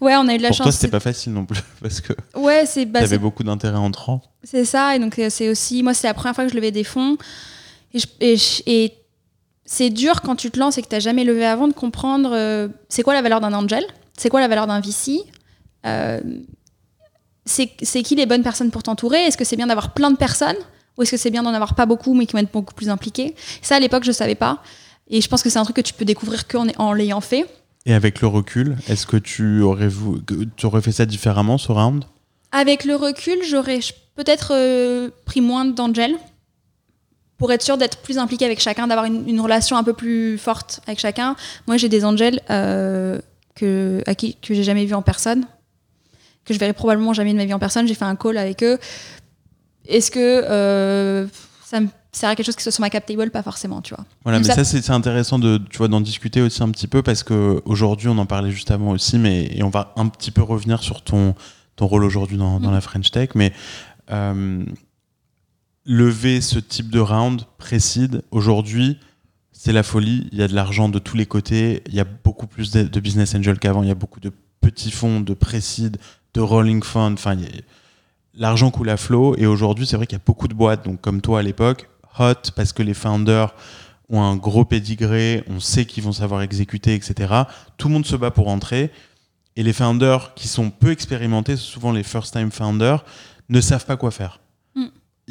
Ouais, 0.00 0.14
on 0.16 0.26
a 0.28 0.34
eu 0.34 0.38
de 0.38 0.42
la 0.42 0.48
pour 0.48 0.56
chance. 0.58 0.64
toi, 0.64 0.72
c'était 0.72 0.88
pas 0.90 1.00
facile 1.00 1.32
non 1.32 1.44
plus 1.46 1.60
parce 1.82 2.00
que 2.00 2.12
Ouais, 2.34 2.64
c'est 2.66 2.86
bah, 2.86 3.00
tu 3.00 3.04
avais 3.04 3.14
c'est- 3.16 3.18
beaucoup 3.18 3.44
d'intérêt 3.44 3.76
entrant. 3.78 4.22
C'est 4.42 4.64
ça, 4.64 4.96
et 4.96 4.98
donc 4.98 5.20
c'est 5.30 5.48
aussi, 5.48 5.82
moi 5.82 5.94
c'est 5.94 6.06
la 6.08 6.14
première 6.14 6.34
fois 6.34 6.44
que 6.44 6.50
je 6.50 6.56
levais 6.56 6.70
des 6.72 6.84
fonds, 6.84 7.16
et, 7.94 7.98
je- 7.98 8.06
et 8.20 8.36
je- 8.36 8.62
et 8.66 8.94
c'est 9.72 9.88
dur 9.88 10.20
quand 10.20 10.36
tu 10.36 10.50
te 10.50 10.58
lances 10.58 10.76
et 10.76 10.82
que 10.82 10.88
tu 10.88 10.94
n'as 10.94 11.00
jamais 11.00 11.24
levé 11.24 11.46
avant 11.46 11.66
de 11.66 11.72
comprendre 11.72 12.32
euh, 12.34 12.68
c'est 12.90 13.02
quoi 13.02 13.14
la 13.14 13.22
valeur 13.22 13.40
d'un 13.40 13.54
angel, 13.54 13.82
c'est 14.18 14.28
quoi 14.28 14.42
la 14.42 14.48
valeur 14.48 14.66
d'un 14.66 14.80
VC, 14.80 15.22
euh, 15.86 16.20
c'est 17.46 18.02
qui 18.02 18.14
les 18.14 18.26
bonnes 18.26 18.42
personnes 18.42 18.70
pour 18.70 18.82
t'entourer, 18.82 19.24
est-ce 19.24 19.38
que 19.38 19.46
c'est 19.46 19.56
bien 19.56 19.68
d'avoir 19.68 19.94
plein 19.94 20.10
de 20.10 20.18
personnes, 20.18 20.58
ou 20.98 21.02
est-ce 21.02 21.12
que 21.12 21.16
c'est 21.16 21.30
bien 21.30 21.42
d'en 21.42 21.54
avoir 21.54 21.74
pas 21.74 21.86
beaucoup 21.86 22.12
mais 22.12 22.26
qui 22.26 22.34
vont 22.34 22.40
être 22.40 22.52
beaucoup 22.52 22.74
plus 22.74 22.90
impliqués. 22.90 23.34
Ça 23.62 23.76
à 23.76 23.80
l'époque 23.80 24.04
je 24.04 24.12
savais 24.12 24.34
pas, 24.34 24.62
et 25.08 25.22
je 25.22 25.28
pense 25.28 25.42
que 25.42 25.48
c'est 25.48 25.58
un 25.58 25.64
truc 25.64 25.76
que 25.76 25.80
tu 25.80 25.94
peux 25.94 26.04
découvrir 26.04 26.46
qu'en 26.46 26.66
en 26.76 26.92
l'ayant 26.92 27.22
fait. 27.22 27.46
Et 27.86 27.94
avec 27.94 28.20
le 28.20 28.28
recul, 28.28 28.76
est-ce 28.88 29.06
que 29.06 29.16
tu 29.16 29.62
aurais, 29.62 29.88
tu 30.56 30.66
aurais 30.66 30.82
fait 30.82 30.92
ça 30.92 31.06
différemment 31.06 31.56
ce 31.56 31.72
round? 31.72 32.04
Avec 32.52 32.84
le 32.84 32.94
recul, 32.94 33.38
j'aurais 33.48 33.80
peut-être 34.16 34.52
euh, 34.54 35.08
pris 35.24 35.40
moins 35.40 35.64
d'angels 35.64 36.18
pour 37.42 37.50
être 37.52 37.62
sûr 37.62 37.76
d'être 37.76 37.98
plus 37.98 38.18
impliqué 38.18 38.44
avec 38.44 38.60
chacun, 38.60 38.86
d'avoir 38.86 39.04
une, 39.04 39.28
une 39.28 39.40
relation 39.40 39.76
un 39.76 39.82
peu 39.82 39.94
plus 39.94 40.38
forte 40.38 40.80
avec 40.86 41.00
chacun. 41.00 41.34
Moi, 41.66 41.76
j'ai 41.76 41.88
des 41.88 42.04
angels 42.04 42.38
euh, 42.50 43.18
que, 43.56 44.00
à 44.06 44.14
qui, 44.14 44.36
que 44.36 44.54
j'ai 44.54 44.62
jamais 44.62 44.84
vu 44.84 44.94
en 44.94 45.02
personne, 45.02 45.44
que 46.44 46.54
je 46.54 46.58
verrai 46.60 46.72
probablement 46.72 47.12
jamais 47.14 47.32
de 47.32 47.36
ma 47.38 47.44
vie 47.44 47.52
en 47.52 47.58
personne. 47.58 47.88
J'ai 47.88 47.94
fait 47.94 48.04
un 48.04 48.14
call 48.14 48.38
avec 48.38 48.62
eux. 48.62 48.78
Est-ce 49.88 50.12
que 50.12 50.20
euh, 50.20 51.26
ça 51.64 51.80
me 51.80 51.88
sert 52.12 52.28
à 52.30 52.36
quelque 52.36 52.46
chose 52.46 52.54
qui 52.54 52.62
soit 52.62 52.70
sur 52.70 52.80
ma 52.82 52.90
cap 52.90 53.04
table? 53.04 53.30
Pas 53.32 53.42
forcément, 53.42 53.82
tu 53.82 53.92
vois. 53.92 54.04
Voilà, 54.22 54.38
Donc 54.38 54.46
mais 54.46 54.54
ça- 54.54 54.62
ça, 54.62 54.80
c'est 54.80 54.92
intéressant 54.92 55.40
de, 55.40 55.58
tu 55.68 55.78
vois, 55.78 55.88
d'en 55.88 56.00
discuter 56.00 56.40
aussi 56.42 56.62
un 56.62 56.70
petit 56.70 56.86
peu 56.86 57.02
parce 57.02 57.24
que 57.24 57.60
aujourd'hui, 57.64 58.06
on 58.06 58.18
en 58.18 58.26
parlait 58.26 58.52
juste 58.52 58.70
avant 58.70 58.90
aussi, 58.92 59.18
mais 59.18 59.48
et 59.52 59.64
on 59.64 59.68
va 59.70 59.92
un 59.96 60.06
petit 60.06 60.30
peu 60.30 60.42
revenir 60.42 60.80
sur 60.84 61.02
ton, 61.02 61.34
ton 61.74 61.86
rôle 61.88 62.04
aujourd'hui 62.04 62.36
dans, 62.36 62.60
dans 62.60 62.68
Mhm. 62.68 62.74
la 62.74 62.80
French 62.80 63.10
Tech, 63.10 63.30
mais 63.34 63.52
euh, 64.12 64.64
lever 65.84 66.40
ce 66.40 66.58
type 66.58 66.90
de 66.90 67.00
round 67.00 67.42
précide 67.58 68.22
aujourd'hui, 68.30 68.98
c'est 69.52 69.72
la 69.72 69.82
folie. 69.82 70.28
Il 70.32 70.38
y 70.38 70.42
a 70.42 70.48
de 70.48 70.54
l'argent 70.54 70.88
de 70.88 70.98
tous 70.98 71.16
les 71.16 71.26
côtés. 71.26 71.82
Il 71.86 71.94
y 71.94 72.00
a 72.00 72.04
beaucoup 72.04 72.46
plus 72.46 72.72
de, 72.72 73.00
business 73.00 73.34
angel 73.34 73.58
qu'avant. 73.58 73.82
Il 73.82 73.88
y 73.88 73.92
a 73.92 73.96
beaucoup 73.96 74.20
de 74.20 74.32
petits 74.60 74.90
fonds, 74.90 75.20
de 75.20 75.34
précide, 75.34 75.98
de 76.34 76.40
rolling 76.40 76.82
fund. 76.82 77.14
Enfin, 77.14 77.36
l'argent 78.34 78.70
coule 78.70 78.90
à 78.90 78.96
flot. 78.96 79.36
Et 79.36 79.46
aujourd'hui, 79.46 79.86
c'est 79.86 79.96
vrai 79.96 80.06
qu'il 80.06 80.18
y 80.18 80.20
a 80.20 80.24
beaucoup 80.24 80.48
de 80.48 80.54
boîtes, 80.54 80.84
donc 80.84 81.00
comme 81.00 81.20
toi 81.20 81.40
à 81.40 81.42
l'époque, 81.42 81.88
hot 82.18 82.50
parce 82.56 82.72
que 82.72 82.82
les 82.82 82.94
founders 82.94 83.54
ont 84.08 84.22
un 84.22 84.36
gros 84.36 84.64
pédigré, 84.64 85.42
on 85.48 85.60
sait 85.60 85.86
qu'ils 85.86 86.02
vont 86.04 86.12
savoir 86.12 86.42
exécuter, 86.42 86.94
etc. 86.94 87.32
Tout 87.76 87.88
le 87.88 87.94
monde 87.94 88.06
se 88.06 88.16
bat 88.16 88.30
pour 88.30 88.48
entrer. 88.48 88.90
Et 89.56 89.62
les 89.62 89.72
founders 89.72 90.34
qui 90.34 90.48
sont 90.48 90.70
peu 90.70 90.90
expérimentés, 90.90 91.56
souvent 91.56 91.92
les 91.92 92.02
first-time 92.02 92.50
founders, 92.50 93.04
ne 93.48 93.60
savent 93.60 93.86
pas 93.86 93.96
quoi 93.96 94.10
faire. 94.10 94.40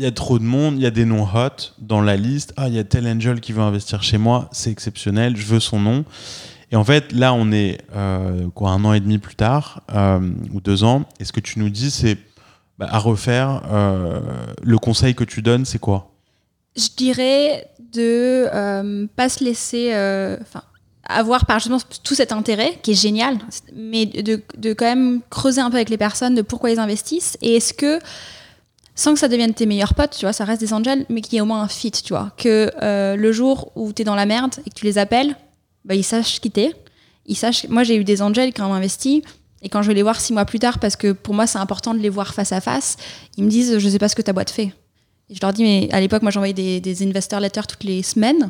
Il 0.01 0.05
y 0.05 0.07
a 0.07 0.11
trop 0.11 0.39
de 0.39 0.43
monde, 0.43 0.77
il 0.77 0.81
y 0.81 0.87
a 0.87 0.89
des 0.89 1.05
noms 1.05 1.27
hot 1.31 1.75
dans 1.77 2.01
la 2.01 2.17
liste. 2.17 2.55
Ah, 2.57 2.69
il 2.69 2.73
y 2.73 2.79
a 2.79 2.83
tel 2.83 3.05
angel 3.05 3.39
qui 3.39 3.53
veut 3.53 3.61
investir 3.61 4.01
chez 4.01 4.17
moi, 4.17 4.49
c'est 4.51 4.71
exceptionnel, 4.71 5.37
je 5.37 5.45
veux 5.45 5.59
son 5.59 5.79
nom. 5.79 6.05
Et 6.71 6.75
en 6.75 6.83
fait, 6.83 7.11
là, 7.11 7.35
on 7.35 7.51
est 7.51 7.77
euh, 7.95 8.49
quoi, 8.55 8.71
un 8.71 8.83
an 8.83 8.93
et 8.93 8.99
demi 8.99 9.19
plus 9.19 9.35
tard, 9.35 9.83
euh, 9.93 10.19
ou 10.51 10.59
deux 10.59 10.83
ans. 10.83 11.03
Et 11.19 11.23
ce 11.23 11.31
que 11.31 11.39
tu 11.39 11.59
nous 11.59 11.69
dis, 11.69 11.91
c'est 11.91 12.17
bah, 12.79 12.87
à 12.89 12.97
refaire. 12.97 13.61
euh, 13.71 14.21
le 14.63 14.79
conseil 14.79 15.13
que 15.13 15.23
tu 15.23 15.43
donnes, 15.43 15.65
c'est 15.65 15.77
quoi? 15.77 16.09
Je 16.75 16.87
dirais 16.97 17.67
de 17.93 18.47
euh, 18.51 19.05
pas 19.15 19.29
se 19.29 19.43
laisser, 19.43 19.93
avoir 21.07 21.45
par 21.45 21.59
justement 21.59 21.77
tout 22.03 22.15
cet 22.15 22.31
intérêt 22.31 22.79
qui 22.81 22.93
est 22.93 22.99
génial, 22.99 23.37
mais 23.75 24.07
de, 24.07 24.41
de 24.57 24.73
quand 24.73 24.85
même 24.85 25.21
creuser 25.29 25.61
un 25.61 25.69
peu 25.69 25.75
avec 25.75 25.89
les 25.89 25.97
personnes 25.99 26.33
de 26.33 26.41
pourquoi 26.41 26.71
ils 26.71 26.79
investissent 26.79 27.37
et 27.43 27.57
est-ce 27.57 27.75
que 27.75 27.99
sans 28.95 29.13
que 29.13 29.19
ça 29.19 29.27
devienne 29.27 29.53
tes 29.53 29.65
meilleurs 29.65 29.93
potes, 29.93 30.15
tu 30.17 30.25
vois, 30.25 30.33
ça 30.33 30.45
reste 30.45 30.59
des 30.61 30.73
angels, 30.73 31.05
mais 31.09 31.21
qu'il 31.21 31.33
y 31.33 31.37
ait 31.37 31.41
au 31.41 31.45
moins 31.45 31.61
un 31.61 31.67
fit, 31.67 31.91
tu 31.91 32.09
vois, 32.13 32.31
que 32.37 32.71
euh, 32.81 33.15
le 33.15 33.31
jour 33.31 33.71
où 33.75 33.93
tu 33.93 34.01
es 34.01 34.05
dans 34.05 34.15
la 34.15 34.25
merde 34.25 34.55
et 34.65 34.69
que 34.69 34.75
tu 34.75 34.85
les 34.85 34.97
appelles, 34.97 35.35
bah, 35.85 35.95
ils 35.95 36.03
sachent 36.03 36.39
qui 36.41 36.51
t'es, 36.51 36.73
ils 37.25 37.35
sachent. 37.37 37.67
Moi, 37.69 37.83
j'ai 37.83 37.95
eu 37.95 38.03
des 38.03 38.21
angels 38.21 38.53
qui 38.53 38.61
ont 38.61 38.73
investi. 38.73 39.23
Et 39.63 39.69
quand 39.69 39.81
je 39.83 39.87
vais 39.87 39.93
les 39.93 40.01
voir 40.03 40.19
six 40.19 40.33
mois 40.33 40.45
plus 40.45 40.57
tard, 40.59 40.79
parce 40.79 40.95
que 40.95 41.11
pour 41.11 41.35
moi 41.35 41.45
c'est 41.45 41.59
important 41.59 41.93
de 41.93 41.99
les 41.99 42.09
voir 42.09 42.33
face 42.33 42.51
à 42.51 42.61
face, 42.61 42.97
ils 43.37 43.43
me 43.43 43.49
disent 43.49 43.77
je 43.77 43.89
sais 43.89 43.99
pas 43.99 44.09
ce 44.09 44.15
que 44.15 44.23
ta 44.23 44.33
boîte 44.33 44.49
fait. 44.49 44.73
Et 45.29 45.35
je 45.35 45.39
leur 45.41 45.53
dis, 45.53 45.63
mais 45.63 45.87
à 45.91 46.01
l'époque, 46.01 46.23
moi, 46.23 46.31
j'envoyais 46.31 46.53
des, 46.53 46.81
des 46.81 47.03
investor 47.07 47.39
letters 47.39 47.67
toutes 47.67 47.83
les 47.85 48.01
semaines. 48.03 48.49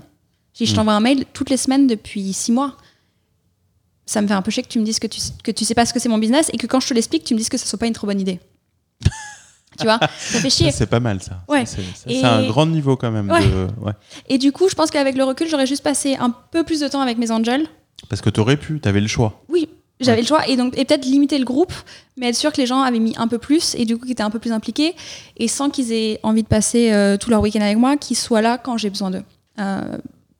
Je 0.53 0.59
dis, 0.59 0.65
je 0.65 0.71
Mm. 0.71 0.75
t'envoie 0.77 0.93
un 0.93 0.99
mail 1.01 1.25
toutes 1.33 1.49
les 1.49 1.57
semaines 1.57 1.85
depuis 1.85 2.33
six 2.33 2.51
mois. 2.51 2.75
Ça 4.05 4.21
me 4.21 4.27
fait 4.27 4.33
un 4.33 4.41
peu 4.41 4.51
chier 4.51 4.63
que 4.63 4.67
tu 4.67 4.79
me 4.79 4.85
dises 4.85 4.99
que 4.99 5.07
tu, 5.07 5.21
que 5.43 5.51
tu 5.51 5.63
sais 5.63 5.75
pas 5.75 5.85
ce 5.85 5.93
que 5.93 5.99
c'est 5.99 6.09
mon 6.09 6.17
business 6.17 6.49
et 6.53 6.57
que 6.57 6.65
quand 6.67 6.79
je 6.79 6.87
te 6.87 6.93
l'explique, 6.93 7.23
tu 7.23 7.33
me 7.33 7.37
dises 7.39 7.49
que 7.49 7.57
ça 7.57 7.65
soit 7.65 7.77
pas 7.79 7.87
une 7.87 7.93
trop 7.93 8.07
bonne 8.07 8.19
idée. 8.19 8.39
Tu 9.81 9.85
vois, 9.87 9.99
ça 10.17 10.39
fait 10.39 10.49
chier. 10.49 10.71
C'est 10.71 10.85
pas 10.85 10.99
mal 10.99 11.21
ça. 11.21 11.41
Ouais. 11.49 11.65
C'est 11.65 11.81
Et- 12.07 12.23
un 12.23 12.47
grand 12.47 12.65
niveau 12.67 12.95
quand 12.95 13.11
même. 13.11 13.29
Ouais. 13.29 13.41
de- 13.45 13.67
ouais. 13.81 13.93
Et 14.29 14.37
du 14.37 14.51
coup, 14.51 14.69
je 14.69 14.75
pense 14.75 14.89
qu'avec 14.91 15.15
le 15.17 15.23
recul, 15.23 15.47
j'aurais 15.49 15.67
juste 15.67 15.83
passé 15.83 16.15
un 16.19 16.29
peu 16.51 16.63
plus 16.63 16.79
de 16.79 16.87
temps 16.87 17.01
avec 17.01 17.17
mes 17.17 17.31
angels 17.31 17.65
Parce 18.09 18.21
que 18.21 18.29
tu 18.29 18.39
aurais 18.39 18.57
pu, 18.57 18.79
tu 18.81 18.87
avais 18.87 19.01
le 19.01 19.07
choix. 19.07 19.41
Oui, 19.49 19.67
j'avais 19.99 20.21
le 20.21 20.27
choix 20.27 20.47
et 20.47 20.55
donc 20.57 20.77
et 20.77 20.85
peut-être 20.85 21.05
limiter 21.05 21.37
le 21.37 21.45
groupe, 21.45 21.73
mais 22.17 22.29
être 22.29 22.35
sûr 22.35 22.51
que 22.51 22.57
les 22.57 22.65
gens 22.65 22.81
avaient 22.81 22.97
mis 22.99 23.13
un 23.17 23.27
peu 23.27 23.37
plus 23.37 23.75
et 23.75 23.85
du 23.85 23.95
coup 23.97 24.03
qu'ils 24.03 24.13
étaient 24.13 24.23
un 24.23 24.31
peu 24.31 24.39
plus 24.39 24.51
impliqués 24.51 24.95
et 25.37 25.47
sans 25.47 25.69
qu'ils 25.69 25.91
aient 25.91 26.19
envie 26.23 26.41
de 26.43 26.47
passer 26.47 26.91
euh, 26.91 27.17
tout 27.17 27.29
leur 27.29 27.41
week-end 27.41 27.61
avec 27.61 27.77
moi, 27.77 27.97
qu'ils 27.97 28.17
soient 28.17 28.41
là 28.41 28.57
quand 28.57 28.77
j'ai 28.77 28.89
besoin 28.89 29.11
d'eux. 29.11 29.23
Euh, 29.59 29.97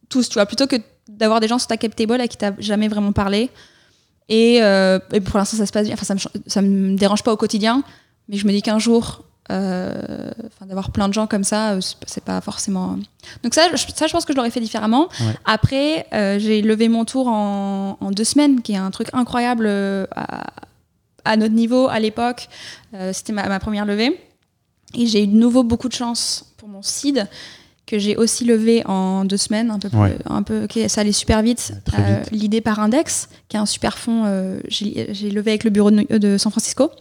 tous, 0.10 0.28
tu 0.30 0.34
vois, 0.34 0.46
plutôt 0.48 0.66
que 0.68 0.78
d'avoir 1.08 1.40
des 1.42 1.48
gens 1.48 1.60
sur 1.60 1.68
ta 1.68 1.78
cap 1.78 1.96
table 1.96 2.20
à 2.20 2.28
qui 2.28 2.38
t'as 2.38 2.54
jamais 2.58 2.88
vraiment 2.88 3.12
parlé. 3.12 3.50
Et, 4.30 4.64
euh, 4.64 4.98
et 5.14 5.20
pour 5.22 5.38
l'instant 5.38 5.58
ça 5.58 5.66
se 5.68 5.72
passe 5.72 5.86
bien. 5.86 5.94
Enfin 5.94 6.06
ça 6.06 6.16
me, 6.16 6.20
ça 6.48 6.62
me 6.62 6.96
dérange 6.98 7.22
pas 7.22 7.32
au 7.34 7.38
quotidien, 7.38 7.84
mais 8.30 8.38
je 8.38 8.48
me 8.48 8.52
dis 8.52 8.62
qu'un 8.64 8.80
jour 8.80 9.26
euh, 9.50 10.32
d'avoir 10.66 10.92
plein 10.92 11.08
de 11.08 11.14
gens 11.14 11.28
comme 11.28 11.44
ça, 11.44 11.72
euh, 11.72 11.82
c'est 12.06 12.24
pas 12.24 12.40
forcément. 12.42 12.98
Donc 13.44 13.54
ça, 13.54 13.64
je, 13.76 13.84
ça, 13.94 14.08
je 14.08 14.12
pense 14.14 14.24
que 14.24 14.34
je 14.34 14.38
l'aurais 14.38 14.52
fait 14.52 14.62
différemment. 14.62 15.10
Après, 15.46 16.06
euh, 16.14 16.38
j'ai 16.40 16.62
levé 16.62 16.88
mon 16.88 17.06
tour 17.06 17.28
en, 17.28 17.98
deux 18.12 18.24
semaines, 18.24 18.62
qui 18.62 18.74
est 18.74 18.78
un 18.78 18.92
truc 18.92 19.10
incroyable 19.14 19.68
à, 21.26 21.38
notre 21.38 21.54
niveau 21.54 21.88
à 21.88 22.00
l'époque. 22.00 22.50
C'était 23.14 23.34
ma, 23.34 23.60
première 23.60 23.86
levée, 23.86 24.20
et 24.94 25.08
j'ai 25.08 25.24
eu 25.24 25.28
de 25.28 25.36
nouveau 25.36 25.64
beaucoup 25.64 25.90
de 25.90 25.94
chance 25.94 26.54
pour 26.58 26.70
mon 26.70 26.82
seed 26.82 27.28
que 27.88 28.00
j'ai 28.00 28.16
aussi 28.16 28.46
levé 28.46 28.84
en 28.86 29.26
deux 29.26 29.38
semaines, 29.38 29.70
un 29.70 29.80
peu, 29.80 29.90
un 30.26 30.44
peu 30.44 30.68
ça 30.88 31.02
allait 31.02 31.12
super 31.12 31.42
vite. 31.42 31.74
L'idée 32.32 32.62
par 32.62 32.80
Index, 32.80 33.28
qui 33.50 33.58
est 33.58 33.60
un 33.60 33.66
super 33.66 33.98
fonds, 33.98 34.60
j'ai 34.68 35.30
levé 35.30 35.52
avec 35.52 35.64
le 35.64 35.72
bureau 35.72 35.92
de, 35.92 36.18
de 36.18 36.38
San 36.38 36.52
Francisco. 36.52 36.92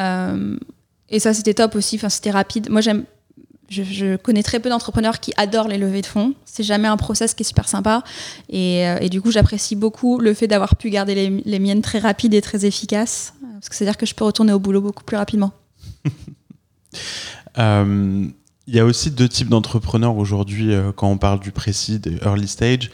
Euh, 0.00 0.56
et 1.08 1.18
ça, 1.18 1.34
c'était 1.34 1.54
top 1.54 1.74
aussi. 1.74 1.96
Enfin, 1.96 2.08
c'était 2.08 2.30
rapide. 2.30 2.70
Moi, 2.70 2.80
j'aime. 2.80 3.04
Je, 3.68 4.14
connais 4.16 4.44
très 4.44 4.60
peu 4.60 4.68
d'entrepreneurs 4.68 5.18
qui 5.18 5.32
adorent 5.36 5.66
les 5.66 5.78
levées 5.78 6.02
de 6.02 6.06
fonds. 6.06 6.34
C'est 6.44 6.62
jamais 6.62 6.86
un 6.86 6.96
process 6.96 7.34
qui 7.34 7.42
est 7.42 7.46
super 7.46 7.68
sympa. 7.68 8.04
Et, 8.48 8.86
euh, 8.86 9.08
du 9.08 9.20
coup, 9.20 9.32
j'apprécie 9.32 9.74
beaucoup 9.74 10.20
le 10.20 10.34
fait 10.34 10.46
d'avoir 10.46 10.76
pu 10.76 10.88
garder 10.88 11.16
les, 11.16 11.42
les, 11.44 11.58
miennes 11.58 11.82
très 11.82 11.98
rapides 11.98 12.34
et 12.34 12.40
très 12.40 12.64
efficaces. 12.64 13.34
Parce 13.54 13.68
que 13.68 13.74
c'est-à-dire 13.74 13.96
que 13.96 14.06
je 14.06 14.14
peux 14.14 14.24
retourner 14.24 14.52
au 14.52 14.60
boulot 14.60 14.80
beaucoup 14.80 15.04
plus 15.04 15.16
rapidement. 15.16 15.52
Euh, 17.58 18.26
il 18.66 18.74
y 18.74 18.78
a 18.78 18.84
aussi 18.84 19.10
deux 19.10 19.30
types 19.30 19.48
d'entrepreneurs 19.48 20.16
aujourd'hui 20.18 20.74
quand 20.94 21.08
on 21.10 21.16
parle 21.16 21.40
du 21.40 21.50
précis, 21.50 21.98
des 21.98 22.16
early 22.16 22.48
stage. 22.48 22.90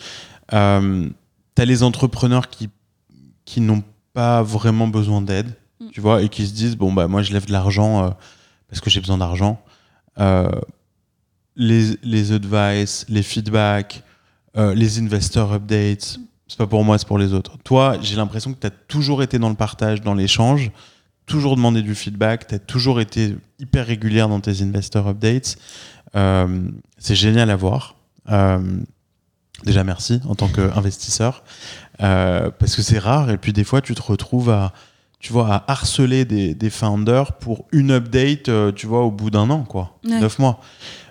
tu 0.48 0.56
as 0.56 1.64
les 1.64 1.82
entrepreneurs 1.82 2.48
qui, 2.48 2.68
qui 3.44 3.60
n'ont 3.60 3.82
pas 4.12 4.42
vraiment 4.42 4.86
besoin 4.86 5.20
d'aide 5.20 5.52
tu 5.90 6.00
vois, 6.00 6.22
et 6.22 6.28
qui 6.28 6.46
se 6.46 6.52
disent 6.52 6.76
bon 6.76 6.92
bah 6.92 7.08
moi 7.08 7.22
je 7.22 7.32
lève 7.32 7.46
de 7.46 7.52
l'argent 7.52 8.04
euh, 8.04 8.10
parce 8.68 8.80
que 8.80 8.90
j'ai 8.90 9.00
besoin 9.00 9.18
d'argent. 9.18 9.62
Euh, 10.18 10.50
les, 11.56 11.96
les 12.02 12.32
advice, 12.32 13.04
les 13.08 13.22
feedbacks, 13.22 14.02
euh, 14.56 14.74
les 14.74 14.98
investor 14.98 15.52
updates, 15.52 16.18
c'est 16.48 16.58
pas 16.58 16.66
pour 16.66 16.84
moi, 16.84 16.98
c'est 16.98 17.08
pour 17.08 17.18
les 17.18 17.32
autres. 17.32 17.58
Toi, 17.64 17.96
j'ai 18.00 18.16
l'impression 18.16 18.52
que 18.52 18.58
tu 18.58 18.66
as 18.66 18.70
toujours 18.70 19.22
été 19.22 19.38
dans 19.38 19.48
le 19.48 19.54
partage, 19.54 20.00
dans 20.00 20.14
l'échange, 20.14 20.70
toujours 21.26 21.56
demandé 21.56 21.82
du 21.82 21.94
feedback, 21.94 22.46
tu 22.46 22.54
as 22.54 22.58
toujours 22.58 23.00
été 23.00 23.36
hyper 23.58 23.86
régulière 23.86 24.28
dans 24.28 24.40
tes 24.40 24.62
investor 24.62 25.08
updates. 25.08 25.56
c'est 26.14 27.14
génial 27.14 27.50
à 27.50 27.56
voir. 27.56 27.96
déjà, 29.64 29.84
merci 29.84 30.20
en 30.26 30.34
tant 30.34 30.48
qu'investisseur, 30.48 31.44
parce 31.98 32.76
que 32.76 32.82
c'est 32.82 32.98
rare, 32.98 33.30
et 33.30 33.38
puis 33.38 33.52
des 33.52 33.64
fois, 33.64 33.82
tu 33.82 33.94
te 33.94 34.02
retrouves 34.02 34.50
à 34.50 34.72
tu 35.22 35.32
vois, 35.32 35.54
à 35.54 35.70
harceler 35.70 36.24
des, 36.24 36.52
des 36.52 36.68
founders 36.68 37.34
pour 37.34 37.66
une 37.70 37.92
update, 37.92 38.48
euh, 38.48 38.72
tu 38.72 38.88
vois, 38.88 39.02
au 39.04 39.12
bout 39.12 39.30
d'un 39.30 39.48
an, 39.50 39.62
quoi. 39.62 39.96
Neuf 40.04 40.40
mois. 40.40 40.60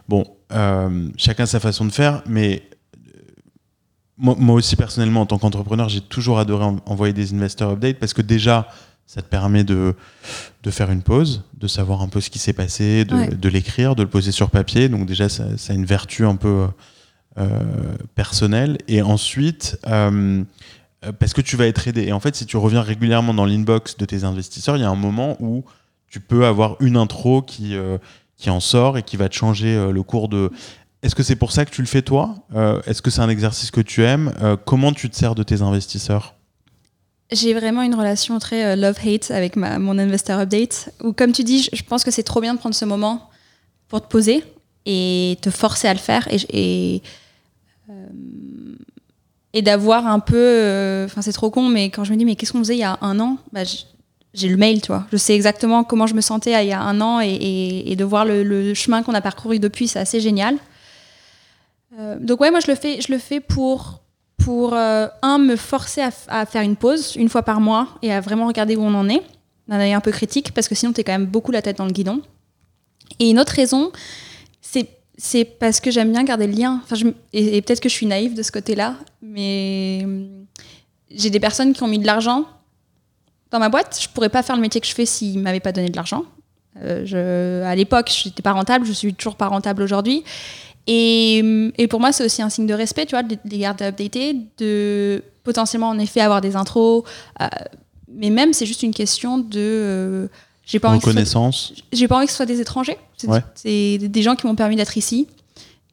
Bon, 0.09 0.25
euh, 0.51 1.07
chacun 1.15 1.45
sa 1.45 1.61
façon 1.61 1.85
de 1.85 1.93
faire, 1.93 2.21
mais 2.27 2.61
euh, 2.97 3.21
moi, 4.17 4.55
aussi, 4.55 4.75
personnellement, 4.75 5.21
en 5.21 5.25
tant 5.25 5.37
qu'entrepreneur, 5.37 5.87
j'ai 5.87 6.01
toujours 6.01 6.39
adoré 6.39 6.65
envoyer 6.85 7.13
des 7.13 7.33
investor 7.33 7.71
updates 7.71 7.99
parce 7.99 8.13
que 8.13 8.21
déjà, 8.21 8.67
ça 9.07 9.21
te 9.21 9.29
permet 9.29 9.63
de, 9.63 9.95
de 10.61 10.71
faire 10.71 10.91
une 10.91 11.03
pause, 11.03 11.43
de 11.57 11.67
savoir 11.67 12.01
un 12.01 12.09
peu 12.09 12.19
ce 12.19 12.29
qui 12.29 12.39
s'est 12.39 12.53
passé, 12.53 13.05
de, 13.05 13.33
de 13.33 13.49
l'écrire, 13.49 13.95
de 13.95 14.03
le 14.03 14.09
poser 14.09 14.33
sur 14.33 14.49
papier. 14.49 14.89
Donc 14.89 15.05
déjà, 15.05 15.29
ça, 15.29 15.57
ça 15.57 15.71
a 15.71 15.75
une 15.75 15.85
vertu 15.85 16.25
un 16.25 16.35
peu 16.35 16.67
personnelle. 18.15 18.77
Et 18.89 19.01
ensuite, 19.01 19.79
euh, 19.87 20.43
parce 21.19 21.33
que 21.33 21.41
tu 21.41 21.55
vas 21.55 21.67
être 21.67 21.87
aidé. 21.87 22.03
Et 22.03 22.13
en 22.13 22.19
fait, 22.19 22.35
si 22.35 22.45
tu 22.45 22.57
reviens 22.57 22.81
régulièrement 22.81 23.33
dans 23.33 23.45
l'inbox 23.45 23.97
de 23.97 24.05
tes 24.05 24.23
investisseurs, 24.23 24.77
il 24.77 24.81
y 24.81 24.85
a 24.85 24.89
un 24.89 24.95
moment 24.95 25.35
où 25.39 25.63
tu 26.07 26.19
peux 26.19 26.45
avoir 26.45 26.75
une 26.79 26.97
intro 26.97 27.41
qui, 27.41 27.75
euh, 27.75 27.97
qui 28.37 28.49
en 28.49 28.59
sort 28.59 28.97
et 28.97 29.03
qui 29.03 29.17
va 29.17 29.29
te 29.29 29.35
changer 29.35 29.75
euh, 29.75 29.91
le 29.91 30.03
cours 30.03 30.29
de. 30.29 30.51
Est-ce 31.01 31.15
que 31.15 31.23
c'est 31.23 31.35
pour 31.35 31.51
ça 31.51 31.65
que 31.65 31.71
tu 31.71 31.81
le 31.81 31.87
fais 31.87 32.03
toi? 32.03 32.35
Est-ce 32.85 33.01
que 33.01 33.09
c'est 33.09 33.21
un 33.21 33.29
exercice 33.29 33.71
que 33.71 33.81
tu 33.81 34.03
aimes? 34.03 34.31
Comment 34.65 34.91
tu 34.93 35.09
te 35.09 35.15
sers 35.15 35.33
de 35.33 35.41
tes 35.41 35.63
investisseurs? 35.63 36.35
J'ai 37.31 37.55
vraiment 37.55 37.81
une 37.81 37.95
relation 37.95 38.37
très 38.37 38.75
love-hate 38.75 39.31
avec 39.31 39.55
ma, 39.55 39.79
mon 39.79 39.97
investor 39.97 40.39
update. 40.39 40.93
Où, 41.03 41.11
comme 41.11 41.31
tu 41.31 41.43
dis, 41.43 41.67
je, 41.73 41.81
pense 41.81 42.03
que 42.03 42.11
c'est 42.11 42.21
trop 42.21 42.39
bien 42.39 42.53
de 42.53 42.59
prendre 42.59 42.75
ce 42.75 42.85
moment 42.85 43.31
pour 43.87 44.03
te 44.03 44.07
poser 44.07 44.43
et 44.85 45.39
te 45.41 45.49
forcer 45.49 45.87
à 45.87 45.93
le 45.93 45.99
faire. 45.99 46.27
Et 46.31 47.01
et 49.53 49.61
d'avoir 49.61 50.07
un 50.07 50.19
peu 50.19 50.35
euh, 50.37 51.05
enfin 51.05 51.21
c'est 51.21 51.33
trop 51.33 51.49
con 51.49 51.67
mais 51.67 51.89
quand 51.89 52.03
je 52.03 52.11
me 52.11 52.17
dis 52.17 52.25
mais 52.25 52.35
qu'est-ce 52.35 52.53
qu'on 52.53 52.59
faisait 52.59 52.75
il 52.75 52.79
y 52.79 52.83
a 52.83 52.97
un 53.01 53.19
an 53.19 53.37
bah, 53.51 53.61
j'ai 54.33 54.47
le 54.47 54.57
mail 54.57 54.81
tu 54.81 54.87
vois. 54.87 55.05
Je 55.11 55.17
sais 55.17 55.35
exactement 55.35 55.83
comment 55.83 56.07
je 56.07 56.13
me 56.13 56.21
sentais 56.21 56.51
il 56.63 56.69
y 56.69 56.73
a 56.73 56.81
un 56.81 57.01
an 57.01 57.19
et, 57.19 57.95
de 57.97 58.03
voir 58.03 58.25
le, 58.25 58.73
chemin 58.73 59.03
qu'on 59.03 59.13
a 59.13 59.21
parcouru 59.21 59.59
depuis 59.59 59.87
c'est 59.87 59.99
assez 59.99 60.19
génial. 60.19 60.55
Euh, 61.99 62.17
donc 62.19 62.39
ouais 62.39 62.51
moi 62.51 62.61
je 62.61 62.67
le 62.67 62.75
fais 62.75 63.01
je 63.01 63.11
le 63.11 63.17
fais 63.17 63.41
pour 63.41 64.01
pour 64.37 64.73
euh, 64.73 65.07
un 65.21 65.37
me 65.37 65.55
forcer 65.55 66.01
à, 66.01 66.11
à, 66.29 66.45
faire 66.45 66.61
une 66.61 66.77
pause 66.77 67.15
une 67.15 67.29
fois 67.29 67.43
par 67.43 67.59
mois 67.59 67.89
et 68.01 68.13
à 68.13 68.21
vraiment 68.21 68.47
regarder 68.47 68.75
où 68.75 68.81
on 68.81 68.93
en 68.93 69.09
est 69.09 69.21
d'un 69.67 69.79
œil 69.79 69.93
un 69.93 69.99
peu 69.99 70.11
critique 70.11 70.53
parce 70.53 70.67
que 70.67 70.75
sinon 70.75 70.93
tu 70.93 71.01
es 71.01 71.03
quand 71.03 71.11
même 71.11 71.25
beaucoup 71.25 71.51
la 71.51 71.61
tête 71.61 71.77
dans 71.77 71.85
le 71.85 71.91
guidon. 71.91 72.21
Et 73.19 73.29
une 73.29 73.39
autre 73.39 73.53
raison 73.53 73.91
c'est 75.23 75.45
parce 75.45 75.79
que 75.79 75.91
j'aime 75.91 76.11
bien 76.11 76.23
garder 76.23 76.47
le 76.47 76.53
lien. 76.53 76.81
Enfin, 76.83 76.95
et, 77.31 77.61
peut-être 77.61 77.79
que 77.79 77.89
je 77.89 77.93
suis 77.93 78.07
naïve 78.07 78.33
de 78.33 78.41
ce 78.41 78.51
côté-là, 78.51 78.95
mais 79.21 80.01
hum, 80.03 80.45
j'ai 81.11 81.29
des 81.29 81.39
personnes 81.39 81.73
qui 81.73 81.83
ont 81.83 81.87
mis 81.87 81.99
de 81.99 82.07
l'argent 82.07 82.45
dans 83.51 83.59
ma 83.59 83.69
boîte. 83.69 83.99
Je 84.01 84.09
pourrais 84.09 84.29
pas 84.29 84.41
faire 84.41 84.55
le 84.55 84.63
métier 84.63 84.81
que 84.81 84.87
je 84.87 84.95
fais 84.95 85.05
s'ils 85.05 85.37
m'avaient 85.37 85.59
pas 85.59 85.71
donné 85.71 85.89
de 85.89 85.95
l'argent. 85.95 86.23
Euh, 86.81 87.63
à 87.65 87.75
l'époque, 87.75 88.09
je 88.11 88.29
n'étais 88.29 88.41
pas 88.41 88.53
rentable, 88.53 88.83
je 88.87 88.93
suis 88.93 89.13
toujours 89.13 89.35
pas 89.35 89.47
rentable 89.47 89.83
aujourd'hui. 89.83 90.23
Et, 90.87 91.71
et, 91.77 91.87
pour 91.87 91.99
moi, 91.99 92.11
c'est 92.11 92.25
aussi 92.25 92.41
un 92.41 92.49
signe 92.49 92.65
de 92.65 92.73
respect, 92.73 93.05
tu 93.05 93.11
vois, 93.11 93.21
de 93.21 93.37
les 93.45 93.59
garder 93.59 93.85
updatés, 93.85 94.37
de 94.57 95.23
potentiellement 95.43 95.89
en 95.89 95.99
effet 95.99 96.21
avoir 96.21 96.41
des 96.41 96.55
intros. 96.55 97.03
Euh, 97.39 97.47
mais 98.09 98.31
même, 98.31 98.53
c'est 98.53 98.65
juste 98.65 98.81
une 98.81 98.93
question 98.93 99.37
de. 99.37 100.29
J'ai 100.71 100.79
pas 100.79 100.93
reconnaissance. 100.93 101.73
J'ai 101.91 102.07
pas 102.07 102.15
envie 102.15 102.27
que 102.27 102.31
ce 102.31 102.37
soit 102.37 102.45
des 102.45 102.61
étrangers. 102.61 102.97
C'est 103.55 103.97
des 103.97 104.21
gens 104.21 104.35
qui 104.35 104.47
m'ont 104.47 104.55
permis 104.55 104.77
d'être 104.77 104.97
ici. 104.97 105.27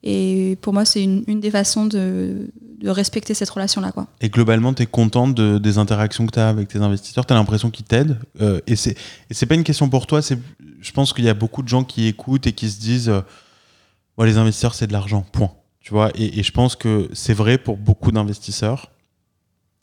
Et 0.05 0.57
pour 0.61 0.73
moi, 0.73 0.85
c'est 0.85 1.03
une, 1.03 1.41
des 1.41 1.51
façons 1.51 1.87
de, 1.87 2.49
respecter 2.85 3.35
cette 3.35 3.51
relation-là. 3.51 3.91
Quoi. 3.91 4.07
Et 4.21 4.29
globalement, 4.29 4.73
tu 4.73 4.85
es 4.85 4.87
contente 4.87 5.35
de, 5.35 5.59
des 5.59 5.79
interactions 5.79 6.27
que 6.27 6.31
tu 6.31 6.39
as 6.39 6.49
avec 6.49 6.69
tes 6.69 6.79
investisseurs? 6.79 7.27
Tu 7.27 7.33
as 7.33 7.37
l'impression 7.37 7.71
qu'ils 7.71 7.87
t'aident? 7.87 8.19
Euh, 8.41 8.61
Et 8.69 8.77
c'est 8.77 8.97
Et 9.31 9.47
pas 9.47 9.57
une 9.57 9.65
question 9.65 9.89
pour 9.89 10.07
toi. 10.07 10.21
Je 10.21 10.93
pense 10.93 11.13
qu'il 11.13 11.25
y 11.25 11.29
a 11.29 11.35
beaucoup 11.35 11.63
de 11.63 11.69
gens 11.69 11.83
qui 11.83 12.07
écoutent 12.07 12.47
et 12.47 12.53
qui 12.53 12.71
se 12.71 12.79
disent 12.79 13.09
euh, 13.09 13.23
les 14.25 14.37
investisseurs, 14.37 14.75
c'est 14.75 14.87
de 14.87 14.93
l'argent, 14.93 15.27
point. 15.33 15.51
Tu 15.81 15.91
vois? 15.91 16.11
Et, 16.15 16.39
et 16.39 16.43
je 16.45 16.53
pense 16.53 16.77
que 16.77 17.11
c'est 17.13 17.35
vrai 17.35 17.59
pour 17.59 17.77
beaucoup 17.77 18.13
d'investisseurs. 18.13 18.93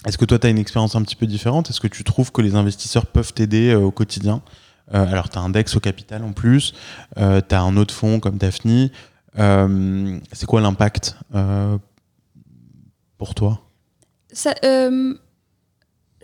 Est-ce 0.05 0.17
que 0.17 0.25
toi, 0.25 0.39
tu 0.39 0.47
as 0.47 0.49
une 0.49 0.59
expérience 0.59 0.95
un 0.95 1.01
petit 1.01 1.17
peu 1.17 1.25
différente? 1.25 1.69
Est-ce 1.69 1.81
que 1.81 1.87
tu 1.87 2.05
trouves 2.05 2.31
que 2.31 2.41
les 2.41 2.55
investisseurs 2.55 3.07
peuvent 3.07 3.33
t'aider 3.33 3.71
euh, 3.71 3.79
au 3.79 3.91
quotidien? 3.91 4.41
Alors, 4.91 5.29
tu 5.29 5.37
as 5.37 5.41
un 5.41 5.49
DEX 5.49 5.75
au 5.75 5.79
capital 5.79 6.23
en 6.23 6.31
plus, 6.31 6.73
euh, 7.17 7.41
tu 7.47 7.55
as 7.55 7.61
un 7.61 7.77
autre 7.77 7.93
fonds 7.93 8.19
comme 8.19 8.37
Daphne. 8.37 8.89
Euh, 9.37 10.19
c'est 10.31 10.45
quoi 10.45 10.61
l'impact 10.61 11.17
pour 13.17 13.35
toi? 13.35 13.61
Je 14.31 15.17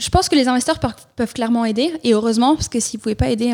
pense 0.10 0.30
que 0.30 0.36
les 0.36 0.48
investisseurs 0.48 0.80
peuvent, 0.80 1.34
clairement 1.34 1.66
aider, 1.66 1.94
et 2.04 2.14
heureusement, 2.14 2.56
parce 2.56 2.70
que 2.70 2.80
s'ils 2.80 3.00
ne 3.00 3.04
pouvaient 3.04 3.16
pas 3.16 3.30
aider, 3.30 3.54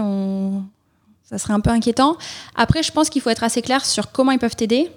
ça 1.24 1.38
serait 1.38 1.54
un 1.54 1.60
peu 1.60 1.70
inquiétant. 1.70 2.18
Après, 2.56 2.84
je 2.84 2.92
pense 2.92 3.10
qu'il 3.10 3.22
faut 3.22 3.30
être 3.30 3.44
assez 3.44 3.62
clair 3.62 3.86
sur 3.86 4.12
comment 4.12 4.32
ils 4.32 4.40
peuvent 4.40 4.56
t'aider 4.56 4.90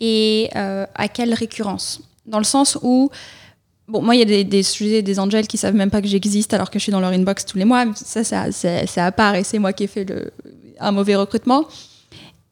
et 0.00 0.50
à 0.54 1.08
quelle 1.08 1.34
récurrence. 1.34 2.00
Dans 2.26 2.38
le 2.38 2.44
sens 2.44 2.78
où 2.82 3.10
Bon, 3.88 4.00
moi, 4.00 4.14
il 4.14 4.20
y 4.20 4.22
a 4.22 4.26
des, 4.26 4.44
des, 4.44 4.62
sujets, 4.62 5.02
des 5.02 5.18
angels 5.18 5.46
qui 5.46 5.58
savent 5.58 5.74
même 5.74 5.90
pas 5.90 6.00
que 6.00 6.08
j'existe 6.08 6.54
alors 6.54 6.70
que 6.70 6.78
je 6.78 6.84
suis 6.84 6.92
dans 6.92 7.00
leur 7.00 7.10
inbox 7.10 7.44
tous 7.44 7.58
les 7.58 7.64
mois. 7.64 7.84
Ça, 7.94 8.22
c'est 8.24 9.00
à 9.00 9.12
part 9.12 9.34
et 9.34 9.44
c'est 9.44 9.58
moi 9.58 9.72
qui 9.72 9.84
ai 9.84 9.86
fait 9.86 10.04
le, 10.04 10.30
un 10.78 10.92
mauvais 10.92 11.16
recrutement. 11.16 11.66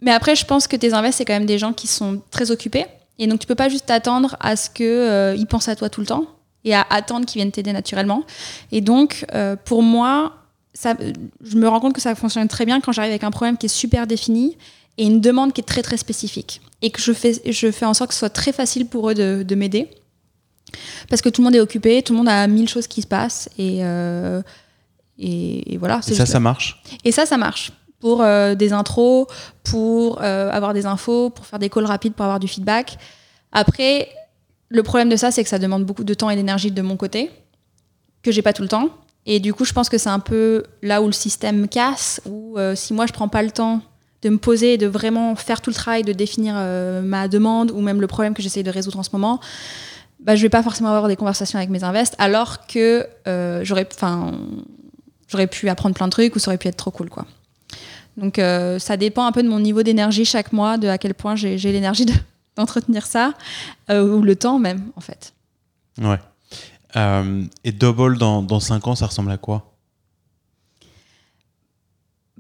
Mais 0.01 0.11
après, 0.11 0.35
je 0.35 0.45
pense 0.45 0.67
que 0.67 0.77
tes 0.77 0.93
invests, 0.95 1.19
c'est 1.19 1.25
quand 1.25 1.35
même 1.35 1.47
des 1.47 1.59
gens 1.59 1.73
qui 1.73 1.87
sont 1.87 2.23
très 2.31 2.51
occupés. 2.51 2.87
Et 3.19 3.27
donc, 3.27 3.39
tu 3.39 3.47
peux 3.47 3.55
pas 3.55 3.69
juste 3.69 3.87
t'attendre 3.87 4.37
à 4.41 4.57
ce 4.57 4.71
qu'ils 4.71 4.87
euh, 4.87 5.45
pensent 5.49 5.69
à 5.69 5.77
toi 5.77 5.91
tout 5.91 6.01
le 6.01 6.07
temps 6.07 6.25
et 6.65 6.75
à 6.75 6.87
attendre 6.89 7.27
qu'ils 7.27 7.39
viennent 7.41 7.53
t'aider 7.53 7.73
naturellement. 7.73 8.25
Et 8.73 8.81
donc, 8.81 9.27
euh, 9.35 9.57
pour 9.57 9.83
moi, 9.83 10.35
ça, 10.73 10.95
je 11.43 11.57
me 11.57 11.69
rends 11.69 11.81
compte 11.81 11.95
que 11.95 12.01
ça 12.01 12.15
fonctionne 12.15 12.49
très 12.49 12.65
bien 12.65 12.81
quand 12.81 12.93
j'arrive 12.93 13.11
avec 13.11 13.25
un 13.25 13.31
problème 13.31 13.57
qui 13.57 13.67
est 13.67 13.71
super 13.71 14.07
défini 14.07 14.57
et 14.97 15.05
une 15.05 15.21
demande 15.21 15.53
qui 15.53 15.61
est 15.61 15.65
très 15.65 15.83
très 15.83 15.97
spécifique. 15.97 16.61
Et 16.83 16.91
que 16.91 17.01
je 17.01 17.13
fais, 17.13 17.35
je 17.47 17.71
fais 17.71 17.85
en 17.85 17.93
sorte 17.93 18.09
que 18.09 18.15
ce 18.15 18.21
soit 18.21 18.31
très 18.31 18.53
facile 18.53 18.87
pour 18.87 19.11
eux 19.11 19.15
de, 19.15 19.43
de 19.47 19.55
m'aider. 19.55 19.89
Parce 21.09 21.23
que 21.23 21.29
tout 21.29 21.41
le 21.41 21.47
monde 21.47 21.57
est 21.57 21.61
occupé, 21.61 22.03
tout 22.03 22.13
le 22.13 22.19
monde 22.19 22.29
a 22.29 22.47
mille 22.47 22.69
choses 22.69 22.87
qui 22.87 23.03
se 23.03 23.07
passent 23.07 23.49
et, 23.59 23.79
euh, 23.85 24.43
et, 25.19 25.75
et 25.75 25.79
voilà. 25.79 26.01
Et 26.07 26.15
ça, 26.15 26.27
ça 26.27 26.41
marche 26.41 26.83
et 27.05 27.13
ça, 27.13 27.27
ça 27.27 27.37
marche. 27.37 27.73
Pour 27.99 28.23
euh, 28.23 28.55
des 28.55 28.73
intros, 28.73 29.27
pour 29.63 30.23
euh, 30.23 30.51
avoir 30.51 30.73
des 30.73 30.87
infos, 30.87 31.29
pour 31.29 31.45
faire 31.45 31.59
des 31.59 31.69
calls 31.69 31.85
rapides, 31.85 32.15
pour 32.15 32.25
avoir 32.25 32.41
du 32.41 32.49
feedback. 32.49 32.97
Après, 33.53 34.09
le 34.69 34.83
problème 34.83 35.11
de 35.11 35.17
ça, 35.17 35.31
c'est 35.31 35.43
que 35.43 35.51
ça 35.51 35.59
demande 35.59 35.85
beaucoup 35.85 36.05
de 36.05 36.15
temps 36.15 36.31
et 36.31 36.37
d'énergie 36.37 36.71
de 36.71 36.83
mon 36.83 36.97
côté, 36.97 37.31
que 38.23 38.33
j'ai 38.33 38.41
pas 38.41 38.55
tout 38.55 38.63
le 38.63 38.69
temps. 38.69 38.89
Et 39.27 39.39
du 39.39 39.53
coup, 39.53 39.67
je 39.67 39.75
pense 39.75 39.91
que 39.91 39.99
c'est 39.99 40.09
un 40.09 40.19
peu 40.19 40.63
là 40.81 41.03
où 41.03 41.07
le 41.07 41.13
système 41.13 41.69
casse, 41.69 42.23
où 42.25 42.57
si 42.75 42.95
moi 42.95 43.05
je 43.05 43.13
prends 43.13 43.29
pas 43.29 43.43
le 43.43 43.51
temps 43.51 43.83
de 44.23 44.29
me 44.29 44.39
poser 44.39 44.75
et 44.75 44.79
de 44.79 44.87
vraiment 44.87 45.35
faire 45.35 45.61
tout 45.61 45.71
le 45.71 45.75
travail 45.75 46.03
de 46.03 46.13
définir 46.13 46.55
euh, 46.57 47.01
ma 47.03 47.29
demande 47.29 47.71
ou 47.71 47.81
même 47.81 48.01
le 48.01 48.07
problème 48.07 48.35
que 48.35 48.43
j'essaye 48.43 48.63
de 48.63 48.71
résoudre 48.71 48.99
en 48.99 49.03
ce 49.03 49.11
moment, 49.13 49.41
bah, 50.25 50.37
je 50.37 50.43
vais 50.43 50.49
pas 50.49 50.63
forcément 50.63 50.91
avoir 50.91 51.09
des 51.09 51.17
conversations 51.17 51.59
avec 51.59 51.71
mes 51.71 51.85
invests, 51.85 52.15
alors 52.19 52.67
que 52.67 53.07
euh, 53.27 53.61
j'aurais, 53.65 53.89
j'aurais 55.29 55.47
pu 55.47 55.69
apprendre 55.69 55.95
plein 55.95 56.07
de 56.07 56.13
trucs 56.13 56.37
ou 56.37 56.39
ça 56.39 56.51
aurait 56.51 56.59
pu 56.59 56.69
être 56.69 56.77
trop 56.77 56.91
cool, 56.91 57.09
quoi. 57.11 57.27
Donc 58.17 58.39
euh, 58.39 58.79
ça 58.79 58.97
dépend 58.97 59.25
un 59.25 59.33
peu 59.33 59.43
de 59.43 59.49
mon 59.49 59.61
niveau 59.61 59.83
d'énergie 59.83 60.25
chaque 60.25 60.53
mois, 60.53 60.77
de 60.79 60.89
à 60.89 60.99
quel 60.99 61.15
point 61.15 61.37
j'ai 61.37 61.57
l'énergie 61.57 62.07
de- 62.07 62.13
d'entretenir 62.57 63.07
ça, 63.07 63.35
euh, 63.91 64.07
ou 64.17 64.23
le 64.23 64.37
temps 64.37 64.59
même, 64.59 64.91
en 64.97 65.01
fait. 65.01 65.33
Ouais. 66.01 66.19
Et 67.65 67.73
Double 67.73 68.19
dans, 68.19 68.43
dans 68.43 68.59
5 68.61 68.89
ans, 68.89 68.95
ça 68.97 69.07
ressemble 69.07 69.31
à 69.31 69.37
quoi? 69.39 69.70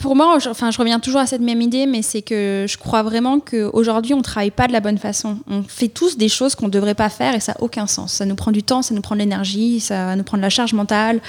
Pour 0.01 0.17
moi, 0.17 0.39
je, 0.39 0.49
enfin, 0.49 0.71
je 0.71 0.79
reviens 0.79 0.99
toujours 0.99 1.21
à 1.21 1.27
cette 1.27 1.43
même 1.43 1.61
idée, 1.61 1.85
mais 1.85 2.01
c'est 2.01 2.23
que 2.23 2.65
je 2.67 2.79
crois 2.79 3.03
vraiment 3.03 3.39
qu'aujourd'hui, 3.39 4.15
on 4.15 4.23
travaille 4.23 4.51
pas 4.51 4.67
de 4.67 4.73
la 4.73 4.81
bonne 4.81 4.97
façon. 4.97 5.41
On 5.47 5.63
fait 5.63 5.89
tous 5.89 6.17
des 6.17 6.31
choses 6.31 6.55
qu'on 6.55 6.67
ne 6.67 6.71
devrait 6.71 6.95
pas 6.95 7.11
faire 7.11 7.35
et 7.35 7.41
ça 7.41 7.53
n'a 7.53 7.63
aucun 7.63 7.87
sens. 7.87 8.15
Ça 8.15 8.25
nous 8.25 8.35
prend 8.35 8.51
du 8.51 8.63
temps, 8.63 8.81
ça 8.81 8.95
nous 8.95 9.03
prend 9.03 9.15
de 9.15 9.21
l'énergie, 9.21 9.79
ça 9.79 10.17
nous 10.17 10.25
prend 10.25 10.39
de 10.39 10.43
la 10.43 10.49
charge 10.49 10.73
mentale. 10.73 11.21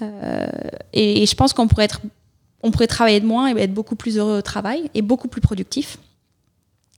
Euh, 0.00 0.46
et, 0.94 1.26
je 1.26 1.34
pense 1.34 1.52
qu'on 1.52 1.68
pourrait, 1.68 1.84
être, 1.84 2.00
on 2.62 2.70
pourrait 2.70 2.86
travailler 2.86 3.20
de 3.20 3.26
moins 3.26 3.54
et 3.54 3.60
être 3.60 3.74
beaucoup 3.74 3.96
plus 3.96 4.16
heureux 4.16 4.38
au 4.38 4.42
travail 4.42 4.90
et 4.94 5.02
beaucoup 5.02 5.28
plus 5.28 5.42
productif. 5.42 5.98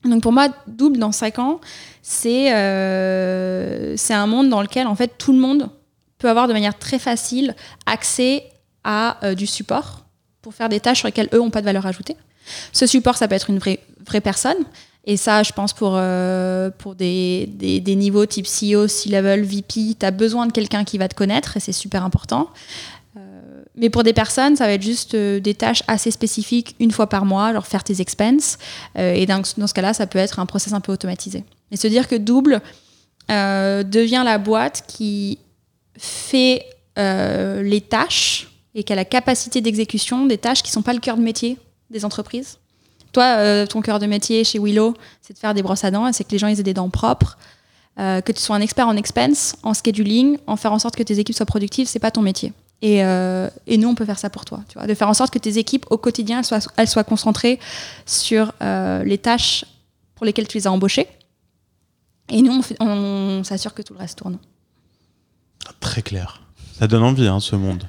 Donc 0.04 0.22
pour 0.22 0.32
moi, 0.32 0.46
double 0.68 0.98
dans 0.98 1.10
5 1.10 1.40
ans, 1.40 1.60
c'est 2.00 2.54
euh, 2.54 3.96
c'est 3.96 4.14
un 4.14 4.28
monde 4.28 4.48
dans 4.48 4.62
lequel 4.62 4.86
en 4.86 4.94
fait 4.94 5.18
tout 5.18 5.32
le 5.32 5.40
monde 5.40 5.68
peut 6.18 6.28
avoir 6.28 6.46
de 6.46 6.52
manière 6.52 6.78
très 6.78 7.00
facile 7.00 7.56
accès 7.86 8.44
à 8.84 9.18
euh, 9.24 9.34
du 9.34 9.48
support 9.48 10.07
pour 10.42 10.54
faire 10.54 10.68
des 10.68 10.80
tâches 10.80 10.98
sur 10.98 11.08
lesquelles 11.08 11.28
eux 11.32 11.38
n'ont 11.38 11.50
pas 11.50 11.60
de 11.60 11.66
valeur 11.66 11.86
ajoutée. 11.86 12.16
Ce 12.72 12.86
support, 12.86 13.16
ça 13.16 13.28
peut 13.28 13.34
être 13.34 13.50
une 13.50 13.58
vraie, 13.58 13.80
vraie 14.06 14.20
personne. 14.20 14.56
Et 15.04 15.16
ça, 15.16 15.42
je 15.42 15.52
pense, 15.52 15.72
pour, 15.72 15.92
euh, 15.94 16.70
pour 16.76 16.94
des, 16.94 17.46
des, 17.46 17.96
niveaux 17.96 18.26
type 18.26 18.46
CEO, 18.46 18.88
C-level, 18.88 19.42
VP, 19.42 19.96
tu 19.98 20.04
as 20.04 20.10
besoin 20.10 20.46
de 20.46 20.52
quelqu'un 20.52 20.84
qui 20.84 20.98
va 20.98 21.08
te 21.08 21.14
connaître 21.14 21.56
et 21.56 21.60
c'est 21.60 21.72
super 21.72 22.04
important. 22.04 22.50
Euh, 23.16 23.62
mais 23.74 23.88
pour 23.88 24.02
des 24.02 24.12
personnes, 24.12 24.56
ça 24.56 24.66
va 24.66 24.72
être 24.72 24.82
juste 24.82 25.14
euh, 25.14 25.40
des 25.40 25.54
tâches 25.54 25.82
assez 25.88 26.10
spécifiques 26.10 26.76
une 26.78 26.90
fois 26.90 27.08
par 27.08 27.24
mois, 27.24 27.54
genre 27.54 27.66
faire 27.66 27.84
tes 27.84 28.02
expenses. 28.02 28.58
Et 28.96 29.24
dans, 29.24 29.42
ce 29.44 29.72
cas-là, 29.72 29.94
ça 29.94 30.06
peut 30.06 30.18
être 30.18 30.40
un 30.40 30.46
process 30.46 30.74
un 30.74 30.80
peu 30.80 30.92
automatisé. 30.92 31.42
Et 31.70 31.78
se 31.78 31.86
dire 31.86 32.06
que 32.06 32.16
Double 32.16 32.60
devient 33.30 34.22
la 34.26 34.36
boîte 34.36 34.84
qui 34.86 35.38
fait 35.96 36.66
les 36.96 37.80
tâches 37.80 38.48
et 38.78 38.84
qui 38.84 38.92
a 38.92 38.96
la 38.96 39.04
capacité 39.04 39.60
d'exécution 39.60 40.26
des 40.26 40.38
tâches 40.38 40.62
qui 40.62 40.70
ne 40.70 40.74
sont 40.74 40.82
pas 40.82 40.92
le 40.92 41.00
cœur 41.00 41.16
de 41.16 41.22
métier 41.22 41.58
des 41.90 42.04
entreprises. 42.04 42.58
Toi, 43.12 43.24
euh, 43.24 43.66
ton 43.66 43.80
cœur 43.80 43.98
de 43.98 44.06
métier 44.06 44.44
chez 44.44 44.60
Willow, 44.60 44.94
c'est 45.20 45.34
de 45.34 45.38
faire 45.38 45.52
des 45.52 45.62
brosses 45.62 45.82
à 45.82 45.90
dents, 45.90 46.12
c'est 46.12 46.22
que 46.22 46.30
les 46.30 46.38
gens 46.38 46.46
ils 46.46 46.60
aient 46.60 46.62
des 46.62 46.74
dents 46.74 46.88
propres. 46.88 47.38
Euh, 47.98 48.20
que 48.20 48.30
tu 48.30 48.40
sois 48.40 48.54
un 48.54 48.60
expert 48.60 48.86
en 48.86 48.94
expense, 48.94 49.56
en 49.64 49.74
scheduling, 49.74 50.38
en 50.46 50.54
faire 50.54 50.72
en 50.72 50.78
sorte 50.78 50.94
que 50.94 51.02
tes 51.02 51.18
équipes 51.18 51.34
soient 51.34 51.44
productives, 51.44 51.88
c'est 51.88 51.98
pas 51.98 52.12
ton 52.12 52.22
métier. 52.22 52.52
Et, 52.80 53.02
euh, 53.02 53.48
nous, 53.66 53.88
on 53.88 53.96
peut 53.96 54.04
faire 54.04 54.20
ça 54.20 54.30
pour 54.30 54.44
toi. 54.44 54.60
Tu 54.68 54.78
de 54.86 54.94
faire 54.94 55.08
en 55.08 55.14
sorte 55.14 55.32
que 55.32 55.40
tes 55.40 55.58
équipes 55.58 55.84
au 55.90 55.98
quotidien 55.98 56.38
elles 56.38 56.44
soient, 56.44 56.60
elles 56.76 56.86
soient 56.86 57.02
concentrées 57.02 57.58
sur 58.06 58.52
les 58.60 59.18
tâches 59.18 59.64
pour 60.14 60.24
lesquelles 60.26 60.46
tu 60.46 60.58
les 60.58 60.68
as 60.68 60.72
embauchées. 60.72 61.08
Et 62.28 62.42
nous, 62.42 62.62
on, 62.78 62.86
on 62.86 63.42
s'assure 63.42 63.74
que 63.74 63.82
tout 63.82 63.94
le 63.94 63.98
reste 63.98 64.18
tourne. 64.18 64.38
Très 65.80 66.02
clair. 66.02 66.42
Ça 66.78 66.86
donne 66.86 67.02
envie, 67.02 67.26
hein, 67.26 67.40
ce 67.40 67.56
monde. 67.56 67.88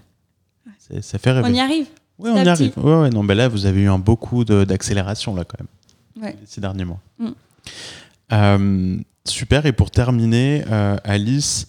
C'est- 0.89 1.01
Ça 1.01 1.17
fait 1.19 1.31
rêver. 1.31 1.47
On 1.49 1.53
y 1.53 1.59
arrive. 1.59 1.85
Ouais, 2.17 2.31
on 2.31 2.43
y 2.43 2.47
arrive. 2.47 2.71
petit. 2.71 2.79
Ouais, 2.79 3.01
ouais, 3.01 3.09
non, 3.09 3.23
ben 3.23 3.35
là, 3.35 3.47
vous 3.47 3.65
avez 3.65 3.81
eu 3.81 3.89
un 3.89 3.99
beaucoup 3.99 4.43
de- 4.43 4.63
d'accélération, 4.65 5.35
là, 5.35 5.43
quand 5.45 5.57
même, 5.59 6.23
Ouais. 6.25 6.35
ces 6.45 6.59
derniers 6.61 6.85
mois. 6.85 6.99
Mm. 7.17 7.27
Euh, 8.33 8.97
super. 9.25 9.65
Et 9.65 9.71
pour 9.71 9.91
terminer, 9.91 10.63
euh, 10.69 10.97
Alice, 11.03 11.67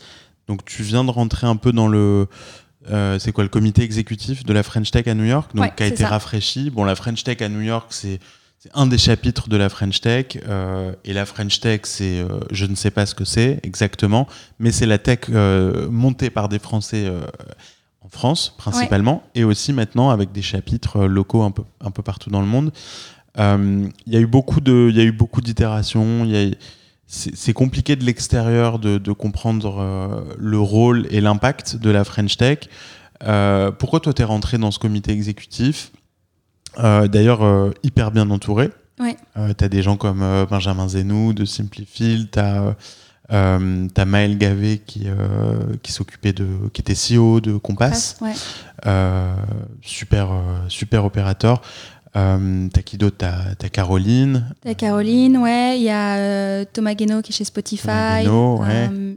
donc 0.48 0.64
tu 0.64 0.82
viens 0.82 1.04
de 1.04 1.10
rentrer 1.10 1.46
un 1.46 1.56
peu 1.56 1.72
dans 1.72 1.88
le. 1.88 2.26
euh, 2.90 3.18
c'est 3.18 3.30
quoi 3.32 3.44
le 3.44 3.50
comité 3.50 3.82
exécutif 3.82 4.44
de 4.44 4.52
la 4.52 4.62
French 4.62 4.90
Tech 4.90 5.06
à 5.06 5.14
New 5.14 5.24
York, 5.24 5.54
donc 5.54 5.64
Ouais, 5.66 5.72
qui 5.76 5.82
a 5.82 5.86
été 5.86 6.02
ça. 6.02 6.08
rafraîchi. 6.08 6.70
Bon, 6.70 6.82
la 6.84 6.94
French 6.96 7.22
Tech 7.24 7.40
à 7.42 7.48
New 7.48 7.60
York, 7.60 7.88
c'est 7.90 8.18
c'est 8.58 8.70
un 8.74 8.86
des 8.86 8.98
chapitres 8.98 9.48
de 9.48 9.56
la 9.56 9.68
French 9.70 10.00
Tech, 10.02 10.36
euh, 10.48 10.92
et 11.04 11.12
la 11.14 11.24
French 11.24 11.60
Tech, 11.60 11.80
c'est 11.84 12.20
euh, 12.20 12.40
je 12.50 12.66
ne 12.66 12.74
sais 12.74 12.90
pas 12.90 13.06
ce 13.06 13.14
que 13.14 13.24
c'est 13.24 13.58
exactement, 13.62 14.26
mais 14.58 14.70
c'est 14.72 14.84
la 14.86 14.98
tech 14.98 15.28
montée 15.90 16.28
par 16.30 16.48
des 16.48 16.58
Français 16.58 17.10
en 18.02 18.08
France 18.08 18.54
principalement, 18.56 19.22
et 19.34 19.44
aussi 19.44 19.72
maintenant 19.72 20.10
avec 20.10 20.32
des 20.32 20.42
chapitres 20.42 21.00
euh, 21.00 21.06
locaux 21.06 21.42
un 21.42 21.50
peu 21.50 21.62
un 21.80 21.90
peu 21.90 22.02
partout 22.02 22.30
dans 22.30 22.40
le 22.40 22.46
monde. 22.46 22.72
Euh, 23.38 23.86
Il 24.06 24.12
y 24.12 24.16
a 24.16 24.20
eu 24.20 24.26
beaucoup 24.26 24.60
de, 24.60 24.88
il 24.90 24.96
y 24.96 25.00
a 25.00 25.04
eu 25.04 25.12
beaucoup 25.12 25.40
d'itérations. 25.40 26.26
C'est 27.06 27.52
compliqué 27.52 27.96
de 27.96 28.04
l'extérieur 28.04 28.78
de, 28.78 28.98
de 28.98 29.12
comprendre 29.12 29.78
euh, 29.80 30.34
le 30.38 30.58
rôle 30.58 31.06
et 31.10 31.20
l'impact 31.20 31.76
de 31.76 31.90
la 31.90 32.04
French 32.04 32.36
Tech. 32.36 32.58
Euh, 33.24 33.70
pourquoi 33.72 34.00
toi, 34.00 34.12
tu 34.12 34.22
es 34.22 34.24
rentré 34.24 34.58
dans 34.58 34.70
ce 34.70 34.78
comité 34.78 35.12
exécutif? 35.12 35.92
D'ailleurs, 36.78 37.72
hyper 37.82 38.12
bien 38.12 38.30
entouré. 38.30 38.70
Ouais. 39.00 39.16
tu 39.58 39.64
as 39.64 39.68
des 39.68 39.82
gens 39.82 39.96
comme 39.96 40.24
Benjamin 40.48 40.86
Zenou 40.88 41.32
de 41.32 41.44
Simplifil, 41.44 42.28
tu 43.30 43.36
as, 44.00 44.04
Maël 44.04 44.36
Gavé 44.38 44.78
qui, 44.84 45.02
euh, 45.06 45.76
qui 45.82 45.92
s'occupait 45.92 46.32
de, 46.32 46.46
qui 46.72 46.80
était 46.80 46.94
CEO 46.94 47.40
de 47.40 47.56
Compass. 47.56 48.16
Ouais. 48.20 48.32
Euh, 48.86 49.32
super, 49.82 50.32
euh, 50.32 50.38
super 50.68 51.04
opérateur. 51.04 51.62
Euh, 52.16 52.66
t'as 52.72 52.82
qui 52.82 52.98
d'autre? 52.98 53.16
T'as 53.18 53.54
t'as 53.56 53.68
Caroline. 53.68 54.52
T'as 54.62 54.74
Caroline, 54.74 55.36
ouais. 55.38 55.76
Il 55.78 55.82
y 55.84 55.90
a 55.90 56.16
euh, 56.16 56.64
Thomas 56.72 56.94
Guénaud 56.94 57.22
qui 57.22 57.30
est 57.32 57.36
chez 57.36 57.44
Spotify. 57.44 58.22
Guénaud, 58.22 58.58
ouais. 58.62 58.88
euh, 58.92 59.14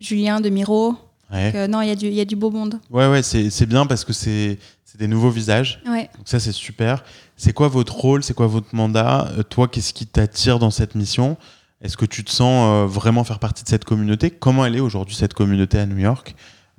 Julien 0.00 0.40
de 0.40 0.48
Miro. 0.48 0.96
Ouais, 1.32 1.46
Donc, 1.46 1.54
euh, 1.56 1.66
non, 1.68 1.80
il 1.82 1.88
y, 1.88 1.92
a 1.92 1.96
du- 1.96 2.08
y 2.08 2.20
a 2.20 2.24
du 2.24 2.36
beau 2.36 2.50
monde. 2.50 2.78
ouais, 2.90 3.08
ouais 3.08 3.22
c'est 3.22 3.66
bien 3.66 3.84
parce 3.86 4.04
que 4.04 4.12
c'est 4.12 4.58
des 4.98 5.08
nouveaux 5.08 5.28
visages. 5.30 5.82
Ouais. 5.86 6.08
Donc 6.16 6.26
ça, 6.26 6.40
c'est 6.40 6.52
super. 6.52 7.04
C'est 7.36 7.52
quoi 7.52 7.68
votre 7.68 7.94
rôle? 7.94 8.22
C'est 8.22 8.32
quoi 8.34 8.46
votre 8.46 8.74
mandat? 8.74 9.28
Euh, 9.38 9.42
Toi, 9.42 9.68
qu'est-ce 9.68 9.92
qui 9.92 10.06
t'attire 10.06 10.58
dans 10.58 10.70
cette 10.70 10.94
mission? 10.94 11.36
Est-ce 11.82 11.96
que 11.96 12.06
tu 12.06 12.24
te 12.24 12.30
sens 12.30 12.66
euh, 12.68 12.86
vraiment 12.86 13.22
faire 13.24 13.38
partie 13.38 13.62
de 13.62 13.68
cette 13.68 13.84
communauté? 13.84 14.30
Comment 14.30 14.64
elle 14.64 14.76
est 14.76 14.80
aujourd'hui, 14.80 15.14
cette 15.14 15.34
communauté 15.34 15.78
à 15.78 15.86
New 15.86 15.98
York 15.98 16.34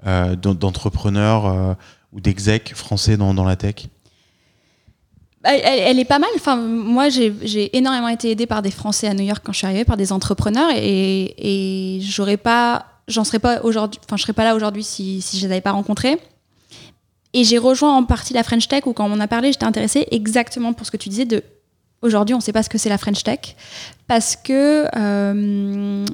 euh, 0.05 0.35
d'en- 0.35 0.55
d'entrepreneurs 0.55 1.45
euh, 1.45 1.73
ou 2.13 2.21
d'execs 2.21 2.73
français 2.75 3.15
dans, 3.17 3.33
la 3.43 3.55
tech? 3.55 3.87
Elle, 5.43 5.61
elle- 5.63 5.99
est 5.99 6.05
pas 6.05 6.19
mal. 6.19 6.29
Enfin, 6.35 6.55
moi, 6.57 7.09
j'ai 7.09 7.77
énormément 7.77 8.07
été 8.07 8.31
aidée 8.31 8.47
par 8.47 8.61
des 8.61 8.71
Français 8.71 9.07
à 9.07 9.13
New 9.13 9.23
York 9.23 9.41
quand 9.45 9.53
je 9.53 9.59
suis 9.59 9.67
arrivée, 9.67 9.85
par 9.85 9.97
des 9.97 10.11
entrepreneurs, 10.11 10.71
et, 10.75 11.97
et 11.97 12.01
j'aurais 12.01 12.37
pas, 12.37 12.87
serais 13.07 13.39
pas. 13.39 13.61
Enfin, 13.63 14.17
je 14.17 14.21
serais 14.21 14.33
pas 14.33 14.43
là 14.43 14.55
aujourd'hui 14.55 14.83
si, 14.83 15.21
si 15.21 15.37
je 15.37 15.45
les 15.45 15.51
avais 15.53 15.61
pas 15.61 15.71
rencontrés. 15.71 16.17
Et 17.33 17.43
j'ai 17.43 17.59
rejoint 17.59 17.95
en 17.95 18.03
partie 18.03 18.33
la 18.33 18.43
French 18.43 18.67
Tech 18.67 18.87
où 18.87 18.93
quand 18.93 19.09
on 19.09 19.19
a 19.19 19.27
parlé, 19.27 19.51
j'étais 19.51 19.65
intéressée 19.65 20.07
exactement 20.11 20.73
pour 20.73 20.87
ce 20.87 20.91
que 20.91 20.97
tu 20.97 21.07
disais 21.09 21.25
de. 21.25 21.43
Aujourd'hui, 22.01 22.33
on 22.35 22.37
ne 22.37 22.43
sait 22.43 22.53
pas 22.53 22.63
ce 22.63 22.69
que 22.69 22.77
c'est 22.77 22.89
la 22.89 22.97
French 22.97 23.23
Tech 23.23 23.39
parce 24.07 24.35
que 24.35 24.85
euh, 24.95 26.05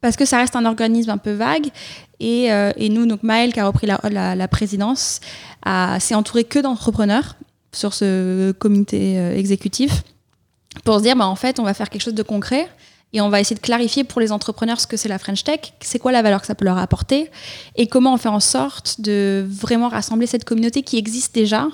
parce 0.00 0.16
que 0.16 0.24
ça 0.24 0.38
reste 0.38 0.54
un 0.54 0.64
organisme 0.64 1.10
un 1.10 1.18
peu 1.18 1.32
vague. 1.32 1.66
Et, 2.20 2.52
euh, 2.52 2.70
et 2.76 2.88
nous, 2.88 3.06
donc 3.06 3.22
Maël, 3.24 3.52
qui 3.52 3.58
a 3.60 3.66
repris 3.66 3.86
la, 3.86 4.00
la- 4.10 4.34
la 4.36 4.48
présidence, 4.48 5.20
s'est 5.98 6.14
entouré 6.14 6.44
que 6.44 6.58
d'entrepreneurs 6.60 7.36
sur 7.72 7.92
ce 7.94 8.52
comité 8.52 9.18
euh, 9.18 9.36
exécutif 9.36 10.02
pour 10.84 10.98
se 10.98 11.02
dire, 11.02 11.16
bah, 11.16 11.26
en 11.26 11.36
fait, 11.36 11.58
on 11.58 11.64
va 11.64 11.74
faire 11.74 11.90
quelque 11.90 12.02
chose 12.02 12.14
de 12.14 12.22
concret 12.22 12.68
et 13.12 13.20
on 13.20 13.28
va 13.28 13.40
essayer 13.40 13.56
de 13.56 13.60
clarifier 13.60 14.04
pour 14.04 14.20
les 14.20 14.30
entrepreneurs 14.32 14.80
ce 14.80 14.86
que 14.86 14.96
c'est 14.96 15.08
la 15.08 15.18
French 15.18 15.42
Tech, 15.44 15.60
c'est 15.80 15.98
quoi 15.98 16.12
la 16.12 16.22
valeur 16.22 16.40
que 16.40 16.46
ça 16.46 16.54
peut 16.54 16.64
leur 16.64 16.78
apporter 16.78 17.30
et 17.74 17.86
comment 17.88 18.14
on 18.14 18.16
fait 18.18 18.28
en 18.28 18.40
sorte 18.40 19.00
de 19.00 19.44
vraiment 19.48 19.88
rassembler 19.88 20.26
cette 20.26 20.44
communauté 20.44 20.82
qui 20.82 20.96
existe 20.98 21.34
déjà, 21.34 21.66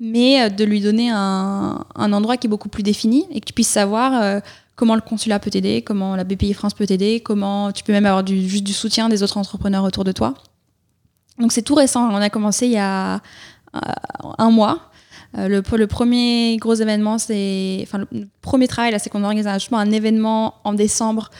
mais 0.00 0.42
euh, 0.42 0.48
de 0.48 0.64
lui 0.64 0.80
donner 0.80 1.10
un, 1.10 1.84
un 1.94 2.12
endroit 2.12 2.36
qui 2.36 2.46
est 2.46 2.50
beaucoup 2.50 2.68
plus 2.68 2.82
défini 2.82 3.26
et 3.30 3.40
que 3.40 3.46
tu 3.46 3.52
puisses 3.52 3.68
savoir 3.68 4.22
euh, 4.22 4.40
comment 4.76 4.94
le 4.94 5.00
consulat 5.00 5.38
peut 5.38 5.50
t'aider, 5.50 5.82
comment 5.82 6.16
la 6.16 6.24
BPI 6.24 6.54
France 6.54 6.74
peut 6.74 6.86
t'aider, 6.86 7.20
comment 7.20 7.72
tu 7.72 7.82
peux 7.84 7.92
même 7.92 8.06
avoir 8.06 8.22
du, 8.22 8.48
juste 8.48 8.64
du 8.64 8.72
soutien 8.72 9.08
des 9.08 9.22
autres 9.22 9.36
entrepreneurs 9.36 9.84
autour 9.84 10.04
de 10.04 10.12
toi. 10.12 10.34
Donc 11.38 11.52
c'est 11.52 11.62
tout 11.62 11.74
récent, 11.74 12.08
on 12.08 12.16
a 12.16 12.30
commencé 12.30 12.66
il 12.66 12.72
y 12.72 12.78
a 12.78 13.16
euh, 13.16 13.80
un 14.38 14.50
mois. 14.50 14.90
Euh, 15.36 15.48
le, 15.48 15.62
le 15.76 15.86
premier 15.86 16.56
gros 16.56 16.74
événement, 16.74 17.18
c'est. 17.18 17.80
Enfin, 17.82 17.98
le, 17.98 18.28
premier 18.40 18.66
travail, 18.66 18.96
c'est 18.98 19.10
qu'on 19.10 19.24
organise 19.24 19.46
un, 19.46 19.58
un 19.72 19.90
événement 19.90 20.54
en 20.64 20.72
décembre 20.72 21.30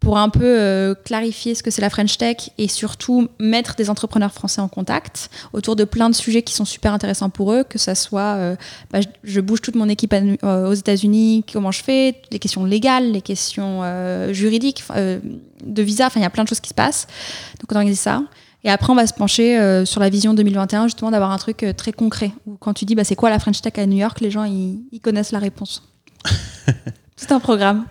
pour 0.00 0.16
un 0.16 0.28
peu 0.28 0.44
euh, 0.44 0.94
clarifier 0.94 1.54
ce 1.54 1.62
que 1.62 1.70
c'est 1.70 1.82
la 1.82 1.90
French 1.90 2.18
Tech 2.18 2.50
et 2.56 2.68
surtout 2.68 3.28
mettre 3.40 3.74
des 3.74 3.90
entrepreneurs 3.90 4.32
français 4.32 4.60
en 4.60 4.68
contact 4.68 5.28
autour 5.52 5.74
de 5.76 5.84
plein 5.84 6.08
de 6.08 6.14
sujets 6.14 6.42
qui 6.42 6.54
sont 6.54 6.64
super 6.64 6.92
intéressants 6.92 7.30
pour 7.30 7.52
eux, 7.52 7.64
que 7.64 7.78
ça 7.78 7.94
soit 7.94 8.36
euh, 8.36 8.56
bah, 8.92 9.00
je, 9.24 9.40
bouge 9.40 9.60
toute 9.60 9.74
mon 9.74 9.88
équipe 9.88 10.12
à- 10.12 10.20
euh, 10.44 10.70
aux 10.70 10.74
États-Unis, 10.74 11.44
comment 11.52 11.72
je 11.72 11.82
fais, 11.82 12.14
les 12.30 12.38
questions 12.38 12.64
légales, 12.64 13.10
les 13.10 13.22
questions 13.22 13.80
euh, 13.82 14.32
juridiques, 14.32 14.84
de 14.94 15.82
visa, 15.82 16.06
enfin 16.06 16.20
il 16.20 16.22
y 16.22 16.26
a 16.26 16.30
plein 16.30 16.44
de 16.44 16.48
choses 16.48 16.60
qui 16.60 16.68
se 16.68 16.74
passent. 16.74 17.06
Donc 17.60 17.72
on 17.72 17.76
organise 17.76 18.00
ça. 18.00 18.22
Et 18.64 18.70
après, 18.70 18.92
on 18.92 18.96
va 18.96 19.06
se 19.06 19.14
pencher 19.14 19.84
sur 19.86 20.00
la 20.00 20.08
vision 20.08 20.34
2021, 20.34 20.88
justement, 20.88 21.12
d'avoir 21.12 21.30
un 21.30 21.38
truc 21.38 21.64
très 21.76 21.92
concret. 21.92 22.32
Où 22.44 22.56
quand 22.56 22.74
tu 22.74 22.84
dis, 22.84 22.96
bah, 22.96 23.04
c'est 23.04 23.14
quoi 23.14 23.30
la 23.30 23.38
French 23.38 23.60
Tech 23.60 23.74
à 23.76 23.86
New 23.86 23.96
York, 23.96 24.20
les 24.20 24.32
gens, 24.32 24.42
ils, 24.42 24.80
ils 24.90 25.00
connaissent 25.00 25.30
la 25.30 25.38
réponse. 25.38 25.88
c'est 27.16 27.30
un 27.30 27.38
programme. 27.38 27.84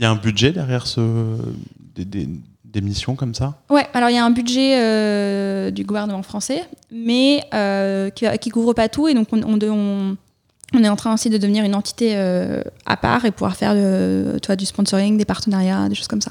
Il 0.00 0.04
y 0.04 0.06
a 0.06 0.10
un 0.10 0.16
budget 0.16 0.50
derrière 0.52 0.86
ce... 0.86 1.36
des, 1.94 2.04
des- 2.06 2.28
des 2.64 2.80
missions 2.80 3.16
comme 3.16 3.34
ça? 3.34 3.60
Ouais, 3.68 3.86
alors 3.94 4.10
il 4.10 4.14
y 4.14 4.18
a 4.18 4.24
un 4.24 4.30
budget 4.30 4.78
euh, 4.78 5.70
du 5.72 5.82
gouvernement 5.84 6.22
français, 6.22 6.62
mais 6.90 7.42
euh, 7.52 8.08
qui, 8.10 8.24
qui 8.40 8.48
couvre 8.50 8.72
pas 8.74 8.88
tout. 8.88 9.08
Et 9.08 9.14
donc, 9.14 9.26
on, 9.32 9.42
on, 9.42 9.58
on- 9.68 10.16
on 10.72 10.84
est 10.84 10.88
en 10.88 10.94
train 10.96 11.12
aussi 11.12 11.28
de 11.30 11.36
devenir 11.36 11.64
une 11.64 11.74
entité 11.74 12.12
euh, 12.16 12.62
à 12.86 12.96
part 12.96 13.24
et 13.24 13.30
pouvoir 13.32 13.56
faire 13.56 13.72
vois, 14.46 14.56
du 14.56 14.64
sponsoring, 14.66 15.18
des 15.18 15.24
partenariats, 15.24 15.88
des 15.88 15.96
choses 15.96 16.06
comme 16.08 16.20
ça. 16.22 16.30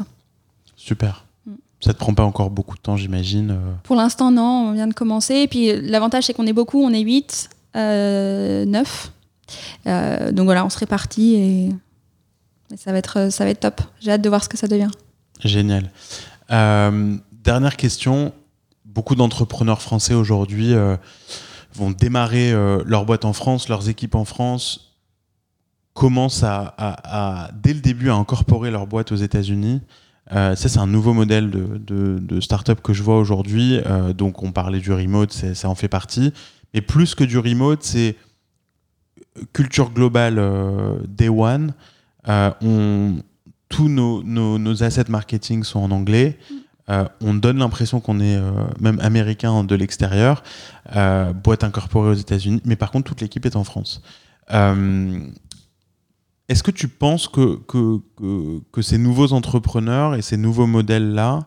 Super. 0.77 1.25
Mm. 1.45 1.51
Ça 1.81 1.93
te 1.93 1.99
prend 1.99 2.13
pas 2.13 2.23
encore 2.23 2.49
beaucoup 2.49 2.75
de 2.77 2.81
temps, 2.81 2.95
j'imagine. 2.97 3.55
Pour 3.83 3.97
l'instant, 3.97 4.31
non, 4.31 4.69
on 4.69 4.71
vient 4.71 4.87
de 4.87 4.93
commencer. 4.93 5.35
Et 5.35 5.47
puis 5.47 5.73
l'avantage, 5.81 6.23
c'est 6.25 6.33
qu'on 6.33 6.47
est 6.47 6.53
beaucoup, 6.53 6.81
on 6.81 6.91
est 6.93 7.01
8, 7.01 7.49
euh, 7.75 8.63
9. 8.65 9.11
Euh, 9.87 10.31
donc 10.31 10.45
voilà, 10.45 10.65
on 10.65 10.69
se 10.69 10.77
répartit 10.79 11.35
et, 11.35 11.69
ça, 12.75 12.91
va 12.91 12.97
être, 12.97 13.31
ça 13.31 13.43
va 13.43 13.49
être 13.49 13.61
top. 13.61 13.81
J'ai 13.99 14.11
hâte 14.11 14.21
de 14.21 14.29
voir 14.29 14.43
ce 14.43 14.49
que 14.49 14.57
ça 14.57 14.67
devient. 14.67 14.89
Génial. 15.43 15.91
Euh, 16.51 17.15
dernière 17.31 17.77
question. 17.77 18.33
Beaucoup 18.85 19.15
d'entrepreneurs 19.15 19.81
français 19.81 20.13
aujourd'hui 20.13 20.73
euh, 20.73 20.97
vont 21.73 21.91
démarrer 21.91 22.51
euh, 22.51 22.83
leur 22.85 23.05
boîte 23.05 23.25
en 23.25 23.33
France, 23.33 23.69
leurs 23.69 23.87
équipes 23.89 24.15
en 24.15 24.25
France, 24.25 24.95
commencent 25.93 26.43
à, 26.43 27.49
dès 27.61 27.73
le 27.73 27.81
début 27.81 28.09
à 28.09 28.15
incorporer 28.15 28.71
leur 28.71 28.87
boîte 28.87 29.11
aux 29.11 29.17
États-Unis? 29.17 29.81
Euh, 30.31 30.55
ça, 30.55 30.69
c'est 30.69 30.79
un 30.79 30.87
nouveau 30.87 31.13
modèle 31.13 31.49
de, 31.49 31.77
de, 31.77 32.19
de 32.19 32.39
start-up 32.39 32.81
que 32.81 32.93
je 32.93 33.03
vois 33.03 33.17
aujourd'hui. 33.17 33.79
Euh, 33.85 34.13
donc, 34.13 34.43
on 34.43 34.51
parlait 34.51 34.79
du 34.79 34.93
remote, 34.93 35.31
ça 35.31 35.69
en 35.69 35.75
fait 35.75 35.87
partie. 35.87 36.33
Mais 36.73 36.81
plus 36.81 37.15
que 37.15 37.23
du 37.23 37.37
remote, 37.37 37.83
c'est 37.83 38.15
culture 39.53 39.91
globale 39.91 40.37
euh, 40.39 40.99
day 41.07 41.29
one. 41.29 41.73
Euh, 42.27 42.51
on, 42.61 43.15
tous 43.69 43.87
nos, 43.87 44.23
nos, 44.23 44.57
nos 44.59 44.83
assets 44.83 45.09
marketing 45.09 45.63
sont 45.63 45.79
en 45.79 45.91
anglais. 45.91 46.37
Euh, 46.89 47.05
on 47.21 47.35
donne 47.35 47.59
l'impression 47.59 47.99
qu'on 47.99 48.19
est 48.19 48.35
euh, 48.35 48.51
même 48.79 48.99
américain 48.99 49.63
de 49.63 49.75
l'extérieur, 49.75 50.41
euh, 50.95 51.33
boîte 51.33 51.63
incorporée 51.63 52.09
aux 52.09 52.15
États-Unis, 52.15 52.61
mais 52.65 52.75
par 52.75 52.89
contre 52.89 53.09
toute 53.09 53.21
l'équipe 53.21 53.45
est 53.45 53.55
en 53.55 53.63
France. 53.63 54.01
Est-ce 56.47 56.63
que 56.63 56.71
tu 56.71 56.87
penses 56.87 57.27
que, 57.27 57.57
que, 57.67 57.99
que, 58.17 58.59
que 58.71 58.81
ces 58.81 58.97
nouveaux 58.97 59.33
entrepreneurs 59.33 60.15
et 60.15 60.23
ces 60.23 60.37
nouveaux 60.37 60.65
modèles-là 60.65 61.41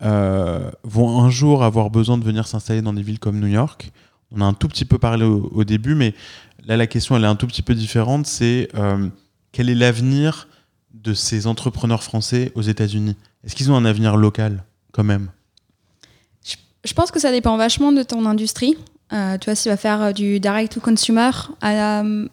vont 0.00 1.22
un 1.22 1.30
jour 1.30 1.64
avoir 1.64 1.88
besoin 1.88 2.18
de 2.18 2.24
venir 2.24 2.46
s'installer 2.46 2.82
dans 2.82 2.92
des 2.92 3.00
villes 3.02 3.18
comme 3.18 3.40
New 3.40 3.46
York? 3.46 3.90
On 4.30 4.42
a 4.42 4.44
un 4.44 4.52
tout 4.52 4.68
petit 4.68 4.84
peu 4.84 4.98
parlé 4.98 5.24
au, 5.24 5.48
au 5.54 5.64
début, 5.64 5.94
mais 5.94 6.12
là 6.66 6.76
la 6.76 6.86
question 6.86 7.16
elle 7.16 7.24
est 7.24 7.28
un 7.28 7.36
tout 7.36 7.46
petit 7.46 7.62
peu 7.62 7.74
différente. 7.74 8.26
C'est 8.26 8.68
quel 9.54 9.70
est 9.70 9.74
l'avenir 9.74 10.48
de 10.92 11.14
ces 11.14 11.46
entrepreneurs 11.46 12.02
français 12.02 12.50
aux 12.56 12.62
États-Unis? 12.62 13.16
Est-ce 13.44 13.54
qu'ils 13.54 13.70
ont 13.70 13.76
un 13.76 13.84
avenir 13.84 14.16
local 14.16 14.64
quand 14.92 15.04
même? 15.04 15.30
Je 16.84 16.92
pense 16.92 17.10
que 17.10 17.20
ça 17.20 17.30
dépend 17.30 17.56
vachement 17.56 17.92
de 17.92 18.02
ton 18.02 18.26
industrie. 18.26 18.76
Euh, 19.12 19.38
tu 19.38 19.46
vois, 19.46 19.54
si 19.54 19.62
tu 19.62 19.68
vas 19.70 19.76
faire 19.76 20.02
euh, 20.02 20.12
du 20.12 20.40
direct 20.40 20.74
to 20.74 20.80
consumer, 20.80 21.30
euh, 21.62 22.28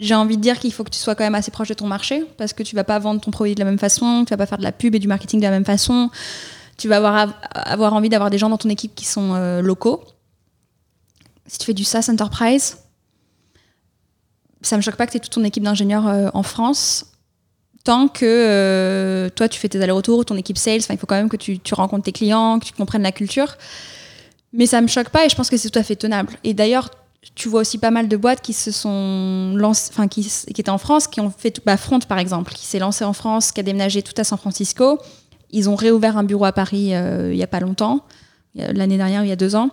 j'ai 0.00 0.14
envie 0.14 0.36
de 0.36 0.42
dire 0.42 0.58
qu'il 0.58 0.72
faut 0.72 0.84
que 0.84 0.90
tu 0.90 0.98
sois 0.98 1.14
quand 1.14 1.24
même 1.24 1.36
assez 1.36 1.50
proche 1.50 1.68
de 1.68 1.74
ton 1.74 1.86
marché 1.86 2.24
parce 2.36 2.52
que 2.52 2.62
tu 2.62 2.74
vas 2.74 2.84
pas 2.84 2.98
vendre 2.98 3.20
ton 3.20 3.30
produit 3.30 3.54
de 3.54 3.60
la 3.60 3.64
même 3.64 3.78
façon, 3.78 4.24
tu 4.26 4.30
vas 4.30 4.36
pas 4.36 4.46
faire 4.46 4.58
de 4.58 4.64
la 4.64 4.72
pub 4.72 4.94
et 4.94 4.98
du 4.98 5.08
marketing 5.08 5.38
de 5.38 5.44
la 5.44 5.50
même 5.50 5.64
façon. 5.64 6.10
Tu 6.76 6.88
vas 6.88 6.96
avoir, 6.96 7.34
avoir 7.52 7.94
envie 7.94 8.08
d'avoir 8.08 8.30
des 8.30 8.38
gens 8.38 8.50
dans 8.50 8.58
ton 8.58 8.68
équipe 8.68 8.94
qui 8.94 9.04
sont 9.04 9.34
euh, 9.34 9.62
locaux. 9.62 10.04
Si 11.46 11.58
tu 11.58 11.66
fais 11.66 11.74
du 11.74 11.84
SaaS 11.84 12.08
Enterprise, 12.10 12.78
ça 14.62 14.76
me 14.76 14.82
choque 14.82 14.96
pas 14.96 15.06
que 15.06 15.12
tu 15.12 15.16
aies 15.18 15.20
toute 15.20 15.32
ton 15.32 15.44
équipe 15.44 15.62
d'ingénieurs 15.62 16.06
euh, 16.06 16.28
en 16.34 16.42
France. 16.42 17.06
Tant 17.84 18.08
que 18.08 18.24
euh, 18.24 19.28
toi, 19.30 19.48
tu 19.48 19.58
fais 19.58 19.68
tes 19.68 19.80
allers-retours, 19.80 20.24
ton 20.24 20.36
équipe 20.36 20.58
sales, 20.58 20.80
il 20.88 20.98
faut 20.98 21.06
quand 21.06 21.14
même 21.14 21.28
que 21.28 21.36
tu, 21.36 21.60
rencontres 21.72 22.04
tes 22.04 22.12
clients, 22.12 22.58
que 22.58 22.66
tu 22.66 22.72
comprennes 22.72 23.02
la 23.02 23.12
culture. 23.12 23.56
Mais 24.52 24.66
ça 24.66 24.80
me 24.80 24.88
choque 24.88 25.10
pas 25.10 25.24
et 25.24 25.28
je 25.28 25.36
pense 25.36 25.48
que 25.48 25.56
c'est 25.56 25.70
tout 25.70 25.78
à 25.78 25.82
fait 25.82 25.96
tenable. 25.96 26.34
Et 26.44 26.54
d'ailleurs, 26.54 26.90
tu 27.34 27.48
vois 27.48 27.60
aussi 27.60 27.78
pas 27.78 27.90
mal 27.90 28.08
de 28.08 28.16
boîtes 28.16 28.40
qui 28.40 28.52
se 28.52 28.70
sont 28.70 29.54
lancées, 29.56 29.90
enfin 29.92 30.08
qui, 30.08 30.26
étaient 30.48 30.70
en 30.70 30.78
France, 30.78 31.06
qui 31.06 31.20
ont 31.20 31.30
fait 31.30 31.60
bah, 31.64 31.76
Front 31.76 32.00
par 32.00 32.18
exemple, 32.18 32.52
qui 32.52 32.66
s'est 32.66 32.78
lancé 32.78 33.04
en 33.04 33.12
France, 33.12 33.52
qui 33.52 33.60
a 33.60 33.62
déménagé 33.62 34.02
tout 34.02 34.14
à 34.16 34.24
San 34.24 34.38
Francisco. 34.38 34.98
Ils 35.50 35.70
ont 35.70 35.76
réouvert 35.76 36.16
un 36.16 36.24
bureau 36.24 36.44
à 36.44 36.52
Paris 36.52 36.94
euh, 36.94 37.32
il 37.32 37.38
y 37.38 37.42
a 37.42 37.46
pas 37.46 37.60
longtemps, 37.60 38.04
l'année 38.54 38.96
dernière, 38.96 39.24
il 39.24 39.28
y 39.28 39.32
a 39.32 39.36
deux 39.36 39.54
ans, 39.54 39.70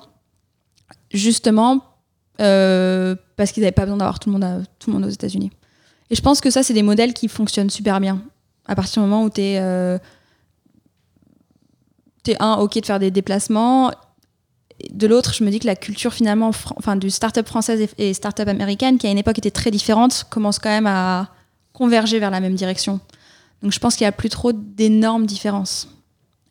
justement 1.12 1.95
euh, 2.42 3.16
parce 3.36 3.52
qu'ils 3.52 3.62
n'avaient 3.62 3.72
pas 3.72 3.84
besoin 3.84 3.98
d'avoir 3.98 4.20
tout 4.20 4.32
le 4.32 4.38
monde, 4.38 4.66
tout 4.80 4.90
le 4.90 4.98
monde 4.98 5.06
aux 5.06 5.14
États-Unis. 5.14 5.52
Et 6.10 6.16
je 6.16 6.22
pense 6.22 6.42
que 6.42 6.50
ça, 6.50 6.64
c'est 6.64 6.74
des 6.74 6.84
modèles 6.84 7.14
qui 7.14 7.28
fonctionnent 7.28 7.70
super 7.70 8.00
bien. 8.00 8.22
À 8.68 8.76
partir 8.76 9.02
du 9.02 9.10
moment 9.10 9.24
où 9.24 9.30
tu 9.30 9.42
es, 9.42 9.58
un, 9.58 10.00
ok 12.56 12.80
de 12.80 12.86
faire 12.86 13.00
des 13.00 13.12
déplacements. 13.12 13.92
De 14.92 15.08
l'autre, 15.08 15.34
je 15.34 15.44
me 15.44 15.50
dis 15.50 15.60
que 15.60 15.68
la 15.68 15.76
culture 15.76 16.14
finalement, 16.14 16.52
enfin, 16.78 16.96
du 16.96 17.10
start-up 17.10 17.48
française 17.48 17.82
et, 17.82 18.10
et 18.10 18.14
start-up 18.14 18.48
américaine, 18.48 18.98
qui 18.98 19.08
à 19.08 19.12
une 19.12 19.18
époque 19.18 19.38
était 19.38 19.52
très 19.52 19.72
différente, 19.72 20.26
commence 20.30 20.60
quand 20.60 20.70
même 20.70 20.88
à 20.88 21.30
converger 21.74 22.20
vers 22.20 22.32
la 22.32 22.40
même 22.40 22.56
direction. 22.56 23.00
Donc 23.62 23.72
je 23.72 23.80
pense 23.80 23.96
qu'il 23.96 24.06
n'y 24.06 24.10
a 24.10 24.12
plus 24.12 24.30
trop 24.30 24.52
d'énormes 24.52 25.26
différences. 25.26 25.90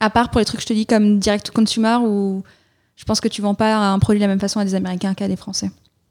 À 0.00 0.10
part 0.10 0.30
pour 0.30 0.38
les 0.38 0.44
trucs 0.44 0.58
que 0.58 0.62
je 0.62 0.68
te 0.68 0.72
dis 0.72 0.86
comme 0.86 1.18
direct 1.18 1.46
to 1.46 1.52
consumer, 1.52 1.96
où 2.00 2.42
je 2.96 3.04
pense 3.04 3.20
que 3.20 3.28
tu 3.28 3.42
vends 3.42 3.54
pas 3.54 3.74
un 3.76 3.98
produit 3.98 4.20
de 4.20 4.24
la 4.24 4.28
même 4.28 4.40
façon 4.40 4.60
à 4.60 4.64
des 4.64 4.74
Américains 4.74 5.14
qu'à 5.14 5.28
des 5.28 5.36
Français. 5.36 5.70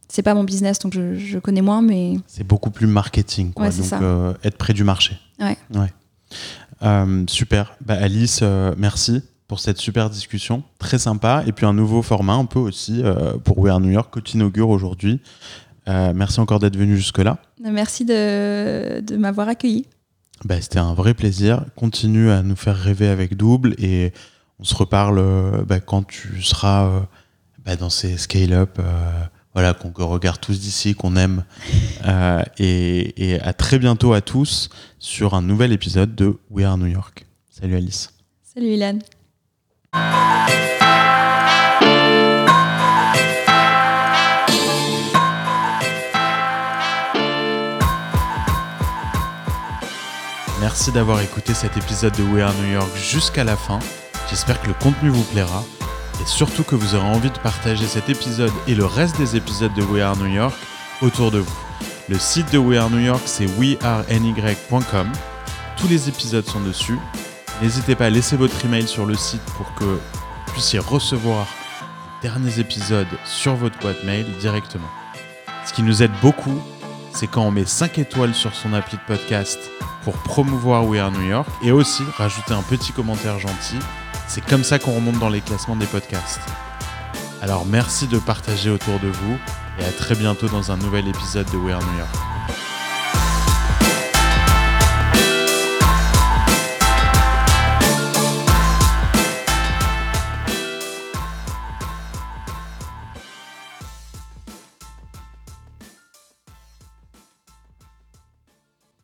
C'est 0.09 0.21
pas 0.21 0.33
mon 0.33 0.43
business, 0.43 0.79
donc 0.79 0.93
je, 0.93 1.15
je 1.15 1.39
connais 1.39 1.61
moins, 1.61 1.81
mais 1.81 2.17
C'est 2.27 2.43
beaucoup 2.43 2.69
plus 2.69 2.85
marketing, 2.87 3.51
quoi. 3.53 3.67
Ouais, 3.67 3.71
donc 3.71 3.93
euh, 3.93 4.33
être 4.43 4.57
près 4.57 4.73
du 4.73 4.83
marché. 4.83 5.17
Ouais. 5.39 5.57
Euh, 6.83 7.23
super. 7.27 7.75
Bah, 7.83 7.95
Alice, 7.95 8.41
euh, 8.43 8.75
merci 8.77 9.21
pour 9.47 9.59
cette 9.59 9.77
super 9.77 10.09
discussion, 10.09 10.63
très 10.77 10.99
sympa. 10.99 11.43
Et 11.47 11.51
puis 11.51 11.65
un 11.65 11.73
nouveau 11.73 12.01
format, 12.01 12.33
un 12.33 12.45
peu 12.45 12.59
aussi 12.59 13.03
pour 13.43 13.57
We 13.59 13.71
Are 13.71 13.79
New 13.79 13.91
York 13.91 14.13
que 14.13 14.19
tu 14.19 14.35
inaugures 14.35 14.69
aujourd'hui. 14.69 15.21
Merci 15.87 16.39
encore 16.39 16.59
d'être 16.59 16.77
venu 16.77 16.95
jusque-là. 16.95 17.37
merci 17.61 18.05
de, 18.05 19.01
de 19.01 19.17
m'avoir 19.17 19.47
accueilli. 19.47 19.85
Bah, 20.45 20.59
C'était 20.59 20.79
un 20.79 20.93
vrai 20.93 21.13
plaisir. 21.13 21.65
Continue 21.75 22.29
à 22.31 22.41
nous 22.41 22.55
faire 22.55 22.77
rêver 22.77 23.07
avec 23.07 23.35
Double 23.35 23.75
et 23.77 24.11
on 24.59 24.63
se 24.63 24.75
reparle 24.75 25.19
euh, 25.19 25.63
bah, 25.65 25.79
quand 25.79 26.05
tu 26.05 26.41
seras 26.41 26.85
euh, 26.85 26.99
bah, 27.65 27.75
dans 27.75 27.89
ces 27.89 28.17
scale-up 28.17 28.77
euh, 28.79 29.23
voilà, 29.53 29.73
qu'on 29.73 29.91
regarde 30.07 30.39
tous 30.39 30.59
d'ici, 30.59 30.95
qu'on 30.95 31.15
aime. 31.15 31.43
Euh, 32.05 32.43
et, 32.57 33.31
et 33.31 33.39
à 33.39 33.53
très 33.53 33.79
bientôt 33.79 34.11
à 34.11 34.19
tous 34.19 34.67
sur 34.99 35.35
un 35.35 35.41
nouvel 35.41 35.71
épisode 35.71 36.15
de 36.15 36.37
We 36.49 36.65
Are 36.65 36.77
New 36.77 36.87
York. 36.87 37.25
Salut 37.49 37.77
Alice. 37.77 38.11
Salut 38.43 38.73
Ilan. 38.73 38.99
Merci 50.59 50.91
d'avoir 50.91 51.21
écouté 51.21 51.53
cet 51.53 51.77
épisode 51.77 52.17
de 52.17 52.23
We 52.23 52.43
Are 52.43 52.53
New 52.55 52.73
York 52.73 52.89
jusqu'à 52.97 53.45
la 53.45 53.55
fin. 53.55 53.79
J'espère 54.29 54.61
que 54.61 54.67
le 54.67 54.73
contenu 54.73 55.09
vous 55.09 55.23
plaira 55.23 55.63
et 56.21 56.25
surtout 56.25 56.63
que 56.63 56.75
vous 56.75 56.95
aurez 56.95 57.05
envie 57.05 57.29
de 57.29 57.39
partager 57.39 57.85
cet 57.85 58.09
épisode 58.09 58.51
et 58.67 58.75
le 58.75 58.85
reste 58.85 59.17
des 59.17 59.35
épisodes 59.35 59.73
de 59.73 59.83
We 59.83 60.01
Are 60.01 60.15
New 60.17 60.27
York 60.27 60.55
autour 61.01 61.31
de 61.31 61.39
vous. 61.39 61.57
Le 62.09 62.17
site 62.17 62.51
de 62.51 62.57
We 62.57 62.79
Are 62.79 62.89
New 62.89 62.99
York, 62.99 63.21
c'est 63.25 63.45
weareny.com. 63.45 65.11
Tous 65.77 65.87
les 65.87 66.09
épisodes 66.09 66.45
sont 66.45 66.61
dessus. 66.61 66.97
N'hésitez 67.61 67.95
pas 67.95 68.05
à 68.05 68.09
laisser 68.09 68.35
votre 68.35 68.63
email 68.65 68.87
sur 68.87 69.05
le 69.05 69.15
site 69.15 69.43
pour 69.57 69.73
que 69.75 69.83
vous 69.83 69.99
puissiez 70.51 70.79
recevoir 70.79 71.47
les 72.21 72.29
derniers 72.29 72.59
épisodes 72.59 73.07
sur 73.25 73.55
votre 73.55 73.77
boîte 73.79 74.03
mail 74.03 74.25
directement. 74.39 74.89
Ce 75.65 75.73
qui 75.73 75.83
nous 75.83 76.03
aide 76.03 76.11
beaucoup, 76.21 76.61
c'est 77.13 77.27
quand 77.27 77.43
on 77.43 77.51
met 77.51 77.65
5 77.65 77.97
étoiles 77.99 78.33
sur 78.33 78.53
son 78.53 78.73
appli 78.73 78.97
de 78.97 79.03
podcast 79.07 79.59
pour 80.03 80.13
promouvoir 80.13 80.85
We 80.85 80.99
Are 80.99 81.11
New 81.11 81.27
York 81.27 81.47
et 81.63 81.71
aussi 81.71 82.03
rajouter 82.17 82.53
un 82.53 82.63
petit 82.63 82.91
commentaire 82.91 83.39
gentil. 83.39 83.77
C'est 84.33 84.43
comme 84.43 84.63
ça 84.63 84.79
qu'on 84.79 84.95
remonte 84.95 85.19
dans 85.19 85.29
les 85.29 85.41
classements 85.41 85.75
des 85.75 85.85
podcasts. 85.85 86.41
Alors 87.43 87.67
merci 87.67 88.07
de 88.07 88.17
partager 88.17 88.71
autour 88.71 88.99
de 88.99 89.07
vous 89.07 89.37
et 89.77 89.85
à 89.85 89.91
très 89.91 90.15
bientôt 90.15 90.47
dans 90.47 90.71
un 90.71 90.77
nouvel 90.77 91.07
épisode 91.07 91.45
de 91.51 91.57
We 91.57 91.71
Are 91.71 91.83
New 91.83 91.99
York. 91.99 92.32